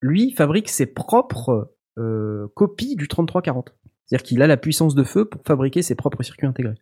lui, 0.00 0.30
fabrique 0.32 0.70
ses 0.70 0.86
propres 0.86 1.74
copies 2.54 2.94
du 2.94 3.08
3340. 3.08 3.74
C'est-à-dire 4.06 4.24
qu'il 4.24 4.40
a 4.40 4.46
la 4.46 4.56
puissance 4.56 4.94
de 4.94 5.02
feu 5.02 5.24
pour 5.24 5.42
fabriquer 5.44 5.82
ses 5.82 5.96
propres 5.96 6.22
circuits 6.22 6.46
intégrés. 6.46 6.76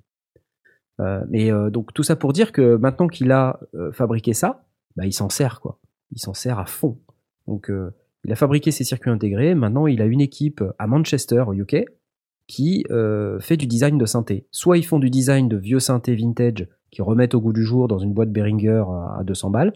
Euh, 1.01 1.25
mais 1.29 1.53
euh, 1.53 1.71
donc 1.71 1.93
tout 1.93 2.03
ça 2.03 2.17
pour 2.17 2.33
dire 2.33 2.53
que 2.53 2.77
maintenant 2.77 3.09
qu'il 3.09 3.31
a 3.31 3.61
euh, 3.75 3.93
fabriqué 3.93 4.33
ça, 4.33 4.65
bah, 4.97 5.05
il 5.07 5.13
s'en 5.13 5.29
sert 5.29 5.61
quoi. 5.61 5.79
Il 6.13 6.21
s'en 6.21 6.35
sert 6.35 6.59
à 6.59 6.67
fond. 6.67 6.99
Donc 7.47 7.71
il 8.25 8.33
a 8.33 8.37
fabriqué 8.37 8.71
ses 8.71 8.85
circuits 8.85 9.11
intégrés. 9.11 9.55
Maintenant 9.55 9.87
il 9.87 10.01
a 10.03 10.07
une 10.07 10.21
équipe 10.21 10.63
à 10.79 10.87
Manchester 10.87 11.45
au 11.47 11.53
UK 11.53 11.85
qui 12.47 12.85
euh, 12.91 13.41
fait 13.41 13.57
du 13.57 13.67
design 13.67 13.99
de 13.99 14.07
synthé. 14.07 14.47
Soit 14.51 14.79
ils 14.79 14.85
font 14.87 14.99
du 14.99 15.11
design 15.11 15.49
de 15.49 15.57
vieux 15.57 15.81
synthés 15.81 16.15
vintage 16.15 16.69
qui 16.91 17.03
remettent 17.03 17.35
au 17.35 17.41
goût 17.41 17.53
du 17.53 17.65
jour 17.65 17.89
dans 17.89 17.99
une 17.99 18.13
boîte 18.13 18.31
Behringer 18.31 18.85
à, 18.89 19.19
à 19.21 19.25
200 19.25 19.51
balles. 19.51 19.73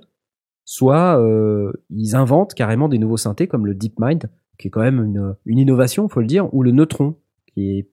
Soit 0.65 1.21
euh, 1.21 1.73
ils 1.91 2.15
inventent 2.15 2.55
carrément 2.55 2.89
des 2.89 2.99
nouveaux 2.99 3.17
synthés 3.17 3.49
comme 3.49 3.67
le 3.67 3.75
DeepMind 3.75 4.31
qui 4.59 4.69
est 4.69 4.71
quand 4.71 4.83
même 4.83 5.03
une, 5.03 5.35
une 5.47 5.59
innovation, 5.59 6.09
faut 6.09 6.21
le 6.21 6.27
dire, 6.27 6.53
ou 6.55 6.63
le 6.63 6.71
Neutron 6.71 7.17
qui 7.47 7.79
est 7.79 7.89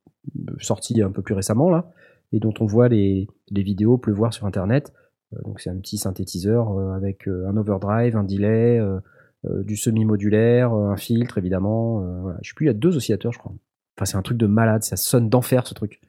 sorti 0.60 1.02
un 1.02 1.12
peu 1.12 1.22
plus 1.22 1.34
récemment 1.34 1.70
là 1.70 1.90
et 2.32 2.40
dont 2.40 2.54
on 2.60 2.66
voit 2.66 2.90
les, 2.90 3.28
les 3.50 3.64
vidéos 3.64 3.98
pleuvoir 3.98 4.34
sur 4.34 4.46
internet. 4.46 4.94
Euh, 5.34 5.42
donc 5.44 5.60
c'est 5.60 5.70
un 5.70 5.78
petit 5.78 5.98
synthétiseur 5.98 6.72
euh, 6.72 6.94
avec 6.94 7.28
euh, 7.28 7.48
un 7.48 7.58
overdrive, 7.58 8.16
un 8.16 8.24
delay, 8.24 8.82
du 9.64 9.78
semi-modulaire, 9.78 10.74
un 10.74 10.98
filtre 10.98 11.38
évidemment. 11.38 12.02
voilà. 12.22 12.38
Je 12.42 12.50
sais 12.50 12.54
plus, 12.54 12.66
il 12.66 12.68
y 12.68 12.72
a 12.72 12.74
deux 12.74 12.98
oscillateurs 12.98 13.32
je 13.32 13.40
crois. 13.40 13.54
Enfin 13.98 14.06
c'est 14.06 14.18
un 14.18 14.22
truc 14.22 14.38
de 14.38 14.48
malade, 14.48 14.84
ça 14.84 14.98
sonne 14.98 15.30
d'enfer 15.30 15.68
ce 15.68 15.74
truc. 15.74 16.02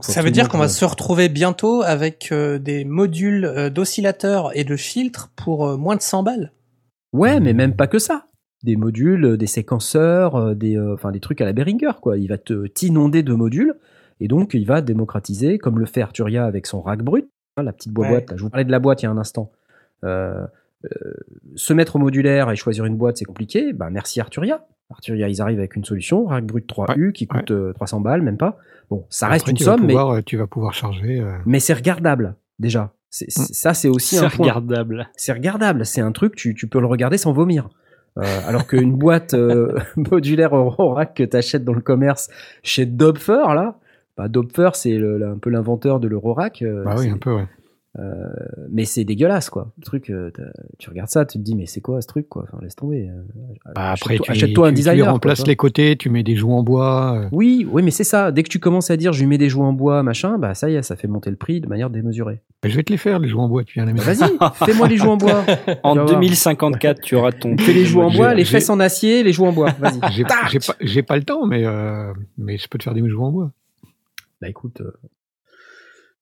Ça 0.00 0.22
veut 0.22 0.30
dire 0.30 0.48
qu'on 0.48 0.58
va 0.58 0.68
se 0.68 0.84
retrouver 0.84 1.28
bientôt 1.28 1.82
avec 1.82 2.28
euh, 2.30 2.58
des 2.58 2.84
modules 2.84 3.44
euh, 3.44 3.70
d'oscillateurs 3.70 4.56
et 4.56 4.64
de 4.64 4.76
filtres 4.76 5.30
pour 5.34 5.66
euh, 5.66 5.76
moins 5.76 5.96
de 5.96 6.02
100 6.02 6.22
balles. 6.22 6.52
Ouais, 7.12 7.40
mais 7.40 7.52
même 7.52 7.74
pas 7.74 7.88
que 7.88 7.98
ça. 7.98 8.26
Des 8.62 8.76
modules, 8.76 9.36
des 9.36 9.46
séquenceurs, 9.46 10.54
des, 10.54 10.78
enfin 10.78 11.10
des 11.10 11.18
trucs 11.18 11.40
à 11.40 11.44
la 11.44 11.52
Behringer 11.52 11.92
quoi. 12.00 12.18
Il 12.18 12.28
va 12.28 12.38
te 12.38 12.66
t'inonder 12.66 13.22
de 13.22 13.32
modules 13.32 13.74
et 14.20 14.28
donc 14.28 14.54
il 14.54 14.66
va 14.66 14.80
démocratiser, 14.82 15.58
comme 15.58 15.78
le 15.78 15.86
fait 15.86 16.02
Arturia 16.02 16.44
avec 16.44 16.66
son 16.66 16.80
rack 16.82 17.02
brut, 17.02 17.28
hein, 17.56 17.62
la 17.62 17.72
petite 17.72 17.92
boîte. 17.92 18.10
Ouais. 18.10 18.26
Là. 18.30 18.36
Je 18.36 18.42
vous 18.42 18.50
parlais 18.50 18.64
de 18.64 18.70
la 18.70 18.78
boîte 18.78 19.02
il 19.02 19.06
y 19.06 19.08
a 19.08 19.10
un 19.10 19.18
instant. 19.18 19.50
Euh, 20.04 20.46
euh, 20.84 20.88
se 21.56 21.72
mettre 21.74 21.96
au 21.96 21.98
modulaire 21.98 22.50
et 22.50 22.56
choisir 22.56 22.84
une 22.86 22.96
boîte, 22.96 23.18
c'est 23.18 23.24
compliqué. 23.24 23.72
Bah 23.72 23.90
merci 23.90 24.20
Arturia. 24.20 24.66
Arthur, 24.90 25.14
ils 25.14 25.40
arrivent 25.42 25.58
avec 25.58 25.76
une 25.76 25.84
solution, 25.84 26.26
rack 26.26 26.44
brut 26.46 26.66
3U 26.68 27.12
qui 27.12 27.26
coûte 27.28 27.50
euh, 27.52 27.72
300 27.74 28.00
balles, 28.00 28.22
même 28.22 28.38
pas. 28.38 28.58
Bon, 28.90 29.04
ça 29.08 29.28
reste 29.28 29.46
une 29.46 29.56
somme, 29.56 29.82
mais, 29.82 29.88
pouvoir, 29.94 30.10
euh, 30.16 30.20
tu 30.22 30.36
vas 30.36 30.48
pouvoir 30.48 30.74
charger. 30.74 31.20
euh, 31.20 31.36
mais 31.46 31.60
c'est 31.60 31.74
regardable, 31.74 32.34
déjà. 32.58 32.92
C'est- 33.08 33.26
Mm. 33.26 33.30
c'est- 33.44 33.54
Ça, 33.54 33.74
c'est 33.74 33.88
aussi 33.88 34.16
C'est 34.16 34.24
un 34.24 34.28
point. 34.30 34.48
regardable. 34.48 35.08
C'est 35.16 35.32
regardable. 35.32 35.86
C'est 35.86 36.00
un 36.00 36.10
truc, 36.12 36.34
tu, 36.34 36.54
tu 36.56 36.66
peux 36.66 36.80
le 36.80 36.86
regarder 36.86 37.18
sans 37.18 37.32
vomir. 37.32 37.68
Euh, 38.18 38.24
alors 38.48 38.66
qu'une 38.66 38.92
boîte 38.96 39.34
euh, 39.34 39.76
modulaire 39.96 40.56
Eurorack 40.56 41.14
que 41.14 41.22
t'achètes 41.22 41.62
dans 41.64 41.72
le 41.72 41.80
commerce 41.80 42.28
chez 42.64 42.84
Dopfer, 42.84 43.54
là, 43.54 43.78
bah, 44.16 44.28
Dopfer, 44.28 44.70
c'est 44.74 44.96
le- 44.98 45.18
le- 45.18 45.28
un 45.28 45.38
peu 45.38 45.50
l'inventeur 45.50 46.00
de 46.00 46.08
l'Eurorack. 46.08 46.62
euh, 46.62 46.84
Bah 46.84 46.94
oui, 46.98 47.04
c'est- 47.06 47.10
un 47.10 47.18
peu, 47.18 47.32
ouais. 47.34 47.46
euh, 47.98 48.02
mais 48.70 48.84
c'est 48.84 49.02
dégueulasse, 49.04 49.50
quoi. 49.50 49.72
Le 49.78 49.82
truc, 49.84 50.10
euh, 50.10 50.30
tu 50.78 50.90
regardes 50.90 51.08
ça, 51.10 51.24
tu 51.24 51.38
te 51.38 51.42
dis, 51.42 51.56
mais 51.56 51.66
c'est 51.66 51.80
quoi 51.80 52.00
ce 52.00 52.06
truc, 52.06 52.28
quoi? 52.28 52.44
Enfin, 52.46 52.58
laisse 52.62 52.76
tomber. 52.76 53.08
euh, 53.08 53.22
Bah, 53.74 53.90
après, 53.92 54.14
achète-toi- 54.14 54.24
tu, 54.26 54.30
achète-toi 54.30 54.66
un 54.66 54.70
tu- 54.70 54.74
tu 54.74 54.76
designer. 54.78 55.10
remplaces 55.10 55.44
les 55.46 55.56
côtés, 55.56 55.96
tu 55.96 56.08
mets 56.08 56.22
des 56.22 56.36
joues 56.36 56.52
en 56.52 56.62
bois. 56.62 57.18
euh, 57.24 57.28
Oui, 57.32 57.66
oui, 57.70 57.82
mais 57.82 57.90
c'est 57.90 58.04
ça. 58.04 58.30
Dès 58.30 58.42
que 58.44 58.48
tu 58.48 58.60
commences 58.60 58.90
à 58.92 58.96
dire, 58.96 59.12
je 59.12 59.20
lui 59.20 59.26
mets 59.26 59.38
des 59.38 59.48
joues 59.48 59.62
en 59.62 59.72
bois, 59.72 60.02
machin, 60.04 60.38
bah 60.38 60.54
ça 60.54 60.70
y 60.70 60.74
est, 60.76 60.82
ça 60.82 60.94
fait 60.94 61.08
monter 61.08 61.30
le 61.30 61.36
prix 61.36 61.60
de 61.60 61.66
manière 61.66 61.90
démesurée. 61.90 62.42
bah, 62.62 62.68
je 62.68 62.76
vais 62.76 62.82
te 62.84 62.92
les 62.92 62.98
faire, 62.98 63.18
les 63.18 63.28
joues 63.28 63.40
en 63.40 63.48
bois, 63.48 63.64
tu 63.64 63.74
viens 63.74 63.86
les 63.86 63.92
Bah, 63.92 64.04
mettre. 64.06 64.20
Vas-y, 64.20 64.30
fais-moi 64.66 64.86
les 64.86 64.96
joues 64.96 65.08
en 65.10 65.16
bois. 65.16 65.42
En 65.82 65.92
Tu 65.94 65.98
vas 65.98 66.04
voir. 66.04 66.20
2054, 66.20 67.00
tu 67.00 67.16
auras 67.16 67.32
ton. 67.32 67.56
Fais 67.58 67.72
les 67.72 67.84
joues 67.86 68.02
en 68.02 68.10
J'ai- 68.10 68.16
bois, 68.18 68.34
les 68.34 68.44
j'ai- 68.44 68.52
fesses 68.52 68.70
en 68.70 68.78
acier, 68.80 69.22
les 69.24 69.32
joues 69.32 69.46
en 69.46 69.52
bois. 69.52 69.70
Vas-y. 69.80 69.98
J'ai 70.12 70.24
pas, 70.24 70.34
j'ai 70.80 71.02
pas 71.02 71.16
le 71.16 71.24
temps, 71.24 71.46
mais, 71.46 71.64
euh, 71.66 72.12
mais 72.38 72.56
je 72.58 72.68
peux 72.68 72.78
te 72.78 72.84
faire 72.84 72.94
des 72.94 73.08
joues 73.08 73.24
en 73.24 73.32
bois. 73.32 73.50
Bah 74.40 74.48
écoute, 74.48 74.80
euh, 74.80 74.92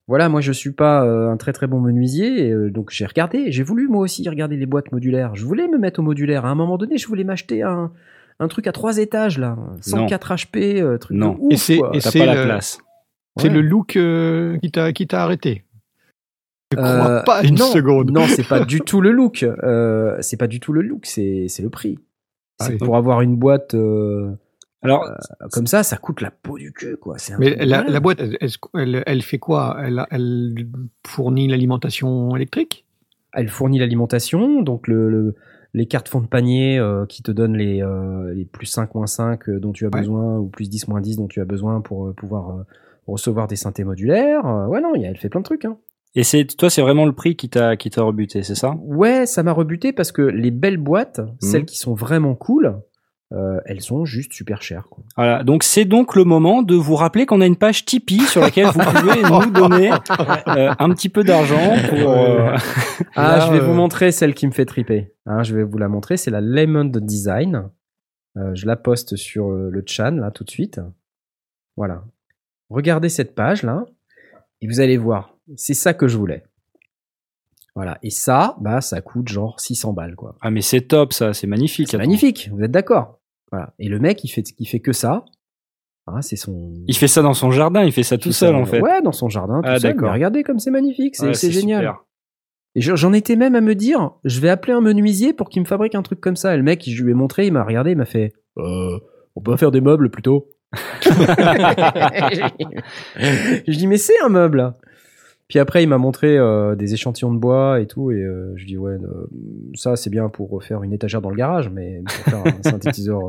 voilà, 0.07 0.27
moi 0.29 0.41
je 0.41 0.51
suis 0.51 0.71
pas 0.71 1.05
euh, 1.05 1.29
un 1.29 1.37
très 1.37 1.53
très 1.53 1.67
bon 1.67 1.79
menuisier, 1.79 2.47
et, 2.47 2.51
euh, 2.51 2.69
donc 2.71 2.89
j'ai 2.91 3.05
regardé, 3.05 3.51
j'ai 3.51 3.63
voulu 3.63 3.87
moi 3.87 4.01
aussi 4.01 4.27
regarder 4.27 4.57
les 4.57 4.65
boîtes 4.65 4.91
modulaires. 4.91 5.35
Je 5.35 5.45
voulais 5.45 5.67
me 5.67 5.77
mettre 5.77 5.99
au 5.99 6.03
modulaire. 6.03 6.45
À 6.45 6.49
un 6.49 6.55
moment 6.55 6.77
donné, 6.77 6.97
je 6.97 7.07
voulais 7.07 7.23
m'acheter 7.23 7.61
un, 7.63 7.91
un 8.39 8.47
truc 8.47 8.67
à 8.67 8.71
trois 8.71 8.97
étages 8.97 9.37
là, 9.37 9.57
104 9.81 10.33
HP, 10.35 10.81
euh, 10.81 10.97
truc 10.97 11.15
Non. 11.17 11.33
de 11.33 11.39
ouf, 11.39 11.53
Et 11.53 11.57
c'est- 11.57 11.79
pas 12.19 12.25
la 12.25 12.35
le- 12.35 12.43
place. 12.45 12.79
C'est 13.37 13.47
Ouais. 13.47 13.53
le 13.53 13.61
look 13.61 13.95
euh, 13.95 14.57
qui 14.57 14.71
t'a 14.71 14.91
qui 14.91 15.07
t'a 15.07 15.23
arrêté. 15.23 15.63
Je 16.73 16.77
Euh, 16.79 16.99
crois 16.99 17.21
pas 17.21 17.43
une 17.43 17.55
non, 17.55 17.65
seconde. 17.71 18.11
Non, 18.11 18.25
c'est 18.27 18.47
pas 18.47 18.59
du 18.65 18.81
tout 18.81 19.01
le 19.01 19.11
look. 19.11 19.43
Euh, 19.43 20.17
c'est 20.21 20.37
pas 20.37 20.47
du 20.47 20.59
tout 20.59 20.73
le 20.73 20.81
look, 20.81 21.05
c'est 21.05 21.45
c'est 21.47 21.63
le 21.63 21.69
prix. 21.69 21.99
Ah 22.59 22.65
C'est 22.65 22.71
oui. 22.73 22.77
pour 22.79 22.97
avoir 22.97 23.21
une 23.21 23.37
boîte 23.37 23.75
euh, 24.83 24.87
Alors, 24.87 25.05
comme 25.51 25.67
ça, 25.67 25.83
ça 25.83 25.97
coûte 25.97 26.21
la 26.21 26.31
peau 26.31 26.57
du 26.57 26.71
cul, 26.71 26.97
quoi. 26.97 27.17
C'est 27.17 27.33
un 27.33 27.37
Mais 27.37 27.55
la, 27.65 27.83
la 27.83 27.99
boîte, 27.99 28.19
elle, 28.19 29.03
elle- 29.05 29.21
fait 29.21 29.39
quoi? 29.39 29.77
Elle, 29.83 30.05
elle 30.11 30.67
fournit 31.05 31.47
l'alimentation 31.47 32.35
électrique? 32.35 32.85
Elle 33.33 33.49
fournit 33.49 33.79
l'alimentation, 33.79 34.61
donc 34.61 34.87
le, 34.87 35.09
le- 35.09 35.35
les 35.75 35.85
cartes 35.85 36.07
fond 36.09 36.21
de 36.21 36.27
panier 36.27 36.79
euh, 36.79 37.05
qui 37.05 37.21
te 37.21 37.31
donnent 37.31 37.55
les, 37.57 37.83
euh, 37.83 38.33
les 38.33 38.45
plus 38.45 38.65
5 38.65 38.95
moins 38.95 39.05
5 39.05 39.47
euh, 39.49 39.59
dont 39.59 39.71
tu 39.71 39.85
as 39.85 39.89
Ouais. 39.89 39.99
besoin, 39.99 40.37
ou 40.39 40.47
plus 40.47 40.67
10 40.69 40.87
moins 40.87 40.99
10 41.01 41.17
dont 41.17 41.27
tu 41.27 41.39
as 41.41 41.45
besoin 41.45 41.79
pour 41.81 42.07
euh, 42.07 42.13
pouvoir 42.13 42.49
euh, 42.57 42.63
recevoir 43.05 43.47
des 43.47 43.55
synthés 43.55 43.83
modulaires. 43.83 44.45
Euh, 44.47 44.65
ouais, 44.65 44.81
non, 44.81 44.95
il 44.95 45.03
y 45.03 45.05
a- 45.05 45.09
elle 45.09 45.17
fait 45.17 45.29
plein 45.29 45.41
de 45.41 45.45
trucs. 45.45 45.65
Hein. 45.65 45.77
et 46.15 46.23
c'est 46.23 46.43
toi, 46.45 46.71
c'est 46.71 46.81
vraiment 46.81 47.05
le 47.05 47.11
prix 47.13 47.35
qui 47.35 47.49
t'a 47.49 47.77
qui 47.77 47.91
t'a 47.91 48.01
rebuté, 48.01 48.41
c'est 48.41 48.55
ça? 48.55 48.73
Ouais, 48.79 49.27
ça 49.27 49.43
m'a 49.43 49.51
rebuté 49.51 49.93
parce 49.93 50.11
que 50.11 50.23
les 50.23 50.49
belles 50.49 50.77
boîtes, 50.77 51.19
Mhm. 51.19 51.27
celles 51.39 51.65
qui 51.65 51.77
sont 51.77 51.93
vraiment 51.93 52.33
cool, 52.33 52.79
euh, 53.31 53.59
elles 53.65 53.81
sont 53.81 54.05
juste 54.05 54.33
super 54.33 54.61
chères. 54.63 54.87
Quoi. 54.89 55.03
Voilà. 55.15 55.43
Donc 55.43 55.63
c'est 55.63 55.85
donc 55.85 56.15
le 56.15 56.23
moment 56.23 56.63
de 56.63 56.75
vous 56.75 56.95
rappeler 56.95 57.25
qu'on 57.27 57.41
a 57.41 57.45
une 57.45 57.57
page 57.57 57.85
Tipeee 57.85 58.21
sur 58.21 58.41
laquelle 58.41 58.65
vous 58.67 58.79
pouvez 58.79 59.21
nous 59.45 59.51
donner 59.51 59.91
euh, 60.47 60.73
un 60.79 60.89
petit 60.89 61.09
peu 61.09 61.23
d'argent 61.23 61.75
pour. 61.89 62.11
euh, 62.11 62.55
Ah, 63.15 63.37
Là, 63.37 63.39
je 63.47 63.51
vais 63.51 63.59
euh, 63.59 63.65
vous 63.65 63.73
montrer 63.73 64.11
celle 64.11 64.33
qui 64.33 64.47
me 64.47 64.51
fait 64.51 64.65
triper. 64.65 65.13
Hein, 65.27 65.43
je 65.43 65.55
vais 65.55 65.63
vous 65.63 65.77
la 65.77 65.87
montrer. 65.89 66.17
C'est 66.17 66.31
la 66.31 66.41
Lemon 66.41 66.85
Design. 66.85 67.69
Euh, 68.37 68.55
je 68.55 68.65
la 68.65 68.75
poste 68.75 69.15
sur 69.15 69.49
le 69.51 69.83
chan 69.85 70.11
là 70.11 70.31
tout 70.31 70.43
de 70.43 70.49
suite. 70.51 70.79
Voilà. 71.77 72.03
Regardez 72.69 73.09
cette 73.09 73.35
page 73.35 73.63
là 73.63 73.85
et 74.61 74.67
vous 74.67 74.79
allez 74.79 74.97
voir. 74.97 75.35
C'est 75.55 75.73
ça 75.73 75.93
que 75.93 76.07
je 76.07 76.17
voulais. 76.17 76.43
Voilà. 77.75 77.97
Et 78.03 78.09
ça, 78.09 78.55
bah, 78.59 78.81
ça 78.81 79.01
coûte 79.01 79.27
genre 79.29 79.59
600 79.59 79.93
balles 79.93 80.15
quoi. 80.15 80.35
Ah 80.41 80.49
mais 80.51 80.61
c'est 80.61 80.81
top 80.81 81.13
ça, 81.13 81.33
c'est 81.33 81.47
magnifique. 81.47 81.89
C'est 81.89 81.97
magnifique. 81.97 82.49
Vous 82.53 82.61
êtes 82.63 82.71
d'accord? 82.71 83.18
Voilà. 83.51 83.73
Et 83.79 83.87
le 83.89 83.99
mec, 83.99 84.23
il 84.23 84.29
fait, 84.29 84.43
il 84.57 84.65
fait 84.65 84.79
que 84.79 84.93
ça. 84.93 85.25
Ah, 86.07 86.21
c'est 86.21 86.35
son. 86.35 86.73
Il 86.87 86.95
fait 86.95 87.07
ça 87.07 87.21
dans 87.21 87.33
son 87.33 87.51
jardin, 87.51 87.83
il 87.83 87.91
fait 87.91 88.03
ça 88.03 88.17
tout 88.17 88.29
fait 88.29 88.33
seul 88.33 88.53
ça- 88.55 88.59
en 88.61 88.65
fait. 88.65 88.81
Ouais, 88.81 89.01
dans 89.01 89.11
son 89.11 89.29
jardin. 89.29 89.61
Tout 89.61 89.69
Ah, 89.69 89.79
seul. 89.79 89.95
Mais 89.99 90.09
regardez 90.09 90.43
comme 90.43 90.57
c'est 90.59 90.71
magnifique. 90.71 91.15
C'est 91.15 91.27
Ouais, 91.27 91.33
génial. 91.51 91.81
super. 91.81 92.03
Et 92.75 92.81
je- 92.81 92.95
j'en 92.95 93.13
étais 93.13 93.35
même 93.35 93.55
à 93.55 93.61
me 93.61 93.75
dire, 93.75 94.11
je 94.23 94.39
vais 94.39 94.49
appeler 94.49 94.73
un 94.73 94.81
menuisier 94.81 95.33
pour 95.33 95.49
qu'il 95.49 95.61
me 95.61 95.67
fabrique 95.67 95.95
un 95.95 96.01
truc 96.03 96.19
comme 96.21 96.35
ça. 96.35 96.53
Et 96.53 96.57
le 96.57 96.63
mec, 96.63 96.83
je 96.87 97.03
lui 97.03 97.11
ai 97.11 97.13
montré, 97.15 97.45
il 97.47 97.53
m'a 97.53 97.63
regardé, 97.63 97.91
il 97.91 97.97
m'a 97.97 98.05
fait, 98.05 98.33
euh, 98.57 98.97
on 99.35 99.41
peut 99.41 99.55
faire 99.57 99.71
des 99.71 99.81
meubles 99.81 100.09
plutôt. 100.11 100.49
je 103.15 103.71
dis, 103.77 103.87
mais 103.87 103.97
c'est 103.97 104.19
un 104.21 104.29
meuble. 104.29 104.73
Puis 105.49 105.59
après, 105.59 105.83
il 105.83 105.87
m'a 105.87 105.97
montré 105.97 106.37
euh, 106.37 106.75
des 106.75 106.93
échantillons 106.93 107.33
de 107.33 107.39
bois 107.39 107.81
et 107.81 107.87
tout, 107.87 108.11
et 108.11 108.21
euh, 108.21 108.53
je 108.55 108.65
dis, 108.65 108.77
ouais, 108.77 108.93
euh, 108.93 109.27
ça 109.73 109.95
c'est 109.97 110.09
bien 110.11 110.29
pour 110.29 110.63
faire 110.63 110.83
une 110.83 110.93
étagère 110.93 111.21
dans 111.21 111.31
le 111.31 111.35
garage, 111.35 111.69
mais 111.69 112.01
pour 112.05 112.13
faire 112.33 112.43
un 112.45 112.63
synthétiseur. 112.69 113.19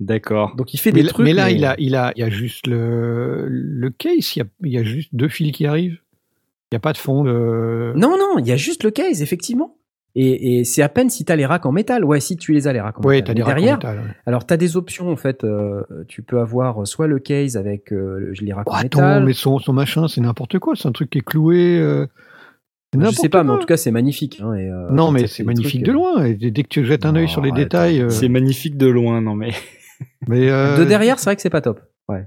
D'accord. 0.00 0.56
Donc 0.56 0.74
il 0.74 0.78
fait 0.78 0.90
mais, 0.92 1.00
des 1.00 1.06
là- 1.06 1.08
trucs. 1.10 1.24
mais 1.24 1.32
là, 1.32 1.50
il 1.50 1.64
a, 1.64 1.74
il 1.78 1.94
a, 1.94 2.12
il 2.16 2.20
y 2.20 2.24
a 2.24 2.30
juste 2.30 2.66
le, 2.66 3.46
le 3.48 3.90
case. 3.90 4.34
Il 4.34 4.38
y 4.40 4.42
a, 4.42 4.46
il 4.64 4.72
y 4.72 4.78
a 4.78 4.82
juste 4.82 5.10
deux 5.14 5.28
fils 5.28 5.52
qui 5.52 5.66
arrivent? 5.66 5.98
Il 6.72 6.74
n'y 6.74 6.76
a 6.76 6.80
pas 6.80 6.92
de 6.92 6.98
fond 6.98 7.22
de. 7.24 7.92
Non, 7.96 8.16
non, 8.18 8.38
il 8.38 8.46
y 8.46 8.52
a 8.52 8.56
juste 8.56 8.82
le 8.84 8.90
case, 8.90 9.22
effectivement. 9.22 9.76
Et, 10.16 10.58
et 10.58 10.64
c'est 10.64 10.82
à 10.82 10.88
peine 10.88 11.08
si 11.08 11.24
t'as 11.24 11.36
les 11.36 11.46
racks 11.46 11.64
en 11.66 11.72
métal. 11.72 12.04
Ouais, 12.04 12.18
si 12.20 12.36
tu 12.36 12.52
les 12.52 12.66
as 12.66 12.72
les 12.72 12.80
racks 12.80 12.98
en 12.98 13.02
Ouais, 13.02 13.16
métal. 13.16 13.26
t'as 13.26 13.30
Mais 13.32 13.34
des 13.36 13.42
racks 13.42 13.52
en 13.52 13.56
derrière, 13.56 13.76
métal, 13.76 13.96
ouais. 13.98 14.14
Alors, 14.26 14.44
tu 14.46 14.52
as 14.52 14.56
des 14.56 14.76
options, 14.76 15.08
en 15.10 15.16
fait. 15.16 15.44
euh, 15.44 15.82
tu 16.08 16.22
peux 16.22 16.40
avoir 16.40 16.86
soit 16.86 17.06
le 17.06 17.18
case 17.20 17.56
avec 17.56 17.92
euh, 17.92 18.32
les 18.40 18.52
racks 18.52 18.66
Oh, 18.68 18.72
en 18.72 18.76
attends, 18.76 19.00
métal. 19.00 19.24
mais 19.24 19.32
son, 19.32 19.58
son 19.58 19.72
machin, 19.72 20.08
c'est 20.08 20.20
n'importe 20.20 20.58
quoi. 20.58 20.74
C'est 20.76 20.88
un 20.88 20.92
truc 20.92 21.10
qui 21.10 21.18
est 21.18 21.24
cloué. 21.24 21.78
euh, 21.78 22.06
c'est 22.92 23.00
je 23.04 23.10
sais 23.10 23.28
pas, 23.28 23.44
mais 23.44 23.52
en 23.52 23.58
tout 23.58 23.66
cas, 23.66 23.76
c'est 23.76 23.92
magnifique. 23.92 24.40
hein, 24.42 24.52
et, 24.54 24.68
euh, 24.68 24.88
Non, 24.90 25.12
mais 25.12 25.28
c'est 25.28 25.44
magnifique 25.44 25.84
trucs, 25.84 25.86
de 25.86 25.90
euh, 25.90 25.94
loin. 25.94 26.24
Et 26.24 26.34
dès 26.34 26.62
que 26.64 26.68
tu 26.68 26.84
jettes 26.84 27.06
un 27.06 27.14
œil 27.14 27.26
Non, 27.26 27.28
sur 27.28 27.40
les 27.42 27.52
détails, 27.52 28.00
euh, 28.00 28.08
C'est 28.08 28.28
magnifique 28.28 28.76
de 28.76 28.88
loin, 28.88 29.20
non 29.20 29.36
mais. 29.36 29.52
mais 30.28 30.50
euh, 30.50 30.76
De 30.78 30.84
derrière, 30.84 31.20
c'est 31.20 31.26
vrai 31.26 31.36
que 31.36 31.42
c'est 31.42 31.50
pas 31.50 31.60
top. 31.60 31.80
Ouais. 32.08 32.26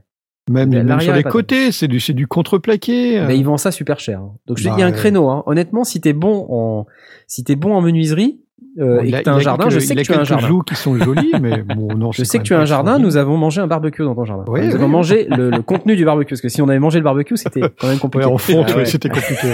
Même, 0.49 0.69
même 0.69 0.99
sur 0.99 1.13
les 1.13 1.23
côtés, 1.23 1.71
c'est 1.71 1.87
du, 1.87 1.99
c'est 1.99 2.13
du 2.13 2.27
contreplaqué. 2.27 3.19
euh. 3.19 3.27
Mais 3.27 3.37
ils 3.37 3.43
vendent 3.43 3.59
ça 3.59 3.71
super 3.71 3.99
cher. 3.99 4.19
hein. 4.19 4.31
Donc, 4.47 4.57
je 4.57 4.63
te 4.63 4.67
dis, 4.67 4.71
Bah, 4.71 4.75
il 4.77 4.81
y 4.81 4.83
a 4.83 4.87
un 4.87 4.91
ouais. 4.91 4.95
créneau. 4.95 5.29
Hein. 5.29 5.43
Honnêtement, 5.45 5.83
si 5.83 6.01
t'es 6.01 6.13
bon 6.13 6.45
en, 6.49 6.85
si 7.27 7.43
t'es 7.43 7.55
bon 7.55 7.73
en 7.73 7.81
menuiserie 7.81 8.39
euh, 8.79 8.97
Bon, 8.97 9.03
et 9.03 9.07
il 9.09 9.11
que 9.13 9.21
t'as 9.21 9.31
il 9.33 9.35
un 9.35 9.39
jardin, 9.39 9.65
quelques- 9.65 9.75
je 9.75 9.79
sais 9.85 9.93
il 9.93 9.97
que 9.97 10.01
tu 10.03 10.13
as 10.13 10.19
un 10.19 10.23
jardin. 10.23 10.47
joues 10.47 10.61
qui 10.63 10.75
sont 10.75 10.97
jolies, 10.97 11.31
mais 11.41 11.61
bon, 11.61 11.95
non. 11.95 12.11
Je 12.13 12.23
sais 12.23 12.39
que 12.39 12.43
tu 12.43 12.53
as 12.55 12.59
un 12.59 12.65
jardin, 12.65 12.97
nous 12.99 13.17
avons 13.17 13.37
mangé 13.37 13.61
un 13.61 13.67
barbecue 13.67 14.01
dans 14.03 14.15
ton 14.15 14.25
jardin. 14.25 14.51
Ouais, 14.51 14.61
nous 14.61 14.69
ouais. 14.69 14.75
avons 14.75 14.87
mangé 14.87 15.27
le, 15.29 15.49
le 15.51 15.61
contenu 15.61 15.95
du 15.95 16.03
barbecue, 16.05 16.29
parce 16.33 16.41
que 16.41 16.49
si 16.49 16.61
on 16.61 16.67
avait 16.69 16.79
mangé 16.79 16.97
le 16.97 17.03
barbecue, 17.03 17.37
c'était 17.37 17.61
quand 17.79 17.87
même 17.87 17.99
compliqué. 17.99 18.25
Ouais, 18.25 18.31
en 18.33 18.37
fond, 18.37 18.65
Ah 18.67 18.85
c'était 18.85 19.09
compliqué. 19.09 19.47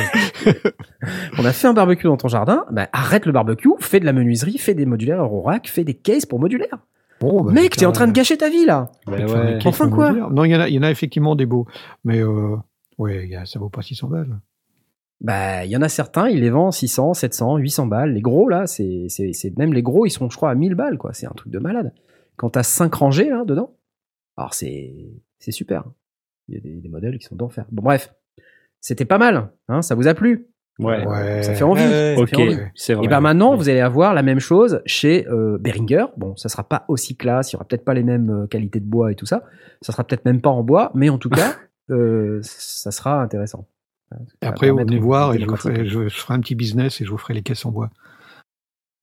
On 1.38 1.46
a 1.46 1.52
fait 1.54 1.68
un 1.68 1.74
barbecue 1.74 2.08
dans 2.08 2.18
ton 2.18 2.28
jardin, 2.30 2.66
bah, 2.72 2.88
arrête 2.94 3.26
le 3.26 3.32
barbecue, 3.32 3.70
fais 3.80 4.00
de 4.00 4.06
la 4.06 4.14
menuiserie, 4.14 4.58
fais 4.58 4.74
des 4.74 4.86
modulaires 4.86 5.22
Eurorack, 5.22 5.68
fais 5.68 5.84
des 5.84 5.94
cases 5.94 6.26
pour 6.26 6.40
modulaires. 6.40 6.78
Bon, 7.20 7.44
bah, 7.44 7.52
Mec, 7.52 7.76
t'es 7.76 7.86
en 7.86 7.92
train 7.92 8.06
de 8.06 8.10
faire- 8.12 8.16
gâcher 8.24 8.38
ta 8.38 8.50
vie 8.50 8.66
là. 8.66 8.92
Bah 9.06 9.18
ouais. 9.26 9.60
Enfin, 9.66 9.90
quoi. 9.90 10.12
Non, 10.12 10.46
il 10.46 10.52
y 10.52 10.56
en 10.56 10.62
a, 10.62 10.70
il 10.70 10.76
y 10.76 10.80
en 10.80 10.84
a 10.84 10.92
effectivement 10.92 11.36
des 11.36 11.46
beaux, 11.46 11.66
mais 12.04 12.20
euh, 12.20 12.56
ouais, 12.98 13.26
il 13.26 13.30
y 13.30 13.36
a- 13.36 13.46
ça 13.46 13.60
vaut 13.60 13.70
pas 13.70 13.82
600 13.82 14.08
balles. 14.08 14.40
Bah, 15.22 15.66
il 15.66 15.72
y 15.72 15.76
en 15.76 15.82
a 15.82 15.90
certains, 15.90 16.30
ils 16.30 16.40
les 16.40 16.50
vendent 16.50 16.72
600, 16.72 17.14
700, 17.14 17.58
800 17.58 17.88
balles. 17.88 18.14
Les 18.14 18.22
gros 18.22 18.48
là, 18.48 18.68
c'est, 18.68 19.08
c'est, 19.10 19.34
c'est 19.34 19.58
même 19.58 19.74
les 19.74 19.82
gros, 19.82 20.06
ils 20.06 20.12
sont, 20.12 20.30
je 20.30 20.38
crois, 20.38 20.50
à 20.52 20.56
1000 20.56 20.76
balles 20.76 20.98
quoi. 20.98 21.12
C'est 21.14 21.26
un 21.28 21.34
truc 21.36 21.52
de 21.52 21.60
malade. 21.60 21.94
Quand 22.38 22.52
t'as 22.52 22.64
5 22.64 22.94
rangées 22.94 23.30
là 23.30 23.44
dedans, 23.46 23.76
alors 24.38 24.54
c'est, 24.54 24.94
c'est 25.40 25.52
super. 25.52 25.84
Il 26.48 26.56
y 26.56 26.58
a 26.58 26.62
des, 26.62 26.76
des 26.80 26.90
modèles 26.90 27.18
qui 27.20 27.26
sont 27.26 27.36
d'enfer. 27.36 27.66
Bon 27.72 27.84
bref, 27.84 28.14
c'était 28.80 29.04
pas 29.06 29.18
mal. 29.18 29.52
Hein, 29.68 29.82
ça 29.82 29.94
vous 29.94 30.08
a 30.08 30.14
plu? 30.14 30.48
Ouais. 30.80 31.06
Ouais. 31.06 31.44
Ça 31.44 31.54
fait 31.54 31.64
envie. 31.64 31.84
Ouais, 31.84 32.16
Ok, 32.18 32.36
c'est 32.74 32.94
vrai. 32.94 33.06
Et 33.06 33.08
ben 33.10 33.20
maintenant, 33.20 33.56
vous 33.56 33.68
allez 33.70 33.82
avoir 33.82 34.14
la 34.14 34.24
même 34.24 34.40
chose 34.40 34.82
chez 34.86 35.28
euh, 35.28 35.58
Behringer. 35.60 36.06
Bon, 36.18 36.36
ça 36.38 36.48
sera 36.48 36.64
pas 36.64 36.86
aussi 36.88 37.16
classe, 37.18 37.52
il 37.52 37.54
y 37.54 37.58
aura 37.58 37.66
peut-être 37.66 37.84
pas 37.84 37.94
les 37.94 38.04
mêmes 38.04 38.30
euh, 38.30 38.48
qualités 38.48 38.80
de 38.80 38.86
bois 38.86 39.12
et 39.12 39.16
tout 39.16 39.26
ça. 39.26 39.44
Ça 39.82 39.92
sera 39.92 40.06
peut-être 40.06 40.26
même 40.26 40.42
pas 40.42 40.50
en 40.50 40.64
bois, 40.64 40.92
mais 40.96 41.10
en 41.10 41.18
tout 41.18 41.30
cas, 41.30 41.56
euh, 41.92 42.40
ça 42.44 42.92
sera 42.92 43.22
intéressant. 43.22 43.68
Ça 44.10 44.18
Et 44.42 44.46
va 44.46 44.52
après, 44.52 44.70
vous 44.70 44.78
venez 44.78 45.00
voir 45.00 45.36
et 45.36 45.40
je, 45.40 45.46
vous 45.46 45.56
ferai, 45.58 45.86
je, 45.86 46.08
je 46.08 46.16
ferai 46.18 46.34
un 46.34 46.40
petit 46.40 46.56
business 46.56 47.02
et 47.02 47.06
je 47.06 47.12
vous 47.12 47.18
ferai 47.18 47.34
les 47.34 47.44
caisses 47.44 47.66
en 47.66 47.72
bois. 47.72 47.90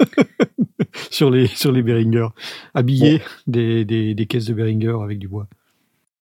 sur 1.10 1.30
les 1.30 1.46
sur 1.46 1.72
les 1.72 1.82
Behringer. 1.82 2.28
Habillés 2.74 3.22
des, 3.46 3.84
des, 3.84 4.14
des 4.14 4.26
caisses 4.26 4.46
de 4.46 4.54
Behringer 4.54 4.96
avec 5.02 5.18
du 5.18 5.28
bois. 5.28 5.46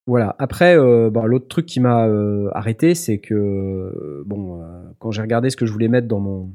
Voilà. 0.08 0.36
Après, 0.38 0.78
euh, 0.78 1.10
bah, 1.10 1.26
l'autre 1.26 1.48
truc 1.48 1.66
qui 1.66 1.80
m'a 1.80 2.06
euh, 2.08 2.50
arrêté, 2.54 2.94
c'est 2.94 3.18
que 3.18 3.34
euh, 3.34 4.24
bon, 4.26 4.62
quand 5.00 5.12
j'ai 5.12 5.22
regardé 5.22 5.50
ce 5.50 5.58
que 5.58 5.66
je 5.66 5.72
voulais 5.72 5.88
mettre 5.88 6.08
dans 6.08 6.20
mon 6.20 6.52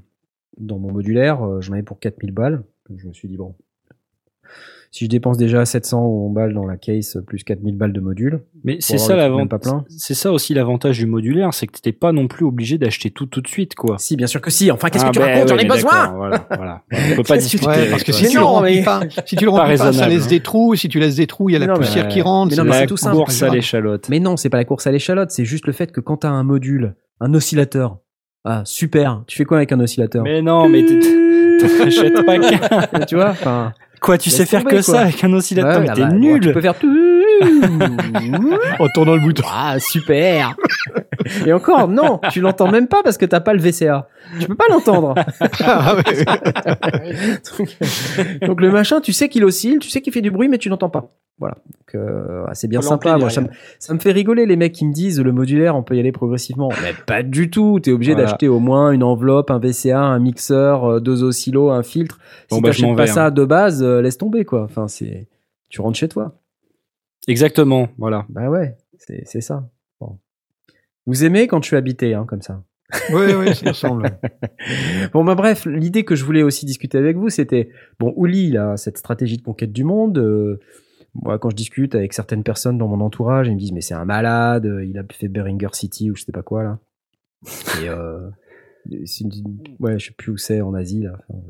dans 0.58 0.78
mon 0.78 0.92
modulaire, 0.92 1.60
j'en 1.60 1.72
avais 1.72 1.82
pour 1.82 1.98
4000 1.98 2.32
balles. 2.32 2.62
Je 2.94 3.08
me 3.08 3.12
suis 3.12 3.28
dit 3.28 3.36
bon, 3.36 3.54
si 4.92 5.04
je 5.04 5.10
dépense 5.10 5.36
déjà 5.36 5.64
700 5.64 6.04
ou 6.04 6.32
balles 6.32 6.52
dans 6.52 6.66
la 6.66 6.76
case 6.76 7.22
plus 7.26 7.44
4000 7.44 7.76
balles 7.76 7.92
de 7.92 8.00
module, 8.00 8.40
Mais 8.64 8.78
c'est 8.80 8.98
ça 8.98 9.14
l'avantage. 9.14 9.60
C'est 9.88 10.14
ça 10.14 10.32
aussi 10.32 10.52
l'avantage 10.52 10.98
du 10.98 11.06
modulaire, 11.06 11.54
c'est 11.54 11.66
que 11.68 11.72
t'étais 11.72 11.92
pas 11.92 12.10
non 12.12 12.26
plus 12.26 12.44
obligé 12.44 12.76
d'acheter 12.76 13.10
tout 13.10 13.26
tout 13.26 13.40
de 13.40 13.46
suite, 13.48 13.74
quoi. 13.76 13.96
si 13.98 14.16
bien 14.16 14.26
sûr 14.26 14.40
que 14.40 14.50
si. 14.50 14.70
Enfin, 14.70 14.88
qu'est-ce 14.90 15.04
Ah 15.04 15.08
que 15.08 15.12
tu 15.14 15.18
ben 15.20 15.26
racontes? 15.26 15.50
Oui, 15.52 15.56
J'en 15.58 15.64
ai 15.64 15.68
besoin. 15.68 16.12
Voilà, 16.16 16.46
voilà. 16.56 16.82
On 16.90 17.16
peut 17.16 17.22
pas 17.28 17.36
tu- 17.36 17.42
discuter. 17.44 17.66
Ouais, 17.66 17.90
parce 17.90 18.02
que 18.02 18.12
si 18.12 18.28
tu 18.28 18.36
non, 18.36 18.46
remplis 18.48 18.78
mais- 18.78 18.84
pas, 18.84 19.00
si 19.26 19.36
tu 19.36 19.44
le 19.44 19.50
Pas 19.52 19.56
remplis 19.58 19.76
pas, 19.78 19.92
ça 19.92 20.08
laisse 20.08 20.26
des 20.26 20.40
trous. 20.40 20.74
Si 20.74 20.88
tu 20.88 20.98
laisses 20.98 21.16
des 21.16 21.26
trous, 21.28 21.48
il 21.48 21.52
y 21.52 21.56
a 21.56 21.60
la 21.60 21.66
mais- 21.68 21.74
poussière 21.74 22.08
qui 22.08 22.20
rentre. 22.22 22.50
mais 22.56 22.56
non, 22.62 22.68
mais 22.68 22.72
c'est- 22.80 22.86
tout 22.86 22.96
simple. 22.96 23.16
course 23.16 23.42
à 23.42 23.48
l'échalote. 23.48 24.08
Mais 24.08 24.18
non, 24.18 24.36
c'est 24.36 24.48
pas 24.50 24.56
la 24.58 24.64
course 24.64 24.86
à 24.86 24.90
l'échalote, 24.92 25.30
c'est 25.30 25.44
juste 25.44 25.66
le 25.66 25.72
fait 25.72 25.92
que 25.92 26.00
quand 26.00 26.16
t'as 26.18 26.30
un 26.30 26.42
module, 26.42 26.94
un 27.20 27.32
oscillateur, 27.34 27.98
ah 28.44 28.62
super, 28.64 29.22
tu 29.28 29.36
fais 29.36 29.44
quoi 29.44 29.58
avec 29.58 29.70
un 29.70 29.78
oscillateur? 29.80 30.24
Mais 30.24 30.42
non, 30.42 30.68
mais 30.68 30.84
t'es- 30.84 30.98
t'achètes 31.78 32.24
pas 32.26 32.38
qu'un. 32.98 33.04
Tu 33.06 33.14
vois 33.14 33.30
Enfin, 33.30 33.72
Quoi, 34.00 34.16
tu 34.16 34.30
sais 34.30 34.46
faire 34.46 34.62
tomber, 34.62 34.76
que 34.76 34.84
quoi. 34.84 34.94
ça 34.94 35.00
avec 35.02 35.22
un 35.22 35.32
oscillateur, 35.32 35.74
ouais, 35.74 35.80
mais 35.80 35.90
ah 35.90 35.94
t'es 35.94 36.02
bah, 36.02 36.12
nul. 36.12 36.40
Tu 36.40 36.52
peux 36.52 36.60
faire 36.60 36.78
tout. 36.78 36.88
En 38.78 38.88
tournant 38.88 39.14
le 39.14 39.20
bouton. 39.20 39.44
Ah 39.50 39.78
super. 39.78 40.56
Et 41.46 41.52
encore, 41.52 41.88
non, 41.88 42.20
tu 42.30 42.40
l'entends 42.40 42.70
même 42.70 42.86
pas 42.86 43.02
parce 43.02 43.16
que 43.18 43.24
t'as 43.26 43.40
pas 43.40 43.54
le 43.54 43.60
VCA. 43.60 44.08
Tu 44.38 44.46
peux 44.46 44.54
pas 44.54 44.66
l'entendre. 44.68 45.14
Ah 45.64 45.96
donc, 47.58 47.76
donc 48.46 48.60
le 48.60 48.70
machin, 48.70 49.00
tu 49.00 49.12
sais 49.12 49.28
qu'il 49.28 49.44
oscille, 49.44 49.78
tu 49.78 49.88
sais 49.88 50.00
qu'il 50.00 50.12
fait 50.12 50.20
du 50.20 50.30
bruit, 50.30 50.48
mais 50.48 50.58
tu 50.58 50.68
l'entends 50.68 50.90
pas. 50.90 51.12
Voilà. 51.40 51.56
Donc 51.64 51.94
euh, 51.94 52.44
ah, 52.46 52.54
c'est 52.54 52.68
bien 52.68 52.82
sympa. 52.82 53.16
Moi, 53.16 53.30
ça, 53.30 53.40
me, 53.40 53.48
ça 53.78 53.94
me 53.94 53.98
fait 53.98 54.12
rigoler 54.12 54.44
les 54.46 54.56
mecs 54.56 54.72
qui 54.74 54.86
me 54.86 54.92
disent 54.92 55.20
le 55.20 55.32
modulaire, 55.32 55.74
on 55.74 55.82
peut 55.82 55.96
y 55.96 55.98
aller 55.98 56.12
progressivement. 56.12 56.68
Mais 56.82 56.92
pas 57.06 57.22
du 57.22 57.48
tout. 57.50 57.80
T'es 57.80 57.92
obligé 57.92 58.12
Voilà. 58.12 58.26
d'acheter 58.28 58.46
au 58.46 58.58
moins 58.60 58.92
une 58.92 59.02
enveloppe, 59.02 59.50
un 59.50 59.58
VCA, 59.58 60.00
un 60.00 60.18
mixeur, 60.18 60.84
euh, 60.84 61.00
deux 61.00 61.24
oscillos, 61.24 61.70
un 61.70 61.82
filtre. 61.82 62.18
Bon, 62.50 62.56
si 62.56 62.62
bah, 62.62 62.68
t'achètes 62.68 62.96
pas 62.96 63.04
vais, 63.04 63.06
ça 63.06 63.26
hein. 63.26 63.30
de 63.30 63.44
base, 63.44 63.82
euh, 63.82 64.02
laisse 64.02 64.18
tomber 64.18 64.44
quoi. 64.44 64.62
Enfin, 64.64 64.86
c'est, 64.86 65.28
tu 65.70 65.80
rentres 65.80 65.98
chez 65.98 66.08
toi. 66.08 66.34
Exactement, 67.26 67.88
voilà. 67.98 68.26
Bah 68.28 68.48
ouais, 68.50 68.76
c'est 68.98 69.22
c'est 69.26 69.40
ça. 69.40 69.68
Bon. 70.00 70.18
Vous 71.06 71.24
aimez 71.24 71.46
quand 71.46 71.62
je 71.62 71.68
suis 71.68 71.76
habité, 71.76 72.12
hein, 72.14 72.24
comme 72.28 72.42
ça. 72.42 72.62
Oui, 73.12 73.32
oui, 73.38 73.54
ça 73.54 73.66
me 73.68 73.72
semble. 73.72 74.10
Bon, 75.12 75.24
bah 75.24 75.34
bref, 75.36 75.64
l'idée 75.66 76.04
que 76.04 76.16
je 76.16 76.24
voulais 76.24 76.42
aussi 76.42 76.66
discuter 76.66 76.98
avec 76.98 77.16
vous, 77.16 77.28
c'était 77.30 77.70
bon, 77.98 78.12
Ouli, 78.16 78.48
il 78.48 78.56
a 78.58 78.76
cette 78.76 78.98
stratégie 78.98 79.36
de 79.36 79.42
conquête 79.42 79.72
du 79.72 79.84
monde. 79.84 80.18
euh, 80.18 80.58
moi, 81.14 81.38
quand 81.38 81.50
je 81.50 81.56
discute 81.56 81.94
avec 81.94 82.12
certaines 82.12 82.42
personnes 82.44 82.78
dans 82.78 82.88
mon 82.88 83.00
entourage, 83.00 83.48
ils 83.48 83.54
me 83.54 83.58
disent 83.58 83.72
mais 83.72 83.80
c'est 83.80 83.94
un 83.94 84.04
malade, 84.04 84.66
euh, 84.66 84.84
il 84.84 84.96
a 84.98 85.02
fait 85.12 85.28
Beringer 85.28 85.68
City 85.72 86.10
ou 86.10 86.16
je 86.16 86.24
sais 86.24 86.32
pas 86.32 86.42
quoi 86.42 86.62
là. 86.62 86.78
Et 87.82 87.88
euh, 87.88 88.28
une- 88.90 89.30
ouais, 89.78 89.98
je 89.98 90.06
sais 90.06 90.14
plus 90.16 90.32
où 90.32 90.36
c'est 90.36 90.60
en 90.60 90.74
Asie 90.74 91.02
là. 91.02 91.18
Enfin, 91.28 91.40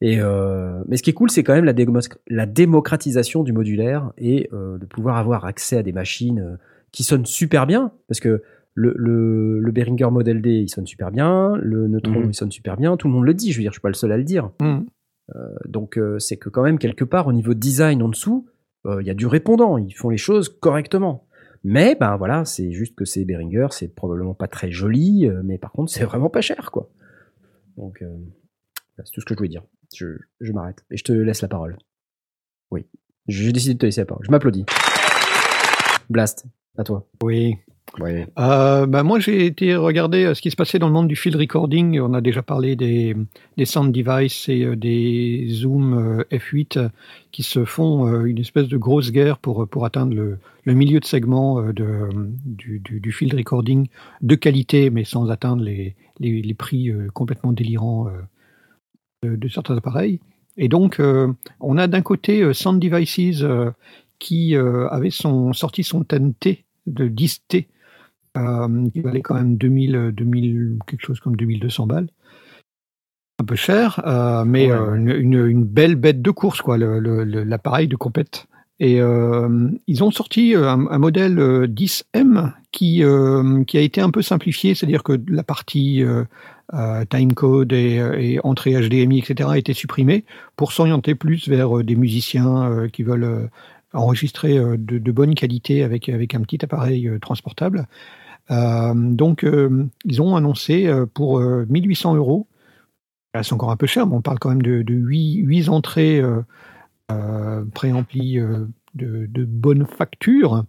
et 0.00 0.20
euh, 0.20 0.82
mais 0.88 0.96
ce 0.96 1.02
qui 1.04 1.10
est 1.10 1.14
cool, 1.14 1.30
c'est 1.30 1.44
quand 1.44 1.54
même 1.54 1.64
la, 1.64 1.72
démo- 1.74 2.00
la 2.28 2.44
démocratisation 2.46 3.44
du 3.44 3.52
modulaire 3.52 4.12
et 4.18 4.48
euh, 4.52 4.76
de 4.78 4.84
pouvoir 4.84 5.16
avoir 5.16 5.44
accès 5.44 5.76
à 5.76 5.82
des 5.84 5.92
machines 5.92 6.40
euh, 6.40 6.56
qui 6.90 7.04
sonnent 7.04 7.24
super 7.26 7.66
bien 7.68 7.92
parce 8.08 8.18
que 8.18 8.42
le, 8.74 8.94
le, 8.96 9.60
le 9.60 9.70
Behringer 9.72 10.10
Model 10.10 10.42
D, 10.42 10.50
il 10.50 10.68
sonne 10.68 10.86
super 10.86 11.10
bien, 11.12 11.54
le 11.56 11.86
Neutron, 11.86 12.20
Mhm. 12.20 12.30
il 12.30 12.34
sonne 12.34 12.50
super 12.50 12.76
bien, 12.76 12.96
tout 12.96 13.06
le 13.06 13.12
monde 13.14 13.24
le 13.26 13.34
dit, 13.34 13.52
je 13.52 13.58
veux 13.58 13.62
dire, 13.62 13.70
je 13.70 13.74
suis 13.76 13.80
pas 13.82 13.88
le 13.90 13.94
seul 13.94 14.10
à 14.10 14.16
le 14.16 14.24
dire. 14.24 14.50
Hmm. 14.60 14.80
Donc 15.66 15.96
euh, 15.98 16.18
c'est 16.18 16.36
que 16.36 16.48
quand 16.48 16.62
même 16.62 16.78
quelque 16.78 17.04
part 17.04 17.26
au 17.28 17.32
niveau 17.32 17.54
design 17.54 18.02
en 18.02 18.08
dessous, 18.08 18.46
euh, 18.86 19.02
il 19.02 19.06
y 19.06 19.10
a 19.10 19.14
du 19.14 19.26
répondant, 19.26 19.78
ils 19.78 19.92
font 19.92 20.10
les 20.10 20.18
choses 20.18 20.48
correctement. 20.48 21.26
Mais 21.64 21.94
ben 21.94 22.16
voilà, 22.16 22.44
c'est 22.44 22.72
juste 22.72 22.96
que 22.96 23.04
c'est 23.04 23.24
Behringer, 23.24 23.68
c'est 23.70 23.94
probablement 23.94 24.34
pas 24.34 24.48
très 24.48 24.72
joli, 24.72 25.26
euh, 25.26 25.42
mais 25.44 25.58
par 25.58 25.70
contre 25.70 25.92
c'est 25.92 26.04
vraiment 26.04 26.28
pas 26.28 26.40
cher 26.40 26.70
quoi. 26.72 26.90
Donc 27.76 28.02
euh, 28.02 28.16
c'est 28.96 29.12
tout 29.12 29.20
ce 29.20 29.26
que 29.26 29.34
je 29.34 29.38
voulais 29.38 29.48
dire. 29.48 29.62
Je, 29.94 30.06
je 30.40 30.52
m'arrête 30.52 30.84
et 30.90 30.96
je 30.96 31.04
te 31.04 31.12
laisse 31.12 31.42
la 31.42 31.48
parole. 31.48 31.78
Oui, 32.70 32.86
j'ai 33.28 33.52
décidé 33.52 33.74
de 33.74 33.78
te 33.78 33.86
laisser 33.86 34.00
la 34.00 34.06
parole. 34.06 34.24
Je 34.26 34.30
m'applaudis. 34.30 34.64
Blast, 36.10 36.46
à 36.76 36.84
toi. 36.84 37.06
Oui. 37.22 37.58
Oui. 38.00 38.24
Euh, 38.38 38.86
bah 38.86 39.02
moi, 39.02 39.18
j'ai 39.18 39.44
été 39.44 39.76
regarder 39.76 40.24
euh, 40.24 40.34
ce 40.34 40.40
qui 40.40 40.50
se 40.50 40.56
passait 40.56 40.78
dans 40.78 40.86
le 40.86 40.94
monde 40.94 41.08
du 41.08 41.16
field 41.16 41.36
recording. 41.36 42.00
On 42.00 42.14
a 42.14 42.22
déjà 42.22 42.42
parlé 42.42 42.74
des, 42.74 43.14
des 43.58 43.64
sound 43.66 43.92
devices 43.92 44.48
et 44.48 44.62
euh, 44.64 44.76
des 44.76 45.46
Zoom 45.50 45.94
euh, 45.98 46.24
F8 46.30 46.78
euh, 46.78 46.88
qui 47.32 47.42
se 47.42 47.64
font 47.66 48.24
une 48.24 48.38
espèce 48.38 48.68
de 48.68 48.78
grosse 48.78 49.10
guerre 49.10 49.38
pour, 49.38 49.68
pour 49.68 49.84
atteindre 49.84 50.14
le, 50.14 50.38
le 50.64 50.74
milieu 50.74 51.00
de 51.00 51.04
segment 51.04 51.62
de, 51.62 52.08
du, 52.44 52.80
du, 52.80 53.12
field 53.12 53.34
recording 53.34 53.88
de 54.22 54.34
qualité, 54.34 54.90
mais 54.90 55.04
sans 55.04 55.30
atteindre 55.30 55.62
les, 55.62 55.94
les, 56.18 56.40
les 56.40 56.54
prix 56.54 56.90
complètement 57.14 57.52
délirants 57.52 58.08
de, 59.22 59.48
certains 59.48 59.76
appareils. 59.76 60.20
Et 60.58 60.68
donc, 60.68 61.00
on 61.60 61.78
a 61.78 61.86
d'un 61.86 62.02
côté 62.02 62.52
Sound 62.52 62.82
Devices 62.82 63.44
qui 64.18 64.56
avait 64.56 65.10
son, 65.10 65.54
sorti 65.54 65.84
son 65.84 66.02
10T 66.02 66.64
de 66.86 67.08
10T 67.08 67.66
euh, 68.36 68.88
qui 68.90 69.00
valait 69.00 69.22
quand 69.22 69.34
même 69.34 69.56
2000, 69.56 69.96
euh, 69.96 70.12
2000, 70.12 70.78
quelque 70.86 71.04
chose 71.04 71.20
comme 71.20 71.36
2200 71.36 71.86
balles. 71.86 72.08
Un 73.40 73.44
peu 73.44 73.56
cher, 73.56 74.00
euh, 74.06 74.44
mais 74.44 74.66
Ouais, 74.66 74.72
euh, 74.72 74.94
une, 74.94 75.10
une, 75.10 75.46
une 75.46 75.64
belle 75.64 75.96
bête 75.96 76.22
de 76.22 76.30
course, 76.30 76.62
quoi, 76.62 76.78
l'appareil 76.78 77.88
de 77.88 77.96
compète. 77.96 78.46
Et 78.78 79.00
euh, 79.00 79.68
ils 79.86 80.02
ont 80.02 80.10
sorti 80.10 80.56
euh, 80.56 80.68
un, 80.68 80.86
un 80.88 80.98
modèle 80.98 81.38
euh, 81.38 81.66
10M 81.66 82.52
qui, 82.72 83.04
euh, 83.04 83.62
qui 83.64 83.78
a 83.78 83.80
été 83.80 84.00
un 84.00 84.10
peu 84.10 84.22
simplifié, 84.22 84.74
c'est-à-dire 84.74 85.02
que 85.02 85.20
la 85.28 85.44
partie 85.44 86.02
euh, 86.02 86.24
euh, 86.74 87.04
timecode 87.04 87.72
et, 87.72 87.98
euh, 88.00 88.18
et 88.18 88.40
entrée 88.42 88.72
HDMI, 88.72 89.20
etc., 89.20 89.50
a 89.52 89.58
été 89.58 89.72
supprimée 89.72 90.24
pour 90.56 90.72
s'orienter 90.72 91.14
plus 91.14 91.48
vers 91.48 91.78
euh, 91.78 91.84
des 91.84 91.94
musiciens 91.96 92.70
euh, 92.70 92.88
qui 92.88 93.02
veulent 93.02 93.24
euh, 93.24 93.46
enregistrer 93.92 94.58
euh, 94.58 94.76
de, 94.76 94.98
de 94.98 95.12
bonne 95.12 95.34
qualité 95.34 95.82
avec, 95.84 96.08
avec 96.08 96.34
un 96.34 96.40
petit 96.40 96.64
appareil 96.64 97.08
euh, 97.08 97.18
transportable. 97.18 97.86
Euh, 98.50 98.94
donc, 98.94 99.44
euh, 99.44 99.86
ils 100.04 100.20
ont 100.20 100.36
annoncé 100.36 100.86
euh, 100.86 101.06
pour 101.06 101.38
euh, 101.38 101.66
1800 101.68 102.16
euros, 102.16 102.48
Ah, 103.34 103.42
c'est 103.42 103.54
encore 103.54 103.70
un 103.70 103.76
peu 103.76 103.86
cher, 103.86 104.06
mais 104.06 104.14
on 104.16 104.22
parle 104.22 104.38
quand 104.38 104.50
même 104.50 104.62
de, 104.62 104.82
de 104.82 104.94
8, 104.94 105.36
8 105.44 105.68
entrées 105.68 106.22
préampli 107.74 108.38
euh, 108.38 108.66
de, 108.94 109.26
de 109.26 109.44
bonne 109.44 109.86
facture. 109.86 110.64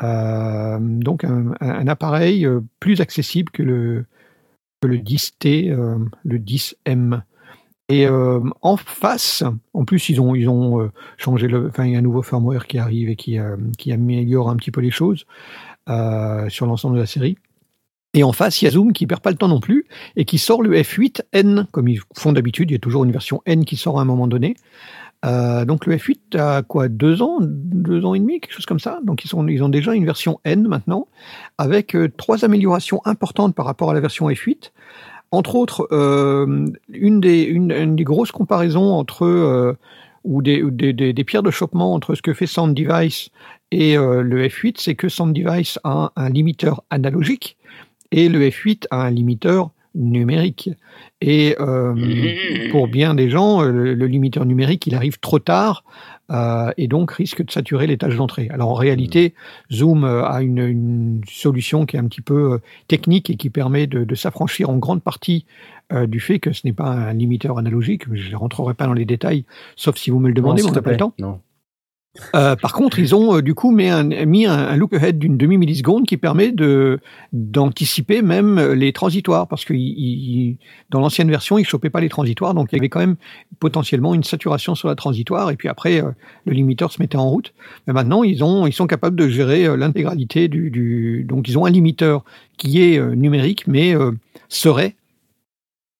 Donc, 0.00 1.24
un, 1.24 1.86
appareil 1.86 2.48
plus 2.80 3.00
accessible 3.00 3.52
que 3.52 3.62
le, 3.62 4.06
le 4.86 4.98
10T, 4.98 5.70
euh, 5.70 5.98
le 6.24 6.38
10M. 6.38 7.22
Et 7.88 8.06
euh, 8.06 8.40
en 8.62 8.76
face, 8.76 9.42
en 9.74 9.84
plus, 9.84 10.08
ils 10.08 10.20
ont, 10.20 10.34
ils 10.34 10.48
ont 10.48 10.80
euh, 10.80 10.90
changé 11.18 11.48
le. 11.48 11.68
Enfin, 11.68 11.84
il 11.84 11.92
y 11.92 11.96
a 11.96 11.98
un 11.98 12.02
nouveau 12.02 12.22
firmware 12.22 12.66
qui 12.66 12.78
arrive 12.78 13.08
et 13.10 13.16
qui, 13.16 13.38
euh, 13.38 13.56
qui 13.76 13.92
améliore 13.92 14.48
un 14.48 14.56
petit 14.56 14.70
peu 14.70 14.80
les 14.80 14.90
choses 14.90 15.26
sur 16.48 16.66
l'ensemble 16.66 16.94
de 16.94 17.00
la 17.00 17.06
série. 17.06 17.36
Et 18.14 18.22
en 18.22 18.32
face, 18.32 18.62
il 18.62 18.66
y 18.66 18.68
a 18.68 18.70
Zoom 18.70 18.92
qui 18.92 19.06
perd 19.06 19.20
pas 19.20 19.30
le 19.30 19.36
temps 19.36 19.48
non 19.48 19.58
plus 19.58 19.86
et 20.16 20.24
qui 20.24 20.38
sort 20.38 20.62
le 20.62 20.76
F8N, 20.76 21.66
comme 21.70 21.88
ils 21.88 22.00
font 22.14 22.32
d'habitude. 22.32 22.70
Il 22.70 22.74
y 22.74 22.76
a 22.76 22.78
toujours 22.78 23.04
une 23.04 23.10
version 23.10 23.42
N 23.46 23.64
qui 23.64 23.76
sort 23.76 23.98
à 23.98 24.02
un 24.02 24.04
moment 24.04 24.28
donné. 24.28 24.54
Donc 25.24 25.86
le 25.86 25.96
F8 25.96 26.38
a 26.38 26.62
quoi 26.62 26.88
deux 26.88 27.20
ans, 27.20 27.38
deux 27.40 28.04
ans 28.04 28.14
et 28.14 28.20
demi, 28.20 28.38
quelque 28.40 28.52
chose 28.52 28.66
comme 28.66 28.78
ça. 28.78 29.00
Donc 29.02 29.24
ils, 29.24 29.28
sont, 29.28 29.46
ils 29.48 29.64
ont 29.64 29.68
déjà 29.68 29.94
une 29.94 30.04
version 30.04 30.40
N 30.44 30.68
maintenant, 30.68 31.08
avec 31.58 31.96
trois 32.16 32.44
améliorations 32.44 33.00
importantes 33.06 33.56
par 33.56 33.66
rapport 33.66 33.90
à 33.90 33.94
la 33.94 34.00
version 34.00 34.28
F8. 34.28 34.70
Entre 35.32 35.56
autres, 35.56 35.88
euh, 35.92 36.66
une, 36.90 37.20
des, 37.20 38.04
grosses 38.04 38.32
comparaisons 38.32 38.92
entre 38.92 39.24
euh, 39.24 39.72
ou 40.24 40.42
des 40.42 41.24
pierres 41.24 41.42
de 41.42 41.50
choppement 41.50 41.94
entre 41.94 42.14
ce 42.14 42.20
que 42.20 42.34
fait 42.34 42.46
Sound 42.46 42.76
Device 42.76 43.30
et 43.70 43.96
euh, 43.96 44.20
le 44.22 44.46
F8, 44.46 44.74
c'est 44.76 44.94
que 44.94 45.08
Sound 45.08 45.34
Device 45.34 45.78
a 45.84 46.04
un, 46.04 46.10
un 46.16 46.28
limiteur 46.28 46.84
analogique 46.90 47.56
et 48.10 48.28
le 48.28 48.46
F8 48.46 48.86
a 48.90 49.04
un 49.04 49.10
limiteur 49.10 49.70
numérique. 49.94 50.70
Et 51.20 51.56
euh, 51.60 51.94
pour 52.70 52.88
bien 52.88 53.14
des 53.14 53.30
gens, 53.30 53.62
euh, 53.62 53.70
le, 53.70 53.94
le 53.94 54.06
limiteur 54.06 54.44
numérique, 54.44 54.86
il 54.86 54.94
arrive 54.94 55.18
trop 55.20 55.38
tard 55.38 55.84
euh, 56.30 56.70
et 56.78 56.88
donc 56.88 57.12
risque 57.12 57.44
de 57.44 57.50
saturer 57.50 57.86
les 57.86 57.98
tâches 57.98 58.16
d'entrée. 58.16 58.48
Alors 58.50 58.70
en 58.70 58.74
réalité, 58.74 59.34
Zoom 59.70 60.04
euh, 60.04 60.24
a 60.24 60.42
une, 60.42 60.58
une 60.58 61.20
solution 61.28 61.84
qui 61.84 61.96
est 61.96 61.98
un 61.98 62.06
petit 62.06 62.22
peu 62.22 62.60
technique 62.88 63.28
et 63.30 63.36
qui 63.36 63.50
permet 63.50 63.86
de, 63.86 64.04
de 64.04 64.14
s'affranchir 64.14 64.70
en 64.70 64.78
grande 64.78 65.02
partie 65.02 65.44
euh, 65.92 66.06
du 66.06 66.20
fait 66.20 66.38
que 66.38 66.52
ce 66.52 66.62
n'est 66.64 66.72
pas 66.72 66.86
un 66.88 67.12
limiteur 67.12 67.58
analogique. 67.58 68.04
Je 68.12 68.30
ne 68.30 68.36
rentrerai 68.36 68.74
pas 68.74 68.86
dans 68.86 68.94
les 68.94 69.04
détails, 69.04 69.44
sauf 69.76 69.96
si 69.96 70.10
vous 70.10 70.20
me 70.20 70.28
le 70.28 70.34
demandez, 70.34 70.62
Non, 70.62 70.68
mais 70.68 70.72
on 70.72 70.74
n'a 70.74 70.82
pas 70.82 70.92
le 70.92 70.96
temps. 70.96 71.14
Non. 71.18 71.40
Euh, 72.34 72.56
par 72.56 72.74
contre, 72.74 72.98
ils 72.98 73.14
ont 73.14 73.36
euh, 73.36 73.42
du 73.42 73.54
coup 73.54 73.70
mis 73.70 73.88
un, 73.88 74.76
look 74.76 74.92
ahead 74.92 75.18
d'une 75.18 75.38
demi 75.38 75.56
milliseconde 75.56 76.06
qui 76.06 76.18
permet 76.18 76.52
d'anticiper 77.32 78.20
même 78.20 78.60
les 78.72 78.92
transitoires 78.92 79.48
parce 79.48 79.64
que 79.64 79.72
dans 80.90 81.00
l'ancienne 81.00 81.30
version, 81.30 81.56
ils 81.56 81.64
chopaient 81.64 81.88
pas 81.88 82.02
les 82.02 82.10
transitoires, 82.10 82.52
donc 82.52 82.68
il 82.70 82.76
y 82.76 82.78
avait 82.78 82.90
quand 82.90 83.00
même 83.00 83.16
potentiellement 83.60 84.14
une 84.14 84.24
saturation 84.24 84.74
sur 84.74 84.88
la 84.88 84.94
transitoire 84.94 85.50
et 85.50 85.56
puis 85.56 85.68
après 85.68 86.02
euh, 86.02 86.10
le 86.44 86.52
limiteur 86.52 86.92
se 86.92 87.00
mettait 87.00 87.16
en 87.16 87.30
route. 87.30 87.54
Mais 87.86 87.94
maintenant, 87.94 88.22
ils 88.24 88.44
ont 88.44 88.66
ils 88.66 88.74
sont 88.74 88.86
capables 88.86 89.16
de 89.16 89.28
gérer 89.28 89.64
euh, 89.64 89.76
l'intégralité 89.76 90.48
du, 90.48 91.24
donc 91.26 91.48
ils 91.48 91.58
ont 91.58 91.64
un 91.64 91.70
limiteur 91.70 92.24
qui 92.58 92.82
est 92.82 92.98
euh, 92.98 93.14
numérique 93.14 93.66
mais 93.66 93.96
euh, 93.96 94.12
serait 94.50 94.96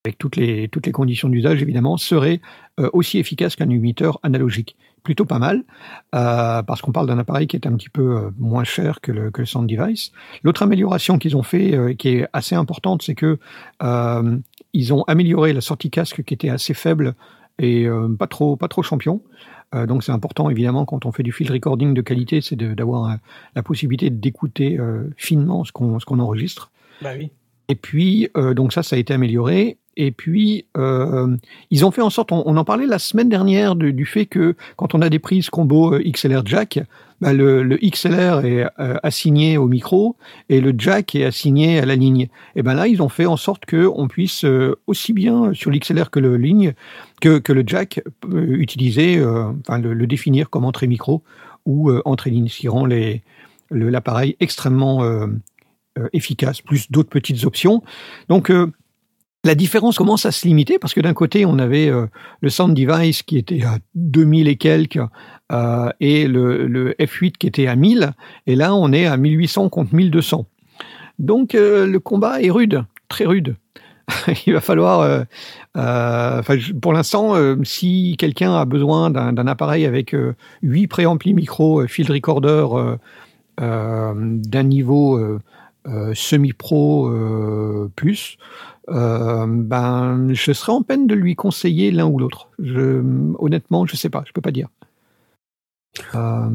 avec 0.04 0.18
toutes 0.18 0.34
les, 0.34 0.68
conditions 0.92 1.28
d'usage 1.28 1.62
évidemment, 1.62 1.96
serait 1.96 2.40
euh, 2.80 2.90
aussi 2.92 3.18
efficace 3.18 3.54
qu'un 3.54 3.66
limiteur 3.66 4.18
analogique. 4.24 4.76
Plutôt 5.02 5.24
pas 5.24 5.40
mal, 5.40 5.64
euh, 6.14 6.62
parce 6.62 6.80
qu'on 6.80 6.92
parle 6.92 7.08
d'un 7.08 7.18
appareil 7.18 7.48
qui 7.48 7.56
est 7.56 7.66
un 7.66 7.74
petit 7.74 7.88
peu 7.88 8.16
euh, 8.16 8.30
moins 8.38 8.62
cher 8.62 9.00
que 9.00 9.10
le, 9.10 9.30
que 9.32 9.42
le 9.42 9.46
sound 9.46 9.68
device. 9.68 10.12
L'autre 10.44 10.62
amélioration 10.62 11.18
qu'ils 11.18 11.36
ont 11.36 11.42
fait, 11.42 11.74
euh, 11.74 11.94
qui 11.94 12.10
est 12.10 12.26
assez 12.32 12.54
importante, 12.54 13.02
c'est 13.02 13.16
que 13.16 13.38
euh, 13.82 14.38
ils 14.72 14.94
ont 14.94 15.02
amélioré 15.08 15.52
la 15.52 15.60
sortie 15.60 15.90
casque 15.90 16.22
qui 16.22 16.34
était 16.34 16.50
assez 16.50 16.72
faible 16.72 17.14
et 17.58 17.86
pas 18.18 18.26
trop 18.26 18.56
pas 18.56 18.68
trop 18.68 18.82
champion. 18.82 19.22
Donc 19.74 20.02
c'est 20.02 20.12
important 20.12 20.48
évidemment 20.48 20.86
quand 20.86 21.04
on 21.04 21.12
fait 21.12 21.22
du 21.22 21.32
field 21.32 21.52
recording 21.52 21.92
de 21.92 22.00
qualité, 22.00 22.40
c'est 22.40 22.56
d'avoir 22.56 23.18
la 23.54 23.62
possibilité 23.62 24.08
d'écouter 24.08 24.78
finement 25.18 25.62
ce 25.64 25.70
qu'on 25.70 26.00
ce 26.00 26.06
qu'on 26.06 26.18
enregistre. 26.18 26.72
Bah 27.02 27.10
oui. 27.18 27.30
Et 27.68 27.74
puis, 27.74 28.28
euh, 28.36 28.54
donc 28.54 28.72
ça, 28.72 28.82
ça 28.82 28.96
a 28.96 28.98
été 28.98 29.14
amélioré. 29.14 29.78
Et 29.96 30.10
puis, 30.10 30.64
euh, 30.76 31.36
ils 31.70 31.84
ont 31.84 31.90
fait 31.90 32.00
en 32.00 32.10
sorte, 32.10 32.32
on, 32.32 32.56
en 32.56 32.64
parlait 32.64 32.86
la 32.86 32.98
semaine 32.98 33.28
dernière 33.28 33.76
de- 33.76 33.90
du 33.90 34.06
fait 34.06 34.26
que 34.26 34.56
quand 34.76 34.94
on 34.94 35.02
a 35.02 35.10
des 35.10 35.18
prises 35.18 35.50
combo 35.50 35.94
euh, 35.94 36.02
XLR 36.02 36.46
jack, 36.46 36.80
bah, 37.20 37.32
le, 37.32 37.76
XLR 37.76 38.44
est 38.44 38.66
euh, 38.80 38.96
assigné 39.02 39.58
au 39.58 39.68
micro 39.68 40.16
et 40.48 40.60
le 40.60 40.74
jack 40.76 41.14
est 41.14 41.24
assigné 41.24 41.78
à 41.78 41.84
la 41.86 41.94
ligne. 41.94 42.28
Et 42.56 42.62
ben 42.62 42.74
là, 42.74 42.88
ils 42.88 43.02
ont 43.02 43.10
fait 43.10 43.26
en 43.26 43.36
sorte 43.36 43.66
que 43.66 43.86
on 43.94 44.08
puisse 44.08 44.44
aussi 44.86 45.12
bien 45.12 45.52
sur 45.52 45.70
l'XLR 45.70 46.10
que 46.10 46.20
le 46.20 46.36
ligne 46.36 46.72
que, 47.20 47.38
que 47.38 47.52
le 47.52 47.62
jack 47.66 48.02
utiliser, 48.32 49.24
enfin 49.24 49.78
le, 49.78 50.06
définir 50.06 50.50
comme 50.50 50.64
entrée 50.64 50.88
micro 50.88 51.22
ou 51.64 51.92
entrée 52.04 52.30
ligne, 52.30 52.48
ce 52.48 52.58
qui 52.58 52.68
rend 52.68 52.88
l'appareil 53.70 54.36
extrêmement 54.40 55.28
efficace, 56.12 56.60
plus 56.60 56.90
d'autres 56.90 57.10
petites 57.10 57.44
options. 57.44 57.84
Donc 58.28 58.50
la 59.44 59.54
différence 59.54 59.98
commence 59.98 60.24
à 60.24 60.30
se 60.30 60.46
limiter 60.46 60.78
parce 60.78 60.94
que 60.94 61.00
d'un 61.00 61.14
côté 61.14 61.44
on 61.46 61.58
avait 61.58 61.88
euh, 61.88 62.06
le 62.40 62.48
sound 62.48 62.76
device 62.76 63.22
qui 63.22 63.38
était 63.38 63.62
à 63.64 63.78
2000 63.94 64.48
et 64.48 64.56
quelques 64.56 65.00
euh, 65.52 65.90
et 66.00 66.26
le, 66.26 66.66
le 66.66 66.92
F8 66.92 67.32
qui 67.32 67.46
était 67.46 67.66
à 67.66 67.76
1000 67.76 68.12
et 68.46 68.56
là 68.56 68.74
on 68.74 68.92
est 68.92 69.06
à 69.06 69.16
1800 69.16 69.68
contre 69.68 69.94
1200. 69.94 70.46
Donc 71.18 71.54
euh, 71.54 71.86
le 71.86 72.00
combat 72.00 72.40
est 72.40 72.50
rude, 72.50 72.84
très 73.08 73.24
rude. 73.24 73.56
Il 74.46 74.52
va 74.52 74.60
falloir, 74.60 75.24
pour 76.82 76.92
l'instant, 76.92 77.34
si 77.62 78.16
quelqu'un 78.18 78.54
a 78.54 78.64
besoin 78.64 79.10
d'un 79.10 79.46
appareil 79.46 79.86
avec 79.86 80.12
euh, 80.12 80.34
8 80.62 80.88
préamplis 80.88 81.34
micro, 81.34 81.86
field 81.86 82.10
recorder 82.10 82.66
d'un 83.58 84.62
niveau 84.64 85.38
semi-pro 86.14 87.10
plus, 87.94 88.38
euh, 88.90 89.46
ben, 89.48 90.28
je 90.32 90.52
serais 90.52 90.72
en 90.72 90.82
peine 90.82 91.06
de 91.06 91.14
lui 91.14 91.34
conseiller 91.34 91.90
l'un 91.90 92.06
ou 92.06 92.18
l'autre. 92.18 92.48
Honnêtement, 93.38 93.86
je 93.86 93.96
sais 93.96 94.10
pas, 94.10 94.24
je 94.26 94.32
peux 94.32 94.40
pas 94.40 94.50
dire. 94.52 94.68
Euh, 96.14 96.48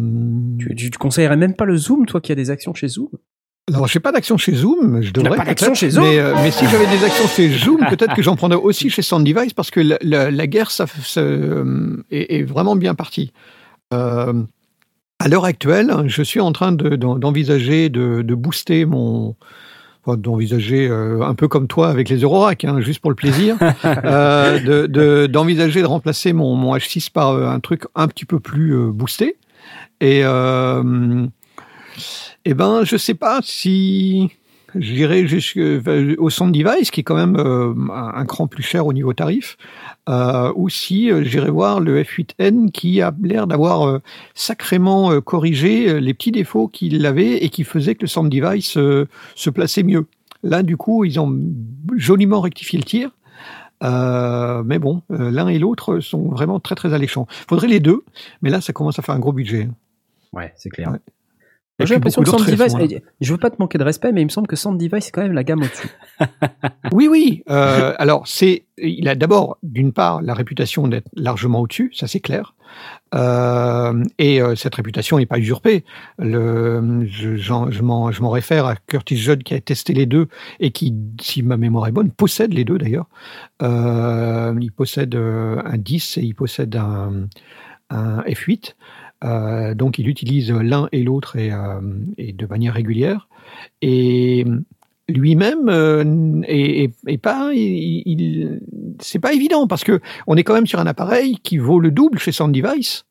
Tu, 0.60 0.76
tu, 0.76 0.92
tu 0.92 0.98
conseillerais 0.98 1.38
même 1.38 1.54
pas 1.56 1.66
le 1.66 1.78
Zoom, 1.78 2.06
toi 2.06 2.22
qui 2.22 2.32
as 2.32 2.36
des 2.36 2.50
actions 2.50 2.74
chez 2.74 2.88
Zoom? 2.88 3.10
Alors, 3.70 3.86
j'ai 3.88 4.00
pas 4.00 4.12
d'action 4.14 4.38
chez 4.38 4.54
Zoom, 4.54 5.02
je 5.02 5.12
devrais 5.12 5.36
pas 5.38 5.44
d'action 5.44 5.74
chez 5.74 5.90
Zoom 5.90 6.06
mais, 6.06 6.20
euh, 6.20 6.34
mais 6.42 6.52
si 6.52 6.66
j'avais 6.68 6.88
des 6.88 7.04
actions 7.04 7.28
chez 7.28 7.50
Zoom, 7.50 7.80
peut-être 7.90 8.16
que 8.16 8.22
j'en 8.22 8.38
prendrais 8.38 8.58
aussi 8.58 8.90
chez 8.90 9.02
SoundDevice 9.02 9.54
parce 9.54 9.72
que 9.72 9.82
la, 9.82 9.98
la- 10.02 10.32
la 10.32 10.48
guerre 10.48 10.72
ça, 10.72 10.86
ça, 10.88 11.22
est, 12.10 12.34
est 12.40 12.44
vraiment 12.44 12.78
bien 12.78 12.96
partie. 12.96 13.34
Euh, 13.94 14.42
à 15.20 15.28
l'heure 15.28 15.44
actuelle, 15.46 15.92
je 16.06 16.24
suis 16.24 16.40
en 16.40 16.54
train 16.54 16.72
de- 16.72 16.96
d'en- 16.96 17.20
d'envisager 17.20 17.90
de, 17.90 18.22
de 18.22 18.36
booster 18.36 18.86
mon, 18.86 19.36
d'envisager 20.16 20.88
euh, 20.88 21.22
un 21.22 21.36
peu 21.36 21.48
comme 21.48 21.68
toi 21.68 21.90
avec 21.90 22.08
les 22.08 22.18
Eurorack, 22.18 22.64
hein, 22.64 22.80
juste 22.80 23.00
pour 23.00 23.10
le 23.12 23.16
plaisir, 23.16 23.58
euh, 23.86 24.60
de- 24.60 24.88
de- 24.88 25.28
d'envisager 25.28 25.82
de, 25.82 25.88
remplacer 25.88 26.32
mon, 26.34 26.56
mon 26.56 26.76
H6 26.76 27.12
par 27.12 27.32
euh, 27.32 27.48
un 27.48 27.60
truc 27.60 27.84
un 27.96 28.08
petit 28.08 28.26
peu 28.26 28.40
plus 28.40 28.76
boosté. 28.92 29.36
Et 30.00 30.22
euh, 30.24 31.26
eh 32.46 32.54
ben, 32.54 32.84
je 32.84 32.96
sais 32.96 33.16
pas 33.16 33.40
si 33.44 34.30
j'irai 34.80 35.28
jusque- 35.28 35.60
enfin, 35.80 36.14
au 36.18 36.30
Sound 36.30 36.54
Device, 36.54 36.92
qui 36.92 37.02
est 37.02 37.04
quand 37.04 37.16
même 37.16 37.36
euh, 37.38 37.74
un, 37.94 38.26
cran 38.26 38.48
plus 38.48 38.64
cher 38.64 38.86
au 38.86 38.94
niveau 38.94 39.14
tarif, 39.14 39.58
euh, 40.10 40.52
ou 40.56 40.70
si 40.70 41.12
euh, 41.12 41.24
j'irai 41.24 41.50
voir 41.50 41.80
le 41.80 42.02
F8N 42.04 42.72
qui 42.72 43.02
a 43.02 43.14
l'air 43.22 43.48
d'avoir 43.48 43.88
euh, 43.88 44.00
sacrément 44.36 45.12
euh, 45.12 45.22
corrigé 45.22 45.90
euh, 45.90 46.00
les 46.00 46.14
petits 46.14 46.32
défauts 46.32 46.68
qu'il 46.68 47.06
avait 47.06 47.44
et 47.44 47.50
qui 47.50 47.64
faisaient 47.64 47.96
que 47.96 48.02
le 48.04 48.08
Sound 48.08 48.32
Device 48.32 48.78
euh, 48.78 49.08
se 49.36 49.50
plaçait 49.50 49.84
mieux. 49.84 50.06
Là, 50.44 50.64
du 50.64 50.78
coup, 50.78 51.04
ils 51.06 51.20
ont 51.20 51.38
joliment 51.96 52.42
rectifié 52.42 52.78
le 52.80 52.86
tir. 52.86 53.10
Euh, 53.84 54.64
mais 54.66 54.80
bon, 54.80 55.04
euh, 55.12 55.30
l'un 55.30 55.48
et 55.50 55.60
l'autre 55.60 56.00
sont 56.00 56.30
vraiment 56.30 56.60
très 56.60 56.74
très 56.76 56.94
alléchants. 56.94 57.28
Faudrait 57.48 57.68
les 57.68 57.80
deux, 57.80 58.04
mais 58.42 58.50
là, 58.50 58.60
ça 58.62 58.74
commence 58.74 58.98
à 58.98 59.02
faire 59.04 59.14
un 59.16 59.20
gros 59.20 59.34
budget. 59.34 59.70
Ouais, 60.34 60.54
c'est 60.58 60.70
clair. 60.70 60.92
Ouais. 60.92 61.00
J'ai 61.80 61.94
l'impression 61.94 62.22
que 62.24 62.30
là. 62.30 62.68
eh, 62.90 63.04
je 63.22 63.32
veux 63.32 63.38
pas 63.38 63.52
te 63.52 63.58
manquer 63.60 63.78
de 63.78 63.84
respect, 63.84 64.12
mais 64.12 64.22
il 64.22 64.26
me 64.26 64.30
semble 64.30 64.48
que 64.48 64.56
Sound 64.56 64.80
Device 64.80 65.06
c'est 65.06 65.12
quand 65.12 65.22
même 65.22 65.34
la 65.34 65.44
gamme 65.44 65.62
au-dessus. 65.62 65.90
Oui, 66.92 67.08
oui. 67.08 67.44
Euh, 67.50 67.94
alors, 68.00 68.28
c'est, 68.28 68.64
il 68.78 69.08
a 69.10 69.16
d'abord, 69.16 69.58
d'une 69.62 69.92
part, 69.94 70.22
la 70.22 70.34
réputation 70.34 70.88
d'être 70.88 71.08
largement 71.16 71.60
au-dessus, 71.60 71.92
ça 71.94 72.08
c'est 72.08 72.22
clair. 72.22 72.56
Euh, 73.14 74.04
et 74.18 74.42
euh, 74.42 74.56
cette 74.56 74.74
réputation 74.76 75.18
n'est 75.18 75.26
pas 75.26 75.38
usurpée. 75.38 75.84
Le, 76.18 77.06
je, 77.10 77.36
je 77.36 77.82
m'en, 77.82 78.12
je 78.12 78.22
m'en 78.22 78.30
réfère 78.30 78.66
à 78.66 78.76
Curtis 78.76 79.18
Judd 79.18 79.44
qui 79.44 79.54
a 79.54 79.60
testé 79.62 79.94
les 79.94 80.06
deux 80.06 80.28
et 80.60 80.72
qui, 80.72 80.94
si 81.22 81.44
ma 81.44 81.58
mémoire 81.58 81.88
est 81.88 81.92
bonne, 81.92 82.10
possède 82.10 82.54
les 82.54 82.64
deux 82.64 82.78
d'ailleurs. 82.78 83.08
Euh, 83.62 84.56
il 84.60 84.72
possède 84.72 85.16
un 85.16 85.78
10 85.78 86.18
et 86.18 86.22
il 86.22 86.34
possède 86.34 86.76
un, 86.76 87.28
un 87.90 88.22
F8. 88.22 88.74
Euh, 89.24 89.74
donc, 89.74 90.00
il 90.00 90.08
utilise 90.08 90.52
l'un 90.52 90.88
et 90.92 91.04
l'autre 91.04 91.38
et, 91.38 91.52
euh, 91.52 91.80
de 92.18 92.46
manière 92.46 92.74
régulière. 92.74 93.28
Et 93.82 94.46
lui-même 95.10 95.70
euh, 95.70 96.04
pas, 97.22 97.52
c'est 99.00 99.20
pas 99.20 99.34
évident 99.34 99.68
parce 99.68 99.84
que 99.84 100.02
on 100.28 100.36
est 100.36 100.44
quand 100.44 100.54
même 100.54 100.68
sur 100.68 100.80
un 100.80 100.88
appareil 100.88 101.38
qui 101.42 101.58
vaut 101.58 101.80
le 101.80 101.92
double 101.92 102.20
chez 102.20 102.32
Sound 102.32 102.54
Device. 102.54 103.06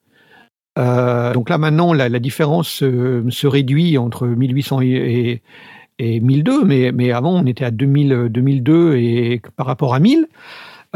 Donc 0.75 1.49
là 1.49 1.57
maintenant 1.57 1.91
la, 1.91 2.19
différence 2.19 2.69
se 2.69 3.47
réduit 3.47 3.97
entre 3.97 4.27
1800 4.27 4.81
et, 4.81 4.85
et, 4.85 5.41
et 5.97 6.19
1002, 6.19 6.91
mais, 6.91 7.11
avant 7.11 7.41
on 7.41 7.47
était 7.47 7.65
à 7.65 7.71
2000, 7.71 8.27
2002 8.29 8.95
et 8.97 9.41
par 9.55 9.65
rapport 9.65 9.95
à 9.95 9.99
1000. 9.99 10.27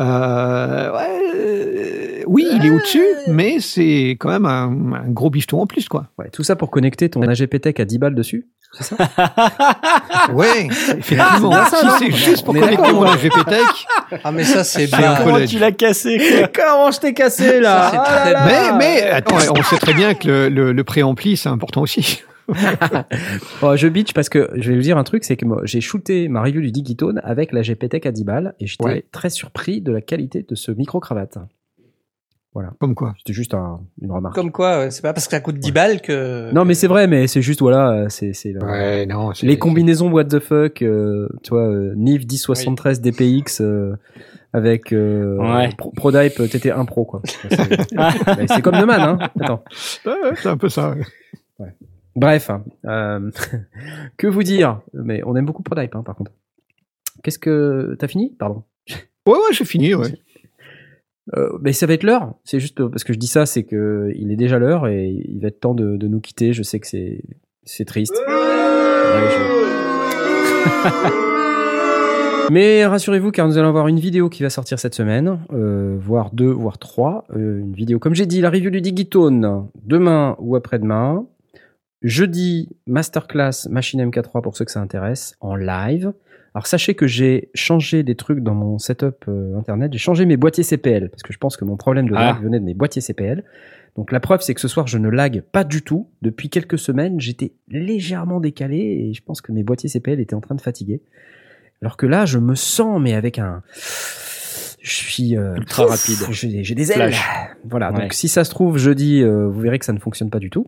Euh, 0.02 0.92
ouais, 0.92 1.22
euh, 1.36 2.24
oui, 2.28 2.48
il 2.54 2.66
est 2.66 2.70
au-dessus, 2.70 3.06
mais 3.28 3.60
c'est 3.60 4.18
quand 4.20 4.30
même 4.30 4.46
un, 4.46 4.94
un 5.06 5.10
gros 5.10 5.30
bifton 5.30 5.62
en 5.62 5.68
plus, 5.68 5.88
quoi. 5.88 6.06
Ouais, 6.18 6.30
tout 6.32 6.44
ça 6.44 6.56
pour 6.56 6.72
connecter 6.72 7.10
ton 7.10 7.22
AGPTech 7.22 7.80
à 7.80 7.86
10 7.86 7.98
balles 8.00 8.16
dessus, 8.16 8.48
c'est 8.74 8.84
ça? 8.84 8.96
Ouais, 10.34 10.68
effectivement. 10.98 11.52
Ah, 11.54 11.68
c'est 11.70 11.78
si 11.78 11.94
c'est 12.00 12.10
non 12.10 12.16
juste 12.18 12.46
pour 12.46 12.54
connecter 12.54 12.92
mon 12.94 13.04
AGPTech, 13.04 13.88
Ah, 14.24 14.32
mais 14.32 14.44
ça, 14.44 14.64
c'est 14.64 14.88
bien. 14.88 15.16
Comment 15.24 15.38
la- 15.38 15.48
tu 15.48 15.60
l'as 15.60 15.72
cassé 15.72 16.18
quoi? 16.18 16.48
Comment 16.54 16.92
je 16.92 17.00
t'ai 17.00 17.14
cassé 17.14 17.60
là? 17.60 17.92
Ça, 17.92 18.04
Ah 18.06 18.32
là 18.32 18.46
Mais, 18.46 18.78
mais 18.78 19.10
attends, 19.10 19.38
on 19.58 19.64
sait 19.64 19.78
très 19.78 19.94
bien 19.94 20.14
que 20.14 20.28
le, 20.28 20.50
le, 20.50 20.72
le 20.72 20.84
préampli, 20.84 21.38
c'est 21.38 21.50
important 21.50 21.82
aussi. 21.82 22.24
Bon, 23.62 23.76
je 23.76 23.88
bitch 23.88 24.14
parce 24.14 24.30
que 24.30 24.50
je 24.56 24.70
vais 24.72 24.76
vous 24.76 24.82
dire 24.84 24.98
un 24.98 25.04
truc, 25.04 25.24
c'est 25.24 25.38
que 25.38 25.46
moi, 25.46 25.62
j'ai 25.64 25.82
shooté 25.82 26.28
ma 26.28 26.42
review 26.42 26.62
du 26.62 26.72
Digitone 26.72 27.22
avec 27.24 27.52
la 27.52 27.62
GPTech 27.62 28.06
à 28.06 28.12
10 28.12 28.24
balles 28.24 28.56
et 28.60 28.68
j'étais 28.68 28.84
Ouais. 28.84 29.06
très 29.12 29.30
surpris 29.30 29.82
de 29.82 29.92
la 29.92 30.02
qualité 30.02 30.46
de 30.48 30.56
ce 30.56 30.72
micro-cravate. 30.72 31.38
Comme 32.80 32.96
quoi. 32.96 33.14
C'était 33.18 33.32
juste 33.32 33.54
un- 33.54 33.80
une 34.02 34.12
remarque. 34.12 34.36
Comme 34.36 34.52
quoi, 34.52 34.72
euh, 34.88 34.90
c'est 34.90 35.02
pas 35.02 35.14
parce 35.14 35.26
que 35.26 35.32
ça 35.32 35.40
coûte 35.40 35.58
10 35.58 35.72
balles 35.72 36.02
que. 36.02 36.52
Non 36.52 36.66
mais 36.66 36.74
c'est 36.74 36.88
vrai, 36.88 37.08
mais 37.08 37.28
c'est 37.28 37.42
juste 37.42 37.62
voilà, 37.62 37.92
euh, 37.92 38.06
c'est 38.10 38.34
Ouais, 38.62 39.06
non. 39.06 39.34
c'est- 39.34 39.48
les 39.48 39.58
combinaisons 39.58 40.12
what 40.12 40.26
the 40.26 40.40
fuck, 40.40 40.82
euh, 40.82 41.30
tu 41.44 41.52
vois, 41.52 41.70
euh, 41.70 41.94
NIF 41.96 42.26
1073 42.26 43.00
DPX 43.00 43.62
euh, 43.62 43.96
avec 44.52 44.92
euh, 44.92 45.38
Ouais. 45.38 45.70
Pro- 45.78 45.92
ProDype 45.96 46.42
TT1 46.42 46.84
Pro 46.86 47.06
quoi. 47.06 47.22
C'est 47.26 47.58
mais 48.38 48.48
c'est 48.50 48.62
comme 48.62 48.76
Neumann, 48.76 49.00
hein. 49.02 49.18
Attends. 49.40 49.64
Ouais, 50.06 50.12
ouais, 50.12 50.32
c'est 50.36 50.50
un 50.50 50.58
peu 50.58 50.68
ça. 50.68 50.94
Bref, 52.16 52.52
euh, 52.86 53.32
que 54.18 54.28
vous 54.28 54.44
dire? 54.44 54.82
Mais 54.94 55.22
on 55.26 55.36
aime 55.36 55.46
beaucoup 55.46 55.64
ProDype, 55.64 55.96
hein, 55.96 56.04
par 56.04 56.16
contre. 56.16 56.32
Qu'est-ce 57.24 57.40
que 57.40 57.96
t'as 58.00 58.08
fini? 58.08 58.36
Pardon. 58.38 58.64
Ouais, 59.28 59.34
ouais, 59.34 59.54
j'ai 59.54 59.66
fini, 59.66 59.94
ouais. 59.94 60.08
Euh, 61.38 61.52
mais 61.62 61.74
ça 61.74 61.86
va 61.86 61.94
être 61.94 62.02
l'heure. 62.04 62.34
C'est 62.44 62.60
juste 62.60 62.84
parce 62.88 63.04
que 63.04 63.14
je 63.14 63.20
dis 63.20 63.28
ça, 63.28 63.46
c'est 63.46 63.62
que 63.64 64.12
il 64.16 64.32
est 64.32 64.36
déjà 64.36 64.58
l'heure 64.58 64.88
et 64.88 65.10
il 65.10 65.40
va 65.40 65.50
être 65.50 65.60
temps 65.60 65.76
de, 65.76 65.96
de 65.96 66.08
nous 66.08 66.20
quitter. 66.20 66.54
Je 66.54 66.64
sais 66.64 66.80
que 66.80 66.88
c'est 66.88 67.22
c'est 67.64 67.86
triste. 67.86 68.16
Ouais, 68.28 69.30
je- 69.30 69.52
Mais 72.52 72.86
rassurez-vous, 72.86 73.32
car 73.32 73.48
nous 73.48 73.58
allons 73.58 73.70
avoir 73.70 73.88
une 73.88 74.00
vidéo 74.00 74.28
qui 74.28 74.42
va 74.44 74.50
sortir 74.50 74.78
cette 74.80 74.96
semaine, 74.96 75.40
euh, 75.54 75.96
voire 76.02 76.32
deux, 76.34 76.50
voire 76.50 76.80
trois. 76.80 77.24
Euh, 77.36 77.60
une 77.60 77.74
vidéo, 77.74 78.00
comme 78.00 78.16
j'ai 78.16 78.26
dit, 78.26 78.42
la 78.42 78.50
review 78.50 78.72
du 78.72 78.82
Digitone 78.82 79.68
demain 79.86 80.36
ou 80.40 80.56
après-demain. 80.56 81.26
Jeudi, 82.02 82.70
masterclass 82.88 83.68
Machine 83.70 84.04
MK3 84.10 84.42
pour 84.42 84.56
ceux 84.58 84.66
que 84.66 84.72
ça 84.72 84.82
intéresse, 84.82 85.36
en 85.40 85.56
live. 85.56 86.14
Alors 86.54 86.68
sachez 86.68 86.96
que 86.96 87.08
j'ai 87.08 87.50
changé 87.54 88.04
des 88.04 88.16
trucs 88.16 88.40
dans 88.40 88.56
mon 88.56 88.78
setup 88.78 89.24
euh, 89.28 89.56
internet. 89.58 89.94
J'ai 89.94 90.00
changé 90.00 90.26
mes 90.26 90.36
boîtiers 90.36 90.64
CPL 90.64 91.10
parce 91.10 91.24
que 91.24 91.32
je 91.32 91.38
pense 91.38 91.56
que 91.56 91.64
mon 91.64 91.78
problème 91.78 92.10
de 92.10 92.14
lag 92.14 92.36
Ah. 92.38 92.42
venait 92.44 92.60
de 92.60 92.66
mes 92.66 92.74
boîtiers 92.74 93.02
CPL. 93.02 93.44
Donc 93.96 94.12
la 94.12 94.20
preuve, 94.20 94.42
c'est 94.42 94.54
que 94.54 94.62
ce 94.62 94.68
soir, 94.68 94.88
je 94.88 94.98
ne 94.98 95.10
lag 95.10 95.42
pas 95.52 95.64
du 95.64 95.82
tout. 95.82 96.10
Depuis 96.22 96.50
quelques 96.50 96.80
semaines, 96.80 97.20
j'étais 97.22 97.54
légèrement 97.70 98.40
décalé 98.40 98.78
et 98.78 99.14
je 99.14 99.22
pense 99.24 99.42
que 99.42 99.52
mes 99.52 99.64
boîtiers 99.64 99.90
CPL 99.90 100.20
étaient 100.20 100.34
en 100.34 100.42
train 100.42 100.56
de 100.56 100.62
fatiguer. 100.62 101.02
Alors 101.82 101.98
que 101.98 102.06
là, 102.06 102.26
je 102.26 102.38
me 102.38 102.56
sens, 102.56 103.00
mais 103.02 103.14
avec 103.14 103.38
un... 103.40 103.64
Je 104.82 104.92
suis... 104.92 105.38
euh, 105.38 105.56
Ultra 105.56 105.86
rapide. 105.86 106.18
J'ai 106.32 106.76
des 106.76 106.92
ailes. 106.92 106.98
Flash. 107.14 107.22
Voilà, 107.64 107.92
Ouais. 107.92 108.02
donc 108.02 108.14
si 108.14 108.28
ça 108.28 108.44
se 108.44 108.50
trouve, 108.50 108.78
jeudi, 108.78 109.22
euh, 109.22 109.48
vous 109.48 109.60
verrez 109.62 109.78
que 109.80 109.86
ça 109.86 109.94
ne 109.94 110.00
fonctionne 110.00 110.30
pas 110.30 110.40
du 110.40 110.50
tout. 110.50 110.68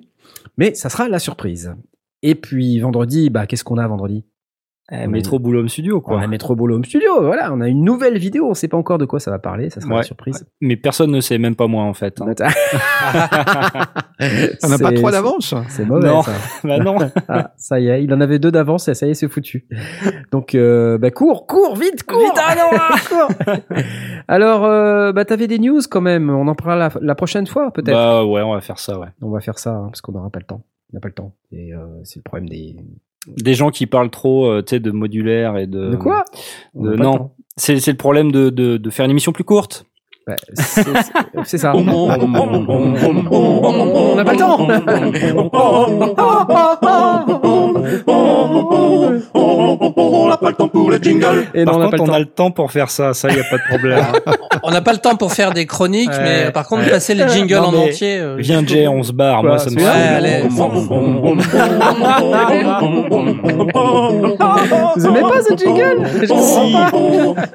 Mais 0.57 0.73
ça 0.75 0.89
sera 0.89 1.09
la 1.09 1.19
surprise. 1.19 1.73
Et 2.21 2.35
puis 2.35 2.79
vendredi, 2.79 3.29
bah 3.29 3.47
qu'est-ce 3.47 3.63
qu'on 3.63 3.77
a 3.77 3.87
vendredi? 3.87 4.23
Eh, 4.91 5.07
Métro 5.07 5.39
Boulot 5.39 5.65
Studio, 5.69 5.97
On 5.97 6.01
quoi. 6.01 6.21
a 6.21 6.27
Bolo 6.55 6.75
Home 6.75 6.83
Studio, 6.83 7.21
voilà, 7.21 7.53
on 7.53 7.61
a 7.61 7.69
une 7.69 7.85
nouvelle 7.85 8.17
vidéo, 8.17 8.49
on 8.49 8.53
sait 8.53 8.67
pas 8.67 8.75
encore 8.75 8.97
de 8.97 9.05
quoi 9.05 9.21
ça 9.21 9.31
va 9.31 9.39
parler, 9.39 9.69
ça 9.69 9.79
sera 9.79 9.95
Ouais. 9.95 10.03
surprise. 10.03 10.45
Mais 10.59 10.75
personne 10.75 11.09
ne 11.09 11.21
sait, 11.21 11.37
même 11.37 11.55
pas 11.55 11.67
moi, 11.67 11.83
en 11.83 11.93
fait. 11.93 12.19
hein. 12.21 12.25
On 14.63 14.67
n'a 14.67 14.77
pas 14.77 14.91
trop 14.91 15.09
d'avance. 15.09 15.53
C'est 15.69 15.85
mauvais 15.85 16.07
Non. 16.09 16.21
ça. 16.21 16.33
bah 16.65 16.79
non. 16.79 16.97
Ah, 17.29 17.53
ça 17.55 17.79
y 17.79 17.87
est, 17.87 18.03
il 18.03 18.13
en 18.13 18.19
avait 18.19 18.39
deux 18.39 18.51
d'avance 18.51 18.89
et 18.89 18.93
ça 18.93 19.07
y 19.07 19.11
est, 19.11 19.13
c'est 19.13 19.29
foutu. 19.29 19.65
Donc, 20.31 20.53
euh, 20.53 20.97
bah 20.97 21.11
cours, 21.11 21.47
cours, 21.47 21.75
vite, 21.77 22.03
cours 22.03 22.19
Vite, 22.19 22.37
ah 22.37 22.55
non, 22.55 22.77
ah 22.77 22.95
cours 23.07 23.29
Alors, 24.27 24.65
euh, 24.65 25.13
bah 25.13 25.23
t'avais 25.23 25.47
des 25.47 25.59
news 25.59 25.79
quand 25.89 26.01
même, 26.01 26.29
on 26.29 26.47
en 26.47 26.55
parlera 26.55 26.89
la, 26.89 26.89
la 27.01 27.15
prochaine 27.15 27.47
fois 27.47 27.71
peut-être. 27.71 27.93
Bah 27.95 28.25
ouais, 28.25 28.41
on 28.41 28.53
va 28.53 28.61
faire 28.61 28.79
ça, 28.79 28.99
ouais. 28.99 29.07
On 29.21 29.29
va 29.29 29.39
faire 29.39 29.57
ça, 29.59 29.71
hein, 29.71 29.85
parce 29.87 30.01
qu'on 30.01 30.11
n'aura 30.11 30.29
pas 30.29 30.39
le 30.39 30.45
temps. 30.45 30.61
On 30.91 30.97
n'a 30.97 30.99
pas 30.99 31.07
le 31.07 31.13
temps. 31.13 31.33
Et 31.51 31.73
euh, 31.73 31.79
c'est 32.03 32.19
le 32.19 32.23
problème 32.23 32.49
des... 32.49 32.75
Des 33.27 33.53
gens 33.53 33.69
qui 33.69 33.85
parlent 33.85 34.09
trop, 34.09 34.47
euh, 34.47 34.61
tu 34.61 34.71
sais, 34.71 34.79
de 34.79 34.91
modulaire 34.91 35.57
et 35.57 35.67
de. 35.67 35.89
De 35.91 35.95
quoi 35.95 36.25
de- 36.75 36.95
non. 36.95 37.31
C'est 37.55 37.79
c'est 37.79 37.91
le 37.91 37.97
problème 37.97 38.31
de, 38.31 38.49
de, 38.49 38.77
de 38.77 38.89
faire 38.89 39.05
une 39.05 39.11
émission 39.11 39.31
plus 39.31 39.43
courte. 39.43 39.85
Ouais, 40.27 40.35
c'est- 40.53 40.83
c'est 40.83 41.11
c'est 41.43 41.57
ça. 41.57 41.73
On 41.75 41.83
n'a 44.15 44.23
pas 44.23 44.31
le 44.33 44.39
temps 44.39 44.57
On 49.33 50.27
n'a 50.29 50.37
pas 50.37 50.49
le 50.49 50.55
temps 50.55 50.67
pour 50.67 50.91
les 50.91 51.01
jingles. 51.01 51.45
Et 51.53 51.65
non, 51.65 51.71
par 51.71 51.75
on 51.75 51.79
n'a 51.79 51.85
contre, 51.85 51.91
pas 51.91 51.97
le 51.97 52.01
on 52.03 52.05
temps. 52.07 52.13
a 52.13 52.19
le 52.19 52.25
temps 52.25 52.51
pour 52.51 52.71
faire 52.71 52.89
ça, 52.89 53.13
ça, 53.13 53.29
y 53.29 53.39
a 53.39 53.43
pas 53.49 53.57
de 53.57 53.67
problème. 53.69 54.03
On 54.65 54.71
n'a 54.71 54.81
pas 54.81 54.93
le 54.93 54.99
temps 54.99 55.15
pour 55.17 55.33
faire 55.33 55.51
des 55.51 55.65
chroniques, 55.65 56.09
mais 56.21 56.45
euh, 56.45 56.51
par 56.51 56.65
contre, 56.67 56.89
passer 56.89 57.13
les 57.15 57.27
jingles 57.27 57.55
Non, 57.55 57.63
en 57.69 57.73
entier. 57.75 58.19
euh, 58.19 58.35
Viens, 58.39 58.65
Jay, 58.65 58.87
on 58.87 59.03
se 59.03 59.11
barre. 59.11 59.41
Quoi, 59.41 59.49
Moi, 59.49 59.57
ça 59.59 59.69
me. 59.71 59.79
Vous 64.95 65.07
aimez 65.07 65.21
pas 65.21 65.41
ce 65.41 65.55
jingle. 65.57 65.97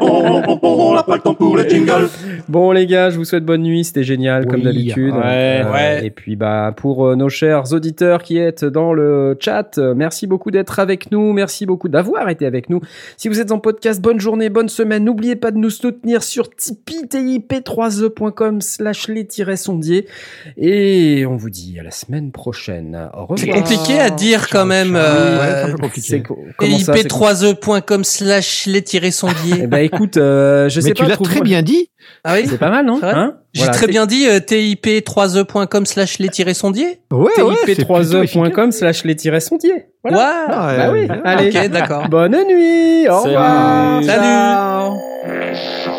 On 0.00 0.94
n'a 0.94 1.02
pas 1.02 1.14
le 1.16 1.20
temps 1.22 1.34
pour 1.34 1.56
les 1.56 1.68
jingles. 1.68 2.08
Bon 2.48 2.72
les 2.72 2.86
gars, 2.86 3.10
je 3.10 3.16
vous 3.16 3.24
souhaite 3.24 3.44
bonne 3.44 3.62
nuit, 3.62 3.84
c'était 3.84 4.02
génial 4.04 4.46
comme 4.46 4.62
d'habitude. 4.62 5.14
Ouais. 5.14 5.62
Ouais. 5.72 6.00
Et 6.06 6.10
puis 6.10 6.36
bah 6.36 6.72
pour 6.76 7.06
euh, 7.06 7.14
nos 7.16 7.28
chers 7.28 7.72
auditeurs 7.72 8.22
qui 8.22 8.38
êtes 8.38 8.64
dans 8.64 8.92
le 8.92 9.36
chat, 9.40 9.78
euh, 9.78 9.94
merci 9.94 10.26
beaucoup 10.26 10.50
d'être 10.50 10.57
avec 10.78 11.10
nous, 11.10 11.32
merci 11.32 11.66
beaucoup 11.66 11.88
d'avoir 11.88 12.28
été 12.28 12.46
avec 12.46 12.70
nous. 12.70 12.80
Si 13.16 13.28
vous 13.28 13.40
êtes 13.40 13.50
en 13.52 13.58
podcast, 13.58 14.00
bonne 14.00 14.20
journée, 14.20 14.48
bonne 14.48 14.68
semaine. 14.68 15.04
N'oubliez 15.04 15.36
pas 15.36 15.50
de 15.50 15.58
nous 15.58 15.70
soutenir 15.70 16.22
sur 16.22 16.50
Tipeee, 16.54 17.04
tip3e.com 17.08 18.60
slash 18.60 19.08
les-sondiers. 19.08 20.06
Et 20.56 21.24
on 21.26 21.36
vous 21.36 21.50
dit 21.50 21.78
à 21.78 21.82
la 21.82 21.90
semaine 21.90 22.32
prochaine. 22.32 23.08
Au 23.14 23.22
revoir. 23.22 23.38
C'est 23.38 23.48
compliqué 23.48 23.98
à 23.98 24.10
dire 24.10 24.48
quand 24.48 24.66
même. 24.66 24.94
Ouais, 24.94 25.00
Euh, 25.00 25.64
c'est 25.64 25.70
un 25.70 25.72
peu 25.76 25.82
compliqué. 25.82 26.08
C'est 26.08 26.22
co- 26.22 26.38
comment 26.56 26.78
ça, 26.78 26.92
c'est 26.94 27.06
ip3e.com 27.08 28.04
slash 28.04 28.66
les 28.66 28.82
tirés 28.82 29.08
Eh 29.08 29.10
sondiers. 29.10 29.66
ben 29.66 29.78
écoute, 29.78 30.16
euh, 30.16 30.68
je 30.68 30.80
sais 30.80 30.88
Mais 30.88 30.94
tu 30.94 31.02
pas. 31.02 31.08
l'as 31.08 31.14
trouve-moi- 31.14 31.36
très 31.36 31.44
bien 31.44 31.62
dit. 31.62 31.88
Ah 32.30 32.34
oui? 32.34 32.46
C'est 32.48 32.58
pas 32.58 32.68
mal, 32.70 32.84
non 32.84 33.00
Hein 33.02 33.34
J'ai 33.54 33.62
Voilà, 33.62 33.72
très 33.76 33.86
bien 33.86 34.04
dit 34.06 34.26
euh, 34.28 34.38
tip3e.com 34.38 35.86
slash 35.86 36.18
les 36.18 36.28
sondiers. 36.54 37.00
Ouais, 37.10 37.18
ouais, 37.42 37.54
c'est 37.64 37.74
plutôt 37.74 37.96
efficace. 38.20 38.34
tip3e.com 38.34 38.72
slash 38.72 39.04
les-sondiers. 39.04 39.86
Voilà. 40.04 40.18
Ouais. 40.18 40.24
Ah, 40.50 40.74
Bah 40.76 40.90
oui, 40.92 41.00
ouais. 41.00 41.20
allez. 41.24 41.48
Ok, 41.56 41.68
d'accord. 41.70 42.08
Bonne 42.08 42.36
nuit. 42.46 43.08
Au 43.08 43.20
revoir. 43.20 44.02
Salut. 44.02 44.22
Ciao. 45.84 45.97